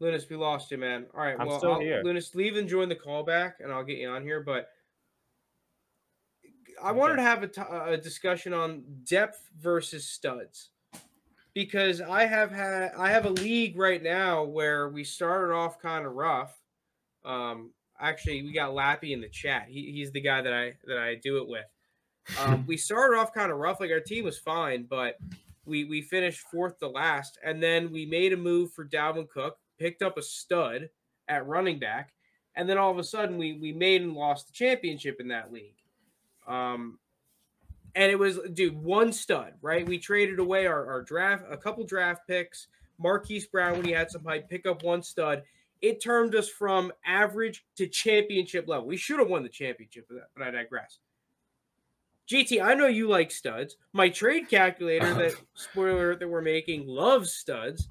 Lunas, 0.00 0.28
we 0.28 0.36
lost 0.36 0.70
you, 0.70 0.78
man. 0.78 1.06
All 1.14 1.20
right, 1.22 1.36
I'm 1.38 1.46
well, 1.46 1.58
still 1.58 1.72
I'll- 1.74 1.80
here. 1.80 2.02
Lunas, 2.04 2.34
leave 2.34 2.56
and 2.56 2.68
join 2.68 2.88
the 2.88 2.96
call 2.96 3.22
back, 3.22 3.58
and 3.60 3.72
I'll 3.72 3.84
get 3.84 3.98
you 3.98 4.08
on 4.08 4.22
here. 4.22 4.40
But 4.40 4.68
I 6.82 6.90
Okay. 6.90 6.98
wanted 6.98 7.16
to 7.16 7.22
have 7.22 7.42
a, 7.42 7.48
t- 7.48 7.60
a 7.70 7.96
discussion 7.96 8.52
on 8.52 8.82
depth 9.04 9.48
versus 9.58 10.06
studs 10.06 10.70
because 11.54 12.00
I 12.00 12.26
have 12.26 12.50
had 12.50 12.92
I 12.98 13.10
have 13.10 13.24
a 13.26 13.30
league 13.30 13.78
right 13.78 14.02
now 14.02 14.42
where 14.42 14.88
we 14.88 15.04
started 15.04 15.54
off 15.54 15.78
kind 15.80 16.04
of 16.04 16.12
rough. 16.14 16.52
Um, 17.24 17.72
actually, 18.00 18.42
we 18.42 18.52
got 18.52 18.74
Lappy 18.74 19.12
in 19.12 19.20
the 19.20 19.28
chat. 19.28 19.66
He, 19.68 19.92
he's 19.92 20.10
the 20.10 20.20
guy 20.20 20.42
that 20.42 20.52
I 20.52 20.74
that 20.86 20.98
I 20.98 21.14
do 21.14 21.38
it 21.38 21.48
with. 21.48 21.64
Um, 22.40 22.64
we 22.66 22.76
started 22.76 23.16
off 23.16 23.32
kind 23.32 23.52
of 23.52 23.58
rough. 23.58 23.78
Like 23.80 23.92
our 23.92 24.00
team 24.00 24.24
was 24.24 24.38
fine, 24.38 24.82
but 24.90 25.16
we 25.66 25.84
we 25.84 26.02
finished 26.02 26.40
fourth 26.40 26.78
to 26.78 26.88
last, 26.88 27.38
and 27.44 27.62
then 27.62 27.92
we 27.92 28.06
made 28.06 28.32
a 28.32 28.36
move 28.36 28.72
for 28.72 28.84
Dalvin 28.84 29.28
Cook. 29.28 29.58
picked 29.78 30.02
up 30.02 30.18
a 30.18 30.22
stud 30.22 30.88
at 31.28 31.46
running 31.46 31.78
back, 31.78 32.12
and 32.54 32.68
then 32.68 32.78
all 32.78 32.90
of 32.90 32.98
a 32.98 33.04
sudden 33.04 33.38
we 33.38 33.54
we 33.54 33.72
made 33.72 34.02
and 34.02 34.14
lost 34.14 34.46
the 34.46 34.52
championship 34.52 35.20
in 35.20 35.28
that 35.28 35.52
league. 35.52 35.76
Um, 36.46 36.98
and 37.94 38.10
it 38.10 38.18
was 38.18 38.38
dude 38.52 38.82
one 38.82 39.12
stud, 39.12 39.54
right? 39.62 39.86
We 39.86 39.98
traded 39.98 40.38
away 40.38 40.66
our, 40.66 40.86
our 40.86 41.02
draft, 41.02 41.44
a 41.48 41.56
couple 41.56 41.84
draft 41.84 42.26
picks, 42.26 42.66
Marquise 42.98 43.46
Brown 43.46 43.76
when 43.76 43.86
he 43.86 43.92
had 43.92 44.10
some 44.10 44.24
hype, 44.24 44.48
pick 44.48 44.66
up 44.66 44.82
one 44.82 45.02
stud. 45.02 45.42
It 45.80 46.02
turned 46.02 46.34
us 46.34 46.48
from 46.48 46.92
average 47.04 47.64
to 47.76 47.86
championship 47.86 48.68
level. 48.68 48.86
We 48.86 48.96
should 48.96 49.18
have 49.18 49.28
won 49.28 49.42
the 49.42 49.48
championship, 49.48 50.08
but 50.08 50.46
I 50.46 50.50
digress. 50.50 50.98
JT, 52.30 52.64
I 52.64 52.74
know 52.74 52.86
you 52.86 53.08
like 53.08 53.30
studs. 53.30 53.76
My 53.92 54.08
trade 54.08 54.48
calculator 54.48 55.12
that 55.14 55.34
spoiler 55.54 56.16
that 56.16 56.28
we're 56.28 56.42
making 56.42 56.86
loves 56.86 57.32
studs. 57.32 57.88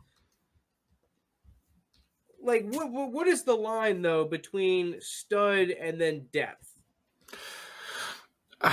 Like 2.41 2.65
what, 2.69 2.91
what 2.91 3.11
what 3.11 3.27
is 3.27 3.43
the 3.43 3.55
line 3.55 4.01
though 4.01 4.25
between 4.25 4.99
stud 4.99 5.69
and 5.69 5.99
then 5.99 6.27
depth? 6.34 6.73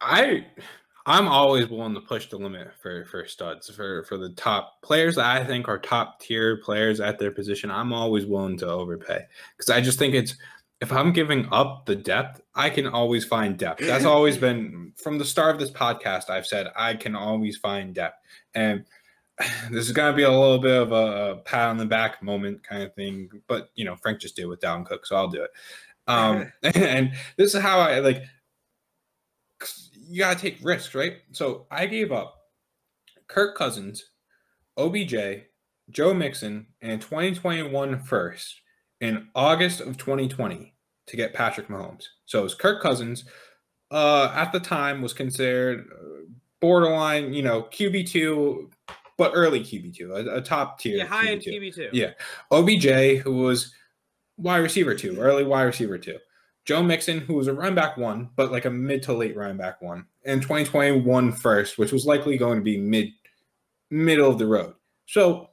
I 0.00 0.46
I'm 1.06 1.28
always 1.28 1.68
willing 1.68 1.94
to 1.94 2.00
push 2.00 2.28
the 2.28 2.38
limit 2.38 2.70
for 2.80 3.04
for 3.06 3.26
studs 3.26 3.68
for 3.70 4.04
for 4.04 4.16
the 4.16 4.30
top 4.30 4.80
players 4.82 5.16
that 5.16 5.26
I 5.26 5.44
think 5.44 5.68
are 5.68 5.78
top 5.78 6.20
tier 6.20 6.58
players 6.58 7.00
at 7.00 7.18
their 7.18 7.30
position. 7.30 7.70
I'm 7.70 7.92
always 7.92 8.26
willing 8.26 8.56
to 8.58 8.68
overpay 8.68 9.26
because 9.56 9.70
I 9.70 9.80
just 9.80 9.98
think 9.98 10.14
it's 10.14 10.36
if 10.80 10.92
I'm 10.92 11.12
giving 11.12 11.46
up 11.52 11.84
the 11.84 11.96
depth, 11.96 12.40
I 12.54 12.70
can 12.70 12.86
always 12.86 13.24
find 13.24 13.58
depth. 13.58 13.80
That's 13.80 14.06
always 14.06 14.36
been 14.38 14.92
from 14.96 15.18
the 15.18 15.24
start 15.24 15.54
of 15.54 15.60
this 15.60 15.70
podcast. 15.70 16.30
I've 16.30 16.46
said 16.46 16.68
I 16.76 16.94
can 16.94 17.14
always 17.14 17.56
find 17.58 17.94
depth, 17.94 18.16
and 18.54 18.84
this 19.70 19.86
is 19.86 19.92
going 19.92 20.12
to 20.12 20.16
be 20.16 20.22
a 20.22 20.30
little 20.30 20.58
bit 20.58 20.80
of 20.80 20.92
a, 20.92 21.36
pat 21.44 21.68
on 21.68 21.76
the 21.76 21.86
back 21.86 22.22
moment 22.22 22.62
kind 22.62 22.82
of 22.82 22.94
thing. 22.94 23.28
But 23.46 23.70
you 23.74 23.84
know, 23.84 23.96
Frank 23.96 24.20
just 24.20 24.36
did 24.36 24.46
with 24.46 24.60
Dalvin 24.60 24.86
Cook, 24.86 25.06
so 25.06 25.16
I'll 25.16 25.28
do 25.28 25.42
it. 25.42 25.50
Um, 26.06 26.52
and 26.62 27.12
this 27.36 27.54
is 27.54 27.60
how 27.60 27.80
I 27.80 27.98
like. 27.98 28.22
You 29.94 30.18
got 30.18 30.36
to 30.36 30.42
take 30.42 30.58
risks, 30.62 30.94
right? 30.94 31.18
So 31.32 31.66
I 31.70 31.86
gave 31.86 32.10
up 32.10 32.36
Kirk 33.28 33.56
Cousins, 33.56 34.06
OBJ, 34.76 35.14
Joe 35.90 36.14
Mixon, 36.14 36.66
and 36.80 37.00
2021 37.00 38.00
first 38.00 38.60
in 39.00 39.28
August 39.34 39.80
of 39.80 39.96
2020 39.96 40.74
to 41.06 41.16
get 41.16 41.34
Patrick 41.34 41.68
Mahomes. 41.68 42.04
So 42.26 42.40
it 42.40 42.42
was 42.44 42.54
Kirk 42.54 42.82
Cousins. 42.82 43.24
Uh, 43.90 44.32
at 44.34 44.52
the 44.52 44.60
time 44.60 45.02
was 45.02 45.12
considered 45.12 45.86
uh, 45.92 46.30
borderline, 46.60 47.32
you 47.34 47.42
know, 47.42 47.62
QB 47.64 48.08
two, 48.08 48.70
but 49.16 49.32
early 49.34 49.60
QB 49.60 49.96
two, 49.96 50.14
a, 50.14 50.36
a 50.36 50.40
top 50.40 50.78
tier. 50.78 50.98
Yeah, 50.98 51.06
high 51.06 51.30
end 51.30 51.42
QB 51.42 51.74
two. 51.74 51.88
Yeah, 51.92 52.12
OBJ 52.52 53.18
who 53.22 53.38
was 53.38 53.74
wide 54.36 54.58
receiver 54.58 54.94
two, 54.94 55.18
early 55.18 55.44
wide 55.44 55.64
receiver 55.64 55.98
two. 55.98 56.18
Joe 56.66 56.82
Mixon, 56.82 57.20
who 57.20 57.34
was 57.34 57.48
a 57.48 57.52
run 57.52 57.74
back 57.74 57.96
one, 57.96 58.30
but 58.36 58.52
like 58.52 58.64
a 58.64 58.70
mid 58.70 59.02
to 59.04 59.12
late 59.12 59.36
run 59.36 59.56
back 59.56 59.82
one, 59.82 60.06
and 60.24 60.40
2021 60.40 61.32
first, 61.32 61.78
which 61.78 61.90
was 61.90 62.06
likely 62.06 62.38
going 62.38 62.58
to 62.58 62.64
be 62.64 62.78
mid 62.78 63.08
middle 63.90 64.30
of 64.30 64.38
the 64.38 64.46
road. 64.46 64.74
So 65.06 65.50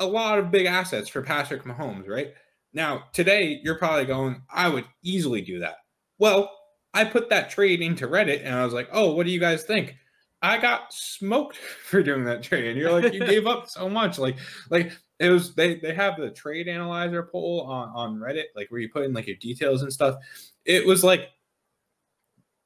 a 0.00 0.06
lot 0.06 0.38
of 0.38 0.50
big 0.50 0.66
assets 0.66 1.08
for 1.08 1.22
Patrick 1.22 1.62
Mahomes, 1.62 2.08
right? 2.08 2.34
Now, 2.72 3.04
today, 3.12 3.60
you're 3.62 3.78
probably 3.78 4.04
going, 4.04 4.42
I 4.52 4.68
would 4.68 4.84
easily 5.02 5.40
do 5.40 5.58
that. 5.60 5.76
Well, 6.18 6.52
I 6.94 7.04
put 7.04 7.30
that 7.30 7.50
trade 7.50 7.80
into 7.82 8.08
Reddit 8.08 8.44
and 8.44 8.54
I 8.54 8.64
was 8.64 8.74
like, 8.74 8.88
oh, 8.92 9.14
what 9.14 9.26
do 9.26 9.32
you 9.32 9.40
guys 9.40 9.64
think? 9.64 9.96
I 10.42 10.58
got 10.58 10.92
smoked 10.92 11.56
for 11.84 12.02
doing 12.02 12.24
that 12.24 12.42
trade. 12.42 12.66
And 12.66 12.78
you're 12.78 12.92
like, 12.92 13.12
you 13.12 13.20
gave 13.26 13.46
up 13.46 13.68
so 13.68 13.88
much. 13.88 14.18
Like, 14.18 14.36
like 14.70 14.92
it 15.18 15.28
was 15.28 15.54
they 15.54 15.74
they 15.76 15.94
have 15.94 16.16
the 16.18 16.30
trade 16.30 16.66
analyzer 16.66 17.22
poll 17.22 17.62
on, 17.62 17.90
on 17.90 18.18
Reddit, 18.18 18.46
like 18.56 18.70
where 18.70 18.80
you 18.80 18.88
put 18.88 19.04
in 19.04 19.12
like 19.12 19.26
your 19.26 19.36
details 19.36 19.82
and 19.82 19.92
stuff. 19.92 20.16
It 20.64 20.86
was 20.86 21.04
like, 21.04 21.28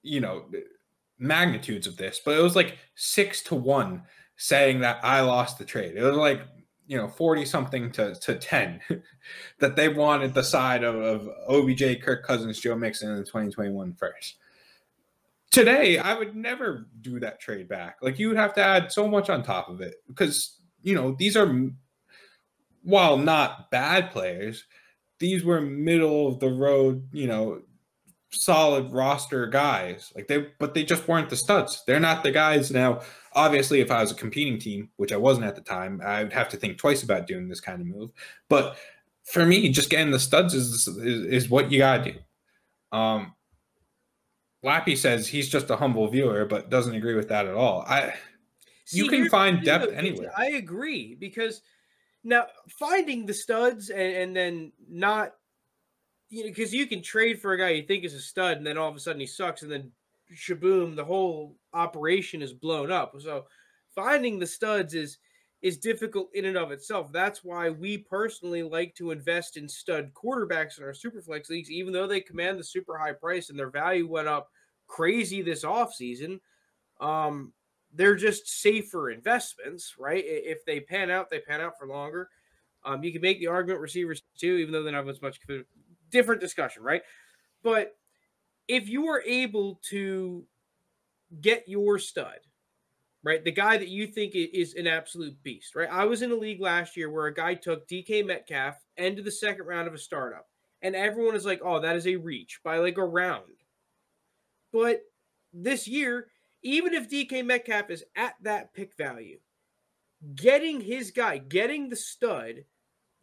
you 0.03 0.21
know, 0.21 0.45
magnitudes 1.19 1.87
of 1.87 1.97
this, 1.97 2.21
but 2.25 2.39
it 2.39 2.43
was 2.43 2.55
like 2.55 2.79
six 2.95 3.43
to 3.45 3.55
one 3.55 4.03
saying 4.37 4.81
that 4.81 5.01
I 5.03 5.21
lost 5.21 5.59
the 5.59 5.65
trade. 5.65 5.97
It 5.97 6.03
was 6.03 6.17
like 6.17 6.43
you 6.87 6.97
know 6.97 7.09
40 7.09 7.45
something 7.45 7.91
to, 7.93 8.15
to 8.15 8.35
10 8.35 8.81
that 9.59 9.77
they 9.77 9.89
wanted 9.89 10.35
the 10.35 10.45
side 10.45 10.85
of, 10.85 10.97
of 10.97 11.29
obj 11.49 12.01
kirk 12.03 12.25
cousins 12.25 12.61
joe 12.61 12.77
mixon 12.77 13.11
in 13.11 13.17
the 13.17 13.25
2021 13.25 13.95
first. 13.95 14.37
Today 15.51 15.99
i 15.99 16.15
would 16.15 16.35
never 16.35 16.89
do 17.01 17.21
that 17.21 17.41
trade 17.41 17.69
back. 17.69 17.97
Like 18.03 18.19
you 18.19 18.29
would 18.29 18.37
have 18.37 18.55
to 18.55 18.63
add 18.63 18.93
so 18.93 19.09
much 19.09 19.31
on 19.31 19.43
top 19.43 19.69
of 19.69 19.81
it 19.81 19.97
because 20.09 20.59
you 20.83 20.95
know 20.95 21.15
these 21.19 21.37
are 21.37 21.71
while 22.83 23.17
not 23.17 23.71
bad 23.71 24.11
players 24.11 24.65
these 25.19 25.45
were 25.45 25.61
middle 25.61 26.29
of 26.29 26.41
the 26.41 26.51
road 26.51 27.09
you 27.13 27.27
know 27.27 27.63
solid 28.35 28.93
roster 28.93 29.47
guys 29.47 30.13
like 30.15 30.27
they 30.27 30.49
but 30.59 30.75
they 30.75 30.85
just 30.85 31.07
weren't 31.09 31.31
the 31.31 31.37
studs 31.37 31.83
they're 31.87 32.01
not 32.01 32.23
the 32.23 32.31
guys 32.31 32.71
now 32.71 33.01
Obviously, 33.37 33.81
if 33.81 33.91
I 33.91 34.01
was 34.01 34.13
a 34.13 34.15
competing 34.15 34.59
team, 34.59 34.91
which 34.97 35.13
I 35.13 35.17
wasn't 35.17 35.47
at 35.47 35.57
the 35.57 35.61
time, 35.61 36.01
I 36.05 36.23
would 36.23 36.33
have 36.33 36.49
to 36.51 36.57
think 36.57 36.79
twice 36.79 37.03
about 37.03 37.27
doing 37.27 37.49
this 37.49 37.61
kind 37.61 37.81
of 37.81 37.87
move. 37.87 38.13
But 38.49 38.77
for 39.25 39.45
me, 39.45 39.71
just 39.71 39.91
getting 39.91 40.13
the 40.13 40.21
studs 40.21 40.55
is 40.55 40.87
is, 40.87 41.27
is 41.27 41.51
what 41.51 41.73
you 41.73 41.79
gotta 41.79 42.13
do. 42.13 42.97
Um, 42.97 43.35
Lappy 44.63 44.95
says 44.97 45.27
he's 45.27 45.49
just 45.49 45.69
a 45.71 45.77
humble 45.77 46.07
viewer, 46.09 46.45
but 46.45 46.71
doesn't 46.71 46.95
agree 46.95 47.15
with 47.15 47.29
that 47.29 47.47
at 47.47 47.55
all. 47.55 47.85
I 47.89 48.15
See, 48.85 48.99
you 48.99 49.09
can 49.09 49.29
find 49.29 49.65
depth 49.65 49.93
anywhere. 49.93 50.31
I 50.37 50.51
agree 50.51 51.17
because 51.17 51.63
now 52.23 52.47
finding 52.79 53.27
the 53.27 53.35
studs 53.35 53.91
and, 53.91 54.15
and 54.15 54.37
then 54.37 54.73
not 54.89 55.33
you 56.35 56.45
know 56.45 56.51
because 56.51 56.75
you 56.75 56.87
can 56.87 57.03
trade 57.03 57.41
for 57.41 57.53
a 57.53 57.59
guy 57.59 57.71
you 57.71 57.83
think 57.83 58.05
is 58.05 58.15
a 58.15 58.21
stud 58.21 58.57
and 58.57 58.67
then 58.67 58.79
all 58.79 58.89
of 58.89 58.97
a 58.97 59.01
sudden 59.01 59.21
he 59.21 59.27
sucks 59.27 59.63
and 59.63 59.71
then 59.71 59.91
shaboom, 60.33 60.97
the 60.97 61.05
whole 61.05 61.57
operation 61.73 62.43
is 62.43 62.53
blown 62.53 62.91
up. 62.91 63.15
So 63.21 63.47
finding 63.95 64.39
the 64.39 64.47
studs 64.47 64.95
is 64.95 65.19
is 65.63 65.79
difficult 65.79 66.29
in 66.35 66.45
and 66.45 66.59
of 66.59 66.73
itself. 66.73 67.11
That's 67.11 67.43
why 67.43 67.71
we 67.71 67.97
personally 67.97 68.63
like 68.63 68.95
to 68.97 69.13
invest 69.13 69.57
in 69.57 69.67
stud 69.67 70.13
quarterbacks 70.13 70.77
in 70.77 70.85
our 70.85 70.93
superflex 70.93 71.49
leagues, 71.49 71.71
even 71.71 71.91
though 71.91 72.07
they 72.07 72.21
command 72.21 72.59
the 72.59 72.65
super 72.65 72.99
high 72.99 73.15
price 73.15 73.49
and 73.49 73.59
their 73.59 73.71
value 73.71 74.07
went 74.07 74.29
up 74.29 74.51
crazy 74.89 75.41
this 75.41 75.65
offseason. 75.65 76.39
Um, 77.01 77.55
they're 77.95 78.15
just 78.15 78.47
safer 78.47 79.09
investments, 79.11 79.95
right? 79.99 80.23
If 80.27 80.67
they 80.67 80.81
pan 80.81 81.11
out, 81.11 81.31
they 81.31 81.39
pan 81.39 81.63
out 81.63 81.79
for 81.79 81.87
longer. 81.87 82.29
Um, 82.85 83.03
you 83.03 83.11
can 83.11 83.23
make 83.23 83.39
the 83.41 83.47
argument 83.47 83.81
receivers 83.81 84.23
too, 84.39 84.57
even 84.57 84.71
though 84.71 84.83
they're 84.83 84.93
not 84.93 85.09
as 85.09 85.23
much 85.23 85.41
different 86.11 86.41
discussion, 86.41 86.83
right? 86.83 87.03
But 87.63 87.97
if 88.69 88.89
you 88.89 89.09
are 89.09 89.23
able 89.27 89.81
to 89.91 90.45
get 91.41 91.65
your 91.67 91.99
stud, 91.99 92.39
right, 93.23 93.45
the 93.45 93.53
guy 93.53 93.77
that 93.77 93.89
you 93.89 94.07
think 94.07 94.35
is 94.35 94.75
an 94.75 94.87
absolute 94.87 95.43
beast, 95.43 95.75
right? 95.75 95.89
I 95.91 96.05
was 96.05 96.23
in 96.23 96.31
a 96.31 96.37
league 96.37 96.61
last 96.61 96.97
year 96.97 97.11
where 97.11 97.27
a 97.27 97.35
guy 97.35 97.55
took 97.55 97.89
DK 97.89 98.25
Metcalf 98.25 98.77
into 98.97 99.23
the 99.23 99.31
second 99.31 99.67
round 99.67 99.89
of 99.89 99.95
a 99.95 99.99
startup, 99.99 100.47
and 100.83 100.95
everyone 100.95 101.35
is 101.35 101.47
like, 101.47 101.61
"Oh, 101.63 101.81
that 101.81 101.97
is 101.97 102.07
a 102.07 102.17
reach 102.17 102.61
by 102.63 102.79
like 102.79 102.99
a 102.99 103.05
round." 103.05 103.57
But 104.73 105.03
this 105.53 105.87
year, 105.87 106.29
even 106.63 106.95
if 106.95 107.09
DK 107.09 107.43
Metcalf 107.43 107.91
is 107.91 108.05
at 108.17 108.35
that 108.43 108.73
pick 108.75 108.95
value, 108.97 109.39
getting 110.35 110.81
his 110.81 111.11
guy, 111.11 111.39
getting 111.39 111.89
the 111.89 111.97
stud 111.97 112.65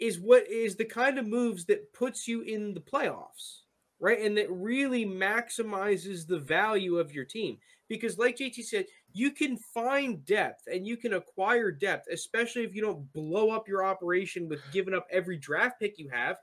is 0.01 0.19
what 0.19 0.49
is 0.49 0.75
the 0.75 0.85
kind 0.85 1.17
of 1.17 1.25
moves 1.25 1.65
that 1.65 1.93
puts 1.93 2.27
you 2.27 2.41
in 2.41 2.73
the 2.73 2.81
playoffs 2.81 3.61
right? 4.01 4.19
And 4.19 4.35
that 4.35 4.51
really 4.51 5.05
maximizes 5.05 6.27
the 6.27 6.39
value 6.39 6.97
of 6.97 7.13
your 7.13 7.23
team. 7.23 7.57
Because, 7.87 8.17
like 8.17 8.37
JT 8.37 8.63
said, 8.63 8.85
you 9.13 9.31
can 9.31 9.57
find 9.57 10.25
depth 10.25 10.63
and 10.71 10.87
you 10.87 10.97
can 10.97 11.13
acquire 11.13 11.71
depth, 11.71 12.07
especially 12.11 12.63
if 12.63 12.73
you 12.73 12.81
don't 12.81 13.11
blow 13.13 13.51
up 13.51 13.67
your 13.67 13.85
operation 13.85 14.49
with 14.49 14.59
giving 14.71 14.93
up 14.93 15.05
every 15.11 15.37
draft 15.37 15.79
pick 15.79 15.97
you 15.99 16.09
have. 16.09 16.37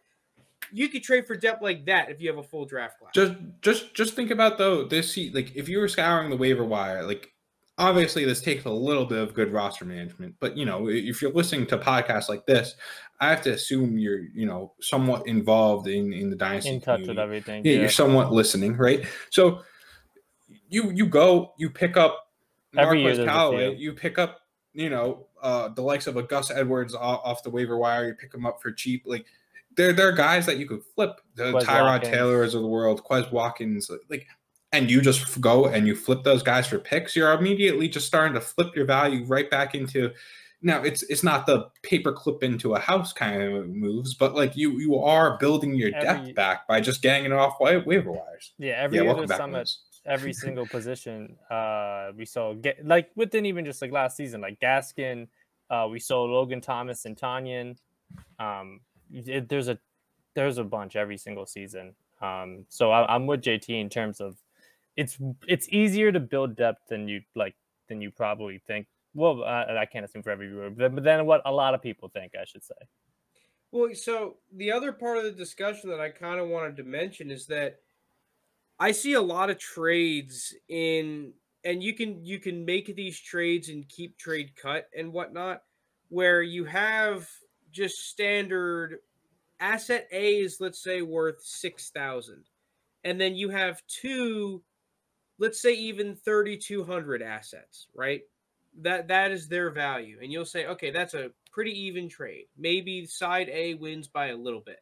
You 0.70 0.88
could 0.88 1.02
trade 1.02 1.26
for 1.26 1.34
depth 1.34 1.62
like 1.62 1.86
that 1.86 2.10
if 2.10 2.20
you 2.20 2.28
have 2.28 2.38
a 2.38 2.42
full 2.42 2.66
draft 2.66 2.98
class. 2.98 3.12
Just, 3.14 3.34
just, 3.62 3.94
just 3.94 4.14
think 4.14 4.30
about 4.30 4.58
though 4.58 4.84
this. 4.84 5.16
Like, 5.32 5.56
if 5.56 5.68
you 5.68 5.78
were 5.78 5.88
scouring 5.88 6.30
the 6.30 6.36
waiver 6.36 6.64
wire, 6.64 7.02
like 7.04 7.32
obviously 7.78 8.24
this 8.24 8.40
takes 8.40 8.64
a 8.64 8.70
little 8.70 9.06
bit 9.06 9.18
of 9.18 9.32
good 9.34 9.52
roster 9.52 9.84
management 9.84 10.34
but 10.40 10.56
you 10.56 10.66
know 10.66 10.88
if 10.88 11.22
you're 11.22 11.32
listening 11.32 11.64
to 11.64 11.78
podcasts 11.78 12.28
like 12.28 12.44
this 12.44 12.74
i 13.20 13.28
have 13.28 13.42
to 13.42 13.52
assume 13.52 13.98
you're 13.98 14.20
you 14.34 14.46
know 14.46 14.72
somewhat 14.80 15.26
involved 15.26 15.88
in 15.88 16.12
in 16.12 16.30
the 16.30 16.36
dynasty 16.36 16.70
in 16.70 16.80
touch 16.80 17.00
community. 17.00 17.08
with 17.08 17.18
everything 17.18 17.64
yeah, 17.64 17.72
yeah, 17.72 17.80
you're 17.80 17.90
somewhat 17.90 18.32
listening 18.32 18.76
right 18.76 19.04
so 19.30 19.62
you 20.68 20.90
you 20.90 21.06
go 21.06 21.52
you 21.58 21.70
pick 21.70 21.96
up 21.96 22.26
Marquez 22.72 23.18
Callaway, 23.18 23.74
you 23.76 23.92
pick 23.92 24.18
up 24.18 24.40
you 24.74 24.90
know 24.90 25.26
uh 25.42 25.68
the 25.68 25.82
likes 25.82 26.06
of 26.06 26.16
a 26.16 26.22
gus 26.22 26.50
edwards 26.50 26.94
off, 26.94 27.20
off 27.24 27.42
the 27.42 27.50
waiver 27.50 27.78
wire 27.78 28.08
you 28.08 28.14
pick 28.14 28.30
them 28.30 28.44
up 28.44 28.60
for 28.60 28.70
cheap 28.70 29.02
like 29.06 29.24
they're, 29.78 29.92
they're 29.92 30.12
guys 30.12 30.44
that 30.46 30.58
you 30.58 30.66
could 30.66 30.82
flip 30.94 31.20
the 31.36 31.52
Quez 31.52 31.62
Tyrod 31.62 31.84
Watkins. 31.84 32.12
Taylors 32.12 32.54
of 32.54 32.62
the 32.62 32.68
world, 32.68 33.04
Quez 33.04 33.30
Watkins. 33.30 33.90
Like 34.10 34.26
and 34.72 34.90
you 34.90 35.00
just 35.00 35.40
go 35.40 35.66
and 35.66 35.86
you 35.86 35.94
flip 35.94 36.24
those 36.24 36.42
guys 36.42 36.66
for 36.66 36.78
picks, 36.78 37.16
you're 37.16 37.32
immediately 37.32 37.88
just 37.88 38.06
starting 38.06 38.34
to 38.34 38.40
flip 38.40 38.76
your 38.76 38.84
value 38.84 39.24
right 39.24 39.50
back 39.50 39.74
into, 39.74 40.10
now 40.60 40.82
it's 40.82 41.02
it's 41.04 41.22
not 41.22 41.46
the 41.46 41.68
paper 41.82 42.12
clip 42.12 42.42
into 42.42 42.74
a 42.74 42.78
house 42.80 43.12
kind 43.12 43.42
of 43.42 43.68
moves, 43.68 44.14
but 44.14 44.34
like 44.34 44.56
you 44.56 44.78
you 44.78 44.96
are 44.96 45.38
building 45.38 45.74
your 45.74 45.94
Every- 45.94 46.26
depth 46.26 46.34
back 46.34 46.66
by 46.68 46.80
just 46.80 47.02
ganging 47.02 47.32
it 47.32 47.32
off 47.32 47.58
wa- 47.60 47.80
waiver 47.86 48.10
wires. 48.12 48.52
Yeah, 48.58 48.72
every 48.72 48.98
yeah, 48.98 49.10
other 49.10 49.26
summit, 49.26 49.70
every 50.06 50.32
single 50.32 50.66
position 50.66 51.36
uh 51.50 52.10
we 52.16 52.24
saw 52.24 52.54
get 52.54 52.84
like 52.86 53.10
within 53.14 53.44
even 53.46 53.64
just 53.64 53.82
like 53.82 53.92
last 53.92 54.16
season 54.16 54.40
like 54.40 54.58
gaskin 54.58 55.28
uh 55.70 55.86
we 55.90 55.98
saw 55.98 56.22
logan 56.22 56.60
thomas 56.60 57.04
and 57.04 57.16
tanyan. 57.16 57.76
Um 58.38 58.80
it, 59.12 59.48
there's 59.48 59.68
a 59.68 59.78
there's 60.34 60.58
a 60.58 60.64
bunch 60.64 60.96
every 60.96 61.18
single 61.18 61.46
season. 61.46 61.94
Um 62.22 62.64
so 62.68 62.90
I, 62.90 63.14
i'm 63.14 63.26
with 63.26 63.42
jt 63.42 63.68
in 63.68 63.88
terms 63.88 64.20
of 64.20 64.36
it's 64.96 65.18
it's 65.46 65.68
easier 65.68 66.10
to 66.10 66.18
build 66.20 66.56
depth 66.56 66.88
than 66.88 67.06
you 67.06 67.20
like 67.36 67.54
than 67.88 68.00
you 68.00 68.10
probably 68.10 68.60
think 68.66 68.86
well 69.14 69.42
uh, 69.42 69.64
i 69.78 69.86
can't 69.86 70.04
assume 70.04 70.22
for 70.22 70.30
every 70.30 70.48
viewer 70.48 70.70
but 70.70 70.94
but 70.94 71.04
then 71.04 71.24
what 71.26 71.42
a 71.44 71.52
lot 71.52 71.74
of 71.74 71.82
people 71.82 72.08
think 72.08 72.32
i 72.40 72.44
should 72.44 72.64
say 72.64 72.74
Well, 73.70 73.94
so 73.94 74.38
the 74.56 74.72
other 74.72 74.92
part 74.92 75.18
of 75.18 75.24
the 75.24 75.30
discussion 75.32 75.90
that 75.90 76.00
I 76.00 76.08
kind 76.10 76.40
of 76.40 76.48
wanted 76.48 76.76
to 76.78 76.84
mention 76.84 77.30
is 77.30 77.46
that 77.48 77.80
I 78.78 78.92
see 78.92 79.14
a 79.14 79.20
lot 79.20 79.50
of 79.50 79.58
trades 79.58 80.54
in, 80.68 81.34
and 81.64 81.82
you 81.82 81.94
can 81.94 82.24
you 82.24 82.38
can 82.38 82.64
make 82.64 82.94
these 82.94 83.20
trades 83.20 83.68
and 83.68 83.86
KeepTradeCut 83.88 84.84
and 84.96 85.12
whatnot, 85.12 85.62
where 86.08 86.42
you 86.42 86.64
have 86.64 87.28
just 87.70 88.08
standard 88.08 89.00
asset 89.60 90.08
A 90.12 90.38
is 90.40 90.60
let's 90.60 90.82
say 90.82 91.02
worth 91.02 91.42
six 91.42 91.90
thousand, 91.90 92.44
and 93.04 93.20
then 93.20 93.34
you 93.34 93.50
have 93.50 93.82
two, 93.86 94.62
let's 95.38 95.60
say 95.60 95.74
even 95.74 96.14
thirty 96.16 96.56
two 96.56 96.84
hundred 96.84 97.20
assets, 97.20 97.88
right? 97.94 98.22
That 98.80 99.08
that 99.08 99.32
is 99.32 99.48
their 99.48 99.70
value, 99.70 100.18
and 100.22 100.30
you'll 100.30 100.44
say, 100.44 100.66
okay, 100.66 100.90
that's 100.90 101.14
a 101.14 101.30
pretty 101.52 101.72
even 101.86 102.08
trade. 102.08 102.46
Maybe 102.56 103.06
side 103.06 103.48
A 103.48 103.74
wins 103.74 104.08
by 104.08 104.28
a 104.28 104.36
little 104.36 104.62
bit. 104.64 104.78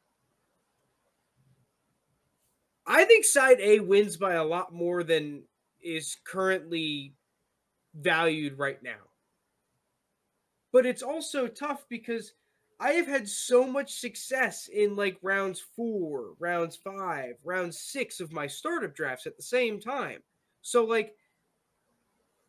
I 2.86 3.04
think 3.04 3.24
side 3.24 3.58
A 3.60 3.80
wins 3.80 4.16
by 4.16 4.34
a 4.34 4.44
lot 4.44 4.72
more 4.72 5.02
than 5.02 5.44
is 5.82 6.16
currently 6.24 7.14
valued 7.94 8.58
right 8.58 8.82
now. 8.82 9.10
But 10.72 10.84
it's 10.86 11.02
also 11.02 11.48
tough 11.48 11.86
because 11.88 12.34
I 12.78 12.92
have 12.92 13.06
had 13.06 13.28
so 13.28 13.66
much 13.66 13.94
success 13.94 14.68
in 14.68 14.96
like 14.96 15.16
rounds 15.22 15.64
four, 15.74 16.34
rounds 16.38 16.76
five, 16.76 17.36
round 17.42 17.74
six 17.74 18.20
of 18.20 18.32
my 18.32 18.46
startup 18.46 18.94
drafts 18.94 19.26
at 19.26 19.36
the 19.36 19.42
same 19.42 19.80
time. 19.80 20.22
So, 20.60 20.84
like, 20.84 21.14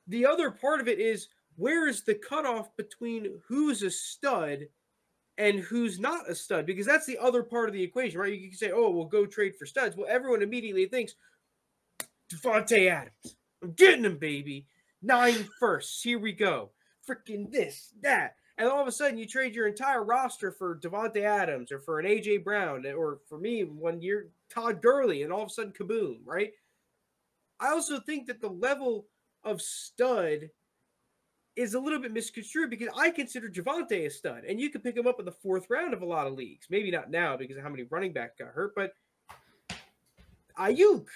the 0.08 0.26
other 0.26 0.52
part 0.52 0.80
of 0.80 0.88
it 0.88 1.00
is 1.00 1.28
where 1.56 1.88
is 1.88 2.04
the 2.04 2.16
cutoff 2.16 2.76
between 2.78 3.40
who's 3.48 3.82
a 3.84 3.92
stud 3.92 4.68
and 5.38 5.60
who's 5.60 6.00
not 6.00 6.30
a 6.30 6.36
stud? 6.36 6.66
Because 6.66 6.86
that's 6.86 7.06
the 7.06 7.18
other 7.18 7.44
part 7.44 7.68
of 7.68 7.74
the 7.74 7.84
equation, 7.84 8.20
right? 8.20 8.34
You 8.34 8.50
can 8.50 8.58
say, 8.58 8.72
oh, 8.72 8.90
we'll 8.90 9.06
go 9.06 9.26
trade 9.26 9.56
for 9.56 9.66
studs. 9.66 9.96
Well, 9.96 10.08
everyone 10.10 10.42
immediately 10.42 10.86
thinks 10.86 11.16
Davante 12.32 12.90
Adams. 12.90 13.36
I'm 13.62 13.72
getting 13.72 14.06
him, 14.06 14.18
baby. 14.18 14.66
Nine 15.02 15.48
firsts. 15.60 16.02
Here 16.02 16.20
we 16.20 16.32
go. 16.32 16.72
Freaking 17.08 17.52
this, 17.52 17.94
that. 18.02 18.36
And 18.58 18.68
all 18.68 18.82
of 18.82 18.88
a 18.88 18.92
sudden, 18.92 19.20
you 19.20 19.28
trade 19.28 19.54
your 19.54 19.68
entire 19.68 20.04
roster 20.04 20.52
for 20.52 20.80
Davante 20.80 21.22
Adams 21.22 21.72
or 21.72 21.80
for 21.80 22.00
an 22.00 22.08
AJ 22.08 22.44
Brown 22.44 22.86
or 22.88 23.20
for 23.30 23.38
me 23.38 23.64
one 23.64 24.02
year, 24.02 24.30
Todd 24.50 24.82
Gurley, 24.82 25.22
and 25.22 25.32
all 25.32 25.44
of 25.44 25.50
a 25.50 25.52
sudden, 25.52 25.74
kaboom, 25.74 26.18
right? 26.26 26.52
I 27.60 27.70
also 27.70 28.00
think 28.00 28.28
that 28.28 28.42
the 28.42 28.50
level 28.50 29.06
of 29.48 29.62
stud 29.62 30.50
is 31.56 31.74
a 31.74 31.80
little 31.80 32.00
bit 32.00 32.12
misconstrued 32.14 32.70
because 32.70 32.90
I 32.96 33.10
consider 33.10 33.50
Javonte 33.50 34.06
a 34.06 34.10
stud, 34.10 34.44
and 34.48 34.60
you 34.60 34.70
can 34.70 34.82
pick 34.82 34.96
him 34.96 35.08
up 35.08 35.20
in 35.20 35.26
the 35.26 35.32
fourth 35.32 35.68
round 35.70 35.94
of 35.94 36.02
a 36.02 36.06
lot 36.06 36.28
of 36.28 36.34
leagues. 36.34 36.68
Maybe 36.70 36.92
not 36.92 37.10
now 37.10 37.36
because 37.36 37.58
of 37.58 37.64
how 37.64 37.70
many 37.70 37.84
running 37.90 38.14
backs 38.14 38.36
got 38.38 38.50
hurt, 38.50 38.74
but 38.76 38.94
Aiyuk, 40.60 41.08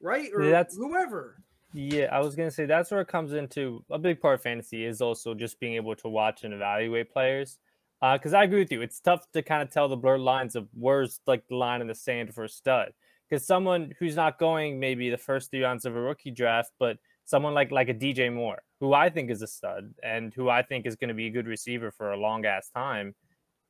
right, 0.00 0.30
or 0.32 0.44
Yeah, 0.44 0.50
that's- 0.50 0.76
whoever. 0.76 1.42
Yeah, 1.74 2.08
I 2.10 2.20
was 2.20 2.34
gonna 2.34 2.50
say 2.50 2.64
that's 2.64 2.90
where 2.90 3.00
it 3.02 3.08
comes 3.08 3.32
into 3.32 3.84
a 3.90 3.98
big 3.98 4.20
part 4.20 4.34
of 4.36 4.42
fantasy 4.42 4.84
is 4.84 5.02
also 5.02 5.34
just 5.34 5.60
being 5.60 5.74
able 5.74 5.94
to 5.96 6.08
watch 6.08 6.44
and 6.44 6.54
evaluate 6.54 7.10
players. 7.10 7.58
Uh, 8.00 8.16
because 8.16 8.32
I 8.32 8.44
agree 8.44 8.60
with 8.60 8.72
you, 8.72 8.80
it's 8.80 9.00
tough 9.00 9.30
to 9.32 9.42
kind 9.42 9.62
of 9.62 9.70
tell 9.70 9.88
the 9.88 9.96
blurred 9.96 10.20
lines 10.20 10.56
of 10.56 10.68
where's 10.72 11.20
like 11.26 11.46
the 11.48 11.56
line 11.56 11.80
in 11.80 11.88
the 11.88 11.94
sand 11.94 12.32
for 12.34 12.44
a 12.44 12.48
stud. 12.48 12.94
Because 13.28 13.46
someone 13.46 13.92
who's 13.98 14.16
not 14.16 14.38
going 14.38 14.80
maybe 14.80 15.10
the 15.10 15.18
first 15.18 15.50
three 15.50 15.62
rounds 15.62 15.84
of 15.84 15.94
a 15.96 16.00
rookie 16.00 16.30
draft, 16.30 16.72
but 16.78 16.96
someone 17.24 17.54
like 17.54 17.70
like 17.70 17.88
a 17.88 17.94
DJ 17.94 18.32
Moore, 18.32 18.62
who 18.80 18.94
I 18.94 19.10
think 19.10 19.30
is 19.30 19.42
a 19.42 19.46
stud 19.46 19.94
and 20.02 20.32
who 20.34 20.48
I 20.48 20.62
think 20.62 20.86
is 20.86 20.96
going 20.96 21.08
to 21.08 21.14
be 21.14 21.26
a 21.26 21.30
good 21.30 21.46
receiver 21.46 21.90
for 21.90 22.12
a 22.12 22.16
long 22.16 22.46
ass 22.46 22.70
time. 22.74 23.14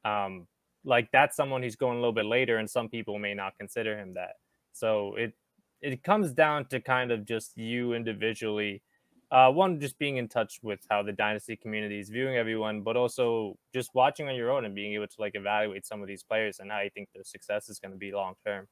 Um, 0.05 0.47
like 0.85 1.09
that's 1.13 1.37
someone 1.37 1.63
who's 1.63 1.77
going 1.77 1.97
a 1.97 2.01
little 2.01 2.13
bit 2.13 2.27
later, 2.27 2.59
and 2.59 2.71
some 2.71 2.89
people 2.89 3.19
may 3.19 3.35
not 3.35 3.55
consider 3.59 3.99
him 3.99 4.15
that. 4.15 4.35
So 4.73 5.17
it 5.17 5.33
it 5.81 6.03
comes 6.03 6.33
down 6.33 6.67
to 6.67 6.81
kind 6.81 7.11
of 7.11 7.25
just 7.25 7.57
you 7.57 7.95
individually 7.95 8.83
uh, 9.31 9.51
one 9.51 9.79
just 9.79 9.99
being 9.99 10.17
in 10.17 10.27
touch 10.27 10.59
with 10.63 10.81
how 10.91 11.03
the 11.03 11.13
dynasty 11.13 11.55
community 11.55 12.01
is 12.01 12.09
viewing 12.09 12.37
everyone 12.37 12.81
but 12.83 12.97
also 12.97 13.57
just 13.75 13.91
watching 13.95 14.29
on 14.29 14.35
your 14.35 14.51
own 14.51 14.65
and 14.65 14.75
being 14.75 14.95
able 14.95 15.07
to 15.07 15.17
like 15.21 15.35
evaluate 15.35 15.87
some 15.87 16.01
of 16.01 16.09
these 16.09 16.23
players 16.23 16.61
and 16.61 16.71
how 16.71 16.81
you 16.81 16.91
think 16.91 17.09
their 17.15 17.25
success 17.25 17.69
is 17.69 17.79
going 17.79 17.93
to 17.93 17.99
be 17.99 18.11
long 18.11 18.35
term 18.45 18.67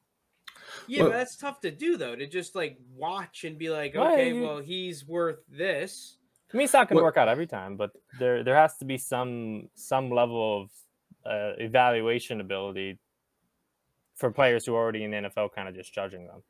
Yeah, 0.86 1.02
Well- 1.02 1.10
but 1.12 1.16
that's 1.18 1.36
tough 1.36 1.60
to 1.60 1.70
do 1.70 1.96
though. 1.96 2.14
To 2.16 2.26
just 2.26 2.54
like 2.54 2.78
watch 2.94 3.44
and 3.44 3.58
be 3.58 3.70
like, 3.70 3.94
okay, 3.96 4.28
you- 4.34 4.42
well, 4.42 4.58
he's 4.58 5.06
worth 5.06 5.40
this. 5.48 6.16
i 6.52 6.56
mean 6.56 6.64
it's 6.64 6.72
not 6.72 6.88
going 6.88 6.98
to 6.98 7.02
work 7.02 7.16
out 7.16 7.28
every 7.28 7.46
time 7.46 7.76
but 7.76 7.90
there 8.20 8.44
there 8.44 8.54
has 8.54 8.76
to 8.78 8.84
be 8.84 8.96
some 8.96 9.68
some 9.74 10.10
level 10.10 10.62
of 10.62 10.70
uh, 11.30 11.52
evaluation 11.58 12.40
ability 12.40 12.98
for 14.14 14.30
players 14.30 14.64
who 14.64 14.74
are 14.74 14.78
already 14.82 15.02
in 15.02 15.10
the 15.10 15.16
nfl 15.28 15.52
kind 15.52 15.68
of 15.68 15.74
just 15.74 15.92
judging 15.92 16.26
them 16.28 16.42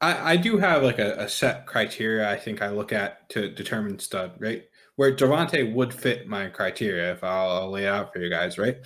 I, 0.00 0.32
I 0.32 0.36
do 0.36 0.58
have 0.58 0.82
like 0.82 0.98
a, 0.98 1.12
a 1.18 1.28
set 1.28 1.64
criteria 1.66 2.28
I 2.28 2.36
think 2.36 2.60
I 2.60 2.70
look 2.70 2.90
at 2.92 3.28
to 3.30 3.50
determine 3.50 3.98
stud, 3.98 4.32
right? 4.38 4.64
Where 4.96 5.14
Javonte 5.14 5.72
would 5.74 5.92
fit 5.92 6.26
my 6.26 6.48
criteria 6.48 7.12
if 7.12 7.22
I'll, 7.22 7.50
I'll 7.50 7.70
lay 7.70 7.84
it 7.84 7.88
out 7.88 8.10
for 8.12 8.18
you 8.18 8.30
guys, 8.30 8.56
right? 8.58 8.78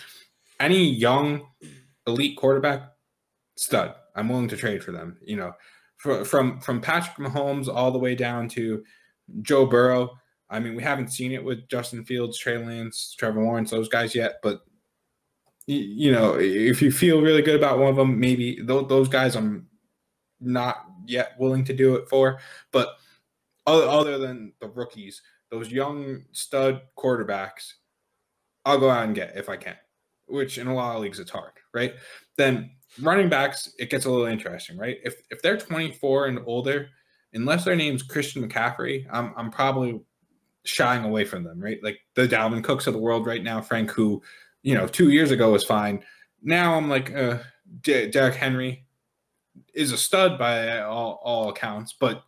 Any 0.59 0.91
young 0.91 1.47
elite 2.07 2.37
quarterback, 2.37 2.91
stud. 3.57 3.95
I'm 4.15 4.29
willing 4.29 4.49
to 4.49 4.57
trade 4.57 4.83
for 4.83 4.93
them. 4.93 5.17
You 5.23 5.37
know, 5.37 5.53
for, 5.97 6.25
from 6.25 6.61
from 6.61 6.81
Patrick 6.81 7.17
Mahomes 7.17 7.69
all 7.69 7.91
the 7.91 7.99
way 7.99 8.15
down 8.15 8.49
to 8.51 8.85
Joe 9.43 9.67
Burrow. 9.67 10.19
I 10.51 10.61
mean, 10.61 10.75
we 10.77 10.83
haven't 10.83 11.09
seen 11.09 11.33
it 11.33 11.43
with 11.43 11.69
Justin 11.69 12.05
Fields, 12.05 12.39
Trey 12.39 12.59
Lance, 12.59 13.15
Trevor 13.19 13.43
Lawrence, 13.43 13.71
those 13.71 13.89
guys 13.89 14.15
yet, 14.15 14.37
but 14.43 14.61
y- 15.67 15.75
you 15.75 16.12
know, 16.12 16.37
if 16.39 16.83
you 16.83 16.93
feel 16.93 17.23
really 17.23 17.43
good 17.43 17.57
about 17.57 17.79
one 17.79 17.89
of 17.89 17.97
them, 17.97 18.21
maybe 18.21 18.61
those, 18.61 18.87
those 18.89 19.09
guys 19.09 19.35
I'm 19.35 19.67
not 20.41 20.85
yet 21.07 21.33
willing 21.39 21.65
to 21.65 21.73
do 21.73 21.97
it 21.97 22.09
for. 22.09 22.39
But 22.73 22.97
other, 23.67 23.89
other 23.89 24.19
than 24.19 24.53
the 24.61 24.69
rookies, 24.69 25.23
those 25.51 25.73
young 25.73 26.25
stud 26.33 26.83
quarterbacks, 26.97 27.72
I'll 28.64 28.79
go 28.79 28.91
out 28.91 29.05
and 29.07 29.14
get 29.14 29.37
if 29.37 29.49
I 29.49 29.57
can, 29.57 29.76
which 30.26 30.59
in 30.59 30.67
a 30.67 30.75
lot 30.75 30.97
of 30.97 31.03
leagues 31.03 31.18
it's 31.18 31.30
hard, 31.30 31.53
right? 31.72 31.95
Then 32.37 32.71
running 33.00 33.29
backs, 33.29 33.72
it 33.79 33.91
gets 33.91 34.04
a 34.04 34.11
little 34.11 34.26
interesting, 34.26 34.76
right? 34.76 34.99
If 35.04 35.16
if 35.30 35.42
they're 35.42 35.57
24 35.57 36.26
and 36.26 36.41
older, 36.46 36.88
unless 37.33 37.64
their 37.64 37.76
name's 37.76 38.03
Christian 38.03 38.49
McCaffrey, 38.49 39.07
I'm 39.11 39.33
I'm 39.37 39.50
probably 39.50 40.00
shying 40.64 41.04
away 41.04 41.25
from 41.25 41.45
them, 41.45 41.61
right? 41.61 41.79
Like 41.83 41.99
the 42.14 42.26
Dalvin 42.26 42.64
Cooks 42.64 42.87
of 42.87 42.95
the 42.95 43.00
world 43.00 43.26
right 43.26 43.42
now, 43.42 43.61
Frank, 43.61 43.91
who, 43.91 44.22
you 44.62 44.75
know, 44.75 44.87
two 44.87 45.11
years 45.11 45.30
ago 45.30 45.53
was 45.53 45.64
fine. 45.64 46.03
Now 46.42 46.75
I'm 46.75 46.88
like, 46.88 47.14
uh, 47.14 47.38
D- 47.83 48.08
Derrick 48.08 48.34
Henry 48.34 48.87
is 49.75 49.92
a 49.92 49.99
stud 49.99 50.38
by 50.38 50.80
all, 50.80 51.21
all 51.22 51.50
accounts, 51.50 51.95
but 51.99 52.22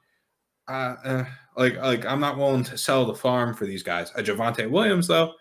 uh, 0.69 0.97
uh, 1.05 1.25
like 1.57 1.77
like 1.77 2.05
I'm 2.05 2.21
not 2.21 2.37
willing 2.37 2.65
to 2.65 2.77
sell 2.79 3.05
the 3.07 3.15
farm 3.15 3.55
for 3.55 3.67
these 3.67 3.83
guys. 3.83 4.11
A 4.17 4.23
Javonte 4.23 4.69
Williams, 4.71 5.07
though, 5.07 5.33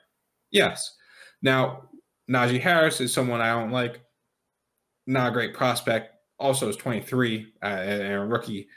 yes. 0.52 0.96
Now 1.42 1.90
Najee 2.30 2.62
Harris 2.62 3.02
is 3.02 3.14
someone 3.14 3.42
I 3.42 3.50
don't 3.50 3.72
like. 3.72 4.02
Not 5.08 5.30
a 5.30 5.32
great 5.32 5.54
prospect. 5.54 6.14
Also 6.40 6.70
is 6.70 6.76
23 6.76 7.54
uh, 7.62 7.66
and 7.66 8.14
a 8.14 8.20
rookie. 8.26 8.68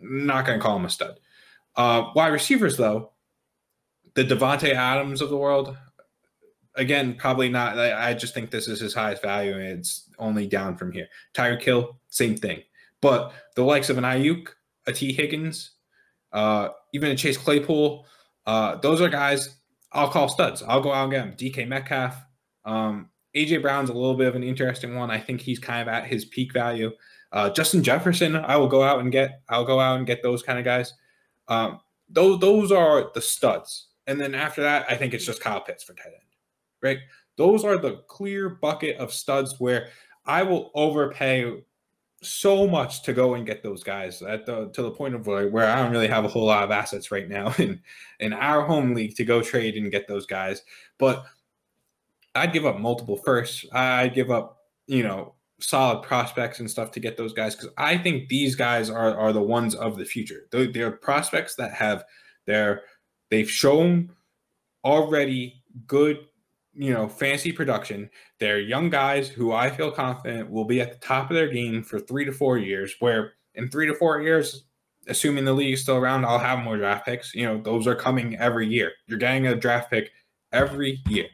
Not 0.00 0.46
going 0.46 0.58
to 0.58 0.62
call 0.62 0.76
him 0.76 0.84
a 0.84 0.90
stud. 0.90 1.18
Uh, 1.76 2.10
wide 2.14 2.28
receivers, 2.28 2.76
though, 2.76 3.12
the 4.14 4.24
Davante 4.24 4.72
Adams 4.72 5.20
of 5.20 5.30
the 5.30 5.36
world. 5.36 5.76
Again, 6.74 7.14
probably 7.14 7.48
not. 7.48 7.78
I 7.78 8.12
just 8.14 8.34
think 8.34 8.50
this 8.50 8.68
is 8.68 8.80
his 8.80 8.94
highest 8.94 9.22
value, 9.22 9.54
and 9.54 9.62
it's 9.62 10.10
only 10.18 10.46
down 10.46 10.76
from 10.76 10.92
here. 10.92 11.08
Tyreek 11.34 11.62
Hill, 11.62 11.98
same 12.10 12.36
thing. 12.36 12.62
But 13.00 13.32
the 13.54 13.62
likes 13.62 13.88
of 13.88 13.98
an 13.98 14.04
Aiyuk, 14.04 14.48
a 14.86 14.92
Tee 14.92 15.12
Higgins, 15.12 15.72
uh, 16.32 16.68
even 16.92 17.10
a 17.10 17.16
Chase 17.16 17.38
Claypool, 17.38 18.06
uh, 18.46 18.76
those 18.76 19.00
are 19.00 19.08
guys 19.08 19.56
I'll 19.92 20.10
call 20.10 20.28
studs. 20.28 20.62
I'll 20.62 20.80
go 20.80 20.92
out 20.92 21.04
and 21.04 21.12
get 21.12 21.24
them. 21.24 21.36
DK 21.36 21.68
Metcalf, 21.68 22.16
um, 22.64 23.08
AJ 23.36 23.62
Brown's 23.62 23.90
a 23.90 23.94
little 23.94 24.14
bit 24.14 24.28
of 24.28 24.34
an 24.34 24.42
interesting 24.42 24.94
one. 24.94 25.10
I 25.10 25.20
think 25.20 25.40
he's 25.40 25.58
kind 25.58 25.82
of 25.82 25.88
at 25.88 26.06
his 26.06 26.24
peak 26.24 26.52
value. 26.52 26.90
Uh, 27.32 27.50
Justin 27.50 27.82
Jefferson, 27.82 28.34
I 28.34 28.56
will 28.56 28.68
go 28.68 28.82
out 28.82 29.00
and 29.00 29.12
get. 29.12 29.42
I'll 29.48 29.64
go 29.64 29.78
out 29.78 29.98
and 29.98 30.06
get 30.06 30.22
those 30.22 30.42
kind 30.42 30.58
of 30.58 30.64
guys. 30.64 30.94
Um, 31.48 31.80
those 32.08 32.40
those 32.40 32.72
are 32.72 33.10
the 33.14 33.20
studs. 33.20 33.88
And 34.06 34.20
then 34.20 34.34
after 34.34 34.62
that, 34.62 34.86
I 34.88 34.96
think 34.96 35.14
it's 35.14 35.26
just 35.26 35.42
Kyle 35.42 35.60
Pitts 35.60 35.84
for 35.84 35.92
tight 35.92 36.06
end, 36.06 36.22
right? 36.80 36.98
Those 37.36 37.64
are 37.64 37.76
the 37.76 38.04
clear 38.08 38.48
bucket 38.48 38.96
of 38.96 39.12
studs 39.12 39.58
where 39.58 39.88
I 40.24 40.42
will 40.42 40.70
overpay 40.74 41.62
so 42.22 42.66
much 42.66 43.02
to 43.02 43.12
go 43.12 43.34
and 43.34 43.46
get 43.46 43.62
those 43.62 43.82
guys 43.82 44.22
at 44.22 44.46
the 44.46 44.68
to 44.70 44.82
the 44.82 44.90
point 44.90 45.14
of 45.14 45.26
where, 45.26 45.48
where 45.48 45.68
I 45.68 45.82
don't 45.82 45.92
really 45.92 46.08
have 46.08 46.24
a 46.24 46.28
whole 46.28 46.46
lot 46.46 46.64
of 46.64 46.70
assets 46.70 47.10
right 47.10 47.28
now 47.28 47.52
in 47.58 47.80
in 48.20 48.32
our 48.32 48.62
home 48.62 48.94
league 48.94 49.16
to 49.16 49.24
go 49.24 49.42
trade 49.42 49.76
and 49.76 49.92
get 49.92 50.08
those 50.08 50.26
guys. 50.26 50.62
But 50.98 51.24
I'd 52.36 52.52
give 52.52 52.66
up 52.66 52.78
multiple 52.78 53.16
firsts. 53.16 53.64
I'd 53.72 54.14
give 54.14 54.30
up, 54.30 54.58
you 54.86 55.02
know, 55.02 55.34
solid 55.60 56.02
prospects 56.02 56.60
and 56.60 56.70
stuff 56.70 56.90
to 56.92 57.00
get 57.00 57.16
those 57.16 57.32
guys 57.32 57.56
because 57.56 57.70
I 57.78 57.96
think 57.96 58.28
these 58.28 58.54
guys 58.54 58.90
are 58.90 59.16
are 59.16 59.32
the 59.32 59.42
ones 59.42 59.74
of 59.74 59.96
the 59.96 60.04
future. 60.04 60.46
They're, 60.52 60.70
they're 60.70 60.90
prospects 60.90 61.54
that 61.56 61.72
have 61.72 62.04
their 62.46 62.82
they've 63.30 63.50
shown 63.50 64.10
already 64.84 65.62
good 65.86 66.18
you 66.76 66.92
know, 66.92 67.08
fancy 67.08 67.52
production. 67.52 68.10
They're 68.38 68.60
young 68.60 68.90
guys 68.90 69.28
who 69.28 69.52
I 69.52 69.70
feel 69.70 69.90
confident 69.90 70.50
will 70.50 70.66
be 70.66 70.80
at 70.80 70.92
the 70.92 70.98
top 70.98 71.30
of 71.30 71.34
their 71.34 71.48
game 71.48 71.82
for 71.82 71.98
three 71.98 72.24
to 72.26 72.32
four 72.32 72.58
years. 72.58 72.94
Where 73.00 73.32
in 73.54 73.70
three 73.70 73.86
to 73.86 73.94
four 73.94 74.20
years, 74.20 74.64
assuming 75.08 75.46
the 75.46 75.54
league 75.54 75.74
is 75.74 75.82
still 75.82 75.96
around, 75.96 76.26
I'll 76.26 76.38
have 76.38 76.58
more 76.58 76.76
draft 76.76 77.06
picks. 77.06 77.34
You 77.34 77.46
know, 77.46 77.60
those 77.62 77.86
are 77.86 77.94
coming 77.94 78.36
every 78.36 78.68
year. 78.68 78.92
You're 79.06 79.18
getting 79.18 79.46
a 79.46 79.54
draft 79.54 79.90
pick 79.90 80.10
every 80.52 81.02
year. 81.08 81.26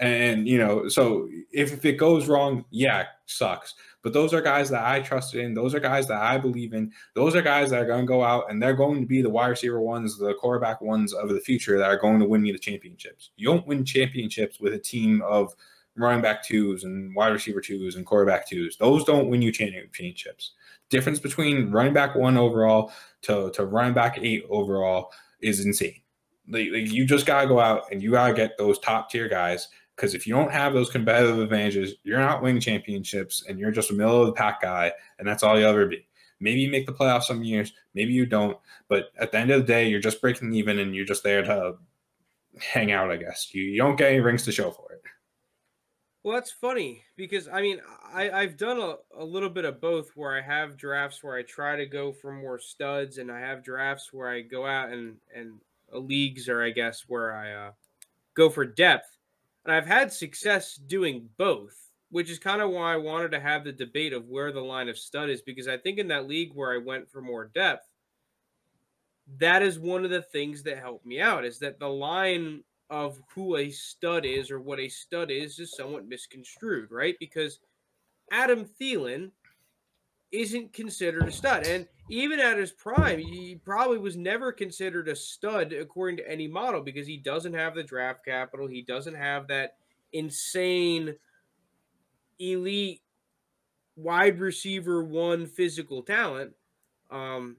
And, 0.00 0.48
you 0.48 0.56
know, 0.56 0.88
so 0.88 1.28
if, 1.52 1.72
if 1.72 1.84
it 1.84 1.98
goes 1.98 2.26
wrong, 2.26 2.64
yeah, 2.70 3.04
sucks. 3.26 3.74
But 4.02 4.14
those 4.14 4.32
are 4.32 4.40
guys 4.40 4.70
that 4.70 4.86
I 4.86 5.00
trusted 5.00 5.44
in. 5.44 5.52
Those 5.52 5.74
are 5.74 5.80
guys 5.80 6.08
that 6.08 6.22
I 6.22 6.38
believe 6.38 6.72
in. 6.72 6.90
Those 7.14 7.36
are 7.36 7.42
guys 7.42 7.68
that 7.68 7.82
are 7.82 7.86
going 7.86 8.06
to 8.06 8.06
go 8.06 8.24
out 8.24 8.50
and 8.50 8.62
they're 8.62 8.74
going 8.74 9.02
to 9.02 9.06
be 9.06 9.20
the 9.20 9.28
wide 9.28 9.48
receiver 9.48 9.78
ones, 9.78 10.18
the 10.18 10.32
quarterback 10.34 10.80
ones 10.80 11.12
of 11.12 11.28
the 11.28 11.40
future 11.40 11.76
that 11.78 11.90
are 11.90 11.98
going 11.98 12.18
to 12.18 12.24
win 12.24 12.40
me 12.40 12.50
the 12.50 12.58
championships. 12.58 13.30
You 13.36 13.48
don't 13.48 13.66
win 13.66 13.84
championships 13.84 14.58
with 14.58 14.72
a 14.72 14.78
team 14.78 15.20
of 15.20 15.54
running 15.96 16.22
back 16.22 16.42
twos 16.42 16.84
and 16.84 17.14
wide 17.14 17.28
receiver 17.32 17.60
twos 17.60 17.96
and 17.96 18.06
quarterback 18.06 18.48
twos. 18.48 18.78
Those 18.78 19.04
don't 19.04 19.28
win 19.28 19.42
you 19.42 19.52
championships. 19.52 20.52
Difference 20.88 21.18
between 21.18 21.70
running 21.70 21.92
back 21.92 22.14
one 22.14 22.38
overall 22.38 22.90
to, 23.22 23.50
to 23.50 23.66
running 23.66 23.92
back 23.92 24.18
eight 24.18 24.44
overall 24.48 25.12
is 25.42 25.64
insane. 25.64 26.00
Like, 26.48 26.68
like 26.72 26.90
you 26.90 27.04
just 27.04 27.26
got 27.26 27.42
to 27.42 27.48
go 27.48 27.60
out 27.60 27.84
and 27.92 28.02
you 28.02 28.12
got 28.12 28.28
to 28.28 28.34
get 28.34 28.56
those 28.56 28.78
top 28.78 29.10
tier 29.10 29.28
guys 29.28 29.68
because 30.00 30.14
if 30.14 30.26
you 30.26 30.34
don't 30.34 30.50
have 30.50 30.72
those 30.72 30.88
competitive 30.88 31.38
advantages, 31.38 31.96
you're 32.04 32.18
not 32.18 32.42
winning 32.42 32.60
championships 32.60 33.44
and 33.46 33.58
you're 33.58 33.70
just 33.70 33.90
a 33.90 33.94
middle 33.94 34.22
of 34.22 34.26
the 34.26 34.32
pack 34.32 34.62
guy, 34.62 34.90
and 35.18 35.28
that's 35.28 35.42
all 35.42 35.58
you'll 35.58 35.68
ever 35.68 35.86
be. 35.86 36.06
Maybe 36.40 36.60
you 36.60 36.70
make 36.70 36.86
the 36.86 36.92
playoffs 36.92 37.24
some 37.24 37.44
years, 37.44 37.74
maybe 37.92 38.14
you 38.14 38.24
don't. 38.24 38.56
But 38.88 39.10
at 39.18 39.30
the 39.30 39.36
end 39.36 39.50
of 39.50 39.60
the 39.60 39.66
day, 39.66 39.90
you're 39.90 40.00
just 40.00 40.22
breaking 40.22 40.54
even 40.54 40.78
and 40.78 40.94
you're 40.94 41.04
just 41.04 41.22
there 41.22 41.42
to 41.42 41.74
hang 42.58 42.92
out, 42.92 43.10
I 43.10 43.16
guess. 43.16 43.54
You, 43.54 43.62
you 43.62 43.76
don't 43.76 43.96
get 43.96 44.10
any 44.10 44.20
rings 44.20 44.42
to 44.44 44.52
show 44.52 44.70
for 44.70 44.90
it. 44.92 45.02
Well, 46.22 46.34
that's 46.34 46.50
funny 46.50 47.02
because 47.16 47.46
I 47.46 47.60
mean, 47.60 47.80
I, 48.10 48.30
I've 48.30 48.56
done 48.56 48.80
a, 48.80 48.94
a 49.18 49.24
little 49.24 49.50
bit 49.50 49.66
of 49.66 49.82
both 49.82 50.10
where 50.14 50.34
I 50.34 50.40
have 50.40 50.78
drafts 50.78 51.22
where 51.22 51.36
I 51.36 51.42
try 51.42 51.76
to 51.76 51.84
go 51.84 52.10
for 52.10 52.32
more 52.32 52.58
studs, 52.58 53.18
and 53.18 53.30
I 53.30 53.40
have 53.40 53.62
drafts 53.62 54.14
where 54.14 54.30
I 54.30 54.40
go 54.40 54.66
out 54.66 54.90
and, 54.90 55.16
and 55.34 55.60
uh, 55.94 55.98
leagues, 55.98 56.48
or 56.48 56.62
I 56.62 56.70
guess 56.70 57.04
where 57.06 57.34
I 57.34 57.52
uh, 57.52 57.72
go 58.34 58.48
for 58.48 58.64
depth 58.64 59.18
and 59.64 59.74
I've 59.74 59.86
had 59.86 60.12
success 60.12 60.74
doing 60.74 61.28
both, 61.36 61.76
which 62.10 62.30
is 62.30 62.38
kind 62.38 62.62
of 62.62 62.70
why 62.70 62.94
I 62.94 62.96
wanted 62.96 63.30
to 63.32 63.40
have 63.40 63.64
the 63.64 63.72
debate 63.72 64.12
of 64.12 64.28
where 64.28 64.52
the 64.52 64.60
line 64.60 64.88
of 64.88 64.98
stud 64.98 65.30
is, 65.30 65.42
because 65.42 65.68
I 65.68 65.76
think 65.76 65.98
in 65.98 66.08
that 66.08 66.28
league 66.28 66.52
where 66.54 66.72
I 66.72 66.78
went 66.78 67.10
for 67.10 67.20
more 67.20 67.50
depth, 67.54 67.86
that 69.38 69.62
is 69.62 69.78
one 69.78 70.04
of 70.04 70.10
the 70.10 70.22
things 70.22 70.62
that 70.64 70.78
helped 70.78 71.06
me 71.06 71.20
out 71.20 71.44
is 71.44 71.58
that 71.60 71.78
the 71.78 71.88
line 71.88 72.64
of 72.88 73.20
who 73.34 73.56
a 73.56 73.70
stud 73.70 74.24
is 74.24 74.50
or 74.50 74.60
what 74.60 74.80
a 74.80 74.88
stud 74.88 75.30
is 75.30 75.58
is 75.60 75.76
somewhat 75.76 76.08
misconstrued, 76.08 76.90
right? 76.90 77.14
Because 77.20 77.60
Adam 78.32 78.64
Thielen 78.64 79.30
isn't 80.32 80.72
considered 80.72 81.28
a 81.28 81.32
stud. 81.32 81.66
And 81.66 81.86
even 82.08 82.40
at 82.40 82.58
his 82.58 82.72
prime, 82.72 83.18
he 83.18 83.60
probably 83.64 83.98
was 83.98 84.16
never 84.16 84.52
considered 84.52 85.08
a 85.08 85.16
stud 85.16 85.72
according 85.72 86.18
to 86.18 86.30
any 86.30 86.46
model 86.46 86.82
because 86.82 87.06
he 87.06 87.16
doesn't 87.16 87.54
have 87.54 87.74
the 87.74 87.82
draft 87.82 88.24
capital. 88.24 88.66
He 88.66 88.82
doesn't 88.82 89.14
have 89.14 89.48
that 89.48 89.76
insane 90.12 91.14
elite 92.38 93.02
wide 93.96 94.38
receiver 94.40 95.04
one 95.04 95.46
physical 95.46 96.02
talent. 96.02 96.52
Um, 97.10 97.56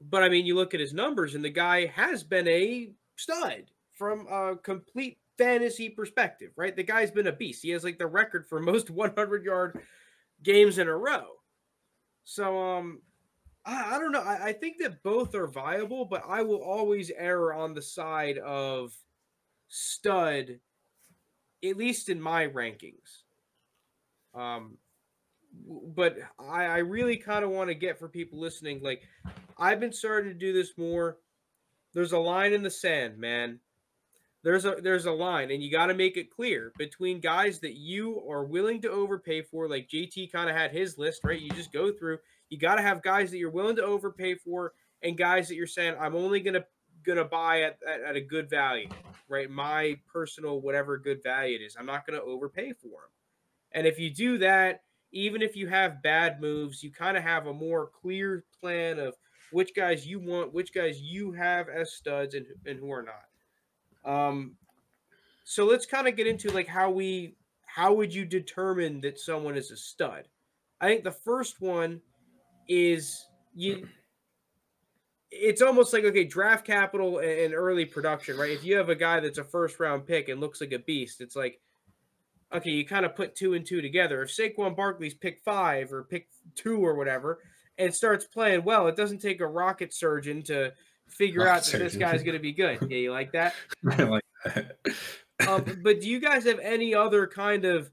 but 0.00 0.22
I 0.22 0.28
mean, 0.28 0.46
you 0.46 0.54
look 0.54 0.74
at 0.74 0.80
his 0.80 0.92
numbers, 0.92 1.34
and 1.34 1.44
the 1.44 1.50
guy 1.50 1.86
has 1.86 2.22
been 2.22 2.46
a 2.46 2.90
stud 3.16 3.64
from 3.92 4.26
a 4.30 4.56
complete 4.56 5.18
fantasy 5.36 5.88
perspective, 5.88 6.52
right? 6.56 6.76
The 6.76 6.84
guy's 6.84 7.10
been 7.10 7.26
a 7.26 7.32
beast. 7.32 7.62
He 7.62 7.70
has 7.70 7.84
like 7.84 7.98
the 7.98 8.06
record 8.06 8.46
for 8.46 8.60
most 8.60 8.90
100 8.90 9.44
yard 9.44 9.80
games 10.42 10.78
in 10.78 10.88
a 10.88 10.96
row. 10.96 11.37
So 12.30 12.58
um 12.58 13.00
I, 13.64 13.96
I 13.96 13.98
don't 13.98 14.12
know. 14.12 14.20
I, 14.20 14.48
I 14.48 14.52
think 14.52 14.76
that 14.80 15.02
both 15.02 15.34
are 15.34 15.46
viable, 15.46 16.04
but 16.04 16.22
I 16.28 16.42
will 16.42 16.62
always 16.62 17.10
err 17.16 17.54
on 17.54 17.72
the 17.72 17.80
side 17.80 18.36
of 18.36 18.92
stud, 19.68 20.60
at 21.64 21.76
least 21.76 22.10
in 22.10 22.20
my 22.20 22.46
rankings. 22.46 23.22
Um 24.34 24.76
but 25.86 26.18
I, 26.38 26.66
I 26.66 26.78
really 26.78 27.16
kind 27.16 27.46
of 27.46 27.50
want 27.50 27.70
to 27.70 27.74
get 27.74 27.98
for 27.98 28.08
people 28.08 28.38
listening, 28.38 28.82
like 28.82 29.00
I've 29.56 29.80
been 29.80 29.94
starting 29.94 30.30
to 30.30 30.38
do 30.38 30.52
this 30.52 30.76
more. 30.76 31.16
There's 31.94 32.12
a 32.12 32.18
line 32.18 32.52
in 32.52 32.62
the 32.62 32.70
sand, 32.70 33.16
man 33.16 33.58
there's 34.48 34.64
a 34.64 34.76
there's 34.82 35.04
a 35.04 35.12
line 35.12 35.50
and 35.50 35.62
you 35.62 35.70
got 35.70 35.86
to 35.88 35.94
make 35.94 36.16
it 36.16 36.34
clear 36.34 36.72
between 36.78 37.20
guys 37.20 37.60
that 37.60 37.74
you 37.74 38.22
are 38.30 38.44
willing 38.44 38.80
to 38.80 38.90
overpay 38.90 39.42
for 39.42 39.68
like 39.68 39.90
JT 39.90 40.32
kind 40.32 40.48
of 40.48 40.56
had 40.56 40.70
his 40.70 40.96
list 40.96 41.20
right? 41.22 41.38
You 41.38 41.50
just 41.50 41.70
go 41.70 41.92
through. 41.92 42.16
You 42.48 42.56
got 42.56 42.76
to 42.76 42.82
have 42.82 43.02
guys 43.02 43.30
that 43.30 43.36
you're 43.36 43.50
willing 43.50 43.76
to 43.76 43.84
overpay 43.84 44.36
for 44.36 44.72
and 45.02 45.18
guys 45.18 45.48
that 45.48 45.56
you're 45.56 45.66
saying 45.66 45.96
I'm 46.00 46.16
only 46.16 46.40
going 46.40 46.54
to 46.54 46.64
going 47.04 47.18
to 47.18 47.26
buy 47.26 47.60
at, 47.60 47.78
at, 47.86 48.00
at, 48.00 48.16
a 48.16 48.22
good 48.22 48.48
value 48.48 48.88
right? 49.28 49.50
My 49.50 49.98
personal 50.10 50.62
whatever 50.62 50.96
good 50.96 51.22
value 51.22 51.56
it 51.56 51.62
is. 51.62 51.76
I'm 51.78 51.84
not 51.84 52.06
going 52.06 52.18
to 52.18 52.24
overpay 52.24 52.72
for 52.72 52.88
them 52.88 53.10
and 53.72 53.86
if 53.86 53.98
you 53.98 54.08
do 54.08 54.38
that 54.38 54.80
even 55.12 55.42
if 55.42 55.56
you 55.56 55.66
have 55.66 56.02
bad 56.02 56.40
moves 56.40 56.82
you 56.82 56.90
kind 56.90 57.18
of 57.18 57.22
have 57.22 57.46
a 57.46 57.52
more 57.52 57.90
clear 58.00 58.46
plan 58.62 58.98
of 58.98 59.14
which 59.52 59.74
guys 59.74 60.06
you 60.06 60.18
want 60.18 60.54
which 60.54 60.72
guys 60.72 61.02
you 61.02 61.32
have 61.32 61.68
as 61.68 61.92
studs 61.92 62.34
and, 62.34 62.46
and 62.64 62.78
who 62.80 62.90
are 62.90 63.02
not 63.02 63.27
um, 64.08 64.56
so 65.44 65.66
let's 65.66 65.86
kind 65.86 66.08
of 66.08 66.16
get 66.16 66.26
into 66.26 66.50
like 66.50 66.66
how 66.66 66.90
we 66.90 67.36
how 67.66 67.92
would 67.92 68.12
you 68.12 68.24
determine 68.24 69.02
that 69.02 69.18
someone 69.18 69.56
is 69.56 69.70
a 69.70 69.76
stud? 69.76 70.24
I 70.80 70.88
think 70.88 71.04
the 71.04 71.12
first 71.12 71.60
one 71.60 72.00
is 72.68 73.26
you 73.54 73.86
it's 75.30 75.60
almost 75.60 75.92
like 75.92 76.04
okay, 76.04 76.24
draft 76.24 76.66
capital 76.66 77.18
and 77.18 77.52
early 77.52 77.84
production, 77.84 78.38
right? 78.38 78.50
If 78.50 78.64
you 78.64 78.76
have 78.76 78.88
a 78.88 78.94
guy 78.94 79.20
that's 79.20 79.38
a 79.38 79.44
first 79.44 79.78
round 79.78 80.06
pick 80.06 80.28
and 80.28 80.40
looks 80.40 80.60
like 80.60 80.72
a 80.72 80.78
beast, 80.78 81.20
it's 81.20 81.36
like 81.36 81.60
okay, 82.52 82.70
you 82.70 82.86
kind 82.86 83.04
of 83.04 83.14
put 83.14 83.36
two 83.36 83.52
and 83.52 83.66
two 83.66 83.82
together. 83.82 84.22
If 84.22 84.34
Saquon 84.34 84.74
Barkley's 84.74 85.14
pick 85.14 85.40
five 85.44 85.92
or 85.92 86.04
pick 86.04 86.28
two 86.54 86.78
or 86.78 86.94
whatever 86.94 87.40
and 87.76 87.94
starts 87.94 88.24
playing 88.24 88.64
well, 88.64 88.86
it 88.86 88.96
doesn't 88.96 89.20
take 89.20 89.42
a 89.42 89.46
rocket 89.46 89.92
surgeon 89.92 90.42
to 90.44 90.72
figure 91.08 91.46
out 91.46 91.64
that 91.64 91.78
this 91.78 91.96
guy's 91.96 92.22
going 92.22 92.36
to 92.36 92.42
be 92.42 92.52
good. 92.52 92.78
Yeah, 92.88 92.98
you 92.98 93.12
like 93.12 93.32
that? 93.32 93.54
I 93.90 94.02
like 94.04 94.24
that. 94.44 94.76
um, 95.46 95.64
but 95.82 96.00
do 96.00 96.08
you 96.08 96.20
guys 96.20 96.44
have 96.44 96.58
any 96.60 96.94
other 96.94 97.26
kind 97.26 97.64
of? 97.64 97.90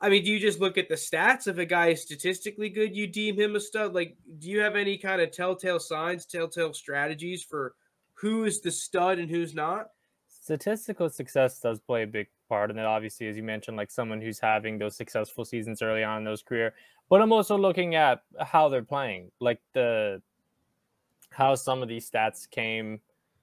I 0.00 0.10
mean, 0.10 0.24
do 0.24 0.30
you 0.30 0.38
just 0.38 0.60
look 0.60 0.76
at 0.76 0.88
the 0.88 0.94
stats? 0.94 1.48
If 1.48 1.56
a 1.56 1.64
guy 1.64 1.88
is 1.88 2.02
statistically 2.02 2.68
good, 2.68 2.94
you 2.94 3.06
deem 3.06 3.40
him 3.40 3.56
a 3.56 3.60
stud. 3.60 3.94
Like, 3.94 4.16
do 4.38 4.50
you 4.50 4.60
have 4.60 4.76
any 4.76 4.98
kind 4.98 5.22
of 5.22 5.30
telltale 5.30 5.80
signs, 5.80 6.26
telltale 6.26 6.74
strategies 6.74 7.42
for 7.42 7.74
who 8.14 8.44
is 8.44 8.60
the 8.60 8.70
stud 8.70 9.18
and 9.18 9.30
who's 9.30 9.54
not? 9.54 9.86
Statistical 10.28 11.08
success 11.08 11.58
does 11.60 11.80
play 11.80 12.02
a 12.02 12.06
big 12.06 12.28
part 12.48 12.70
in 12.70 12.78
it. 12.78 12.84
Obviously, 12.84 13.26
as 13.26 13.36
you 13.36 13.42
mentioned, 13.42 13.76
like 13.76 13.90
someone 13.90 14.20
who's 14.20 14.38
having 14.38 14.78
those 14.78 14.96
successful 14.96 15.44
seasons 15.44 15.82
early 15.82 16.04
on 16.04 16.18
in 16.18 16.24
those 16.24 16.42
career. 16.42 16.74
But 17.08 17.22
I'm 17.22 17.32
also 17.32 17.56
looking 17.56 17.94
at 17.94 18.22
how 18.40 18.68
they're 18.68 18.82
playing, 18.82 19.30
like 19.40 19.60
the 19.74 20.22
how 21.36 21.54
some 21.54 21.82
of 21.82 21.88
these 21.88 22.10
stats 22.10 22.48
came, 22.50 22.98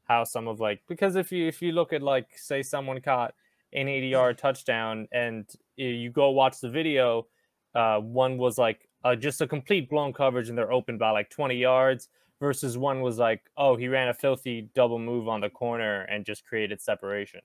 how 0.05 0.23
some 0.23 0.47
of 0.47 0.59
like 0.59 0.81
because 0.89 1.15
if 1.15 1.31
you 1.31 1.47
if 1.47 1.61
you 1.61 1.71
look 1.71 1.93
at 1.93 2.01
like 2.01 2.27
say 2.35 2.63
someone 2.63 2.99
caught 2.99 3.35
an 3.71 3.87
80 3.87 4.07
yard 4.07 4.37
touchdown 4.39 5.07
and 5.11 5.45
you 5.75 6.09
go 6.09 6.31
watch 6.31 6.59
the 6.59 6.69
video, 6.69 7.27
uh, 7.75 7.99
one 7.99 8.37
was 8.39 8.57
like 8.57 8.89
uh, 9.03 9.15
just 9.15 9.41
a 9.41 9.47
complete 9.47 9.91
blown 9.91 10.11
coverage 10.11 10.49
and 10.49 10.57
they're 10.57 10.73
open 10.73 10.97
by 10.97 11.11
like 11.11 11.29
20 11.29 11.55
yards 11.55 12.09
versus 12.39 12.77
one 12.77 13.01
was 13.01 13.19
like 13.19 13.41
oh 13.57 13.75
he 13.75 13.87
ran 13.87 14.09
a 14.09 14.13
filthy 14.13 14.69
double 14.73 14.97
move 14.97 15.27
on 15.27 15.39
the 15.39 15.49
corner 15.49 16.01
and 16.01 16.25
just 16.25 16.43
created 16.45 16.81
separation. 16.81 17.41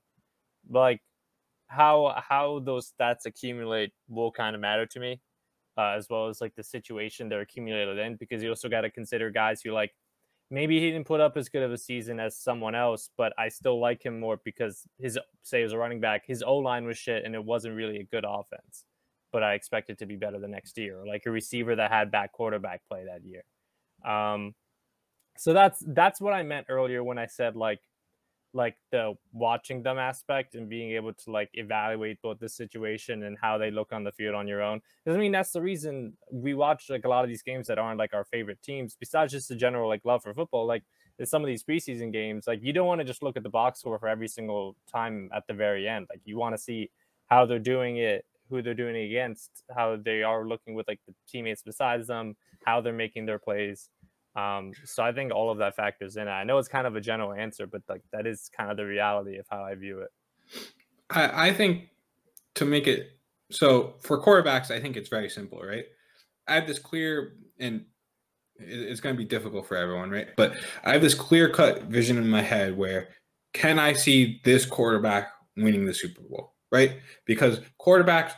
Like 0.70 1.02
how 1.66 2.22
how 2.26 2.60
those 2.60 2.90
stats 2.90 3.26
accumulate 3.26 3.92
will 4.08 4.32
kind 4.32 4.54
of 4.54 4.62
matter 4.62 4.86
to 4.86 4.98
me 4.98 5.20
uh, 5.76 5.94
as 5.94 6.08
well 6.08 6.28
as 6.28 6.40
like 6.40 6.54
the 6.54 6.62
situation 6.62 7.28
they're 7.28 7.42
accumulated 7.42 7.98
in 7.98 8.16
because 8.16 8.42
you 8.42 8.48
also 8.48 8.70
got 8.70 8.80
to 8.80 8.90
consider 8.90 9.30
guys 9.30 9.60
who 9.60 9.72
like 9.72 9.94
maybe 10.50 10.80
he 10.80 10.90
didn't 10.90 11.06
put 11.06 11.20
up 11.20 11.36
as 11.36 11.48
good 11.48 11.62
of 11.62 11.72
a 11.72 11.78
season 11.78 12.20
as 12.20 12.36
someone 12.36 12.74
else, 12.74 13.10
but 13.16 13.32
I 13.38 13.48
still 13.48 13.80
like 13.80 14.04
him 14.04 14.18
more 14.20 14.40
because 14.44 14.84
his 14.98 15.18
say 15.42 15.62
as 15.62 15.72
a 15.72 15.78
running 15.78 16.00
back, 16.00 16.26
his 16.26 16.42
O 16.42 16.56
line 16.56 16.86
was 16.86 16.96
shit 16.96 17.24
and 17.24 17.34
it 17.34 17.44
wasn't 17.44 17.74
really 17.74 17.98
a 17.98 18.04
good 18.04 18.24
offense. 18.26 18.84
But 19.30 19.42
I 19.42 19.54
expect 19.54 19.90
it 19.90 19.98
to 19.98 20.06
be 20.06 20.16
better 20.16 20.38
the 20.38 20.48
next 20.48 20.78
year, 20.78 21.04
like 21.06 21.26
a 21.26 21.30
receiver 21.30 21.76
that 21.76 21.90
had 21.90 22.10
back 22.10 22.32
quarterback 22.32 22.80
play 22.88 23.04
that 23.04 23.24
year. 23.24 23.42
Um, 24.10 24.54
so 25.36 25.52
that's 25.52 25.82
that's 25.86 26.20
what 26.20 26.32
I 26.32 26.42
meant 26.42 26.66
earlier 26.68 27.04
when 27.04 27.18
I 27.18 27.26
said 27.26 27.54
like 27.54 27.80
like 28.58 28.76
the 28.90 29.14
watching 29.32 29.82
them 29.82 29.98
aspect 29.98 30.54
and 30.54 30.68
being 30.68 30.90
able 30.92 31.12
to 31.14 31.30
like 31.30 31.48
evaluate 31.54 32.20
both 32.20 32.38
the 32.40 32.48
situation 32.48 33.22
and 33.22 33.38
how 33.40 33.56
they 33.56 33.70
look 33.70 33.92
on 33.92 34.04
the 34.04 34.12
field 34.12 34.34
on 34.34 34.46
your 34.46 34.62
own. 34.62 34.80
Because 35.04 35.16
I 35.16 35.20
mean 35.20 35.32
that's 35.32 35.52
the 35.52 35.62
reason 35.62 36.12
we 36.30 36.52
watch 36.52 36.90
like 36.90 37.04
a 37.04 37.08
lot 37.08 37.24
of 37.24 37.30
these 37.30 37.42
games 37.42 37.66
that 37.68 37.78
aren't 37.78 37.98
like 37.98 38.12
our 38.12 38.24
favorite 38.24 38.60
teams, 38.62 38.96
besides 38.98 39.32
just 39.32 39.48
the 39.48 39.56
general 39.56 39.88
like 39.88 40.04
love 40.04 40.22
for 40.22 40.34
football. 40.34 40.66
Like 40.66 40.82
some 41.24 41.42
of 41.42 41.46
these 41.46 41.64
preseason 41.64 42.12
games, 42.12 42.46
like 42.46 42.60
you 42.62 42.72
don't 42.72 42.86
want 42.86 43.00
to 43.00 43.04
just 43.04 43.22
look 43.22 43.36
at 43.36 43.42
the 43.42 43.48
box 43.48 43.80
score 43.80 43.98
for 43.98 44.08
every 44.08 44.28
single 44.28 44.76
time 44.92 45.30
at 45.34 45.46
the 45.46 45.54
very 45.54 45.88
end. 45.88 46.06
Like 46.10 46.20
you 46.24 46.36
want 46.36 46.54
to 46.54 46.60
see 46.60 46.90
how 47.26 47.46
they're 47.46 47.58
doing 47.58 47.96
it, 47.96 48.24
who 48.50 48.62
they're 48.62 48.74
doing 48.74 48.96
it 48.96 49.06
against, 49.06 49.50
how 49.74 49.96
they 49.96 50.22
are 50.22 50.46
looking 50.46 50.74
with 50.74 50.88
like 50.88 51.00
the 51.06 51.14
teammates 51.28 51.62
besides 51.62 52.06
them, 52.06 52.36
how 52.64 52.80
they're 52.80 52.92
making 52.92 53.26
their 53.26 53.38
plays. 53.38 53.88
Um, 54.36 54.72
so 54.84 55.02
I 55.02 55.12
think 55.12 55.32
all 55.32 55.50
of 55.50 55.58
that 55.58 55.74
factors 55.74 56.16
in. 56.16 56.28
I 56.28 56.44
know 56.44 56.58
it's 56.58 56.68
kind 56.68 56.86
of 56.86 56.96
a 56.96 57.00
general 57.00 57.32
answer, 57.32 57.66
but 57.66 57.82
like 57.88 58.02
that 58.12 58.26
is 58.26 58.50
kind 58.56 58.70
of 58.70 58.76
the 58.76 58.84
reality 58.84 59.38
of 59.38 59.46
how 59.50 59.62
I 59.64 59.74
view 59.74 60.00
it. 60.00 60.10
I, 61.10 61.48
I 61.48 61.52
think 61.52 61.88
to 62.54 62.64
make 62.64 62.86
it 62.86 63.18
so 63.50 63.94
for 64.00 64.22
quarterbacks, 64.22 64.70
I 64.70 64.80
think 64.80 64.96
it's 64.96 65.08
very 65.08 65.28
simple, 65.28 65.60
right? 65.60 65.86
I 66.46 66.54
have 66.54 66.66
this 66.66 66.78
clear 66.78 67.34
and 67.58 67.84
it's 68.58 69.00
going 69.00 69.14
to 69.14 69.18
be 69.18 69.24
difficult 69.24 69.66
for 69.66 69.76
everyone, 69.76 70.10
right? 70.10 70.28
But 70.36 70.54
I 70.84 70.92
have 70.92 71.02
this 71.02 71.14
clear 71.14 71.48
cut 71.48 71.84
vision 71.84 72.18
in 72.18 72.28
my 72.28 72.42
head 72.42 72.76
where 72.76 73.08
can 73.52 73.78
I 73.78 73.92
see 73.92 74.40
this 74.44 74.66
quarterback 74.66 75.28
winning 75.56 75.84
the 75.84 75.94
Super 75.94 76.22
Bowl, 76.22 76.54
right? 76.70 76.98
Because 77.24 77.60
quarterbacks, 77.80 78.32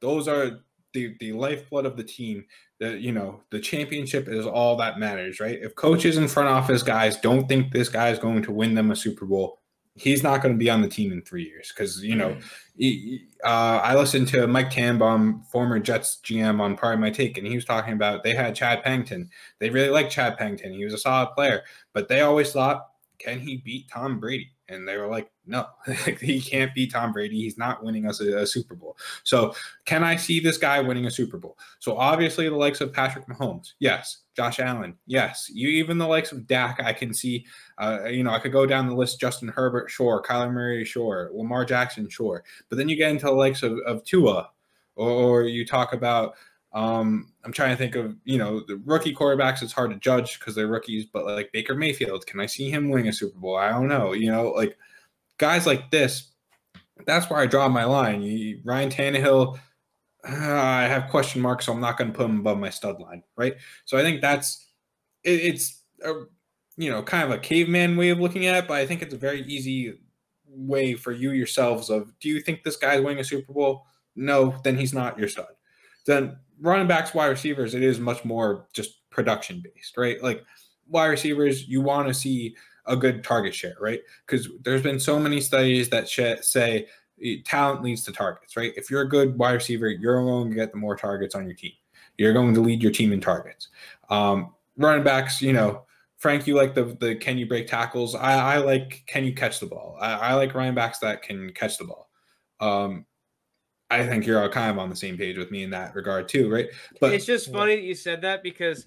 those 0.00 0.28
are 0.28 0.60
the, 0.96 1.14
the 1.20 1.32
lifeblood 1.32 1.84
of 1.84 1.96
the 1.96 2.02
team 2.02 2.44
the 2.80 2.98
you 2.98 3.12
know 3.12 3.42
the 3.50 3.60
championship 3.60 4.28
is 4.28 4.46
all 4.46 4.76
that 4.76 4.98
matters 4.98 5.38
right? 5.38 5.58
If 5.62 5.74
coaches 5.74 6.16
and 6.16 6.30
front 6.30 6.48
office 6.48 6.82
guys 6.82 7.18
don't 7.18 7.46
think 7.46 7.72
this 7.72 7.88
guy 7.88 8.08
is 8.08 8.18
going 8.18 8.42
to 8.42 8.52
win 8.52 8.74
them 8.74 8.90
a 8.90 8.96
super 8.96 9.26
bowl 9.26 9.60
he's 9.94 10.22
not 10.22 10.42
going 10.42 10.54
to 10.54 10.58
be 10.58 10.70
on 10.70 10.82
the 10.82 10.88
team 10.88 11.10
in 11.10 11.22
three 11.22 11.44
years 11.44 11.72
because 11.74 12.02
you 12.04 12.14
know 12.14 12.36
he, 12.76 13.26
uh, 13.44 13.80
i 13.82 13.94
listened 13.94 14.28
to 14.28 14.46
mike 14.46 14.70
tannenbaum 14.70 15.42
former 15.50 15.78
jets 15.78 16.18
gm 16.22 16.60
on 16.60 16.76
Pardon 16.76 17.00
My 17.00 17.10
Take 17.10 17.38
and 17.38 17.46
he 17.46 17.54
was 17.54 17.64
talking 17.64 17.94
about 17.94 18.22
they 18.22 18.34
had 18.34 18.54
chad 18.54 18.82
pennington. 18.82 19.30
They 19.58 19.70
really 19.70 19.88
liked 19.88 20.12
chad 20.12 20.36
pennington. 20.36 20.72
He 20.72 20.84
was 20.84 20.94
a 20.94 20.98
solid 20.98 21.32
player 21.34 21.62
but 21.92 22.08
they 22.08 22.20
always 22.20 22.52
thought 22.52 22.88
can 23.18 23.40
he 23.40 23.58
beat 23.58 23.88
tom 23.90 24.20
brady 24.20 24.50
and 24.68 24.86
they 24.86 24.96
were 24.96 25.08
like, 25.08 25.30
no, 25.46 25.66
he 26.20 26.40
can't 26.40 26.74
beat 26.74 26.92
Tom 26.92 27.12
Brady. 27.12 27.36
He's 27.36 27.58
not 27.58 27.84
winning 27.84 28.06
us 28.06 28.20
a, 28.20 28.38
a, 28.38 28.46
Super 28.46 28.74
Bowl. 28.74 28.96
So, 29.22 29.54
can 29.84 30.02
I 30.02 30.16
see 30.16 30.40
this 30.40 30.58
guy 30.58 30.80
winning 30.80 31.06
a 31.06 31.10
Super 31.10 31.38
Bowl? 31.38 31.56
So, 31.78 31.96
obviously, 31.96 32.48
the 32.48 32.56
likes 32.56 32.80
of 32.80 32.92
Patrick 32.92 33.26
Mahomes, 33.26 33.74
yes. 33.78 34.22
Josh 34.36 34.58
Allen, 34.58 34.96
yes. 35.06 35.48
You 35.52 35.68
even 35.68 35.98
the 35.98 36.06
likes 36.06 36.32
of 36.32 36.46
Dak, 36.46 36.80
I 36.82 36.92
can 36.92 37.14
see. 37.14 37.46
Uh, 37.78 38.04
you 38.06 38.22
know, 38.22 38.30
I 38.30 38.38
could 38.38 38.52
go 38.52 38.66
down 38.66 38.88
the 38.88 38.94
list: 38.94 39.20
Justin 39.20 39.48
Herbert, 39.48 39.90
sure. 39.90 40.22
Kyler 40.22 40.52
Murray, 40.52 40.84
sure. 40.84 41.30
Lamar 41.32 41.64
Jackson, 41.64 42.08
sure. 42.08 42.44
But 42.68 42.76
then 42.76 42.88
you 42.88 42.96
get 42.96 43.10
into 43.10 43.26
the 43.26 43.32
likes 43.32 43.62
of, 43.62 43.78
of 43.86 44.04
Tua, 44.04 44.50
or, 44.96 45.10
or 45.10 45.42
you 45.44 45.64
talk 45.64 45.92
about 45.92 46.34
um, 46.72 47.32
I'm 47.44 47.52
trying 47.52 47.70
to 47.70 47.76
think 47.76 47.94
of, 47.94 48.16
you 48.24 48.38
know, 48.38 48.60
the 48.60 48.76
rookie 48.84 49.14
quarterbacks, 49.14 49.62
it's 49.62 49.72
hard 49.72 49.90
to 49.90 49.98
judge 49.98 50.38
because 50.38 50.54
they're 50.54 50.66
rookies, 50.66 51.06
but 51.06 51.24
like 51.24 51.52
Baker 51.52 51.74
Mayfield, 51.74 52.26
can 52.26 52.40
I 52.40 52.46
see 52.46 52.70
him 52.70 52.90
winning 52.90 53.08
a 53.08 53.12
Super 53.12 53.38
Bowl? 53.38 53.56
I 53.56 53.70
don't 53.70 53.88
know. 53.88 54.12
You 54.12 54.30
know, 54.30 54.50
like 54.50 54.76
guys 55.38 55.66
like 55.66 55.90
this, 55.90 56.32
that's 57.06 57.30
where 57.30 57.40
I 57.40 57.46
draw 57.46 57.68
my 57.68 57.84
line. 57.84 58.22
You, 58.22 58.60
Ryan 58.64 58.90
Tannehill, 58.90 59.58
uh, 60.28 60.30
I 60.32 60.82
have 60.82 61.10
question 61.10 61.40
marks, 61.40 61.66
so 61.66 61.72
I'm 61.72 61.80
not 61.80 61.96
going 61.96 62.12
to 62.12 62.16
put 62.16 62.26
him 62.26 62.40
above 62.40 62.58
my 62.58 62.70
stud 62.70 63.00
line, 63.00 63.22
right? 63.36 63.54
So 63.84 63.96
I 63.96 64.02
think 64.02 64.20
that's 64.20 64.66
it, 65.22 65.40
it's 65.40 65.82
a, 66.04 66.12
you 66.76 66.90
know 66.90 67.02
kind 67.02 67.24
of 67.24 67.30
a 67.30 67.38
caveman 67.38 67.96
way 67.96 68.10
of 68.10 68.18
looking 68.20 68.46
at 68.46 68.56
it, 68.56 68.68
but 68.68 68.78
I 68.78 68.86
think 68.86 69.02
it's 69.02 69.14
a 69.14 69.18
very 69.18 69.42
easy 69.42 69.98
way 70.46 70.94
for 70.94 71.12
you 71.12 71.32
yourselves 71.32 71.90
of 71.90 72.12
do 72.18 72.28
you 72.28 72.40
think 72.40 72.62
this 72.62 72.76
guy's 72.76 73.00
winning 73.00 73.20
a 73.20 73.24
Super 73.24 73.52
Bowl? 73.52 73.86
No, 74.14 74.54
then 74.64 74.76
he's 74.76 74.94
not 74.94 75.18
your 75.18 75.28
stud. 75.28 75.46
Then 76.06 76.36
running 76.60 76.86
backs, 76.86 77.14
wide 77.14 77.26
receivers, 77.26 77.74
it 77.74 77.82
is 77.82 78.00
much 78.00 78.24
more 78.24 78.66
just 78.72 79.08
production 79.10 79.62
based, 79.62 79.96
right? 79.96 80.22
Like 80.22 80.44
wide 80.88 81.06
receivers, 81.06 81.68
you 81.68 81.80
want 81.80 82.08
to 82.08 82.14
see 82.14 82.56
a 82.86 82.96
good 82.96 83.24
target 83.24 83.54
share, 83.54 83.76
right? 83.80 84.00
Because 84.26 84.48
there's 84.62 84.82
been 84.82 85.00
so 85.00 85.18
many 85.18 85.40
studies 85.40 85.88
that 85.90 86.08
say 86.08 86.86
eh, 87.22 87.36
talent 87.44 87.82
leads 87.82 88.04
to 88.04 88.12
targets, 88.12 88.56
right? 88.56 88.72
If 88.76 88.90
you're 88.90 89.02
a 89.02 89.08
good 89.08 89.36
wide 89.38 89.54
receiver, 89.54 89.88
you're 89.88 90.22
going 90.22 90.50
to 90.50 90.54
get 90.56 90.72
the 90.72 90.78
more 90.78 90.96
targets 90.96 91.34
on 91.34 91.46
your 91.46 91.54
team. 91.54 91.72
You're 92.16 92.32
going 92.32 92.54
to 92.54 92.60
lead 92.60 92.82
your 92.82 92.92
team 92.92 93.12
in 93.12 93.20
targets. 93.20 93.68
Um, 94.08 94.54
running 94.76 95.04
backs, 95.04 95.42
you 95.42 95.52
know, 95.52 95.82
Frank, 96.16 96.46
you 96.46 96.54
like 96.54 96.74
the 96.74 96.96
the 96.98 97.14
can 97.16 97.36
you 97.36 97.46
break 97.46 97.66
tackles? 97.66 98.14
I, 98.14 98.54
I 98.54 98.56
like 98.58 99.02
can 99.06 99.24
you 99.24 99.34
catch 99.34 99.60
the 99.60 99.66
ball? 99.66 99.98
I, 100.00 100.12
I 100.12 100.34
like 100.34 100.54
running 100.54 100.74
backs 100.74 100.98
that 101.00 101.22
can 101.22 101.52
catch 101.52 101.76
the 101.76 101.84
ball. 101.84 102.08
Um, 102.58 103.04
I 103.90 104.04
think 104.06 104.26
you're 104.26 104.42
all 104.42 104.48
kind 104.48 104.70
of 104.70 104.78
on 104.78 104.90
the 104.90 104.96
same 104.96 105.16
page 105.16 105.38
with 105.38 105.50
me 105.50 105.62
in 105.62 105.70
that 105.70 105.94
regard 105.94 106.28
too, 106.28 106.50
right? 106.50 106.68
But 107.00 107.14
it's 107.14 107.26
just 107.26 107.52
funny 107.52 107.76
that 107.76 107.82
you 107.82 107.94
said 107.94 108.22
that 108.22 108.42
because 108.42 108.86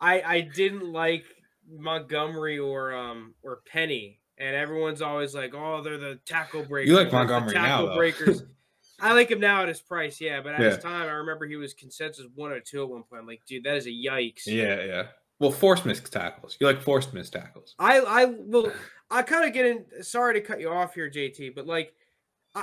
I 0.00 0.22
I 0.22 0.40
didn't 0.40 0.92
like 0.92 1.24
Montgomery 1.68 2.58
or 2.58 2.94
um 2.94 3.34
or 3.42 3.60
Penny, 3.66 4.20
and 4.38 4.54
everyone's 4.54 5.02
always 5.02 5.34
like, 5.34 5.52
oh, 5.54 5.82
they're 5.82 5.98
the 5.98 6.20
tackle 6.26 6.64
breakers. 6.64 6.90
You 6.90 6.96
like 6.96 7.12
Montgomery 7.12 7.54
tackle 7.54 7.88
now, 7.88 7.96
breakers. 7.96 8.42
I 9.00 9.12
like 9.12 9.30
him 9.30 9.40
now 9.40 9.62
at 9.62 9.68
his 9.68 9.80
price, 9.80 10.20
yeah. 10.20 10.40
But 10.40 10.54
at 10.54 10.60
yeah. 10.60 10.70
his 10.70 10.78
time, 10.78 11.08
I 11.08 11.12
remember 11.12 11.46
he 11.46 11.56
was 11.56 11.74
consensus 11.74 12.26
one 12.34 12.50
or 12.50 12.60
two 12.60 12.82
at 12.82 12.88
one 12.88 13.02
point. 13.02 13.20
I'm 13.20 13.26
like, 13.26 13.42
dude, 13.46 13.64
that 13.64 13.76
is 13.76 13.86
a 13.86 13.90
yikes. 13.90 14.46
Yeah, 14.46 14.82
yeah. 14.84 15.02
Well, 15.38 15.50
forced 15.50 15.84
missed 15.84 16.10
tackles. 16.10 16.56
You 16.60 16.66
like 16.66 16.80
forced 16.80 17.12
missed 17.12 17.34
tackles. 17.34 17.74
I 17.78 17.98
I 18.00 18.24
will. 18.24 18.72
I 19.10 19.22
kind 19.22 19.44
of 19.44 19.52
get 19.52 19.66
in. 19.66 19.84
Sorry 20.02 20.34
to 20.34 20.40
cut 20.40 20.60
you 20.60 20.70
off 20.70 20.94
here, 20.94 21.10
JT, 21.10 21.54
but 21.54 21.66
like 21.66 21.92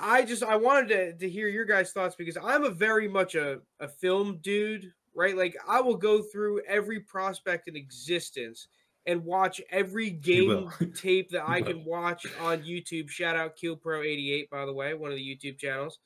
I 0.01 0.23
just 0.23 0.43
I 0.43 0.55
wanted 0.55 0.87
to, 0.89 1.13
to 1.17 1.29
hear 1.29 1.47
your 1.47 1.65
guys' 1.65 1.91
thoughts 1.91 2.15
because 2.15 2.37
I'm 2.41 2.63
a 2.63 2.71
very 2.71 3.07
much 3.07 3.35
a, 3.35 3.59
a 3.79 3.87
film 3.87 4.39
dude, 4.41 4.91
right? 5.13 5.37
Like 5.37 5.55
I 5.67 5.81
will 5.81 5.97
go 5.97 6.23
through 6.23 6.61
every 6.67 6.99
prospect 6.99 7.67
in 7.67 7.75
existence 7.75 8.67
and 9.05 9.23
watch 9.23 9.61
every 9.69 10.09
game 10.09 10.69
tape 10.95 11.29
that 11.31 11.43
I 11.47 11.61
can 11.61 11.85
watch 11.85 12.25
on 12.41 12.63
YouTube. 12.63 13.09
Shout 13.09 13.35
out 13.35 13.55
KillPro88, 13.55 14.49
by 14.49 14.65
the 14.65 14.73
way, 14.73 14.95
one 14.95 15.11
of 15.11 15.17
the 15.17 15.23
YouTube 15.23 15.59
channels. 15.59 15.99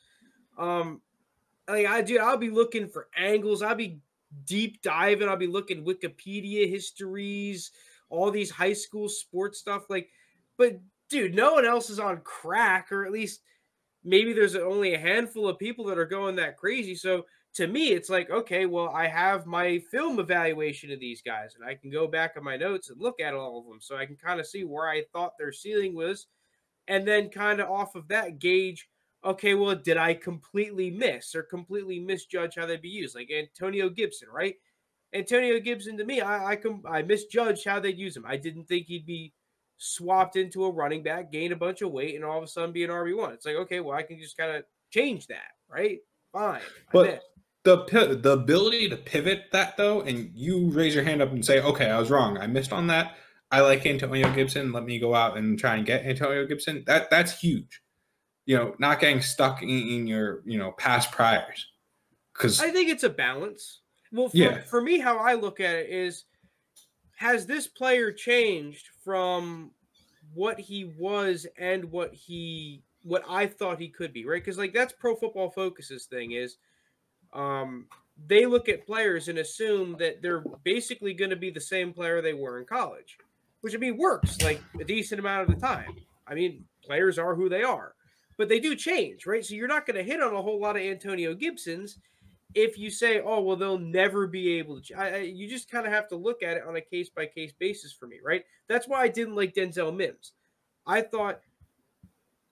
Um, 0.57 1.01
like 1.69 1.85
I 1.85 2.01
do, 2.01 2.19
I'll 2.19 2.37
be 2.37 2.49
looking 2.49 2.89
for 2.89 3.07
angles. 3.15 3.61
I'll 3.61 3.75
be 3.75 3.99
deep 4.45 4.81
diving. 4.81 5.29
I'll 5.29 5.37
be 5.37 5.47
looking 5.47 5.85
Wikipedia 5.85 6.69
histories, 6.69 7.71
all 8.09 8.31
these 8.31 8.51
high 8.51 8.73
school 8.73 9.07
sports 9.07 9.59
stuff. 9.59 9.83
Like, 9.89 10.09
but 10.57 10.79
dude, 11.09 11.35
no 11.35 11.53
one 11.53 11.65
else 11.65 11.89
is 11.89 11.99
on 11.99 12.21
crack, 12.21 12.91
or 12.91 13.05
at 13.05 13.11
least 13.11 13.41
maybe 14.07 14.31
there's 14.31 14.55
only 14.55 14.93
a 14.93 14.99
handful 14.99 15.47
of 15.49 15.59
people 15.59 15.85
that 15.85 15.99
are 15.99 16.05
going 16.05 16.37
that 16.37 16.57
crazy. 16.57 16.95
So 16.95 17.25
to 17.55 17.67
me, 17.67 17.89
it's 17.89 18.09
like, 18.09 18.29
okay, 18.29 18.65
well, 18.65 18.89
I 18.89 19.07
have 19.07 19.45
my 19.45 19.79
film 19.91 20.19
evaluation 20.19 20.91
of 20.91 20.99
these 20.99 21.21
guys, 21.21 21.55
and 21.55 21.67
I 21.67 21.75
can 21.75 21.91
go 21.91 22.07
back 22.07 22.35
on 22.37 22.43
my 22.43 22.55
notes 22.55 22.89
and 22.89 23.01
look 23.01 23.19
at 23.19 23.33
all 23.33 23.59
of 23.59 23.65
them. 23.65 23.79
So 23.81 23.97
I 23.97 24.05
can 24.05 24.15
kind 24.15 24.39
of 24.39 24.47
see 24.47 24.63
where 24.63 24.87
I 24.87 25.03
thought 25.11 25.33
their 25.37 25.51
ceiling 25.51 25.93
was. 25.93 26.27
And 26.87 27.05
then 27.05 27.29
kind 27.29 27.59
of 27.59 27.69
off 27.69 27.95
of 27.95 28.07
that 28.07 28.39
gauge, 28.39 28.87
okay, 29.25 29.55
well, 29.55 29.75
did 29.75 29.97
I 29.97 30.13
completely 30.13 30.89
miss 30.89 31.35
or 31.35 31.43
completely 31.43 31.99
misjudge 31.99 32.55
how 32.55 32.65
they'd 32.65 32.81
be 32.81 32.87
used? 32.87 33.13
Like 33.13 33.29
Antonio 33.29 33.89
Gibson, 33.89 34.29
right? 34.31 34.55
Antonio 35.13 35.59
Gibson 35.59 35.97
to 35.97 36.05
me, 36.05 36.21
I 36.21 36.51
I, 36.51 36.55
com- 36.55 36.85
I 36.87 37.01
misjudged 37.01 37.65
how 37.65 37.81
they'd 37.81 37.97
use 37.97 38.15
him. 38.15 38.25
I 38.25 38.37
didn't 38.37 38.69
think 38.69 38.87
he'd 38.87 39.05
be 39.05 39.33
swapped 39.77 40.35
into 40.35 40.65
a 40.65 40.71
running 40.71 41.03
back, 41.03 41.31
gain 41.31 41.51
a 41.51 41.55
bunch 41.55 41.81
of 41.81 41.91
weight, 41.91 42.15
and 42.15 42.23
all 42.23 42.37
of 42.37 42.43
a 42.43 42.47
sudden 42.47 42.71
be 42.71 42.83
an 42.83 42.89
RB1. 42.89 43.33
It's 43.33 43.45
like, 43.45 43.55
okay, 43.55 43.79
well, 43.79 43.97
I 43.97 44.03
can 44.03 44.19
just 44.19 44.37
kind 44.37 44.55
of 44.55 44.63
change 44.91 45.27
that, 45.27 45.51
right? 45.69 45.99
Fine. 46.33 46.61
But 46.91 47.21
the 47.63 48.19
the 48.21 48.31
ability 48.31 48.89
to 48.89 48.97
pivot 48.97 49.45
that 49.51 49.77
though, 49.77 50.01
and 50.01 50.31
you 50.33 50.69
raise 50.71 50.95
your 50.95 51.03
hand 51.03 51.21
up 51.21 51.31
and 51.31 51.45
say, 51.45 51.61
okay, 51.61 51.89
I 51.89 51.99
was 51.99 52.09
wrong. 52.09 52.37
I 52.37 52.47
missed 52.47 52.73
on 52.73 52.87
that. 52.87 53.15
I 53.51 53.61
like 53.61 53.85
Antonio 53.85 54.33
Gibson. 54.33 54.73
Let 54.73 54.83
me 54.83 54.99
go 54.99 55.15
out 55.15 55.37
and 55.37 55.57
try 55.57 55.75
and 55.75 55.85
get 55.85 56.05
Antonio 56.05 56.45
Gibson. 56.45 56.83
That 56.85 57.09
that's 57.09 57.39
huge. 57.39 57.81
You 58.45 58.57
know, 58.57 58.75
not 58.79 58.99
getting 58.99 59.21
stuck 59.21 59.61
in, 59.61 59.69
in 59.69 60.07
your 60.07 60.41
you 60.45 60.57
know 60.57 60.71
past 60.73 61.11
priors. 61.11 61.67
Because 62.33 62.61
I 62.61 62.69
think 62.71 62.89
it's 62.89 63.03
a 63.03 63.09
balance. 63.09 63.81
Well, 64.11 64.29
for, 64.29 64.37
yeah. 64.37 64.61
for 64.61 64.81
me, 64.81 64.99
how 64.99 65.17
I 65.17 65.33
look 65.33 65.59
at 65.59 65.75
it 65.75 65.89
is– 65.89 66.25
has 67.17 67.47
this 67.47 67.67
player 67.67 68.11
changed 68.11 68.89
from 69.07 69.71
what 70.33 70.59
he 70.59 70.83
was 70.83 71.47
and 71.57 71.89
what 71.93 72.13
he 72.13 72.83
what 73.03 73.23
I 73.29 73.47
thought 73.47 73.79
he 73.79 73.87
could 73.87 74.11
be, 74.11 74.25
right? 74.25 74.43
Because 74.43 74.57
like 74.57 74.73
that's 74.73 74.91
Pro 74.91 75.15
Football 75.15 75.49
Focus's 75.49 76.07
thing 76.07 76.33
is, 76.33 76.57
um, 77.31 77.85
they 78.27 78.45
look 78.45 78.67
at 78.67 78.85
players 78.85 79.29
and 79.29 79.37
assume 79.37 79.95
that 79.99 80.21
they're 80.21 80.43
basically 80.65 81.13
going 81.13 81.29
to 81.29 81.37
be 81.37 81.49
the 81.49 81.61
same 81.61 81.93
player 81.93 82.21
they 82.21 82.33
were 82.33 82.59
in 82.59 82.65
college. 82.65 83.17
which 83.61 83.73
I 83.75 83.77
mean 83.77 83.97
works 83.97 84.41
like 84.41 84.61
a 84.79 84.83
decent 84.83 85.19
amount 85.19 85.49
of 85.49 85.55
the 85.55 85.65
time. 85.65 85.95
I 86.27 86.35
mean, 86.35 86.65
players 86.83 87.17
are 87.17 87.33
who 87.33 87.47
they 87.47 87.63
are, 87.63 87.93
but 88.37 88.49
they 88.49 88.59
do 88.59 88.75
change, 88.75 89.25
right? 89.25 89.45
So 89.45 89.55
you're 89.55 89.67
not 89.69 89.85
going 89.85 89.95
to 89.95 90.03
hit 90.03 90.21
on 90.21 90.33
a 90.35 90.41
whole 90.41 90.59
lot 90.59 90.75
of 90.75 90.81
Antonio 90.81 91.33
Gibsons 91.33 91.97
if 92.53 92.77
you 92.77 92.89
say, 92.89 93.21
"Oh, 93.21 93.41
well, 93.41 93.55
they'll 93.55 93.77
never 93.77 94.27
be 94.27 94.57
able 94.57 94.81
to." 94.81 94.93
I, 94.95 95.07
I, 95.09 95.17
you 95.17 95.47
just 95.47 95.69
kind 95.69 95.85
of 95.85 95.93
have 95.93 96.07
to 96.09 96.15
look 96.15 96.43
at 96.43 96.57
it 96.57 96.63
on 96.67 96.75
a 96.75 96.81
case 96.81 97.09
by 97.09 97.25
case 97.25 97.53
basis 97.57 97.93
for 97.93 98.07
me, 98.07 98.17
right? 98.23 98.43
That's 98.67 98.87
why 98.87 99.01
I 99.01 99.07
didn't 99.07 99.35
like 99.35 99.53
Denzel 99.53 99.95
Mims. 99.95 100.33
I 100.85 101.01
thought 101.01 101.41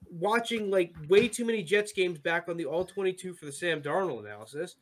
watching 0.10 0.70
like 0.70 0.94
way 1.10 1.28
too 1.28 1.46
many 1.46 1.64
Jets 1.64 1.92
games 1.92 2.20
back 2.20 2.48
on 2.48 2.58
the 2.58 2.66
all 2.66 2.86
22 2.86 3.34
for 3.34 3.46
the 3.46 3.52
Sam 3.52 3.82
Darnold 3.82 4.20
analysis. 4.20 4.76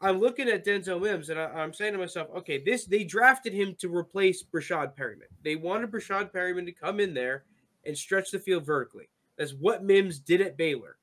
I'm 0.00 0.20
looking 0.20 0.48
at 0.48 0.64
Denzel 0.64 1.02
Mims 1.02 1.28
and 1.28 1.40
I, 1.40 1.62
am 1.62 1.72
saying 1.72 1.92
to 1.92 1.98
myself, 1.98 2.28
okay, 2.36 2.62
this 2.62 2.84
they 2.84 3.04
drafted 3.04 3.52
him 3.52 3.74
to 3.80 3.94
replace 3.94 4.44
Breshad 4.44 4.96
Perriman. 4.96 5.26
They 5.42 5.56
wanted 5.56 5.90
Breshad 5.90 6.32
Perriman 6.32 6.66
to 6.66 6.72
come 6.72 7.00
in 7.00 7.14
there 7.14 7.44
and 7.84 7.96
stretch 7.96 8.30
the 8.30 8.38
field 8.38 8.64
vertically. 8.64 9.08
That's 9.36 9.52
what 9.52 9.84
Mims 9.84 10.18
did 10.18 10.40
at 10.40 10.56
Baylor. 10.56 10.98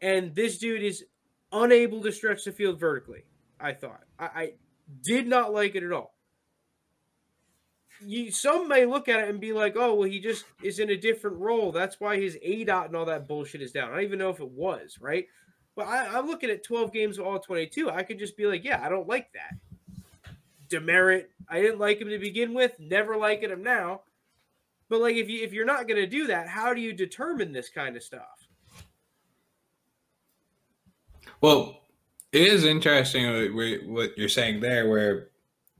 And 0.00 0.34
this 0.34 0.58
dude 0.58 0.82
is 0.82 1.04
unable 1.52 2.02
to 2.02 2.12
stretch 2.12 2.44
the 2.44 2.52
field 2.52 2.78
vertically. 2.78 3.24
I 3.58 3.72
thought. 3.72 4.02
I, 4.18 4.24
I 4.24 4.52
did 5.02 5.26
not 5.26 5.52
like 5.52 5.74
it 5.74 5.82
at 5.82 5.92
all. 5.92 6.14
You 8.02 8.30
some 8.30 8.68
may 8.68 8.86
look 8.86 9.08
at 9.08 9.20
it 9.20 9.28
and 9.28 9.40
be 9.40 9.52
like, 9.52 9.76
oh, 9.76 9.94
well, 9.94 10.08
he 10.08 10.20
just 10.20 10.44
is 10.62 10.78
in 10.78 10.90
a 10.90 10.96
different 10.96 11.36
role. 11.36 11.70
That's 11.70 12.00
why 12.00 12.18
his 12.18 12.38
A 12.40 12.64
dot 12.64 12.86
and 12.86 12.96
all 12.96 13.04
that 13.04 13.28
bullshit 13.28 13.60
is 13.60 13.72
down. 13.72 13.90
I 13.90 13.96
don't 13.96 14.04
even 14.04 14.18
know 14.18 14.30
if 14.30 14.40
it 14.40 14.50
was, 14.50 14.96
right? 15.00 15.26
But 15.76 15.86
I, 15.86 16.18
am 16.18 16.26
looking 16.26 16.50
at 16.50 16.64
12 16.64 16.92
games 16.92 17.18
of 17.18 17.26
all 17.26 17.38
22. 17.38 17.90
I 17.90 18.02
could 18.02 18.18
just 18.18 18.36
be 18.36 18.46
like, 18.46 18.64
yeah, 18.64 18.80
I 18.82 18.88
don't 18.88 19.08
like 19.08 19.32
that. 19.34 19.54
Demerit, 20.68 21.30
I 21.48 21.60
didn't 21.60 21.78
like 21.78 22.00
him 22.00 22.08
to 22.08 22.18
begin 22.18 22.54
with, 22.54 22.72
never 22.78 23.16
liking 23.16 23.50
him 23.50 23.62
now. 23.62 24.02
But 24.88 25.00
like 25.00 25.16
if 25.16 25.28
you 25.28 25.44
if 25.44 25.52
you're 25.52 25.64
not 25.64 25.86
gonna 25.86 26.06
do 26.06 26.26
that, 26.26 26.48
how 26.48 26.74
do 26.74 26.80
you 26.80 26.92
determine 26.92 27.52
this 27.52 27.68
kind 27.68 27.96
of 27.96 28.02
stuff? 28.02 28.39
Well, 31.40 31.80
it 32.32 32.42
is 32.42 32.64
interesting 32.64 33.54
what 33.92 34.16
you're 34.16 34.28
saying 34.28 34.60
there, 34.60 34.88
where 34.88 35.28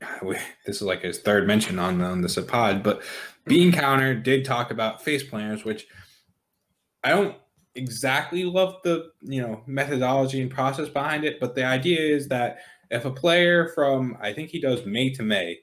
this 0.65 0.77
is 0.77 0.81
like 0.81 1.01
his 1.01 1.19
third 1.19 1.47
mention 1.47 1.79
on 1.79 2.01
on 2.01 2.21
this 2.21 2.37
pod, 2.47 2.83
but 2.83 3.03
Bean 3.45 3.71
mm-hmm. 3.71 3.79
Counter 3.79 4.15
did 4.15 4.45
talk 4.45 4.71
about 4.71 5.03
face 5.03 5.23
planters, 5.23 5.63
which 5.63 5.87
I 7.03 7.09
don't 7.09 7.35
exactly 7.75 8.43
love 8.43 8.75
the 8.83 9.11
you 9.21 9.41
know 9.41 9.61
methodology 9.65 10.41
and 10.41 10.51
process 10.51 10.89
behind 10.89 11.23
it, 11.23 11.39
but 11.39 11.55
the 11.55 11.65
idea 11.65 11.99
is 11.99 12.27
that 12.27 12.59
if 12.89 13.05
a 13.05 13.11
player 13.11 13.69
from 13.69 14.17
I 14.21 14.33
think 14.33 14.49
he 14.49 14.59
does 14.59 14.85
May 14.85 15.11
to 15.11 15.23
May, 15.23 15.59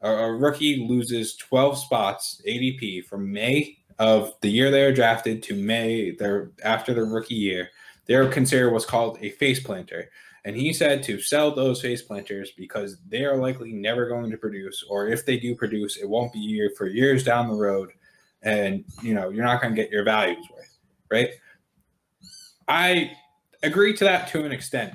a, 0.00 0.10
a 0.10 0.32
rookie 0.32 0.86
loses 0.88 1.36
12 1.36 1.78
spots 1.78 2.40
ADP 2.46 3.04
from 3.04 3.32
May 3.32 3.78
of 3.98 4.32
the 4.40 4.48
year 4.48 4.70
they 4.70 4.82
are 4.82 4.92
drafted 4.92 5.42
to 5.44 5.54
May 5.54 6.12
their 6.12 6.52
after 6.64 6.94
their 6.94 7.04
rookie 7.04 7.34
year 7.34 7.70
they're 8.06 8.28
considered 8.28 8.70
what's 8.70 8.84
called 8.84 9.18
a 9.20 9.30
face 9.30 9.60
planter. 9.60 10.10
And 10.44 10.54
he 10.54 10.72
said 10.72 11.02
to 11.04 11.20
sell 11.20 11.54
those 11.54 11.80
face 11.80 12.02
planters 12.02 12.52
because 12.56 12.98
they 13.08 13.24
are 13.24 13.36
likely 13.36 13.72
never 13.72 14.06
going 14.06 14.30
to 14.30 14.36
produce, 14.36 14.84
or 14.88 15.08
if 15.08 15.24
they 15.24 15.38
do 15.38 15.54
produce, 15.54 15.96
it 15.96 16.08
won't 16.08 16.32
be 16.32 16.38
year 16.38 16.70
for 16.76 16.86
years 16.86 17.24
down 17.24 17.48
the 17.48 17.54
road. 17.54 17.90
And 18.42 18.84
you 19.02 19.14
know, 19.14 19.30
you're 19.30 19.44
not 19.44 19.62
going 19.62 19.74
to 19.74 19.80
get 19.80 19.90
your 19.90 20.04
values 20.04 20.46
worth, 20.54 20.76
right? 21.10 21.30
I 22.68 23.12
agree 23.62 23.94
to 23.96 24.04
that 24.04 24.28
to 24.28 24.44
an 24.44 24.52
extent. 24.52 24.94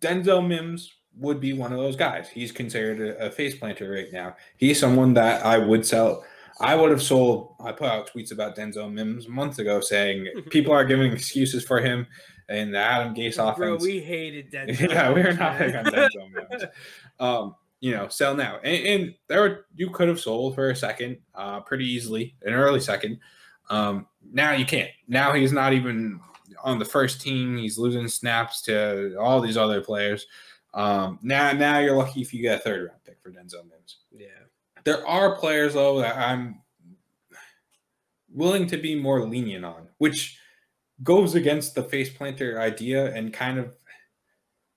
Denzel 0.00 0.46
Mims 0.46 0.90
would 1.16 1.40
be 1.40 1.52
one 1.52 1.72
of 1.72 1.78
those 1.78 1.96
guys. 1.96 2.28
He's 2.28 2.50
considered 2.50 3.00
a, 3.00 3.26
a 3.26 3.30
face 3.30 3.54
planter 3.54 3.90
right 3.90 4.12
now. 4.12 4.36
He's 4.56 4.80
someone 4.80 5.14
that 5.14 5.44
I 5.44 5.58
would 5.58 5.86
sell 5.86 6.24
I 6.60 6.74
would 6.74 6.90
have 6.90 7.02
sold. 7.02 7.54
I 7.60 7.72
put 7.72 7.88
out 7.88 8.10
tweets 8.10 8.32
about 8.32 8.56
Denzel 8.56 8.92
Mims 8.92 9.28
months 9.28 9.58
ago 9.58 9.80
saying 9.80 10.28
people 10.50 10.72
are 10.72 10.84
giving 10.84 11.12
excuses 11.12 11.64
for 11.64 11.80
him 11.80 12.06
and 12.48 12.74
the 12.74 12.78
Adam 12.78 13.14
Gase 13.14 13.38
offense. 13.38 13.58
Bro, 13.58 13.76
we 13.78 14.00
hated 14.00 14.50
Denzel. 14.52 14.90
yeah, 14.90 15.12
we 15.12 15.22
are 15.22 15.32
not 15.32 15.58
big 15.58 15.74
on 15.74 15.84
Denzel 15.86 16.30
Mims. 16.32 16.64
Um, 17.18 17.54
you 17.80 17.90
know, 17.90 18.08
sell 18.08 18.34
now, 18.34 18.60
and, 18.64 18.86
and, 18.86 19.14
there 19.28 19.42
were, 19.42 19.66
you 19.76 19.90
could 19.90 20.08
have 20.08 20.18
sold 20.18 20.54
for 20.54 20.70
a 20.70 20.76
second, 20.76 21.18
uh, 21.34 21.60
pretty 21.60 21.84
easily, 21.84 22.34
an 22.42 22.54
early 22.54 22.80
second. 22.80 23.18
Um, 23.68 24.06
now 24.32 24.52
you 24.52 24.64
can't. 24.64 24.90
Now 25.06 25.34
he's 25.34 25.52
not 25.52 25.74
even 25.74 26.18
on 26.62 26.78
the 26.78 26.84
first 26.84 27.20
team. 27.20 27.58
He's 27.58 27.76
losing 27.76 28.08
snaps 28.08 28.62
to 28.62 29.16
all 29.20 29.40
these 29.40 29.56
other 29.56 29.82
players. 29.82 30.26
Um, 30.72 31.18
now, 31.22 31.52
now 31.52 31.78
you're 31.78 31.96
lucky 31.96 32.20
if 32.20 32.34
you 32.34 32.42
get 32.42 32.60
a 32.60 32.62
third 32.62 32.88
round 32.88 33.04
pick 33.04 33.20
for 33.20 33.30
Denzel 33.30 33.64
Mims. 33.68 33.73
Yeah. 34.84 34.94
There 34.94 35.06
are 35.06 35.36
players 35.36 35.74
though 35.74 36.00
that 36.00 36.16
I'm 36.16 36.60
willing 38.32 38.66
to 38.68 38.76
be 38.76 38.94
more 38.94 39.24
lenient 39.26 39.64
on, 39.64 39.88
which 39.98 40.38
goes 41.02 41.34
against 41.34 41.74
the 41.74 41.82
face 41.82 42.10
planter 42.10 42.60
idea 42.60 43.12
and 43.14 43.32
kind 43.32 43.58
of 43.58 43.74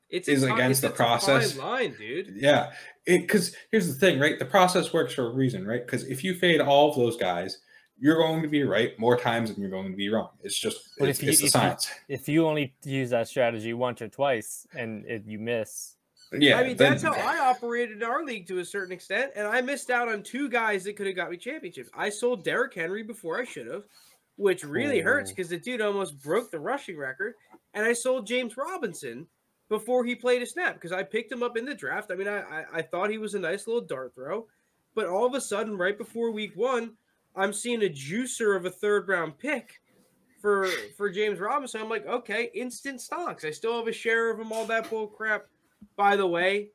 it's 0.10 0.30
is 0.30 0.44
against 0.44 0.82
the 0.82 0.90
process. 0.90 1.58
line, 1.58 1.94
dude. 1.98 2.34
Yeah, 2.38 2.72
because 3.06 3.54
here's 3.72 3.88
the 3.88 3.94
thing, 3.94 4.20
right? 4.20 4.40
The 4.40 4.46
process 4.46 4.94
works 4.94 5.14
for 5.14 5.26
a 5.26 5.34
reason, 5.34 5.68
right? 5.68 5.86
Because 5.86 6.06
if 6.08 6.24
you 6.24 6.34
fade 6.34 6.62
all 6.62 6.90
of 6.90 6.96
those 6.96 7.18
guys, 7.18 7.58
you're 8.00 8.16
going 8.16 8.42
to 8.42 8.48
be 8.48 8.64
right 8.64 8.98
more 8.98 9.18
times 9.18 9.52
than 9.52 9.60
you're 9.60 9.70
going 9.70 9.92
to 9.92 9.98
be 9.98 10.08
wrong. 10.08 10.30
It's 10.44 10.58
just 10.58 10.78
but 10.98 11.10
it's, 11.10 11.20
if 11.20 11.24
you, 11.24 11.30
it's 11.32 11.40
the 11.40 11.46
if 11.48 11.52
science. 11.52 11.90
You, 12.08 12.16
if 12.16 12.30
you 12.30 12.48
only 12.48 12.74
use 12.84 13.10
that 13.10 13.28
strategy 13.28 13.74
once 13.74 14.02
or 14.02 14.08
twice 14.08 14.66
and 14.74 15.04
it, 15.06 15.24
you 15.26 15.40
miss, 15.40 15.97
yeah, 16.34 16.58
I 16.58 16.64
mean 16.64 16.78
then, 16.78 16.91
that's 16.91 17.04
how 17.04 17.14
I 17.14 17.40
operated 17.40 17.98
in 17.98 18.04
our 18.04 18.24
league 18.24 18.48
to 18.48 18.60
a 18.60 18.66
certain 18.66 18.91
extent, 18.91 19.32
and 19.36 19.48
I 19.48 19.62
missed 19.62 19.90
out 19.90 20.10
on 20.10 20.24
two 20.24 20.49
guys 20.49 20.84
that 20.84 20.95
could 20.95 21.08
have 21.08 21.16
got 21.16 21.32
me 21.32 21.38
championships. 21.38 21.90
I 21.94 22.10
sold 22.10 22.44
Derrick 22.44 22.74
Henry 22.74 23.04
before 23.04 23.40
I 23.40 23.45
should 23.45 23.68
have, 23.68 23.84
which 24.36 24.64
really 24.64 25.02
oh. 25.02 25.06
hurts 25.06 25.32
because 25.32 25.49
the 25.49 25.58
dude 25.58 25.82
almost 25.82 26.22
broke 26.22 26.52
the 26.52 26.60
rushing 26.60 26.98
record, 26.98 27.36
and 27.74 27.86
I 27.86 27.94
sold 27.94 28.28
James 28.28 28.58
Robinson 28.58 29.28
before 29.70 30.04
he 30.04 30.16
played 30.16 30.41
a 30.41 30.45
snap 30.45 30.76
because 30.76 30.91
I 30.91 31.04
picked 31.04 31.32
him 31.32 31.44
up 31.44 31.58
in 31.58 31.66
the 31.66 31.76
draft. 31.76 32.12
I 32.12 32.16
mean, 32.16 32.28
I, 32.28 32.40
I 32.40 32.66
I 32.76 32.82
thought 32.82 33.10
he 33.10 33.18
was 33.18 33.34
a 33.34 33.40
nice 33.40 33.68
little 33.68 33.82
dart 33.82 34.14
throw, 34.16 34.48
but 34.95 35.08
all 35.08 35.26
of 35.26 35.34
a 35.34 35.41
sudden, 35.41 35.78
right 35.78 35.98
before 35.98 36.32
week 36.32 36.54
one, 36.56 36.94
I'm 37.36 37.54
seeing 37.54 37.84
a 37.84 37.90
juicer 37.90 38.58
of 38.58 38.66
a 38.66 38.72
third 38.72 39.08
round 39.08 39.38
pick 39.38 39.80
for 40.41 40.68
for 40.98 41.10
James 41.10 41.40
Robinson. 41.40 41.82
I'm 41.82 41.90
like, 41.90 42.06
okay, 42.06 42.49
instant 42.54 43.02
stocks. 43.02 43.45
I 43.45 43.52
still 43.52 43.78
have 43.78 43.88
a 43.88 43.94
share 43.94 44.32
of 44.32 44.40
him. 44.40 44.52
All 44.52 44.66
that 44.66 44.90
bull 44.90 45.08
crap 45.08 45.45
by 45.95 46.16
the 46.16 46.28
way, 46.28 46.70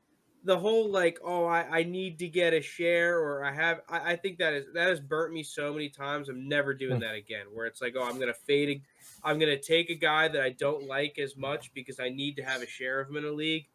the 0.44 0.58
whole 0.58 0.90
like, 0.90 1.18
oh, 1.24 1.44
I, 1.44 1.78
I 1.78 1.82
need 1.84 2.18
to 2.18 2.28
get 2.28 2.52
a 2.52 2.60
share 2.60 3.18
or 3.18 3.44
I 3.44 3.52
have 3.52 3.80
I, 3.88 4.12
I 4.12 4.16
think 4.16 4.38
that 4.38 4.52
is 4.52 4.66
that 4.74 4.88
has 4.88 5.00
burnt 5.00 5.32
me 5.32 5.42
so 5.42 5.72
many 5.72 5.88
times. 5.88 6.28
I'm 6.28 6.48
never 6.48 6.74
doing 6.74 6.96
hmm. 6.96 7.02
that 7.02 7.14
again. 7.14 7.46
Where 7.52 7.66
it's 7.66 7.80
like, 7.80 7.94
oh, 7.96 8.02
I'm 8.02 8.18
gonna 8.18 8.34
fade 8.34 8.68
a, 8.68 9.28
I'm 9.28 9.38
gonna 9.38 9.58
take 9.58 9.90
a 9.90 9.94
guy 9.94 10.28
that 10.28 10.42
I 10.42 10.50
don't 10.50 10.86
like 10.86 11.18
as 11.18 11.36
much 11.36 11.72
because 11.74 12.00
I 12.00 12.08
need 12.08 12.36
to 12.36 12.42
have 12.42 12.62
a 12.62 12.66
share 12.66 13.00
of 13.00 13.08
him 13.08 13.16
in 13.16 13.24
a 13.24 13.30
league. 13.30 13.66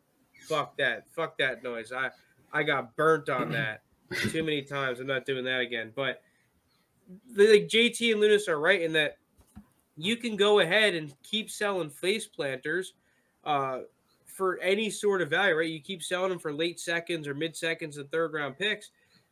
Fuck 0.48 0.78
that. 0.78 1.10
Fuck 1.12 1.38
that 1.38 1.64
noise. 1.64 1.92
I 1.92 2.10
I 2.52 2.64
got 2.64 2.96
burnt 2.96 3.30
on 3.30 3.52
that 3.52 3.84
too 4.30 4.44
many 4.44 4.62
times. 4.62 5.00
I'm 5.00 5.08
not 5.08 5.26
doing 5.26 5.46
that 5.46 5.62
again. 5.62 5.94
But 5.96 6.22
the, 7.34 7.48
like 7.48 7.68
JT 7.68 8.12
and 8.12 8.20
Lunas 8.20 8.48
are 8.48 8.60
right 8.60 8.82
in 8.82 8.94
that 8.94 9.18
you 9.96 10.18
can 10.18 10.36
go 10.36 10.60
ahead 10.60 10.94
and 10.94 11.14
keep 11.24 11.50
selling 11.50 11.90
face 11.90 12.28
planters. 12.28 12.94
Uh, 13.44 13.80
for 14.38 14.60
any 14.60 14.90
sort 14.90 15.24
of 15.24 15.32
value, 15.32 15.56
right? 15.56 15.70
You 15.70 15.82
keep 15.82 16.04
selling 16.04 16.30
them 16.30 16.40
for 16.40 16.54
late 16.54 16.80
seconds 16.80 17.28
or 17.28 17.34
mid 17.34 17.58
seconds 17.58 17.98
and 17.98 18.10
third 18.12 18.34
round 18.34 18.58
picks. 18.58 18.92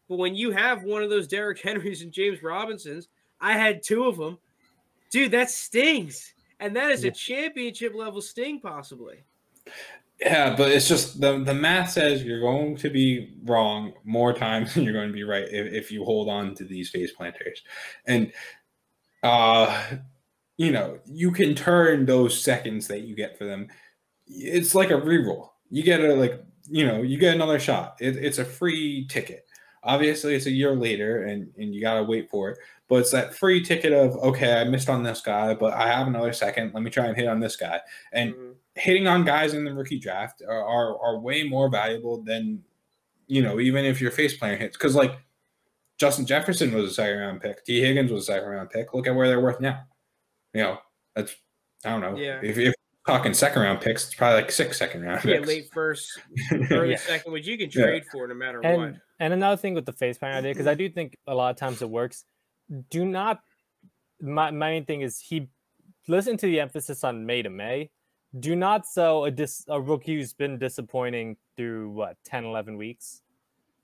But 0.09 0.17
when 0.17 0.35
you 0.35 0.51
have 0.51 0.83
one 0.83 1.03
of 1.03 1.11
those 1.11 1.27
Derrick 1.27 1.59
Henrys 1.63 2.01
and 2.01 2.11
James 2.11 2.41
Robinsons, 2.41 3.07
I 3.39 3.53
had 3.53 3.83
two 3.83 4.05
of 4.05 4.17
them. 4.17 4.39
Dude, 5.11 5.31
that 5.31 5.51
stings. 5.51 6.33
And 6.59 6.75
that 6.75 6.89
is 6.89 7.03
a 7.03 7.11
championship 7.11 7.93
level 7.93 8.21
sting, 8.21 8.59
possibly. 8.59 9.17
Yeah, 10.19 10.55
but 10.55 10.71
it's 10.71 10.87
just 10.87 11.19
the 11.19 11.43
the 11.43 11.53
math 11.53 11.91
says 11.91 12.23
you're 12.23 12.39
going 12.39 12.77
to 12.77 12.89
be 12.89 13.33
wrong 13.43 13.93
more 14.05 14.33
times 14.33 14.73
than 14.75 14.83
you're 14.83 14.93
going 14.93 15.09
to 15.09 15.13
be 15.13 15.23
right 15.23 15.47
if, 15.49 15.73
if 15.73 15.91
you 15.91 16.03
hold 16.03 16.29
on 16.29 16.55
to 16.55 16.63
these 16.63 16.89
face 16.89 17.11
planters. 17.11 17.61
And 18.05 18.31
uh 19.21 19.97
you 20.57 20.71
know, 20.71 20.99
you 21.05 21.31
can 21.31 21.53
turn 21.53 22.05
those 22.05 22.41
seconds 22.41 22.87
that 22.87 23.01
you 23.01 23.13
get 23.13 23.37
for 23.37 23.43
them 23.43 23.67
it's 24.27 24.75
like 24.75 24.89
a 24.89 24.93
reroll. 24.93 25.49
You 25.69 25.83
get 25.83 26.01
a 26.01 26.13
like 26.15 26.43
you 26.69 26.85
know 26.85 27.01
you 27.01 27.17
get 27.17 27.35
another 27.35 27.59
shot. 27.59 27.97
It, 27.99 28.17
it's 28.17 28.37
a 28.37 28.45
free 28.45 29.05
ticket. 29.07 29.45
Obviously, 29.83 30.33
it's 30.35 30.47
a 30.47 30.51
year 30.51 30.75
later, 30.75 31.23
and 31.23 31.51
and 31.57 31.73
you 31.73 31.81
gotta 31.81 32.03
wait 32.03 32.29
for 32.29 32.49
it. 32.49 32.57
But 32.87 32.97
it's 32.97 33.11
that 33.11 33.35
free 33.35 33.63
ticket 33.63 33.93
of 33.93 34.15
okay, 34.17 34.61
I 34.61 34.63
missed 34.63 34.89
on 34.89 35.03
this 35.03 35.21
guy, 35.21 35.53
but 35.53 35.73
I 35.73 35.87
have 35.87 36.07
another 36.07 36.33
second. 36.33 36.73
Let 36.73 36.83
me 36.83 36.91
try 36.91 37.05
and 37.05 37.15
hit 37.15 37.27
on 37.27 37.39
this 37.39 37.55
guy. 37.55 37.79
And 38.13 38.33
mm-hmm. 38.33 38.51
hitting 38.75 39.07
on 39.07 39.25
guys 39.25 39.53
in 39.53 39.65
the 39.65 39.73
rookie 39.73 39.99
draft 39.99 40.41
are, 40.47 40.63
are 40.63 40.99
are 40.99 41.19
way 41.19 41.43
more 41.43 41.69
valuable 41.69 42.21
than 42.21 42.63
you 43.27 43.41
know 43.41 43.59
even 43.59 43.85
if 43.85 44.01
your 44.01 44.11
face 44.11 44.37
player 44.37 44.55
hits 44.55 44.77
because 44.77 44.95
like 44.95 45.17
Justin 45.97 46.25
Jefferson 46.25 46.73
was 46.73 46.91
a 46.91 46.93
second 46.93 47.19
round 47.19 47.41
pick. 47.41 47.63
Tee 47.63 47.81
Higgins 47.81 48.11
was 48.11 48.23
a 48.23 48.25
second 48.33 48.49
round 48.49 48.69
pick. 48.69 48.93
Look 48.93 49.07
at 49.07 49.15
where 49.15 49.27
they're 49.27 49.41
worth 49.41 49.61
now. 49.61 49.83
You 50.53 50.63
know, 50.63 50.77
that's 51.15 51.35
I 51.85 51.89
don't 51.89 52.01
know. 52.01 52.17
Yeah. 52.17 52.39
If, 52.43 52.57
if 52.57 52.73
talking 53.05 53.33
second 53.33 53.61
round 53.61 53.81
picks, 53.81 54.05
it's 54.05 54.15
probably 54.15 54.41
like 54.41 54.51
six 54.51 54.77
second 54.77 55.01
round 55.03 55.23
Yeah, 55.23 55.37
picks. 55.37 55.47
late 55.47 55.69
first, 55.73 56.19
early 56.71 56.91
Yeah. 56.91 56.97
second, 56.97 57.31
which 57.31 57.47
you 57.47 57.57
can 57.57 57.69
Yeah. 57.73 57.85
trade 57.85 58.03
for 58.11 58.27
no 58.27 58.33
matter 58.35 58.59
what. 58.61 58.65
And 58.71 59.01
and 59.19 59.33
another 59.33 59.55
thing 59.57 59.73
with 59.73 59.85
the 59.85 59.93
face 59.93 60.17
paint 60.17 60.35
idea, 60.35 60.51
because 60.53 60.67
I 60.67 60.73
do 60.73 60.89
think 60.89 61.17
a 61.27 61.33
lot 61.33 61.49
of 61.51 61.55
times 61.57 61.81
it 61.81 61.89
works. 61.89 62.25
Do 62.89 63.05
not. 63.05 63.41
My 64.21 64.51
my 64.51 64.69
main 64.69 64.85
thing 64.85 65.01
is 65.01 65.19
he 65.19 65.47
listen 66.07 66.37
to 66.37 66.45
the 66.47 66.59
emphasis 66.59 67.03
on 67.03 67.25
May 67.25 67.41
to 67.41 67.49
May. 67.49 67.89
Do 68.39 68.55
not 68.55 68.85
sell 68.85 69.23
a 69.25 69.31
dis 69.31 69.63
a 69.69 69.79
rookie 69.79 70.15
who's 70.15 70.33
been 70.33 70.57
disappointing 70.57 71.37
through 71.55 71.89
what 71.91 72.17
10, 72.25 72.43
11 72.43 72.75
weeks. 72.77 73.21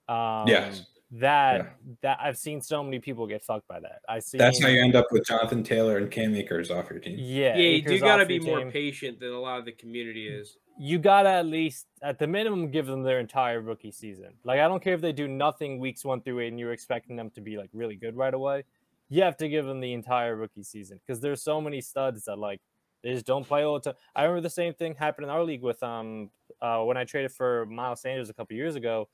Um, 0.08 0.46
Yes. 0.46 0.84
That 1.16 1.56
Yeah. 1.56 1.68
that 2.00 2.18
I've 2.22 2.38
seen 2.38 2.62
so 2.62 2.82
many 2.82 2.98
people 2.98 3.26
get 3.26 3.42
fucked 3.42 3.68
by 3.68 3.80
that. 3.80 4.00
I 4.08 4.18
see. 4.18 4.38
That's 4.38 4.62
how 4.62 4.68
you 4.68 4.80
end 4.82 4.94
up 4.96 5.06
with 5.10 5.26
Jonathan 5.26 5.62
Taylor 5.62 5.98
and 5.98 6.10
Cam 6.10 6.34
Akers 6.34 6.70
off 6.70 6.88
your 6.88 7.00
team. 7.00 7.16
Yeah, 7.18 7.54
yeah, 7.54 7.68
you 7.68 7.82
do 7.82 8.00
got 8.00 8.16
to 8.16 8.26
be 8.26 8.38
more 8.40 8.60
team. 8.60 8.70
patient 8.70 9.20
than 9.20 9.30
a 9.32 9.38
lot 9.38 9.58
of 9.58 9.66
the 9.66 9.72
community 9.72 10.26
is. 10.26 10.56
you 10.78 10.98
gotta 10.98 11.28
at 11.28 11.44
least 11.44 11.86
at 12.02 12.18
the 12.18 12.26
minimum 12.26 12.70
give 12.70 12.86
them 12.86 13.02
their 13.02 13.20
entire 13.20 13.60
rookie 13.60 13.92
season. 13.92 14.32
Like 14.42 14.58
I 14.58 14.66
don't 14.68 14.82
care 14.82 14.94
if 14.94 15.02
they 15.02 15.12
do 15.12 15.28
nothing 15.28 15.78
weeks 15.78 16.02
one 16.02 16.22
through 16.22 16.40
eight 16.40 16.48
and 16.48 16.58
you're 16.58 16.72
expecting 16.72 17.14
them 17.14 17.28
to 17.34 17.42
be 17.42 17.58
like 17.58 17.68
really 17.74 17.94
good 17.94 18.16
right 18.16 18.32
away. 18.32 18.64
You 19.10 19.22
have 19.22 19.36
to 19.36 19.48
give 19.50 19.66
them 19.66 19.80
the 19.80 19.92
entire 19.92 20.34
rookie 20.34 20.62
season 20.62 20.98
because 21.06 21.20
there's 21.20 21.42
so 21.42 21.60
many 21.60 21.82
studs 21.82 22.24
that 22.24 22.38
like 22.38 22.62
they 23.02 23.12
just 23.12 23.26
don't 23.26 23.46
play 23.46 23.64
all 23.64 23.74
the 23.74 23.80
time. 23.80 23.94
I 24.16 24.22
remember 24.22 24.40
the 24.40 24.48
same 24.50 24.72
thing 24.72 24.94
happened 24.94 25.24
in 25.26 25.30
our 25.30 25.44
league 25.44 25.60
with 25.60 25.82
um 25.82 26.30
uh 26.62 26.78
when 26.84 26.96
I 26.96 27.04
traded 27.04 27.32
for 27.32 27.66
Miles 27.66 28.00
Sanders 28.00 28.30
a 28.30 28.34
couple 28.34 28.56
years 28.56 28.74
ago 28.74 29.10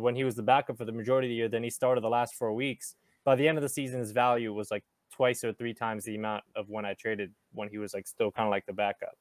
when 0.00 0.14
he 0.14 0.24
was 0.24 0.34
the 0.34 0.42
backup 0.42 0.78
for 0.78 0.84
the 0.84 0.92
majority 0.92 1.28
of 1.28 1.30
the 1.30 1.34
year. 1.34 1.48
Then 1.48 1.62
he 1.62 1.70
started 1.70 2.02
the 2.02 2.08
last 2.08 2.34
four 2.34 2.52
weeks. 2.52 2.94
By 3.24 3.36
the 3.36 3.46
end 3.46 3.58
of 3.58 3.62
the 3.62 3.68
season, 3.68 4.00
his 4.00 4.12
value 4.12 4.52
was 4.52 4.70
like 4.70 4.84
twice 5.12 5.44
or 5.44 5.52
three 5.52 5.74
times 5.74 6.04
the 6.04 6.16
amount 6.16 6.42
of 6.56 6.68
when 6.68 6.84
I 6.84 6.94
traded 6.94 7.32
when 7.52 7.68
he 7.68 7.78
was 7.78 7.94
like 7.94 8.06
still 8.06 8.30
kind 8.30 8.46
of 8.46 8.50
like 8.50 8.66
the 8.66 8.72
backup. 8.72 9.16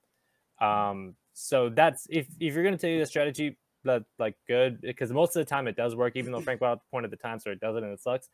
Um, 0.60 1.15
so 1.34 1.69
that's 1.69 2.07
if 2.10 2.27
if 2.39 2.53
you're 2.53 2.64
gonna 2.64 2.77
take 2.77 2.99
the 2.99 3.06
strategy 3.06 3.57
that 3.84 4.03
like 4.19 4.35
good 4.48 4.81
because 4.81 5.11
most 5.11 5.35
of 5.35 5.41
the 5.41 5.49
time 5.49 5.68
it 5.68 5.76
does 5.76 5.95
work, 5.95 6.15
even 6.15 6.31
though 6.31 6.41
Frank 6.41 6.61
Wild 6.61 6.80
pointed 6.91 7.11
the 7.11 7.18
time, 7.18 7.39
so 7.39 7.49
it 7.52 7.60
doesn't 7.60 7.84
and 7.84 7.93
it 7.93 8.02
sucks. 8.02 8.30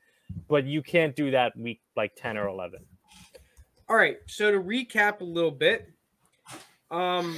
But 0.48 0.66
you 0.66 0.82
can't 0.82 1.16
do 1.16 1.32
that 1.32 1.58
week 1.58 1.82
like 1.96 2.14
ten 2.16 2.38
or 2.38 2.48
eleven. 2.48 2.82
All 3.90 3.96
right, 3.96 4.18
so 4.26 4.52
to 4.52 4.60
recap 4.60 5.22
a 5.22 5.24
little 5.24 5.52
bit, 5.52 5.90
um, 6.92 7.38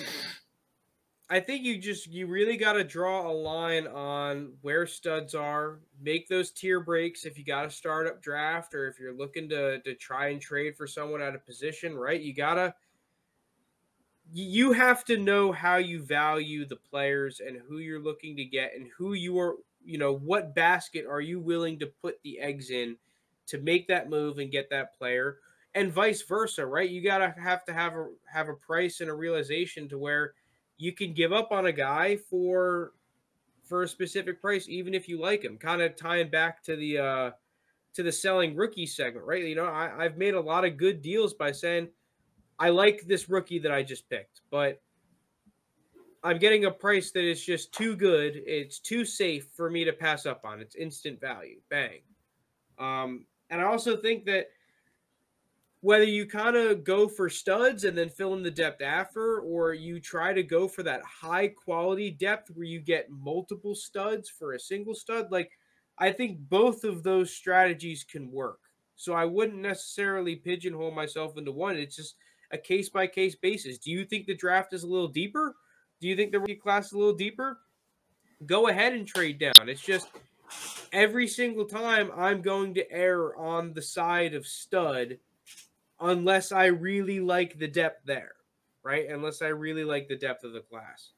I 1.31 1.39
think 1.39 1.63
you 1.63 1.77
just 1.77 2.07
you 2.07 2.25
really 2.25 2.57
got 2.57 2.73
to 2.73 2.83
draw 2.83 3.29
a 3.29 3.31
line 3.31 3.85
on 3.85 4.53
where 4.61 4.87
studs 4.87 5.35
are. 5.35 5.79
Make 6.01 6.27
those 6.27 6.51
tier 6.51 6.79
breaks 6.79 7.25
if 7.25 7.37
you 7.37 7.45
got 7.45 7.67
a 7.67 7.69
startup 7.69 8.21
draft 8.21 8.73
or 8.73 8.87
if 8.87 8.99
you're 8.99 9.13
looking 9.13 9.47
to 9.49 9.79
to 9.81 9.93
try 9.95 10.29
and 10.29 10.41
trade 10.41 10.75
for 10.75 10.87
someone 10.87 11.21
at 11.21 11.35
a 11.35 11.39
position. 11.39 11.95
Right, 11.95 12.19
you 12.21 12.33
gotta 12.33 12.73
you 14.31 14.71
have 14.73 15.03
to 15.05 15.17
know 15.17 15.51
how 15.51 15.77
you 15.77 16.01
value 16.03 16.65
the 16.65 16.75
players 16.75 17.39
and 17.39 17.57
who 17.67 17.79
you're 17.79 18.01
looking 18.01 18.35
to 18.37 18.45
get 18.45 18.75
and 18.75 18.87
who 18.97 19.13
you 19.13 19.39
are 19.39 19.55
you 19.83 19.97
know 19.97 20.13
what 20.13 20.53
basket 20.53 21.05
are 21.09 21.21
you 21.21 21.39
willing 21.39 21.79
to 21.79 21.87
put 22.01 22.21
the 22.21 22.39
eggs 22.39 22.69
in 22.69 22.95
to 23.47 23.57
make 23.59 23.87
that 23.87 24.09
move 24.09 24.37
and 24.37 24.51
get 24.51 24.69
that 24.69 24.95
player 24.97 25.39
and 25.73 25.91
vice 25.91 26.21
versa 26.21 26.63
right 26.65 26.89
you 26.91 27.01
gotta 27.01 27.33
have 27.41 27.65
to 27.65 27.73
have 27.73 27.93
a 27.93 28.07
have 28.31 28.49
a 28.49 28.53
price 28.53 28.99
and 29.01 29.09
a 29.09 29.13
realization 29.13 29.89
to 29.89 29.97
where 29.97 30.33
you 30.79 30.93
can 30.93 31.13
give 31.13 31.31
up 31.31 31.51
on 31.51 31.67
a 31.67 31.71
guy 31.71 32.15
for 32.29 32.93
for 33.63 33.83
a 33.83 33.87
specific 33.87 34.41
price 34.41 34.67
even 34.67 34.95
if 34.95 35.07
you 35.07 35.21
like 35.21 35.43
him 35.43 35.57
kind 35.57 35.81
of 35.81 35.95
tying 35.95 36.29
back 36.29 36.63
to 36.63 36.75
the 36.75 36.97
uh 36.97 37.31
to 37.93 38.01
the 38.01 38.11
selling 38.11 38.55
rookie 38.55 38.87
segment 38.87 39.25
right? 39.25 39.43
You 39.43 39.55
know 39.55 39.65
I, 39.65 39.91
i've 40.05 40.17
made 40.17 40.33
a 40.33 40.41
lot 40.41 40.65
of 40.65 40.77
good 40.77 41.01
deals 41.01 41.33
by 41.33 41.51
saying 41.51 41.89
i 42.57 42.69
like 42.69 43.01
this 43.05 43.29
rookie 43.29 43.59
that 43.59 43.71
i 43.71 43.83
just 43.83 44.09
picked 44.09 44.41
but 44.49 44.81
i'm 46.23 46.39
getting 46.39 46.65
a 46.65 46.71
price 46.71 47.11
that 47.11 47.23
is 47.23 47.43
just 47.43 47.71
too 47.73 47.95
good 47.95 48.41
it's 48.45 48.79
too 48.79 49.05
safe 49.05 49.47
for 49.55 49.69
me 49.69 49.83
to 49.83 49.93
pass 49.93 50.25
up 50.25 50.41
on 50.45 50.59
it's 50.59 50.75
instant 50.75 51.19
value 51.19 51.59
bang. 51.69 51.99
Um 52.79 53.25
and 53.49 53.61
i 53.61 53.65
also 53.65 53.97
think 53.97 54.25
that 54.25 54.47
whether 55.81 56.03
you 56.03 56.25
kind 56.25 56.57
of 56.57 56.83
go 56.83 57.07
for 57.07 57.29
studs 57.29 57.85
and 57.85 57.97
then 57.97 58.09
fill 58.09 58.33
in 58.33 58.43
the 58.43 58.51
depth 58.51 58.81
after, 58.81 59.39
or 59.39 59.73
you 59.73 59.99
try 59.99 60.33
to 60.33 60.43
go 60.43 60.67
for 60.67 60.83
that 60.83 61.01
high 61.03 61.47
quality 61.47 62.11
depth 62.11 62.51
where 62.53 62.65
you 62.65 62.79
get 62.79 63.09
multiple 63.09 63.75
studs 63.75 64.29
for 64.29 64.53
a 64.53 64.59
single 64.59 64.93
stud, 64.93 65.31
like 65.31 65.51
I 65.97 66.11
think 66.11 66.37
both 66.49 66.83
of 66.83 67.03
those 67.03 67.33
strategies 67.33 68.03
can 68.03 68.31
work. 68.31 68.59
So 68.95 69.13
I 69.13 69.23
wouldn't 69.23 69.61
necessarily 69.61 70.35
pigeonhole 70.35 70.91
myself 70.91 71.37
into 71.37 71.53
one. 71.53 71.77
It's 71.77 71.95
just 71.95 72.15
a 72.51 72.57
case 72.57 72.89
by 72.89 73.07
case 73.07 73.35
basis. 73.35 73.77
Do 73.77 73.91
you 73.91 74.03
think 74.03 74.27
the 74.27 74.35
draft 74.35 74.73
is 74.73 74.83
a 74.83 74.87
little 74.87 75.07
deeper? 75.07 75.55
Do 76.01 76.07
you 76.07 76.15
think 76.17 76.33
the 76.33 76.39
rookie 76.41 76.55
class 76.55 76.87
is 76.87 76.91
a 76.93 76.97
little 76.97 77.13
deeper? 77.13 77.59
Go 78.45 78.67
ahead 78.67 78.93
and 78.93 79.07
trade 79.07 79.39
down. 79.39 79.69
It's 79.69 79.81
just 79.81 80.09
every 80.91 81.27
single 81.27 81.65
time 81.65 82.11
I'm 82.15 82.41
going 82.41 82.73
to 82.73 82.91
err 82.91 83.35
on 83.37 83.73
the 83.73 83.81
side 83.81 84.33
of 84.33 84.45
stud 84.47 85.19
unless 86.01 86.51
I 86.51 86.65
really 86.65 87.19
like 87.19 87.57
the 87.59 87.67
depth 87.67 88.05
there, 88.05 88.31
right? 88.83 89.07
Unless 89.09 89.41
I 89.41 89.47
really 89.47 89.83
like 89.83 90.07
the 90.07 90.15
depth 90.17 90.43
of 90.43 90.53
the 90.53 90.61
class. 90.61 91.11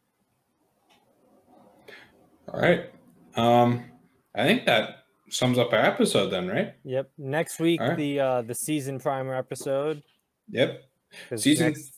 All 2.52 2.60
right. 2.60 2.90
Um, 3.36 3.86
I 4.36 4.44
think 4.45 4.66
that 4.66 4.98
sums 5.30 5.58
up 5.58 5.72
our 5.74 5.80
episode 5.80 6.30
then, 6.30 6.48
right? 6.48 6.74
Yep. 6.84 7.12
Next 7.18 7.60
week 7.60 7.80
All 7.82 7.90
right. 7.90 7.98
the 7.98 8.20
uh 8.20 8.41
the 8.41 8.56
season 8.56 8.99
primer 8.99 9.34
episode. 9.36 10.03
Yep. 10.49 10.84
Season- 11.36 11.68
next- 11.68 11.98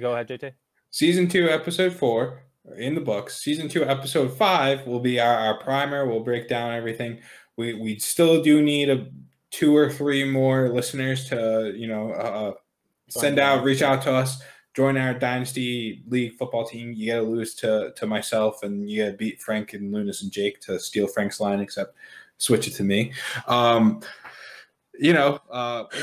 Go 0.00 0.12
ahead, 0.12 0.28
JT. 0.28 0.52
Season 0.90 1.28
two, 1.28 1.48
episode 1.50 1.92
four 1.92 2.44
in 2.78 2.94
the 2.94 3.00
books. 3.00 3.42
Season 3.42 3.68
two, 3.68 3.84
episode 3.84 4.28
five 4.36 4.86
will 4.86 5.00
be 5.00 5.20
our, 5.20 5.34
our 5.36 5.58
primer. 5.58 6.06
We'll 6.06 6.20
break 6.24 6.48
down 6.48 6.72
everything. 6.72 7.20
We 7.56 7.74
we 7.74 7.98
still 7.98 8.42
do 8.42 8.62
need 8.62 8.88
a 8.90 9.06
two 9.54 9.76
or 9.76 9.88
three 9.88 10.24
more 10.24 10.68
listeners 10.68 11.28
to 11.28 11.72
you 11.76 11.86
know 11.86 12.10
uh, 12.12 12.52
send 13.08 13.38
out, 13.38 13.62
reach 13.62 13.82
out 13.82 14.02
to 14.02 14.12
us, 14.12 14.42
join 14.74 14.96
our 14.96 15.14
dynasty 15.14 16.02
league 16.08 16.34
football 16.36 16.66
team. 16.66 16.92
You 16.92 17.12
got 17.12 17.18
to 17.18 17.22
lose 17.22 17.54
to 17.56 17.92
to 17.96 18.06
myself, 18.06 18.64
and 18.64 18.90
you 18.90 19.04
got 19.04 19.12
to 19.12 19.16
beat 19.16 19.40
Frank 19.40 19.72
and 19.72 19.92
Lunas 19.92 20.22
and 20.22 20.32
Jake 20.32 20.60
to 20.62 20.80
steal 20.80 21.06
Frank's 21.06 21.40
line. 21.40 21.60
Except 21.60 21.96
switch 22.38 22.66
it 22.66 22.72
to 22.72 22.84
me. 22.84 23.12
Um, 23.46 24.00
you 24.98 25.12
know. 25.12 25.38
Uh, 25.50 25.84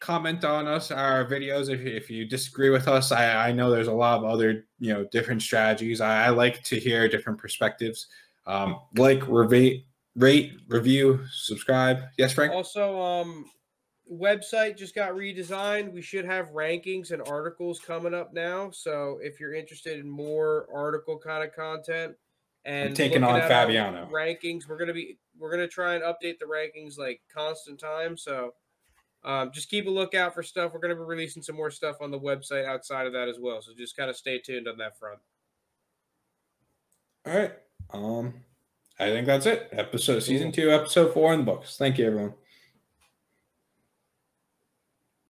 comment 0.00 0.44
on 0.44 0.66
us 0.66 0.90
our 0.90 1.24
videos 1.24 1.70
if, 1.70 1.80
if 1.80 2.10
you 2.10 2.26
disagree 2.26 2.68
with 2.68 2.88
us 2.88 3.10
I, 3.10 3.48
I 3.48 3.52
know 3.52 3.70
there's 3.70 3.86
a 3.86 3.92
lot 3.92 4.18
of 4.18 4.24
other 4.24 4.66
you 4.78 4.92
know 4.92 5.04
different 5.04 5.40
strategies 5.40 6.02
i, 6.02 6.26
I 6.26 6.28
like 6.28 6.62
to 6.64 6.78
hear 6.78 7.08
different 7.08 7.38
perspectives 7.38 8.08
um, 8.46 8.80
like 8.96 9.22
rate 9.26 9.86
rate 10.16 10.52
review 10.68 11.20
subscribe 11.30 12.02
yes 12.16 12.32
frank 12.32 12.52
Also, 12.52 13.00
um, 13.00 13.46
website 14.10 14.76
just 14.76 14.94
got 14.94 15.12
redesigned. 15.12 15.92
We 15.92 16.02
should 16.02 16.24
have 16.24 16.48
rankings 16.48 17.10
and 17.10 17.22
articles 17.28 17.80
coming 17.80 18.14
up 18.14 18.32
now. 18.32 18.70
So 18.70 19.18
if 19.22 19.40
you're 19.40 19.54
interested 19.54 19.98
in 19.98 20.08
more 20.08 20.66
article 20.72 21.18
kind 21.18 21.44
of 21.44 21.54
content 21.54 22.14
and 22.64 22.94
taking 22.94 23.22
on 23.22 23.40
Fabiano. 23.42 24.08
rankings, 24.12 24.68
we're 24.68 24.78
gonna 24.78 24.92
be 24.92 25.18
we're 25.38 25.50
gonna 25.50 25.68
try 25.68 25.94
and 25.94 26.04
update 26.04 26.38
the 26.38 26.46
rankings 26.46 26.98
like 26.98 27.20
constant 27.34 27.78
time. 27.78 28.16
So 28.16 28.54
um, 29.24 29.50
just 29.52 29.70
keep 29.70 29.86
a 29.86 29.90
lookout 29.90 30.34
for 30.34 30.42
stuff. 30.42 30.72
We're 30.72 30.80
gonna 30.80 30.94
be 30.94 31.02
releasing 31.02 31.42
some 31.42 31.56
more 31.56 31.70
stuff 31.70 31.96
on 32.00 32.10
the 32.10 32.20
website 32.20 32.66
outside 32.66 33.06
of 33.06 33.12
that 33.14 33.28
as 33.28 33.38
well. 33.40 33.62
So 33.62 33.72
just 33.76 33.96
kind 33.96 34.10
of 34.10 34.16
stay 34.16 34.38
tuned 34.38 34.68
on 34.68 34.78
that 34.78 34.98
front. 34.98 35.18
all 37.26 37.36
right 37.36 37.52
um 37.92 38.34
i 38.98 39.06
think 39.10 39.26
that's 39.26 39.46
it. 39.46 39.68
Episode 39.72 40.20
season 40.20 40.52
two 40.52 40.70
episode 40.70 41.12
four 41.12 41.32
in 41.32 41.40
the 41.40 41.44
books. 41.46 41.76
Thank 41.76 41.98
you 41.98 42.06
everyone 42.06 42.34